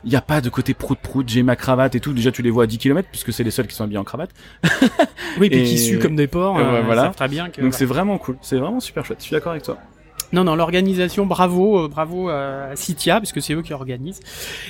Il 0.05 0.11
n'y 0.11 0.17
a 0.17 0.21
pas 0.21 0.41
de 0.41 0.49
côté 0.49 0.75
prout-prout, 0.75 1.29
j'ai 1.29 1.45
ma 1.45 1.55
cravate 1.55 1.95
et 1.95 2.01
tout. 2.01 2.13
Déjà, 2.13 2.33
tu 2.33 2.43
les 2.43 2.51
vois 2.51 2.65
à 2.65 2.67
10 2.67 2.79
km, 2.79 3.09
puisque 3.09 3.33
c'est 3.33 3.45
les 3.45 3.53
seuls 3.53 3.69
qui 3.69 3.77
sont 3.77 3.85
habillés 3.85 3.99
en 3.99 4.05
cravate. 4.05 4.31
Oui, 5.41 5.49
puis 5.49 5.61
Et- 5.61 5.65
qui 5.65 5.79
suent 5.79 5.99
comme 5.99 6.17
des 6.17 6.27
porcs. 6.27 6.59
Euh, 6.59 6.83
voilà. 6.85 7.09
très 7.11 7.29
bien 7.29 7.49
que. 7.49 7.61
Donc 7.63 7.73
c'est 7.73 7.85
vraiment 7.87 8.19
cool. 8.19 8.37
C'est 8.43 8.59
vraiment 8.59 8.81
super 8.81 9.05
chouette. 9.07 9.19
Je 9.21 9.25
suis 9.27 9.33
d'accord 9.33 9.53
avec 9.53 9.63
toi. 9.63 9.79
Non, 10.33 10.45
non, 10.45 10.55
l'organisation, 10.57 11.25
bravo, 11.27 11.85
euh, 11.85 11.89
bravo 11.89 12.29
à 12.29 12.71
Citia, 12.75 13.19
puisque 13.21 13.41
c'est 13.41 13.55
eux 13.55 13.63
qui 13.63 13.73
organisent. 13.73 14.21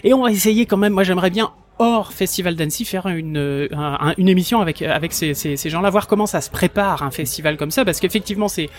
Et 0.05 0.13
on 0.13 0.23
va 0.23 0.31
essayer 0.31 0.67
quand 0.67 0.77
même, 0.77 0.93
moi 0.93 1.03
j'aimerais 1.05 1.31
bien, 1.31 1.51
hors 1.83 2.13
Festival 2.13 2.55
d'Annecy, 2.57 2.85
faire 2.85 3.07
une, 3.09 3.37
euh, 3.37 3.69
un- 3.73 3.99
un- 4.11 4.15
une 4.19 4.29
émission 4.29 4.61
avec, 4.61 4.81
avec 4.83 5.13
ces, 5.13 5.35
ces, 5.35 5.57
ces 5.57 5.71
gens-là, 5.71 5.91
voir 5.91 6.07
comment 6.07 6.27
ça 6.27 6.41
se 6.41 6.51
prépare 6.51 7.03
un 7.03 7.11
festival 7.11 7.57
comme 7.57 7.71
ça, 7.71 7.85
parce 7.85 8.01
qu'effectivement 8.01 8.49
c'est 8.49 8.71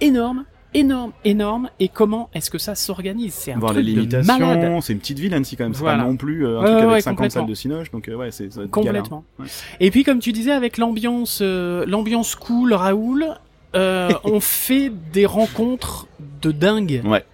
énorme, 0.00 0.44
énorme, 0.74 1.12
énorme, 1.24 1.70
et 1.80 1.88
comment 1.88 2.28
est-ce 2.34 2.50
que 2.50 2.58
ça 2.58 2.74
s'organise? 2.74 3.32
C'est 3.34 3.52
un 3.52 3.58
Voir 3.58 3.72
les 3.72 3.94
truc 3.94 4.08
de 4.08 4.16
malade. 4.18 4.40
limitations, 4.50 4.80
c'est 4.82 4.92
une 4.92 4.98
petite 4.98 5.18
ville 5.18 5.32
Annecy 5.34 5.56
quand 5.56 5.64
même, 5.64 5.74
c'est 5.74 5.80
Voilà. 5.80 6.02
pas 6.02 6.08
non 6.08 6.16
plus 6.16 6.46
euh, 6.46 6.60
un 6.60 6.64
truc 6.64 6.76
ouais, 6.86 6.92
avec 6.92 7.02
50 7.02 7.16
complètement. 7.16 7.40
salles 7.40 7.48
de 7.50 7.54
cinoche, 7.54 7.90
donc 7.90 8.08
euh, 8.08 8.14
ouais, 8.14 8.30
c'est. 8.30 8.48
Complètement. 8.70 9.24
Ouais. 9.38 9.46
Et 9.80 9.90
puis 9.90 10.04
comme 10.04 10.18
tu 10.18 10.32
disais, 10.32 10.52
avec 10.52 10.76
l'ambiance, 10.78 11.38
euh, 11.42 11.84
l'ambiance 11.86 12.34
cool, 12.34 12.74
Raoul, 12.74 13.26
euh, 13.74 14.10
on 14.24 14.40
fait 14.40 14.90
des 15.12 15.24
rencontres 15.26 16.06
de 16.42 16.50
dingue. 16.52 17.00
Ouais, 17.04 17.24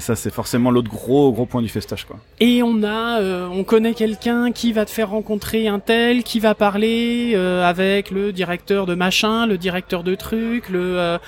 ça 0.00 0.16
c'est 0.16 0.32
forcément 0.32 0.70
l'autre 0.70 0.90
gros 0.90 1.32
gros 1.32 1.46
point 1.46 1.62
du 1.62 1.68
festage 1.68 2.04
quoi. 2.04 2.16
Et 2.40 2.62
on 2.62 2.82
a, 2.82 3.20
euh, 3.20 3.46
on 3.50 3.64
connaît 3.64 3.94
quelqu'un 3.94 4.52
qui 4.52 4.72
va 4.72 4.84
te 4.84 4.90
faire 4.90 5.10
rencontrer 5.10 5.68
un 5.68 5.78
tel, 5.78 6.22
qui 6.24 6.40
va 6.40 6.54
parler 6.54 7.32
euh, 7.34 7.64
avec 7.64 8.10
le 8.10 8.32
directeur 8.32 8.86
de 8.86 8.94
machin, 8.94 9.46
le 9.46 9.58
directeur 9.58 10.02
de 10.02 10.14
truc, 10.14 10.68
le. 10.68 10.98
euh, 10.98 11.18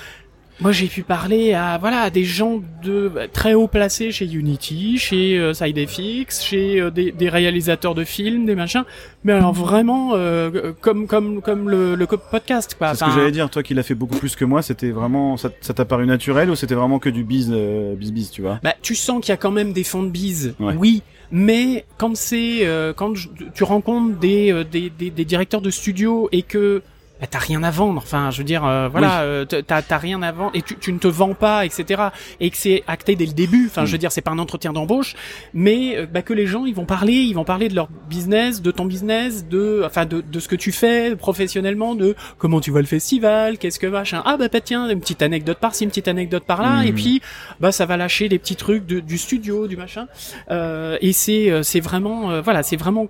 moi, 0.60 0.72
j'ai 0.72 0.86
pu 0.86 1.02
parler 1.02 1.54
à 1.54 1.78
voilà 1.78 2.00
à 2.02 2.10
des 2.10 2.24
gens 2.24 2.60
de 2.84 3.08
bah, 3.08 3.28
très 3.28 3.54
haut 3.54 3.66
placés 3.66 4.12
chez 4.12 4.26
Unity, 4.26 4.98
chez 4.98 5.38
euh, 5.38 5.54
SideFX, 5.54 6.42
chez 6.44 6.80
euh, 6.80 6.90
des, 6.90 7.12
des 7.12 7.28
réalisateurs 7.28 7.94
de 7.94 8.04
films, 8.04 8.46
des 8.46 8.54
machins. 8.54 8.84
Mais 9.24 9.32
alors 9.32 9.52
vraiment 9.52 10.10
euh, 10.14 10.72
comme 10.80 11.06
comme 11.06 11.40
comme 11.42 11.68
le, 11.68 11.94
le 11.94 12.06
podcast 12.06 12.74
quoi. 12.78 12.94
C'est 12.94 13.04
ce 13.04 13.10
que 13.10 13.16
j'allais 13.16 13.30
dire, 13.32 13.48
toi 13.50 13.62
qui 13.62 13.74
l'as 13.74 13.82
fait 13.82 13.94
beaucoup 13.94 14.16
plus 14.16 14.36
que 14.36 14.44
moi, 14.44 14.62
c'était 14.62 14.90
vraiment 14.90 15.36
ça 15.36 15.50
ça 15.60 15.72
t'a 15.74 15.84
paru 15.84 16.06
naturel 16.06 16.50
ou 16.50 16.54
c'était 16.54 16.74
vraiment 16.74 16.98
que 16.98 17.08
du 17.10 17.24
biz 17.24 17.50
euh, 17.52 17.94
biz 17.94 18.12
biz, 18.12 18.30
tu 18.30 18.42
vois? 18.42 18.60
Bah, 18.62 18.74
tu 18.82 18.94
sens 18.94 19.20
qu'il 19.20 19.30
y 19.30 19.34
a 19.34 19.36
quand 19.36 19.50
même 19.52 19.72
des 19.72 19.84
fonds 19.84 20.02
de 20.02 20.10
bise, 20.10 20.54
Ouais. 20.60 20.74
oui. 20.78 21.02
Mais 21.32 21.84
quand 21.96 22.16
c'est 22.16 22.66
euh, 22.66 22.92
quand 22.92 23.12
tu 23.54 23.62
rencontres 23.64 24.18
des, 24.18 24.52
euh, 24.52 24.64
des, 24.64 24.90
des, 24.90 25.10
des 25.10 25.24
directeurs 25.24 25.60
de 25.60 25.70
studio 25.70 26.28
et 26.32 26.42
que 26.42 26.82
bah, 27.20 27.26
t'as 27.30 27.38
rien 27.38 27.62
à 27.62 27.70
vendre, 27.70 27.98
enfin 27.98 28.30
je 28.30 28.38
veux 28.38 28.44
dire 28.44 28.64
euh, 28.64 28.88
voilà, 28.88 29.20
euh, 29.22 29.44
t'as 29.44 29.82
t'as 29.82 29.98
rien 29.98 30.22
à 30.22 30.32
vendre 30.32 30.52
et 30.54 30.62
tu, 30.62 30.76
tu 30.76 30.92
ne 30.92 30.98
te 30.98 31.06
vends 31.08 31.34
pas, 31.34 31.64
etc. 31.66 32.02
Et 32.40 32.50
que 32.50 32.56
c'est 32.56 32.82
acté 32.86 33.14
dès 33.16 33.26
le 33.26 33.32
début, 33.32 33.66
enfin 33.66 33.84
je 33.84 33.92
veux 33.92 33.96
Mm. 33.96 34.00
dire 34.00 34.12
c'est 34.12 34.20
pas 34.22 34.30
un 34.30 34.38
entretien 34.38 34.72
d'embauche, 34.72 35.14
mais 35.54 35.96
euh, 35.96 36.06
bah, 36.06 36.22
que 36.22 36.32
les 36.32 36.46
gens 36.46 36.64
ils 36.64 36.74
vont 36.74 36.86
parler, 36.86 37.12
ils 37.12 37.34
vont 37.34 37.44
parler 37.44 37.68
de 37.68 37.74
leur 37.74 37.88
business, 38.08 38.62
de 38.62 38.70
ton 38.70 38.84
business, 38.86 39.46
de 39.46 39.82
enfin 39.84 40.06
de, 40.06 40.20
de 40.22 40.40
ce 40.40 40.48
que 40.48 40.56
tu 40.56 40.72
fais 40.72 41.14
professionnellement, 41.16 41.94
de 41.94 42.14
comment 42.38 42.60
tu 42.60 42.70
vois 42.70 42.80
le 42.80 42.86
festival, 42.86 43.58
qu'est-ce 43.58 43.78
que 43.78 43.86
machin. 43.86 44.22
Ah 44.24 44.36
bah, 44.36 44.48
bah 44.52 44.60
tiens 44.60 44.88
une 44.88 45.00
petite 45.00 45.22
anecdote 45.22 45.58
par-ci, 45.58 45.84
une 45.84 45.90
petite 45.90 46.08
anecdote 46.08 46.44
par-là, 46.44 46.82
Mm. 46.82 46.86
et 46.86 46.92
puis 46.92 47.20
bah 47.60 47.72
ça 47.72 47.86
va 47.86 47.96
lâcher 47.96 48.28
des 48.28 48.38
petits 48.38 48.56
trucs 48.56 48.86
de- 48.86 49.00
du 49.00 49.18
studio, 49.18 49.66
du 49.66 49.76
machin. 49.76 50.06
Euh, 50.50 50.96
et 51.00 51.12
c'est 51.12 51.50
euh, 51.50 51.62
c'est 51.62 51.80
vraiment 51.80 52.30
euh, 52.30 52.40
voilà, 52.40 52.62
c'est 52.62 52.76
vraiment 52.76 53.08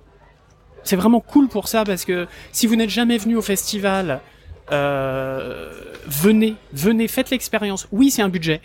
c'est 0.83 0.95
vraiment 0.95 1.19
cool 1.19 1.47
pour 1.47 1.67
ça 1.67 1.83
parce 1.83 2.05
que 2.05 2.27
si 2.51 2.67
vous 2.67 2.75
n'êtes 2.75 2.89
jamais 2.89 3.17
venu 3.17 3.35
au 3.35 3.41
festival, 3.41 4.19
euh, 4.71 5.69
venez, 6.07 6.55
venez, 6.73 7.07
faites 7.07 7.29
l'expérience. 7.29 7.87
Oui, 7.91 8.09
c'est 8.09 8.21
un 8.21 8.29
budget. 8.29 8.61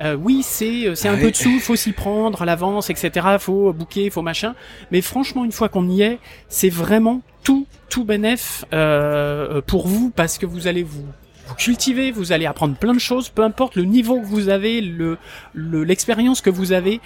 Euh, 0.00 0.14
oui, 0.14 0.42
c'est 0.42 0.94
c'est 0.94 1.08
un 1.08 1.14
Ouais. 1.14 1.20
peu 1.22 1.30
de 1.30 1.36
sous, 1.36 1.58
faut 1.60 1.76
s'y 1.76 1.92
prendre 1.92 2.42
à 2.42 2.44
l'avance, 2.44 2.90
etc. 2.90 3.26
Faut 3.40 3.72
booker, 3.72 4.10
faut 4.10 4.22
machin. 4.22 4.54
Mais 4.90 5.00
franchement, 5.00 5.44
une 5.44 5.52
fois 5.52 5.68
qu'on 5.68 5.88
y 5.88 6.02
est, 6.02 6.18
c'est 6.48 6.68
vraiment 6.70 7.22
tout, 7.42 7.66
tout 7.88 8.04
bénef 8.04 8.64
euh, 8.72 9.60
pour 9.66 9.88
vous 9.88 10.10
parce 10.14 10.38
que 10.38 10.46
vous 10.46 10.66
allez 10.66 10.82
vous 10.82 11.04
vous 11.46 11.54
cultiver, 11.54 12.10
vous 12.12 12.32
allez 12.32 12.44
apprendre 12.44 12.76
plein 12.76 12.92
de 12.92 12.98
choses, 12.98 13.30
peu 13.30 13.42
importe 13.42 13.74
le 13.74 13.84
niveau 13.84 14.20
que 14.20 14.26
vous 14.26 14.50
avez, 14.50 14.80
le 14.82 15.16
le- 15.54 15.82
l'expérience 15.82 16.40
que 16.42 16.50
vous 16.50 16.72
avez. 16.72 17.00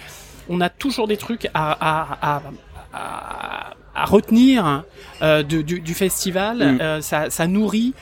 On 0.49 0.59
a 0.59 0.69
toujours 0.69 1.07
des 1.07 1.15
trucs 1.17 1.49
à 1.53 1.71
à, 1.79 2.17
à, 2.21 2.41
à, 2.93 3.73
à 3.95 4.05
retenir 4.05 4.83
euh, 5.21 5.43
de- 5.43 5.61
du, 5.61 5.79
du 5.79 5.93
festival. 5.93 6.57
Mm. 6.57 6.81
Euh, 6.81 7.01
ça, 7.01 7.29
ça 7.29 7.47
nourrit 7.47 7.93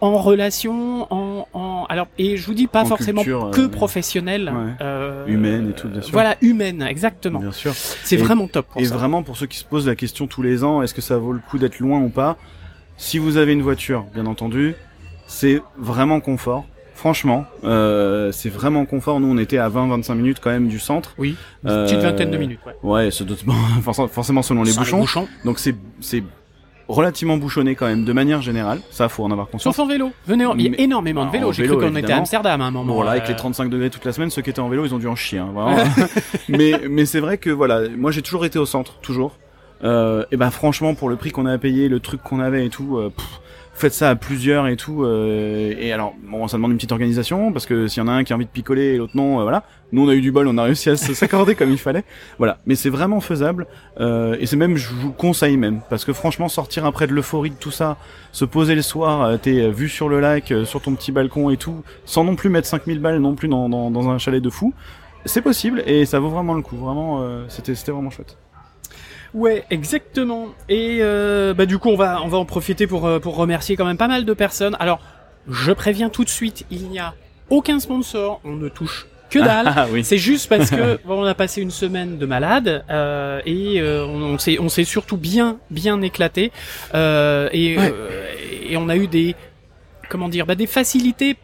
en 0.00 0.18
relation, 0.18 1.06
en, 1.10 1.46
en 1.54 1.86
alors 1.88 2.08
et 2.18 2.36
je 2.36 2.44
vous 2.46 2.52
dis 2.52 2.66
pas 2.66 2.82
En 2.82 2.86
forcément 2.86 3.22
culture, 3.22 3.50
que 3.52 3.62
euh, 3.62 3.68
professionnel, 3.68 4.52
ouais. 4.54 4.72
euh, 4.82 5.24
Humaine 5.26 5.70
et 5.70 5.72
tout, 5.72 5.88
bien 5.88 6.02
sûr. 6.02 6.12
Voilà, 6.12 6.36
humaine, 6.42 6.82
exactement. 6.82 7.38
Bien 7.38 7.52
sûr. 7.52 7.72
C'est 7.74 8.16
vraiment 8.18 8.46
top. 8.46 8.66
Pour 8.66 8.80
Et 8.82 8.84
ça. 8.84 8.96
vraiment, 8.96 9.22
pour 9.22 9.36
ceux 9.38 9.46
qui 9.46 9.56
se 9.56 9.64
posent 9.64 9.86
la 9.86 9.94
question 9.96 10.26
tous 10.26 10.42
les 10.42 10.62
ans, 10.62 10.82
est-ce 10.82 10.92
que 10.92 11.00
ça 11.00 11.16
vaut 11.16 11.32
le 11.32 11.38
coup 11.38 11.56
d'être 11.58 11.78
loin 11.78 12.00
ou 12.00 12.10
pas? 12.10 12.36
Si 12.98 13.18
vous 13.18 13.38
avez 13.38 13.54
une 13.54 13.62
voiture, 13.62 14.04
bien 14.12 14.26
entendu, 14.26 14.74
c'est 15.26 15.62
vraiment 15.78 16.20
confort. 16.20 16.66
Franchement, 16.94 17.44
euh, 17.64 18.30
c'est 18.32 18.48
vraiment 18.48 18.84
confort. 18.86 19.20
Nous, 19.20 19.28
on 19.28 19.36
était 19.38 19.58
à 19.58 19.68
20-25 19.68 20.14
minutes 20.14 20.38
quand 20.40 20.50
même 20.50 20.68
du 20.68 20.78
centre. 20.78 21.14
Oui, 21.18 21.36
une 21.64 21.70
Euh, 21.70 21.84
petite 21.86 21.98
vingtaine 22.00 22.30
de 22.30 22.36
minutes. 22.38 22.60
Ouais. 22.82 23.10
Forcément- 24.12 24.42
selon 24.42 24.62
les 24.62 24.70
Sans 24.72 24.98
bouchons. 24.98 25.28
Donc 25.44 25.58
c'est 25.58 25.74
c'est 26.00 26.22
relativement 26.86 27.36
bouchonné 27.38 27.74
quand 27.74 27.86
même, 27.86 28.04
de 28.04 28.12
manière 28.12 28.42
générale. 28.42 28.80
Ça, 28.90 29.08
faut 29.08 29.24
en 29.24 29.30
avoir 29.30 29.48
conscience. 29.48 29.74
Sauf 29.74 29.84
en 29.84 29.88
vélo. 29.88 30.12
Venez, 30.26 30.44
en... 30.46 30.54
il 30.56 30.62
y 30.64 30.66
a 30.66 30.70
Mais- 30.70 30.82
énormément 30.82 31.22
de 31.24 31.28
en 31.28 31.32
vélos. 31.32 31.52
J'ai 31.52 31.62
vélo, 31.62 31.78
cru 31.78 31.88
qu'on 31.88 31.96
était 31.96 32.12
à. 32.12 32.18
Amsterdam 32.18 32.60
à 32.60 32.64
un 32.66 32.70
moment. 32.70 32.94
Bon, 32.94 33.02
là, 33.02 33.12
avec 33.12 33.24
euh, 33.24 33.28
les 33.28 33.36
35 33.36 33.70
degrés 33.70 33.90
toute 33.90 34.04
la 34.04 34.12
semaine, 34.12 34.30
ceux 34.30 34.42
qui 34.42 34.50
étaient 34.50 34.60
en 34.60 34.68
vélo, 34.68 34.84
ils 34.84 34.94
ont 34.94 34.98
dû 34.98 35.08
en 35.08 35.16
chier. 35.16 35.38
Hein, 35.38 35.48
vraiment. 35.54 35.76
mais 36.48 36.80
mais 36.88 37.06
c'est 37.06 37.20
vrai 37.20 37.38
que 37.38 37.50
voilà, 37.50 37.88
moi 37.96 38.10
j'ai 38.12 38.22
toujours 38.22 38.44
été 38.44 38.58
au 38.58 38.66
centre, 38.66 38.94
toujours. 39.00 39.36
Euh, 39.82 40.24
et 40.30 40.36
ben 40.36 40.50
franchement, 40.50 40.94
pour 40.94 41.08
le 41.08 41.16
prix 41.16 41.30
qu'on 41.30 41.46
a 41.46 41.58
payé, 41.58 41.88
le 41.88 42.00
truc 42.00 42.22
qu'on 42.22 42.38
avait 42.40 42.64
et 42.66 42.70
tout, 42.70 42.96
euh, 42.98 43.10
pff, 43.14 43.26
faites 43.74 43.92
ça 43.92 44.10
à 44.10 44.14
plusieurs 44.16 44.66
et 44.68 44.76
tout. 44.76 45.04
euh, 45.04 45.74
et 45.78 45.92
alors, 45.92 46.14
bon, 46.22 46.48
ça 46.48 46.56
demande 46.56 46.70
une 46.70 46.76
petite 46.76 46.92
organisation 46.92 47.52
parce 47.52 47.66
que 47.66 47.86
s'il 47.86 48.02
y 48.02 48.04
en 48.04 48.08
a 48.08 48.12
un 48.12 48.24
qui 48.24 48.32
a 48.32 48.36
envie 48.36 48.46
de 48.46 48.50
picoler 48.50 48.94
et 48.94 48.96
l'autre 48.96 49.16
non, 49.16 49.40
euh, 49.40 49.42
voilà. 49.42 49.64
Nous, 49.92 50.04
on 50.04 50.08
a 50.08 50.14
eu 50.14 50.20
du 50.20 50.32
bol, 50.32 50.48
on 50.48 50.56
a 50.58 50.62
réussi 50.62 50.90
à 50.90 50.96
s'accorder 50.96 51.54
comme 51.54 51.70
il 51.70 51.78
fallait. 51.78 52.04
Voilà, 52.38 52.58
mais 52.66 52.74
c'est 52.74 52.88
vraiment 52.88 53.20
faisable. 53.20 53.66
Euh, 54.00 54.36
et 54.40 54.46
c'est 54.46 54.56
même, 54.56 54.76
je 54.76 54.88
vous 54.88 55.08
le 55.08 55.14
conseille 55.14 55.56
même, 55.56 55.80
parce 55.90 56.04
que 56.04 56.12
franchement, 56.12 56.48
sortir 56.48 56.86
après 56.86 57.06
de 57.06 57.12
l'euphorie 57.12 57.50
de 57.50 57.56
tout 57.56 57.70
ça, 57.70 57.96
se 58.32 58.44
poser 58.44 58.74
le 58.74 58.82
soir, 58.82 59.38
t'es 59.40 59.70
vu 59.70 59.88
sur 59.88 60.08
le 60.08 60.20
lac, 60.20 60.52
sur 60.64 60.80
ton 60.80 60.94
petit 60.94 61.12
balcon 61.12 61.50
et 61.50 61.56
tout, 61.56 61.82
sans 62.04 62.24
non 62.24 62.36
plus 62.36 62.48
mettre 62.48 62.66
5000 62.68 62.98
balles 63.00 63.18
non 63.18 63.34
plus 63.34 63.48
dans, 63.48 63.68
dans, 63.68 63.90
dans 63.90 64.08
un 64.08 64.18
chalet 64.18 64.42
de 64.42 64.50
fou, 64.50 64.74
c'est 65.24 65.42
possible 65.42 65.82
et 65.86 66.04
ça 66.06 66.18
vaut 66.20 66.30
vraiment 66.30 66.54
le 66.54 66.62
coup. 66.62 66.76
Vraiment, 66.76 67.24
c'était 67.48 67.74
c'était 67.74 67.92
vraiment 67.92 68.10
chouette. 68.10 68.36
Ouais, 69.34 69.64
exactement. 69.70 70.48
Et 70.68 70.98
euh, 71.00 71.54
bah 71.54 71.66
du 71.66 71.78
coup, 71.78 71.88
on 71.90 71.96
va 71.96 72.22
on 72.22 72.28
va 72.28 72.38
en 72.38 72.44
profiter 72.44 72.86
pour 72.86 73.04
euh, 73.06 73.18
pour 73.18 73.36
remercier 73.36 73.76
quand 73.76 73.84
même 73.84 73.96
pas 73.96 74.08
mal 74.08 74.24
de 74.24 74.32
personnes. 74.32 74.76
Alors, 74.78 75.00
je 75.50 75.72
préviens 75.72 76.08
tout 76.08 76.24
de 76.24 76.28
suite, 76.30 76.64
il 76.70 76.88
n'y 76.88 76.98
a 77.00 77.14
aucun 77.50 77.80
sponsor, 77.80 78.40
on 78.44 78.52
ne 78.52 78.68
touche 78.68 79.06
que 79.30 79.40
dalle. 79.40 79.72
Ah 79.74 79.86
oui. 79.90 80.04
C'est 80.04 80.18
juste 80.18 80.48
parce 80.48 80.70
que 80.70 81.00
bon, 81.04 81.22
on 81.22 81.24
a 81.24 81.34
passé 81.34 81.60
une 81.60 81.72
semaine 81.72 82.16
de 82.18 82.26
malade 82.26 82.84
euh, 82.90 83.40
et 83.44 83.80
euh, 83.80 84.06
on, 84.06 84.38
s'est 84.38 84.58
on 84.60 84.68
s'est 84.68 84.84
surtout 84.84 85.16
bien 85.16 85.58
bien 85.70 86.00
éclaté 86.02 86.52
euh, 86.94 87.48
et 87.52 87.76
Ouais. 87.76 87.92
euh, 87.92 88.28
et 88.70 88.76
on 88.76 88.88
a 88.88 88.96
eu 88.96 89.08
des 89.08 89.34
comment 90.08 90.28
dire 90.28 90.46
bah 90.46 90.54
des 90.54 90.68
facilités 90.68 91.36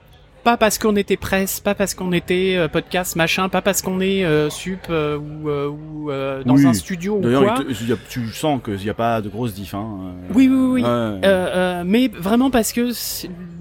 pas 0.42 0.56
parce 0.56 0.78
qu'on 0.78 0.96
était 0.96 1.16
presse, 1.16 1.60
pas 1.60 1.74
parce 1.74 1.94
qu'on 1.94 2.12
était 2.12 2.54
euh, 2.56 2.68
podcast 2.68 3.16
machin, 3.16 3.48
pas 3.48 3.62
parce 3.62 3.82
qu'on 3.82 4.00
est 4.00 4.24
euh, 4.24 4.50
sup 4.50 4.80
euh, 4.90 5.18
ou, 5.18 5.48
euh, 5.48 5.68
ou 5.68 6.10
euh, 6.10 6.42
dans 6.44 6.54
Oui. 6.56 6.66
un 6.66 6.72
studio 6.72 7.16
ou 7.16 7.20
quoi. 7.20 7.54
te- 7.58 7.96
tu 8.08 8.26
sens 8.28 8.60
qu'il 8.64 8.76
n'y 8.76 8.88
a 8.90 8.94
pas 8.94 9.20
de 9.20 9.28
grosse 9.28 9.54
diff. 9.54 9.74
Hein. 9.74 9.86
euh, 10.02 10.32
Oui, 10.34 10.48
oui, 10.50 10.56
oui. 10.56 10.82
ouais. 10.82 10.88
Euh, 10.88 11.18
euh, 11.24 11.82
mais 11.86 12.08
vraiment 12.08 12.50
parce 12.50 12.72
que 12.72 12.90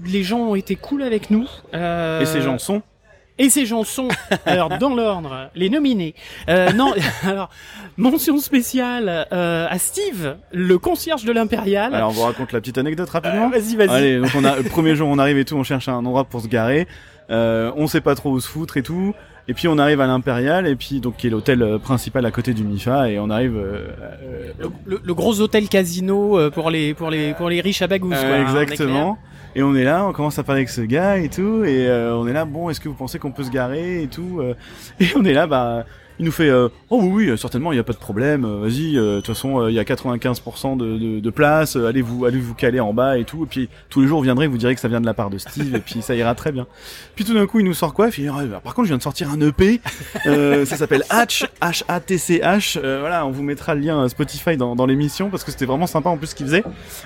les 0.06 0.22
gens 0.22 0.38
ont 0.40 0.54
été 0.54 0.76
cool 0.76 1.02
avec 1.02 1.30
nous. 1.30 1.46
Euh, 1.74 2.20
Et 2.20 2.26
ces 2.26 2.40
gens 2.42 2.58
sont? 2.58 2.82
Et 3.42 3.48
ces 3.48 3.64
gens 3.64 3.84
sont, 3.84 4.08
alors 4.44 4.68
dans 4.78 4.94
l'ordre, 4.94 5.48
les 5.54 5.70
nominés. 5.70 6.14
Euh, 6.50 6.72
non, 6.72 6.92
alors 7.24 7.48
mention 7.96 8.36
spéciale 8.38 9.26
euh, 9.32 9.66
à 9.66 9.78
Steve, 9.78 10.36
le 10.52 10.78
concierge 10.78 11.24
de 11.24 11.32
l'Impérial. 11.32 11.94
Alors, 11.94 12.10
on 12.10 12.12
vous 12.12 12.20
raconte 12.22 12.52
la 12.52 12.60
petite 12.60 12.76
anecdote 12.76 13.08
Euh, 13.08 13.12
rapidement. 13.12 13.48
vas-y, 13.48 13.76
vas-y. 13.76 13.88
Allez, 13.88 14.18
donc 14.20 14.30
on 14.36 14.44
a 14.44 14.56
le 14.56 14.62
premier 14.64 14.94
jour, 14.94 15.08
on 15.08 15.18
arrive 15.18 15.38
et 15.38 15.46
tout, 15.46 15.56
on 15.56 15.64
cherche 15.64 15.88
un 15.88 15.94
endroit 15.94 16.24
pour 16.24 16.42
se 16.42 16.48
garer. 16.48 16.86
Euh, 17.30 17.72
on 17.76 17.86
sait 17.86 18.02
pas 18.02 18.14
trop 18.14 18.30
où 18.30 18.40
se 18.40 18.48
foutre 18.48 18.76
et 18.76 18.82
tout. 18.82 19.14
Et 19.48 19.54
puis 19.54 19.66
on 19.68 19.78
arrive 19.78 20.00
à 20.00 20.06
l'Impérial 20.06 20.66
et 20.66 20.76
puis 20.76 21.00
donc 21.00 21.16
qui 21.16 21.26
est 21.26 21.30
l'hôtel 21.30 21.62
euh, 21.62 21.78
principal 21.78 22.24
à 22.26 22.30
côté 22.30 22.54
du 22.54 22.62
Mifa 22.64 23.10
et 23.10 23.18
on 23.18 23.30
arrive. 23.30 23.56
euh, 23.56 23.88
euh, 24.22 24.52
Le, 24.58 24.68
le- 24.86 25.00
le 25.02 25.14
gros 25.14 25.40
hôtel 25.40 25.68
casino 25.68 26.50
pour 26.50 26.70
les 26.70 26.94
pour 26.94 27.10
les 27.10 27.34
pour 27.34 27.48
les 27.48 27.60
riches 27.60 27.82
à 27.82 27.86
bagous. 27.88 28.12
euh, 28.12 28.16
quoi, 28.20 28.36
hein, 28.58 28.62
exactement. 28.62 29.18
Et 29.56 29.64
on 29.64 29.74
est 29.74 29.82
là, 29.82 30.06
on 30.06 30.12
commence 30.12 30.38
à 30.38 30.44
parler 30.44 30.60
avec 30.60 30.68
ce 30.68 30.82
gars 30.82 31.18
et 31.18 31.28
tout, 31.28 31.64
et 31.64 31.88
euh, 31.88 32.14
on 32.14 32.28
est 32.28 32.32
là, 32.32 32.44
bon, 32.44 32.70
est-ce 32.70 32.78
que 32.78 32.88
vous 32.88 32.94
pensez 32.94 33.18
qu'on 33.18 33.32
peut 33.32 33.42
se 33.42 33.50
garer 33.50 34.02
et 34.04 34.06
tout 34.06 34.38
euh, 34.40 34.54
Et 35.00 35.06
on 35.16 35.24
est 35.24 35.32
là, 35.32 35.48
bah, 35.48 35.84
il 36.20 36.26
nous 36.26 36.32
fait, 36.32 36.50
euh, 36.50 36.68
oh 36.90 37.00
oui, 37.02 37.30
oui, 37.30 37.38
certainement, 37.38 37.72
il 37.72 37.76
n'y 37.76 37.80
a 37.80 37.84
pas 37.84 37.94
de 37.94 37.98
problème, 37.98 38.44
euh, 38.44 38.58
vas-y, 38.60 38.98
euh, 38.98 39.16
de 39.16 39.20
toute 39.22 39.34
façon, 39.34 39.58
euh, 39.58 39.70
il 39.70 39.74
y 39.74 39.78
a 39.78 39.84
95% 39.84 40.76
de, 40.76 40.98
de, 40.98 41.18
de 41.18 41.30
place, 41.30 41.76
euh, 41.76 41.86
allez 41.86 42.02
vous, 42.02 42.26
allez 42.26 42.38
vous 42.38 42.52
caler 42.52 42.78
en 42.78 42.92
bas 42.92 43.16
et 43.16 43.24
tout, 43.24 43.44
et 43.44 43.46
puis 43.46 43.70
tous 43.88 44.02
les 44.02 44.06
jours 44.06 44.18
vous 44.18 44.24
viendrez, 44.24 44.46
vous 44.46 44.58
direz 44.58 44.74
que 44.74 44.82
ça 44.82 44.88
vient 44.88 45.00
de 45.00 45.06
la 45.06 45.14
part 45.14 45.30
de 45.30 45.38
Steve, 45.38 45.74
et 45.74 45.78
puis 45.78 46.02
ça 46.02 46.14
ira 46.14 46.34
très 46.34 46.52
bien. 46.52 46.66
Puis 47.14 47.24
tout 47.24 47.32
d'un 47.32 47.46
coup, 47.46 47.60
il 47.60 47.64
nous 47.64 47.72
sort 47.72 47.94
quoi? 47.94 48.08
Il 48.08 48.12
fait, 48.12 48.26
bah, 48.26 48.60
par 48.62 48.74
contre, 48.74 48.84
je 48.84 48.90
viens 48.90 48.98
de 48.98 49.02
sortir 49.02 49.30
un 49.30 49.40
EP, 49.40 49.80
euh, 50.26 50.66
ça 50.66 50.76
s'appelle 50.76 51.04
Hatch, 51.08 51.46
H-A-T-C-H, 51.62 52.78
euh, 52.84 52.98
voilà, 53.00 53.24
on 53.24 53.30
vous 53.30 53.42
mettra 53.42 53.74
le 53.74 53.80
lien 53.80 54.04
euh, 54.04 54.08
Spotify 54.08 54.58
dans, 54.58 54.76
dans 54.76 54.84
l'émission, 54.84 55.30
parce 55.30 55.42
que 55.42 55.50
c'était 55.50 55.64
vraiment 55.64 55.86
sympa 55.86 56.10
en 56.10 56.18
plus 56.18 56.26
ce 56.26 56.34
qu'il 56.34 56.44
faisait. 56.44 56.64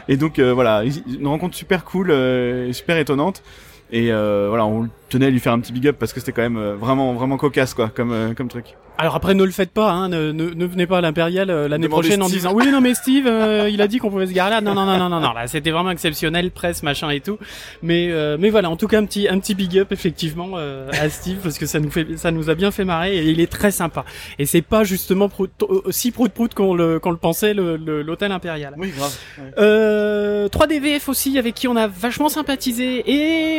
Et 0.09 0.17
donc 0.17 0.41
euh, 0.41 0.53
voilà, 0.53 0.83
une 0.83 1.29
rencontre 1.29 1.55
super 1.55 1.85
cool, 1.85 2.11
euh, 2.11 2.73
super 2.73 2.99
étonnante. 2.99 3.45
Et 3.93 4.11
euh, 4.11 4.47
voilà, 4.49 4.67
on 4.67 4.89
tenait 5.15 5.27
à 5.27 5.31
lui 5.31 5.41
faire 5.41 5.53
un 5.53 5.61
petit 5.61 5.73
big 5.73 5.87
up 5.89 5.97
parce 5.99 6.13
que 6.13 6.21
c'était 6.21 6.33
quand 6.33 6.43
même 6.43 6.57
euh, 6.57 6.75
vraiment 6.77 7.15
vraiment 7.15 7.37
cocasse 7.37 7.75
quoi, 7.75 7.89
comme 7.89 8.13
euh, 8.13 8.35
comme 8.35 8.49
truc. 8.49 8.77
Alors 8.97 9.17
après, 9.17 9.35
ne 9.35 9.43
le 9.43 9.51
faites 9.51 9.73
pas, 9.73 9.91
hein, 9.91 10.09
ne, 10.09 10.31
ne, 10.31 10.51
ne 10.51 10.67
venez 10.67 10.87
pas 10.87 10.99
à 10.99 11.01
l'Impérial 11.01 11.51
euh, 11.51 11.67
l'année 11.67 11.89
prochaine 11.89 12.23
en 12.23 12.27
Steve. 12.27 12.37
disant 12.39 12.53
oui 12.55 12.71
non 12.71 12.81
mais 12.81 12.95
Steve, 12.95 13.27
euh, 13.27 13.69
il 13.73 13.83
a 13.83 13.89
dit 13.89 13.99
qu'on 13.99 14.09
pouvait 14.11 14.27
se 14.29 14.33
garer 14.33 14.51
là. 14.51 14.61
Non 14.61 14.73
non 14.75 14.87
non 14.87 14.97
non 14.99 15.09
non 15.09 15.21
non, 15.21 15.33
là 15.33 15.47
c'était 15.49 15.71
vraiment 15.73 15.91
exceptionnel, 15.91 16.51
presse 16.53 16.83
machin 16.85 17.11
et 17.11 17.21
tout. 17.21 17.39
Mais 17.83 18.09
euh, 18.13 18.37
mais 18.39 18.51
voilà, 18.51 18.71
en 18.71 18.77
tout 18.77 18.87
cas 18.87 18.99
un 19.01 19.05
petit 19.05 19.29
un 19.29 19.39
petit 19.41 19.55
big 19.55 19.77
up 19.79 19.91
effectivement 19.91 20.51
euh, 20.55 20.89
à 20.93 21.09
Steve 21.09 21.39
parce 21.43 21.59
que 21.59 21.67
ça 21.67 21.81
nous 21.81 21.91
fait 21.91 22.17
ça 22.17 22.31
nous 22.31 22.51
a 22.51 22.55
bien 22.55 22.71
fait 22.71 22.85
marrer 22.85 23.17
et 23.17 23.31
il 23.31 23.41
est 23.41 23.51
très 23.51 23.73
sympa. 23.73 24.05
Et 24.39 24.47
c'est 24.47 24.63
pas 24.63 24.85
justement 24.85 25.29
prout- 25.29 25.65
aussi 25.85 26.13
prout 26.13 26.31
prout 26.33 26.55
qu'on 26.55 26.75
le 26.75 27.01
qu'on 27.01 27.11
le 27.11 27.17
pensait 27.17 27.53
l'hôtel 27.55 28.31
Impérial. 28.31 28.75
Oui, 28.79 28.93
grave. 28.97 29.17
Euh, 29.59 30.49
3DVF 30.49 31.09
aussi 31.09 31.37
avec 31.39 31.55
qui 31.55 31.67
on 31.69 31.77
a 31.77 31.87
vachement 31.89 32.29
sympathisé 32.29 33.03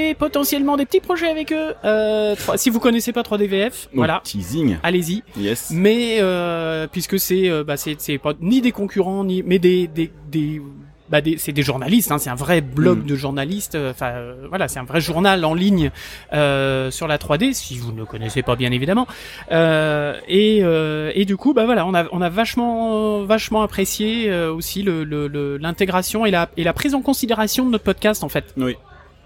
et 0.09 0.13
potentiellement 0.15 0.77
des 0.77 0.85
petits 0.85 0.99
projets 1.01 1.27
avec 1.29 1.44
eux. 1.51 1.73
Euh, 1.83 2.35
si 2.55 2.69
vous 2.69 2.79
connaissez 2.79 3.11
pas 3.13 3.21
3DVF, 3.23 3.87
voilà, 3.93 4.21
Teasing. 4.23 4.77
allez-y. 4.83 5.23
Yes. 5.37 5.71
Mais 5.73 6.17
euh, 6.21 6.87
puisque 6.91 7.19
c'est 7.19 7.49
euh, 7.49 7.63
bah 7.63 7.77
c'est 7.77 7.95
c'est 7.99 8.17
pas 8.17 8.33
ni 8.41 8.61
des 8.61 8.71
concurrents 8.71 9.23
ni 9.23 9.43
mais 9.43 9.59
des 9.59 9.87
des 9.87 10.11
des 10.31 10.61
bah 11.07 11.21
des, 11.21 11.37
c'est 11.37 11.51
des 11.51 11.61
journalistes, 11.61 12.11
hein, 12.11 12.17
c'est 12.17 12.31
un 12.31 12.35
vrai 12.35 12.61
blog 12.61 13.03
Mm. 13.03 13.05
de 13.05 13.15
journalistes. 13.15 13.75
euh, 13.75 13.91
Enfin 13.91 14.07
euh, 14.15 14.47
voilà, 14.49 14.67
c'est 14.67 14.79
un 14.79 14.85
vrai 14.85 14.99
journal 15.01 15.45
en 15.45 15.53
ligne 15.53 15.91
euh, 16.33 16.89
sur 16.89 17.07
la 17.07 17.19
3D, 17.19 17.53
si 17.53 17.77
vous 17.77 17.91
ne 17.91 17.97
le 17.99 18.05
connaissez 18.05 18.41
pas 18.41 18.55
bien 18.55 18.71
évidemment. 18.71 19.05
Euh, 19.51 20.15
et 20.27 20.61
euh, 20.63 21.11
et 21.13 21.25
du 21.25 21.37
coup 21.37 21.53
bah 21.53 21.65
voilà, 21.65 21.85
on 21.85 21.93
a 21.93 22.05
on 22.11 22.21
a 22.21 22.29
vachement 22.29 23.21
vachement 23.23 23.61
apprécié 23.61 24.31
euh, 24.31 24.51
aussi 24.51 24.81
le 24.81 25.03
le- 25.03 25.27
le- 25.27 25.57
l'intégration 25.57 26.25
et 26.25 26.31
la 26.31 26.49
et 26.57 26.63
la 26.63 26.73
prise 26.73 26.95
en 26.95 27.01
considération 27.03 27.65
de 27.65 27.69
notre 27.69 27.83
podcast 27.83 28.23
en 28.23 28.29
fait. 28.29 28.45
Oui. 28.57 28.75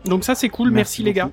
Donc 0.06 0.24
ça 0.24 0.34
c'est 0.34 0.47
cool, 0.50 0.72
Merci 0.72 1.02
merci, 1.02 1.04
les 1.04 1.14
gars. 1.14 1.30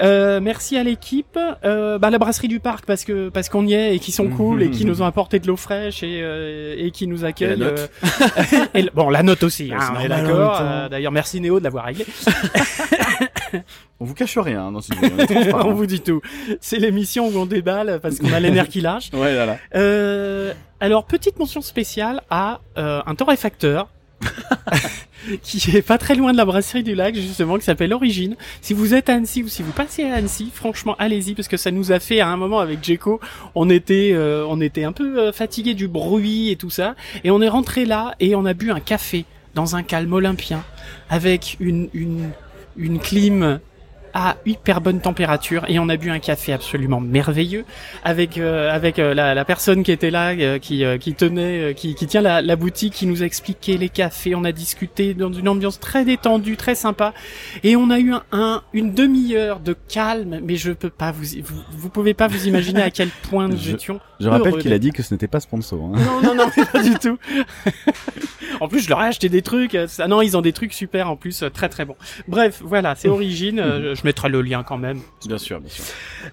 Euh, 0.00 0.40
merci 0.40 0.76
à 0.76 0.84
l'équipe, 0.84 1.38
euh, 1.64 1.98
bah, 1.98 2.10
la 2.10 2.18
brasserie 2.18 2.46
du 2.48 2.60
parc 2.60 2.86
parce 2.86 3.04
que 3.04 3.28
parce 3.30 3.48
qu'on 3.48 3.66
y 3.66 3.74
est 3.74 3.96
et 3.96 3.98
qui 3.98 4.12
sont 4.12 4.28
cool 4.28 4.62
et 4.62 4.70
qui 4.70 4.84
nous 4.84 5.02
ont 5.02 5.06
apporté 5.06 5.38
de 5.40 5.46
l'eau 5.48 5.56
fraîche 5.56 6.02
et 6.04 6.20
euh, 6.22 6.74
et 6.78 6.90
qui 6.92 7.06
nous 7.08 7.24
accueillent. 7.24 7.58
note. 7.58 7.90
euh, 8.04 8.64
et 8.74 8.82
le- 8.82 8.90
bon 8.94 9.10
la 9.10 9.22
note 9.24 9.42
aussi, 9.42 9.72
hein, 9.76 9.92
on 9.96 10.00
est 10.00 10.08
d'accord. 10.08 10.58
Euh, 10.60 10.88
D'ailleurs 10.88 11.12
merci 11.12 11.40
Néo 11.40 11.58
de 11.58 11.64
l'avoir 11.64 11.86
réglé. 11.86 12.06
On 13.98 14.04
vous 14.04 14.12
cache 14.14 14.36
rien 14.36 14.66
hein, 14.66 14.72
dans 14.72 14.82
ce 14.82 14.92
vidéo. 14.94 15.56
on 15.64 15.72
vous 15.72 15.86
dit 15.86 16.00
tout. 16.02 16.20
C'est 16.60 16.76
l'émission 16.78 17.28
où 17.28 17.38
on 17.38 17.46
déballe 17.46 17.98
parce 18.02 18.18
qu'on 18.18 18.32
a 18.32 18.40
les 18.40 18.50
nerfs 18.50 18.68
qui 18.68 18.82
lâchent. 18.82 19.10
Ouais, 19.14 19.34
là, 19.34 19.46
là. 19.46 19.56
Euh, 19.74 20.52
alors 20.80 21.06
petite 21.06 21.38
mention 21.38 21.62
spéciale 21.62 22.20
à 22.28 22.60
euh, 22.76 23.00
un 23.06 23.14
torréfacteur. 23.14 23.88
qui 25.42 25.76
est 25.76 25.82
pas 25.82 25.98
très 25.98 26.14
loin 26.14 26.32
de 26.32 26.36
la 26.36 26.44
brasserie 26.44 26.82
du 26.82 26.94
lac 26.94 27.14
justement 27.14 27.58
qui 27.58 27.64
s'appelle 27.64 27.92
Origine. 27.92 28.36
Si 28.60 28.74
vous 28.74 28.94
êtes 28.94 29.08
à 29.08 29.14
Annecy 29.14 29.42
ou 29.42 29.48
si 29.48 29.62
vous 29.62 29.72
passez 29.72 30.04
à 30.04 30.14
Annecy, 30.14 30.50
franchement 30.52 30.96
allez-y 30.98 31.34
parce 31.34 31.48
que 31.48 31.56
ça 31.56 31.70
nous 31.70 31.92
a 31.92 32.00
fait 32.00 32.20
à 32.20 32.28
un 32.28 32.36
moment 32.36 32.60
avec 32.60 32.82
Jeko, 32.82 33.20
on 33.54 33.70
était 33.70 34.12
euh, 34.12 34.46
un 34.48 34.92
peu 34.92 35.18
euh, 35.18 35.32
fatigué 35.32 35.74
du 35.74 35.88
bruit 35.88 36.50
et 36.50 36.56
tout 36.56 36.70
ça 36.70 36.94
et 37.24 37.30
on 37.30 37.40
est 37.42 37.48
rentré 37.48 37.84
là 37.84 38.14
et 38.20 38.34
on 38.34 38.44
a 38.44 38.54
bu 38.54 38.70
un 38.70 38.80
café 38.80 39.24
dans 39.54 39.76
un 39.76 39.82
calme 39.82 40.12
olympien 40.12 40.62
avec 41.08 41.56
une 41.60 41.88
une 41.92 42.30
une 42.76 42.98
clim 42.98 43.58
à 44.18 44.36
hyper 44.46 44.80
bonne 44.80 45.00
température 45.00 45.66
et 45.68 45.78
on 45.78 45.90
a 45.90 45.98
bu 45.98 46.08
un 46.10 46.20
café 46.20 46.54
absolument 46.54 47.00
merveilleux 47.00 47.66
avec 48.02 48.38
euh, 48.38 48.70
avec 48.70 48.98
euh, 48.98 49.12
la, 49.12 49.34
la, 49.34 49.44
personne 49.44 49.82
qui 49.82 49.92
était 49.92 50.10
là 50.10 50.30
euh, 50.30 50.58
qui 50.58 50.82
qui 50.98 51.12
tenait 51.12 51.74
qui, 51.76 51.94
qui 51.94 52.06
tient 52.06 52.22
la, 52.22 52.40
la, 52.40 52.56
boutique 52.56 52.94
qui 52.94 53.06
nous 53.06 53.22
a 53.22 53.26
expliqué 53.26 53.76
les 53.76 53.90
cafés 53.90 54.34
on 54.34 54.44
a 54.44 54.52
discuté 54.52 55.12
dans 55.12 55.30
une 55.34 55.48
ambiance 55.50 55.78
très 55.80 56.06
détendue 56.06 56.56
très 56.56 56.74
sympa 56.74 57.12
et 57.62 57.76
on 57.76 57.90
a 57.90 57.98
eu 57.98 58.14
un, 58.14 58.22
un 58.32 58.62
une 58.72 58.94
demi-heure 58.94 59.60
de 59.60 59.76
calme 59.86 60.40
mais 60.42 60.56
je 60.56 60.72
peux 60.72 60.88
pas 60.88 61.12
vous, 61.12 61.24
vous 61.44 61.60
vous 61.72 61.90
pouvez 61.90 62.14
pas 62.14 62.26
vous 62.26 62.48
imaginer 62.48 62.80
à 62.80 62.90
quel 62.90 63.10
point 63.28 63.48
nous 63.48 63.58
Je- 63.58 63.72
étions 63.74 64.00
Je 64.18 64.30
rappelle 64.30 64.56
qu'il 64.56 64.72
a 64.72 64.78
dit 64.78 64.92
que 64.92 65.02
ce 65.02 65.12
n'était 65.12 65.28
pas 65.28 65.40
sponsor. 65.40 65.78
Hein. 65.94 65.98
non, 66.22 66.22
non, 66.22 66.34
non, 66.34 66.50
pas 66.72 66.82
du 66.82 66.94
tout. 66.94 67.18
en 68.60 68.68
plus, 68.68 68.80
je 68.80 68.88
leur 68.88 69.02
ai 69.02 69.06
acheté 69.08 69.28
des 69.28 69.42
trucs. 69.42 69.74
euh, 69.74 69.86
Ah 69.98 70.08
non, 70.08 70.22
ils 70.22 70.36
ont 70.36 70.40
des 70.40 70.52
trucs 70.52 70.72
super 70.72 71.10
en 71.10 71.16
plus, 71.16 71.42
euh, 71.42 71.50
très 71.50 71.68
très 71.68 71.84
bons. 71.84 71.96
Bref, 72.28 72.62
voilà, 72.64 72.94
c'est 72.94 73.08
Origine. 73.16 73.58
euh, 73.60 73.94
je 73.94 74.05
mettrai 74.06 74.28
le 74.30 74.40
lien 74.40 74.62
quand 74.62 74.78
même. 74.78 75.00
Bien 75.26 75.36
sûr, 75.38 75.60
bien 75.60 75.68
sûr. 75.68 75.84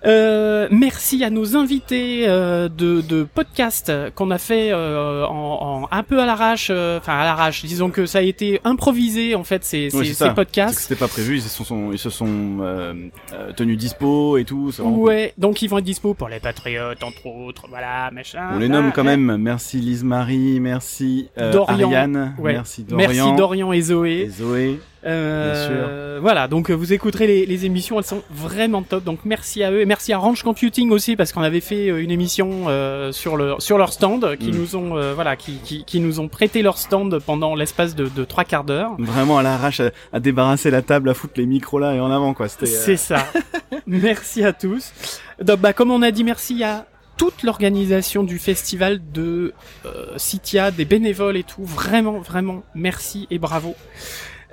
Euh, 0.06 0.68
merci 0.72 1.24
à 1.24 1.30
nos 1.30 1.58
invités 1.58 2.24
euh, 2.28 2.70
de, 2.70 3.02
de 3.02 3.24
podcast 3.24 3.92
qu'on 4.16 4.32
a 4.32 4.38
fait 4.38 4.72
euh, 4.72 5.26
en, 5.28 5.84
en- 5.84 5.88
un 5.92 6.04
peu 6.04 6.20
à 6.22 6.26
l'arrache. 6.26 6.70
Enfin, 6.70 7.14
à 7.20 7.26
l'arrache. 7.26 7.66
Disons 7.66 7.90
que 7.90 8.06
ça 8.06 8.20
a 8.20 8.22
été 8.22 8.62
improvisé 8.64 9.36
en 9.36 9.44
fait 9.44 9.64
ces, 9.66 9.90
Oui, 9.94 10.14
ces, 10.14 10.30
podcasts. 10.30 10.80
c'était 10.80 10.96
pas 11.00 11.08
prévu, 11.10 11.36
ils 11.38 11.42
se 11.42 11.64
sont, 11.64 11.92
ils 11.92 12.00
se 12.00 12.10
sont 12.10 12.60
tenus 13.58 13.78
dispo 13.78 14.38
et 14.38 14.46
tout. 14.46 14.72
cool. 14.78 14.86
Ouais, 14.94 15.34
donc 15.38 15.62
ils 15.62 15.68
vont 15.68 15.80
être 15.80 15.84
dispo 15.86 16.14
pour 16.14 16.30
les 16.30 16.40
patriotes 16.40 17.04
entre 17.04 17.26
autres. 17.26 17.66
Voilà, 17.70 18.10
machin. 18.12 18.50
On 18.54 18.60
les 18.60 18.70
nomme 18.70 18.92
quand 18.94 19.04
même. 19.04 19.36
Merci 19.38 19.78
Lise 19.78 20.04
Marie, 20.04 20.60
merci 20.60 21.30
Dorian. 21.38 21.88
Ariane, 21.90 22.36
Ouais. 22.40 22.54
merci 22.54 22.84
Dorian, 22.84 23.08
Merci 23.10 23.36
Dorian 23.36 23.72
et 23.74 23.82
Zoé. 23.82 24.12
et 24.22 24.30
Zoé. 24.30 24.80
Euh, 25.06 26.20
Voilà, 26.22 26.48
donc 26.48 26.70
euh, 26.70 26.74
vous 26.74 26.94
écouterez 26.94 27.28
les, 27.28 27.46
les 27.46 27.66
émissions, 27.66 27.98
elles 28.00 28.06
sont 28.06 28.24
vraiment 28.32 28.82
top. 28.84 29.04
Donc 29.04 29.20
merci 29.26 29.64
à 29.64 29.72
eux 29.72 29.82
et 29.82 29.86
merci 29.86 30.14
à 30.14 30.18
Range 30.18 30.42
Computing 30.42 30.92
aussi 30.92 31.16
parce 31.16 31.32
qu'on 31.34 31.42
avait 31.42 31.60
fait 31.60 31.90
euh, 31.90 32.02
une 32.02 32.12
émission 32.12 32.66
euh, 32.68 33.12
sur 33.12 33.36
le 33.36 33.56
sur 33.60 33.78
leur 33.78 33.92
stand 33.92 34.38
qui 34.38 34.52
Mm. 34.52 34.56
nous 34.56 34.76
ont 34.76 34.98
euh, 34.98 35.14
voilà 35.14 35.36
qui, 35.36 35.58
qui, 35.64 35.84
qui 35.84 36.00
nous 36.00 36.20
ont 36.20 36.28
prêté 36.30 36.62
leur 36.62 36.78
stand 36.78 37.20
pendant 37.26 37.56
l'espace 37.56 37.96
de, 37.96 38.08
de 38.08 38.24
trois 38.24 38.44
quarts 38.46 38.64
d'heure. 38.64 38.92
Vraiment 39.00 39.38
à 39.38 39.44
l'arrache, 39.44 39.80
à, 39.82 39.92
à 40.14 40.20
débarrasser 40.20 40.72
la 40.72 40.82
table, 40.82 41.10
à 41.10 41.14
foutre 41.14 41.34
les 41.38 41.46
micros 41.46 41.80
là 41.80 41.94
et 41.96 42.00
en 42.00 42.12
avant 42.12 42.34
quoi. 42.34 42.48
C'était. 42.48 42.68
euh, 42.72 42.82
C'est 42.86 42.98
ça. 42.98 43.28
merci 43.88 44.44
à 44.44 44.54
tous. 44.54 44.92
Donc 45.42 45.60
bah 45.60 45.74
comme 45.74 45.92
on 45.92 46.02
a 46.02 46.12
dit, 46.12 46.24
merci 46.24 46.64
à 46.64 46.86
toute 47.18 47.44
l'organisation 47.44 48.24
du 48.24 48.40
festival 48.40 49.00
de 49.12 49.54
euh, 49.86 50.06
Citia, 50.18 50.72
des 50.72 50.86
bénévoles 50.86 51.38
et 51.38 51.44
tout. 51.44 51.64
Vraiment, 51.64 52.20
vraiment, 52.20 52.64
merci 52.76 53.28
et 53.30 53.38
bravo. 53.40 53.76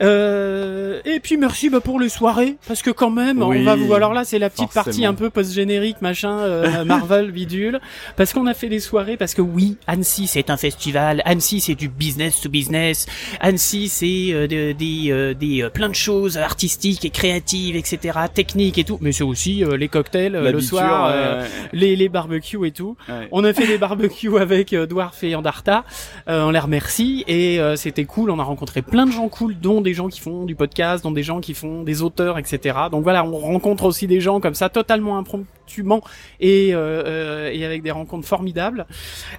Euh, 0.02 1.00
et 1.04 1.20
puis 1.20 1.36
merci 1.36 1.68
bah, 1.70 1.80
pour 1.80 2.00
les 2.00 2.08
soirées 2.08 2.56
parce 2.66 2.82
que 2.82 2.90
quand 2.90 3.10
même 3.10 3.42
Oui, 3.42 3.58
on 3.60 3.64
va 3.64 3.76
vous 3.76 3.92
alors 3.94 4.14
là 4.14 4.24
c'est 4.24 4.38
la 4.38 4.48
petite 4.50 4.70
forcément. 4.72 4.84
partie 4.84 5.04
un 5.04 5.14
peu 5.14 5.30
post 5.30 5.52
générique 5.52 6.00
machin 6.00 6.38
euh, 6.38 6.84
Marvel 6.84 7.30
bidule 7.32 7.80
parce 8.16 8.32
qu'on 8.32 8.46
a 8.46 8.54
fait 8.54 8.68
des 8.68 8.80
soirées 8.80 9.16
parce 9.16 9.34
que 9.34 9.42
oui 9.42 9.76
Annecy 9.86 10.26
c'est 10.26 10.48
un 10.50 10.56
festival 10.56 11.22
Annecy 11.24 11.60
c'est 11.60 11.74
du 11.74 11.88
business 11.88 12.40
to 12.40 12.48
business 12.48 13.06
Annecy 13.40 13.88
c'est 13.88 14.28
euh, 14.32 14.46
de- 14.46 14.72
des 14.72 15.10
euh, 15.10 15.34
des 15.34 15.62
euh, 15.62 15.68
plein 15.70 15.88
de 15.88 15.94
choses 15.94 16.38
artistiques 16.38 17.04
et 17.04 17.10
créatives 17.10 17.76
etc 17.76 18.18
techniques 18.32 18.78
et 18.78 18.84
tout 18.84 18.98
mais 19.00 19.12
c'est 19.12 19.24
aussi 19.24 19.62
euh, 19.64 19.76
les 19.76 19.88
cocktails 19.88 20.32
le 20.32 20.60
soir 20.60 21.08
ouais, 21.10 21.14
euh, 21.16 21.42
ouais, 21.42 21.48
les 21.72 21.96
les 21.96 22.08
barbecues 22.08 22.66
et 22.66 22.72
tout 22.72 22.96
ouais. 23.08 23.28
on 23.32 23.44
a 23.44 23.52
fait 23.52 23.66
des 23.66 23.78
barbecues 23.78 24.38
avec 24.38 24.74
Dwarf 24.74 25.22
et 25.24 25.34
Andarta. 25.34 25.84
Euh, 26.28 26.44
on 26.44 26.50
les 26.50 26.58
remercie 26.58 27.24
et 27.26 27.58
euh, 27.60 27.76
c'était 27.76 28.04
cool. 28.04 28.30
On 28.30 28.38
a 28.38 28.42
rencontré 28.42 28.82
plein 28.82 29.06
de 29.06 29.12
gens 29.12 29.28
cool, 29.28 29.56
dont 29.58 29.80
des 29.80 29.89
gens 29.94 30.08
qui 30.08 30.20
font 30.20 30.44
du 30.44 30.54
podcast, 30.54 31.04
dont 31.04 31.12
des 31.12 31.22
gens 31.22 31.40
qui 31.40 31.54
font 31.54 31.82
des 31.82 32.02
auteurs, 32.02 32.38
etc. 32.38 32.76
Donc 32.90 33.02
voilà, 33.02 33.24
on 33.24 33.36
rencontre 33.36 33.84
aussi 33.84 34.06
des 34.06 34.20
gens 34.20 34.40
comme 34.40 34.54
ça, 34.54 34.68
totalement 34.68 35.18
impromptument 35.18 36.02
et, 36.40 36.70
euh, 36.74 37.02
euh, 37.06 37.50
et 37.52 37.64
avec 37.64 37.82
des 37.82 37.90
rencontres 37.90 38.26
formidables. 38.26 38.86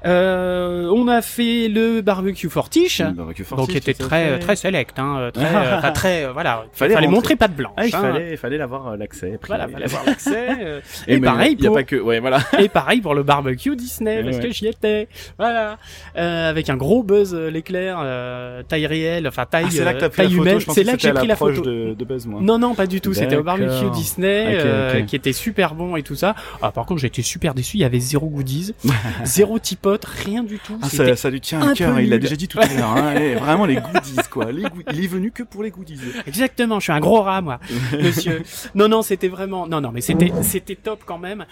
Euh, 0.06 0.88
on 0.93 1.08
a 1.08 1.22
fait 1.22 1.68
le 1.68 2.02
barbecue 2.02 2.49
Fortiche. 2.49 2.99
Le 3.02 3.12
barbecue 3.12 3.41
Donc 3.43 3.49
Fortiche, 3.49 3.72
qui 3.72 3.78
était 3.78 3.93
très 3.93 4.39
très 4.39 4.56
select, 4.56 4.97
hein, 4.99 5.30
très, 5.34 5.45
euh, 5.56 5.91
très 5.93 6.26
euh, 6.26 6.32
voilà, 6.32 6.66
Fallait 6.74 6.93
fallait, 6.93 7.08
montrer 7.08 7.36
pas 7.36 7.47
de 7.47 7.54
blanche. 7.54 7.74
Ah, 7.78 7.86
il 7.88 7.95
hein. 7.95 8.02
fallait, 8.02 8.38
fallait 8.38 8.62
avoir 8.62 8.88
euh, 8.89 8.97
l'accès. 8.97 9.39
Voilà, 9.47 9.68
fallait 9.68 9.86
avoir 9.86 10.06
l'accès. 10.06 10.47
Et, 11.08 11.14
et 11.16 11.20
mais 11.20 11.28
pareil 11.28 11.56
il 11.58 11.64
y 11.64 11.68
a 11.68 11.70
pour- 11.70 11.78
pas 11.78 11.84
que, 11.84 11.95
ouais, 11.95 12.20
voilà. 12.20 12.39
et 12.60 12.70
pareil 12.70 13.02
pour 13.02 13.14
le 13.16 13.24
barbecue 13.24 13.76
Disney, 13.76 14.18
Eh 14.20 14.24
parce 14.24 14.38
ouais. 14.38 14.43
que 14.43 14.52
j'y 14.54 14.68
étais. 14.68 15.08
Voilà. 15.38 15.78
Euh, 16.18 16.49
avec 16.49 16.70
un 16.70 16.78
gros 16.78 17.04
buzz 17.04 17.34
l'éclair, 17.36 17.99
euh, 18.02 18.64
taille 18.64 18.86
réelle, 18.88 19.28
enfin 19.28 19.45
taille, 19.45 19.66
Ah, 19.68 19.72
c'est 19.72 19.84
là 19.84 19.93
que 19.93 19.99
t'as 19.99 20.10
pris 20.10 20.24
la 20.24 20.30
taille 20.32 20.54
humaine. 20.54 20.60
C'est 20.74 20.84
là 20.84 20.94
que 20.94 21.02
j'ai 21.02 21.12
pris 21.14 21.28
la 21.28 21.36
photo. 21.36 21.62
de, 21.62 21.94
de 21.94 22.06
Buzz, 22.06 22.26
moi. 22.26 22.40
Non, 22.42 22.58
non, 22.60 22.76
pas 22.76 22.88
du 22.88 23.02
tout. 23.02 23.14
C'était 23.14 23.36
au 23.38 23.44
barbecue. 23.44 23.90
Disney, 23.94 24.46
euh, 24.60 25.02
qui 25.04 25.16
était 25.16 25.34
super 25.34 25.76
bon 25.76 25.96
et 25.96 26.04
tout 26.04 26.16
ça. 26.16 26.36
Ah, 26.62 26.72
par 26.72 26.86
contre, 26.86 27.02
j'étais 27.02 27.22
super 27.22 27.54
déçu. 27.54 27.78
Il 27.78 27.82
y 27.82 27.84
avait 27.84 28.00
zéro 28.00 28.28
goodies, 28.28 28.74
zéro 29.24 29.60
tipote, 29.60 30.06
rien 30.06 30.44
du 30.44 30.60
tout. 30.60 30.78
Ah, 30.82 30.90
ça, 30.90 31.16
ça 31.16 31.30
lui 31.30 31.42
tient 31.42 31.62
à 31.62 31.74
cœur, 31.74 32.00
il 32.00 32.10
l'a 32.10 32.18
déjà 32.18 32.36
dit 32.36 32.48
tout 32.48 32.60
à 32.60 32.66
l'heure. 32.74 32.88
Hein, 32.90 33.14
Eh, 33.20 33.36
vraiment 33.36 33.66
les 33.66 33.76
goodies, 33.76 34.18
quoi. 34.30 34.52
Les. 34.52 34.64
Il 34.94 35.04
est 35.04 35.08
venu 35.08 35.32
que 35.32 35.44
pour 35.44 35.64
les 35.64 35.72
goodies. 35.72 36.00
Exactement, 36.28 36.80
je 36.80 36.84
suis 36.86 36.94
un 36.94 37.00
gros 37.00 37.22
rat 37.22 37.42
moi, 37.42 37.60
monsieur. 38.02 38.42
Non 38.76 38.88
non, 38.88 39.02
c'était 39.02 39.28
vraiment 39.28 39.68
non 39.68 39.82
non, 39.82 39.92
mais 39.92 40.02
c'était 40.02 40.32
c'était 40.42 40.76
top 40.76 41.02
quand 41.06 41.18
même. 41.18 41.46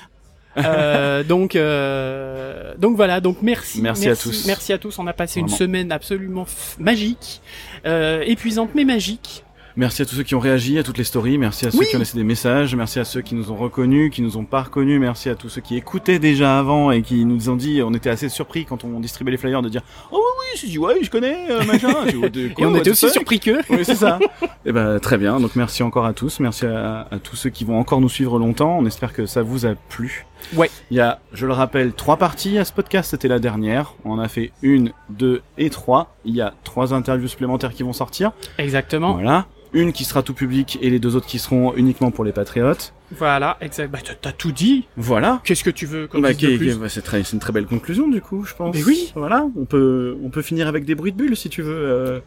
Euh, 0.57 1.23
donc 1.23 1.55
euh, 1.55 2.73
donc 2.77 2.95
voilà, 2.95 3.21
donc 3.21 3.37
merci 3.41 3.81
Merci 3.81 4.09
à 4.09 4.15
tous. 4.15 4.45
Merci 4.47 4.73
à 4.73 4.77
tous, 4.77 4.97
on 4.99 5.07
a 5.07 5.13
passé 5.13 5.39
une 5.39 5.49
semaine 5.49 5.91
absolument 5.91 6.45
magique, 6.79 7.41
euh, 7.85 8.23
épuisante 8.25 8.71
mais 8.75 8.83
magique. 8.85 9.43
Merci 9.75 10.01
à 10.01 10.05
tous 10.05 10.15
ceux 10.15 10.23
qui 10.23 10.35
ont 10.35 10.39
réagi 10.39 10.77
à 10.77 10.83
toutes 10.83 10.97
les 10.97 11.03
stories, 11.05 11.37
merci 11.37 11.65
à 11.65 11.71
ceux 11.71 11.77
Oui. 11.77 11.85
qui 11.89 11.95
ont 11.95 11.99
laissé 11.99 12.17
des 12.17 12.23
messages, 12.25 12.75
merci 12.75 12.99
à 12.99 13.05
ceux 13.05 13.21
qui 13.21 13.33
nous 13.35 13.49
ont 13.51 13.55
reconnus, 13.55 14.11
qui 14.11 14.21
nous 14.21 14.35
ont 14.35 14.43
pas 14.43 14.63
reconnus, 14.63 14.99
merci 14.99 15.29
à 15.29 15.35
tous 15.35 15.47
ceux 15.47 15.61
qui 15.61 15.77
écoutaient 15.77 16.19
déjà 16.19 16.59
avant 16.59 16.91
et 16.91 17.01
qui 17.01 17.23
nous 17.23 17.49
ont 17.49 17.55
dit, 17.55 17.81
on 17.81 17.93
était 17.93 18.09
assez 18.09 18.27
surpris 18.27 18.65
quand 18.65 18.83
on 18.83 18.99
distribuait 18.99 19.31
les 19.31 19.37
flyers 19.37 19.61
de 19.61 19.69
dire 19.69 19.83
«Oh 20.11 20.17
oui, 20.17 20.45
oui, 20.53 20.69
si, 20.69 20.77
ouais, 20.77 20.97
je 21.01 21.09
connais, 21.09 21.49
euh, 21.49 21.63
machin. 21.63 21.93
De 22.05 22.47
Et 22.47 22.65
on 22.65 22.75
était 22.75 22.89
aussi 22.89 23.09
surpris 23.09 23.39
que 23.39 23.59
Oui, 23.69 23.85
c'est 23.85 23.95
ça. 23.95 24.19
Et 24.65 24.73
ben 24.73 24.99
très 24.99 25.17
bien. 25.17 25.39
Donc 25.39 25.55
merci 25.55 25.83
encore 25.83 26.05
à 26.05 26.13
tous. 26.13 26.39
Merci 26.41 26.65
à, 26.65 27.07
à 27.09 27.19
tous 27.19 27.35
ceux 27.37 27.49
qui 27.49 27.63
vont 27.63 27.79
encore 27.79 28.01
nous 28.01 28.09
suivre 28.09 28.37
longtemps. 28.39 28.77
On 28.79 28.85
espère 28.85 29.13
que 29.13 29.25
ça 29.25 29.43
vous 29.43 29.65
a 29.65 29.75
plu. 29.75 30.25
Ouais. 30.55 30.69
Il 30.91 30.97
y 30.97 30.99
a, 31.01 31.19
je 31.33 31.45
le 31.45 31.53
rappelle, 31.53 31.93
trois 31.93 32.17
parties 32.17 32.57
à 32.57 32.65
ce 32.65 32.73
podcast. 32.73 33.11
C'était 33.11 33.27
la 33.27 33.39
dernière. 33.39 33.93
On 34.05 34.11
en 34.13 34.19
a 34.19 34.27
fait 34.27 34.51
une, 34.61 34.91
deux 35.09 35.41
et 35.57 35.69
trois. 35.69 36.15
Il 36.25 36.35
y 36.35 36.41
a 36.41 36.53
trois 36.63 36.93
interviews 36.93 37.27
supplémentaires 37.27 37.73
qui 37.73 37.83
vont 37.83 37.93
sortir. 37.93 38.31
Exactement. 38.57 39.13
Voilà. 39.13 39.45
Une 39.71 39.93
qui 39.93 40.03
sera 40.03 40.23
tout 40.23 40.33
public 40.33 40.79
et 40.81 40.89
les 40.89 40.97
deux 40.97 41.15
autres 41.15 41.27
qui 41.27 41.37
seront 41.37 41.75
uniquement 41.75 42.09
pour 42.09 42.23
les 42.25 42.31
patriotes. 42.31 42.91
Voilà, 43.15 43.57
exact. 43.61 43.91
Bah 43.91 43.99
t'as- 44.19 44.31
tout 44.31 44.51
dit. 44.51 44.87
Voilà. 44.97 45.41
Qu'est-ce 45.43 45.63
que 45.63 45.69
tu 45.69 45.85
veux 45.85 46.07
qu'on 46.07 46.19
Bah, 46.21 46.29
bah, 46.33 46.89
c'est 46.89 47.01
très- 47.03 47.23
c'est 47.23 47.33
une 47.33 47.39
très 47.39 47.53
belle 47.53 47.67
conclusion 47.67 48.07
du 48.07 48.19
coup, 48.19 48.45
je 48.45 48.55
pense. 48.55 48.75
Mais 48.75 48.83
oui. 48.83 49.11
Voilà. 49.15 49.45
On 49.55 49.65
peut, 49.65 50.17
on 50.23 50.29
peut 50.29 50.41
finir 50.41 50.67
avec 50.67 50.85
des 50.85 50.95
bruits 50.95 51.11
de 51.11 51.17
bulles 51.17 51.37
si 51.37 51.49
tu 51.49 51.61
veux. 51.61 51.75
euh. 51.75 52.19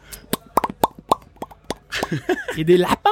Et 2.57 2.63
des 2.63 2.77
lapins 2.77 3.09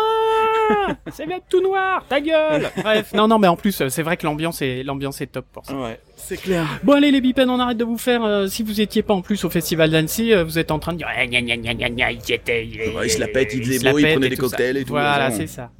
Ça 1.12 1.26
va 1.26 1.36
être 1.36 1.46
tout 1.50 1.62
noir, 1.62 2.06
ta 2.08 2.22
gueule 2.22 2.70
Bref, 2.84 3.14
non, 3.14 3.28
non, 3.28 3.40
mais 3.40 3.48
en 3.48 3.56
plus, 3.56 3.82
euh, 3.82 3.90
c'est 3.90 4.04
vrai 4.04 4.18
que 4.18 4.26
l'ambiance 4.26 4.62
est, 4.62 4.84
l'ambiance 4.84 5.20
est 5.22 5.28
top 5.28 5.46
pour 5.52 5.66
ça. 5.66 5.74
Ouais. 5.76 6.00
C'est 6.16 6.38
clair. 6.38 6.66
Bon 6.84 6.94
allez 6.94 7.12
les 7.12 7.20
bipèdes, 7.20 7.50
on 7.50 7.60
arrête 7.60 7.78
de 7.78 7.84
vous 7.84 7.98
faire. 7.98 8.24
euh, 8.24 8.48
si 8.48 8.62
vous 8.64 8.80
étiez 8.80 9.02
pas 9.02 9.14
en 9.14 9.22
plus 9.22 9.44
au 9.44 9.50
festival 9.50 9.90
d'Annecy, 9.90 10.34
euh, 10.34 10.44
vous 10.44 10.60
êtes 10.60 10.72
en 10.72 10.80
train 10.80 10.94
de 10.94 10.98
dire 11.00 11.08
Ah, 11.10 11.26
gna, 11.26 11.42
gna, 11.42 11.58
gna, 11.58 11.74
gna, 11.74 11.90
gna, 11.90 12.12
il 12.12 12.20
y 12.28 12.34
était, 12.34 12.66
il, 12.66 12.96
Ouais, 12.96 13.08
il 13.08 13.10
se 13.10 13.20
la 13.20 13.28
pète, 13.28 13.54
il 13.54 13.64
faisait 13.64 13.80
se 13.80 13.84
la 13.86 13.92
beau, 13.92 13.98
il 14.00 14.04
pète 14.04 14.14
prenait 14.14 14.28
et 14.28 14.30
des 14.30 14.36
tout 14.38 14.44
ça. 14.48 14.58
cocktails 14.58 14.78
et 14.78 14.84
tout, 14.84 14.90
Voilà, 14.92 15.30
vraiment. 15.30 15.36
c'est 15.38 15.48
ça. 15.48 15.72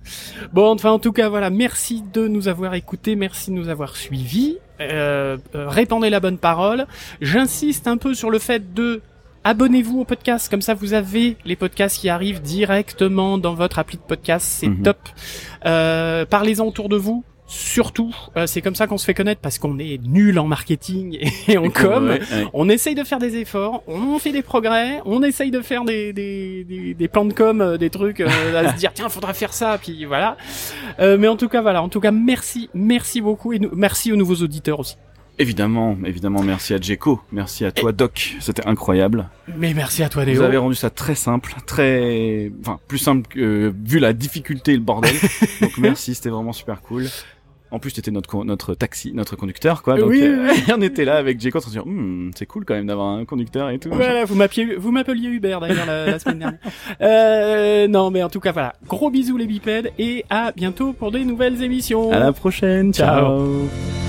Bon, 0.52 0.72
enfin 0.74 0.92
en 0.92 1.00
tout 1.00 1.12
cas, 1.12 1.30
voilà, 1.30 1.50
merci 1.52 2.04
de 2.14 2.28
nous 2.28 2.48
avoir 2.48 2.74
écoutés, 2.74 3.16
merci 3.16 3.52
de 3.52 3.56
nous 3.56 3.70
avoir 3.70 3.96
suivis. 3.96 4.58
Euh, 4.82 5.38
euh, 5.54 5.68
répandez 5.70 6.10
la 6.10 6.20
bonne 6.20 6.40
parole. 6.40 6.88
J'insiste 7.22 7.88
un 7.88 7.98
peu 7.98 8.16
sur 8.16 8.32
le 8.32 8.40
fait 8.40 8.74
de 8.74 9.02
Abonnez-vous 9.44 10.02
au 10.02 10.06
podcast, 10.06 10.50
comme 10.52 10.62
ça 10.62 10.76
vous 10.76 10.94
avez 10.94 11.36
les 11.46 11.56
podcasts 11.56 12.00
qui 12.00 12.10
arrivent 12.10 12.42
directement 12.44 13.40
dans 13.40 13.56
votre 13.56 13.80
appli 13.80 13.98
de 13.98 14.04
podcast, 14.04 14.46
c'est 14.48 14.68
Mhm. 14.68 14.84
top. 14.84 14.98
Euh, 15.66 16.26
Parlez-en 16.26 16.66
autour 16.68 16.90
de 16.90 16.96
vous, 16.96 17.24
surtout, 17.48 18.14
Euh, 18.38 18.46
c'est 18.46 18.62
comme 18.62 18.76
ça 18.76 18.86
qu'on 18.86 19.00
se 19.00 19.04
fait 19.06 19.16
connaître 19.16 19.42
parce 19.42 19.58
qu'on 19.58 19.80
est 19.80 20.00
nul 20.06 20.38
en 20.38 20.46
marketing 20.46 21.18
et 21.48 21.58
en 21.58 21.70
com. 21.72 22.06
Ouais, 22.10 22.20
ouais. 22.20 22.46
On 22.54 22.70
essaye 22.70 22.94
de 22.94 23.04
faire 23.04 23.18
des 23.18 23.36
efforts, 23.38 23.82
on 23.88 24.20
fait 24.20 24.32
des 24.32 24.44
progrès, 24.44 25.02
on 25.06 25.24
essaye 25.24 25.50
de 25.50 25.62
faire 25.62 25.86
des, 25.86 26.14
des, 26.14 26.64
des, 26.64 26.94
des 26.94 27.08
plans 27.08 27.26
de 27.26 27.34
com, 27.34 27.62
euh, 27.62 27.78
des 27.78 27.90
trucs, 27.90 28.20
euh, 28.22 28.28
à 28.64 28.72
se 28.74 28.78
dire 28.78 28.92
tiens, 28.94 29.10
faudra 29.10 29.34
faire 29.34 29.54
ça, 29.54 29.80
puis 29.82 30.06
voilà. 30.06 30.38
Euh, 31.00 31.18
mais 31.18 31.28
en 31.28 31.36
tout 31.36 31.50
cas, 31.50 31.62
voilà, 31.64 31.82
en 31.82 31.90
tout 31.90 32.00
cas, 32.00 32.12
merci, 32.12 32.70
merci 32.76 33.22
beaucoup 33.22 33.54
et 33.54 33.60
merci 33.74 34.12
aux 34.14 34.18
nouveaux 34.18 34.36
auditeurs 34.44 34.80
aussi. 34.80 34.98
Évidemment, 35.40 35.98
évidemment, 36.06 36.44
merci 36.44 36.74
à 36.74 36.78
Djeko, 36.80 37.20
merci 37.32 37.66
à 37.66 37.72
toi 37.72 37.92
Doc, 37.92 38.36
c'était 38.40 38.66
incroyable. 38.68 39.28
Mais 39.58 39.74
merci 39.74 40.04
à 40.04 40.10
toi, 40.10 40.24
Vous 40.24 40.30
Léo. 40.30 40.44
avez 40.44 40.58
rendu 40.58 40.76
ça 40.76 40.90
très 40.92 41.16
simple, 41.16 41.56
très, 41.66 42.52
enfin, 42.62 42.80
plus 42.88 43.00
simple 43.00 43.28
que, 43.28 43.74
vu 43.84 43.98
la 44.00 44.14
difficulté 44.14 44.74
et 44.74 44.76
le 44.76 44.82
bordel. 44.84 45.16
Donc 45.62 45.78
merci, 45.80 46.14
c'était 46.14 46.30
vraiment 46.30 46.54
super 46.54 46.82
cool. 46.82 47.08
En 47.74 47.80
plus, 47.80 47.94
t'étais 47.94 48.12
notre 48.12 48.44
notre 48.44 48.76
taxi, 48.76 49.14
notre 49.14 49.38
conducteur, 49.38 49.82
quoi. 49.82 49.98
Donc, 49.98 50.10
Oui, 50.10 50.22
euh, 50.22 50.50
oui, 50.52 50.62
on 50.78 50.82
était 50.82 51.06
là 51.06 51.16
avec 51.16 51.40
train 51.40 51.50
de 51.60 51.64
se 51.64 51.70
dire, 51.70 51.86
Hmm, 51.88 52.30
c'est 52.36 52.46
cool 52.46 52.66
quand 52.66 52.74
même 52.74 52.88
d'avoir 52.88 53.08
un 53.08 53.24
conducteur 53.24 53.70
et 53.70 53.80
tout. 53.80 53.90
Voilà, 53.92 54.26
vous 54.26 54.36
m'appeliez, 54.36 54.76
vous 54.76 54.92
m'appeliez 54.92 55.30
Hubert 55.30 55.62
d'ailleurs 55.62 55.86
la, 55.86 56.06
la 56.06 56.20
semaine 56.20 56.40
dernière. 56.40 56.60
Euh, 57.02 57.88
non, 57.88 58.12
mais 58.12 58.22
en 58.24 58.30
tout 58.30 58.42
cas 58.42 58.52
voilà. 58.52 58.74
Gros 58.88 59.10
bisous 59.10 59.38
les 59.38 59.48
bipèdes 59.48 59.92
et 59.98 60.26
à 60.30 60.52
bientôt 60.52 60.92
pour 60.92 61.12
des 61.12 61.24
nouvelles 61.24 61.64
émissions. 61.64 62.12
À 62.12 62.20
la 62.20 62.34
prochaine. 62.34 62.94
Ciao. 62.94 63.20
Ciao. 63.40 64.01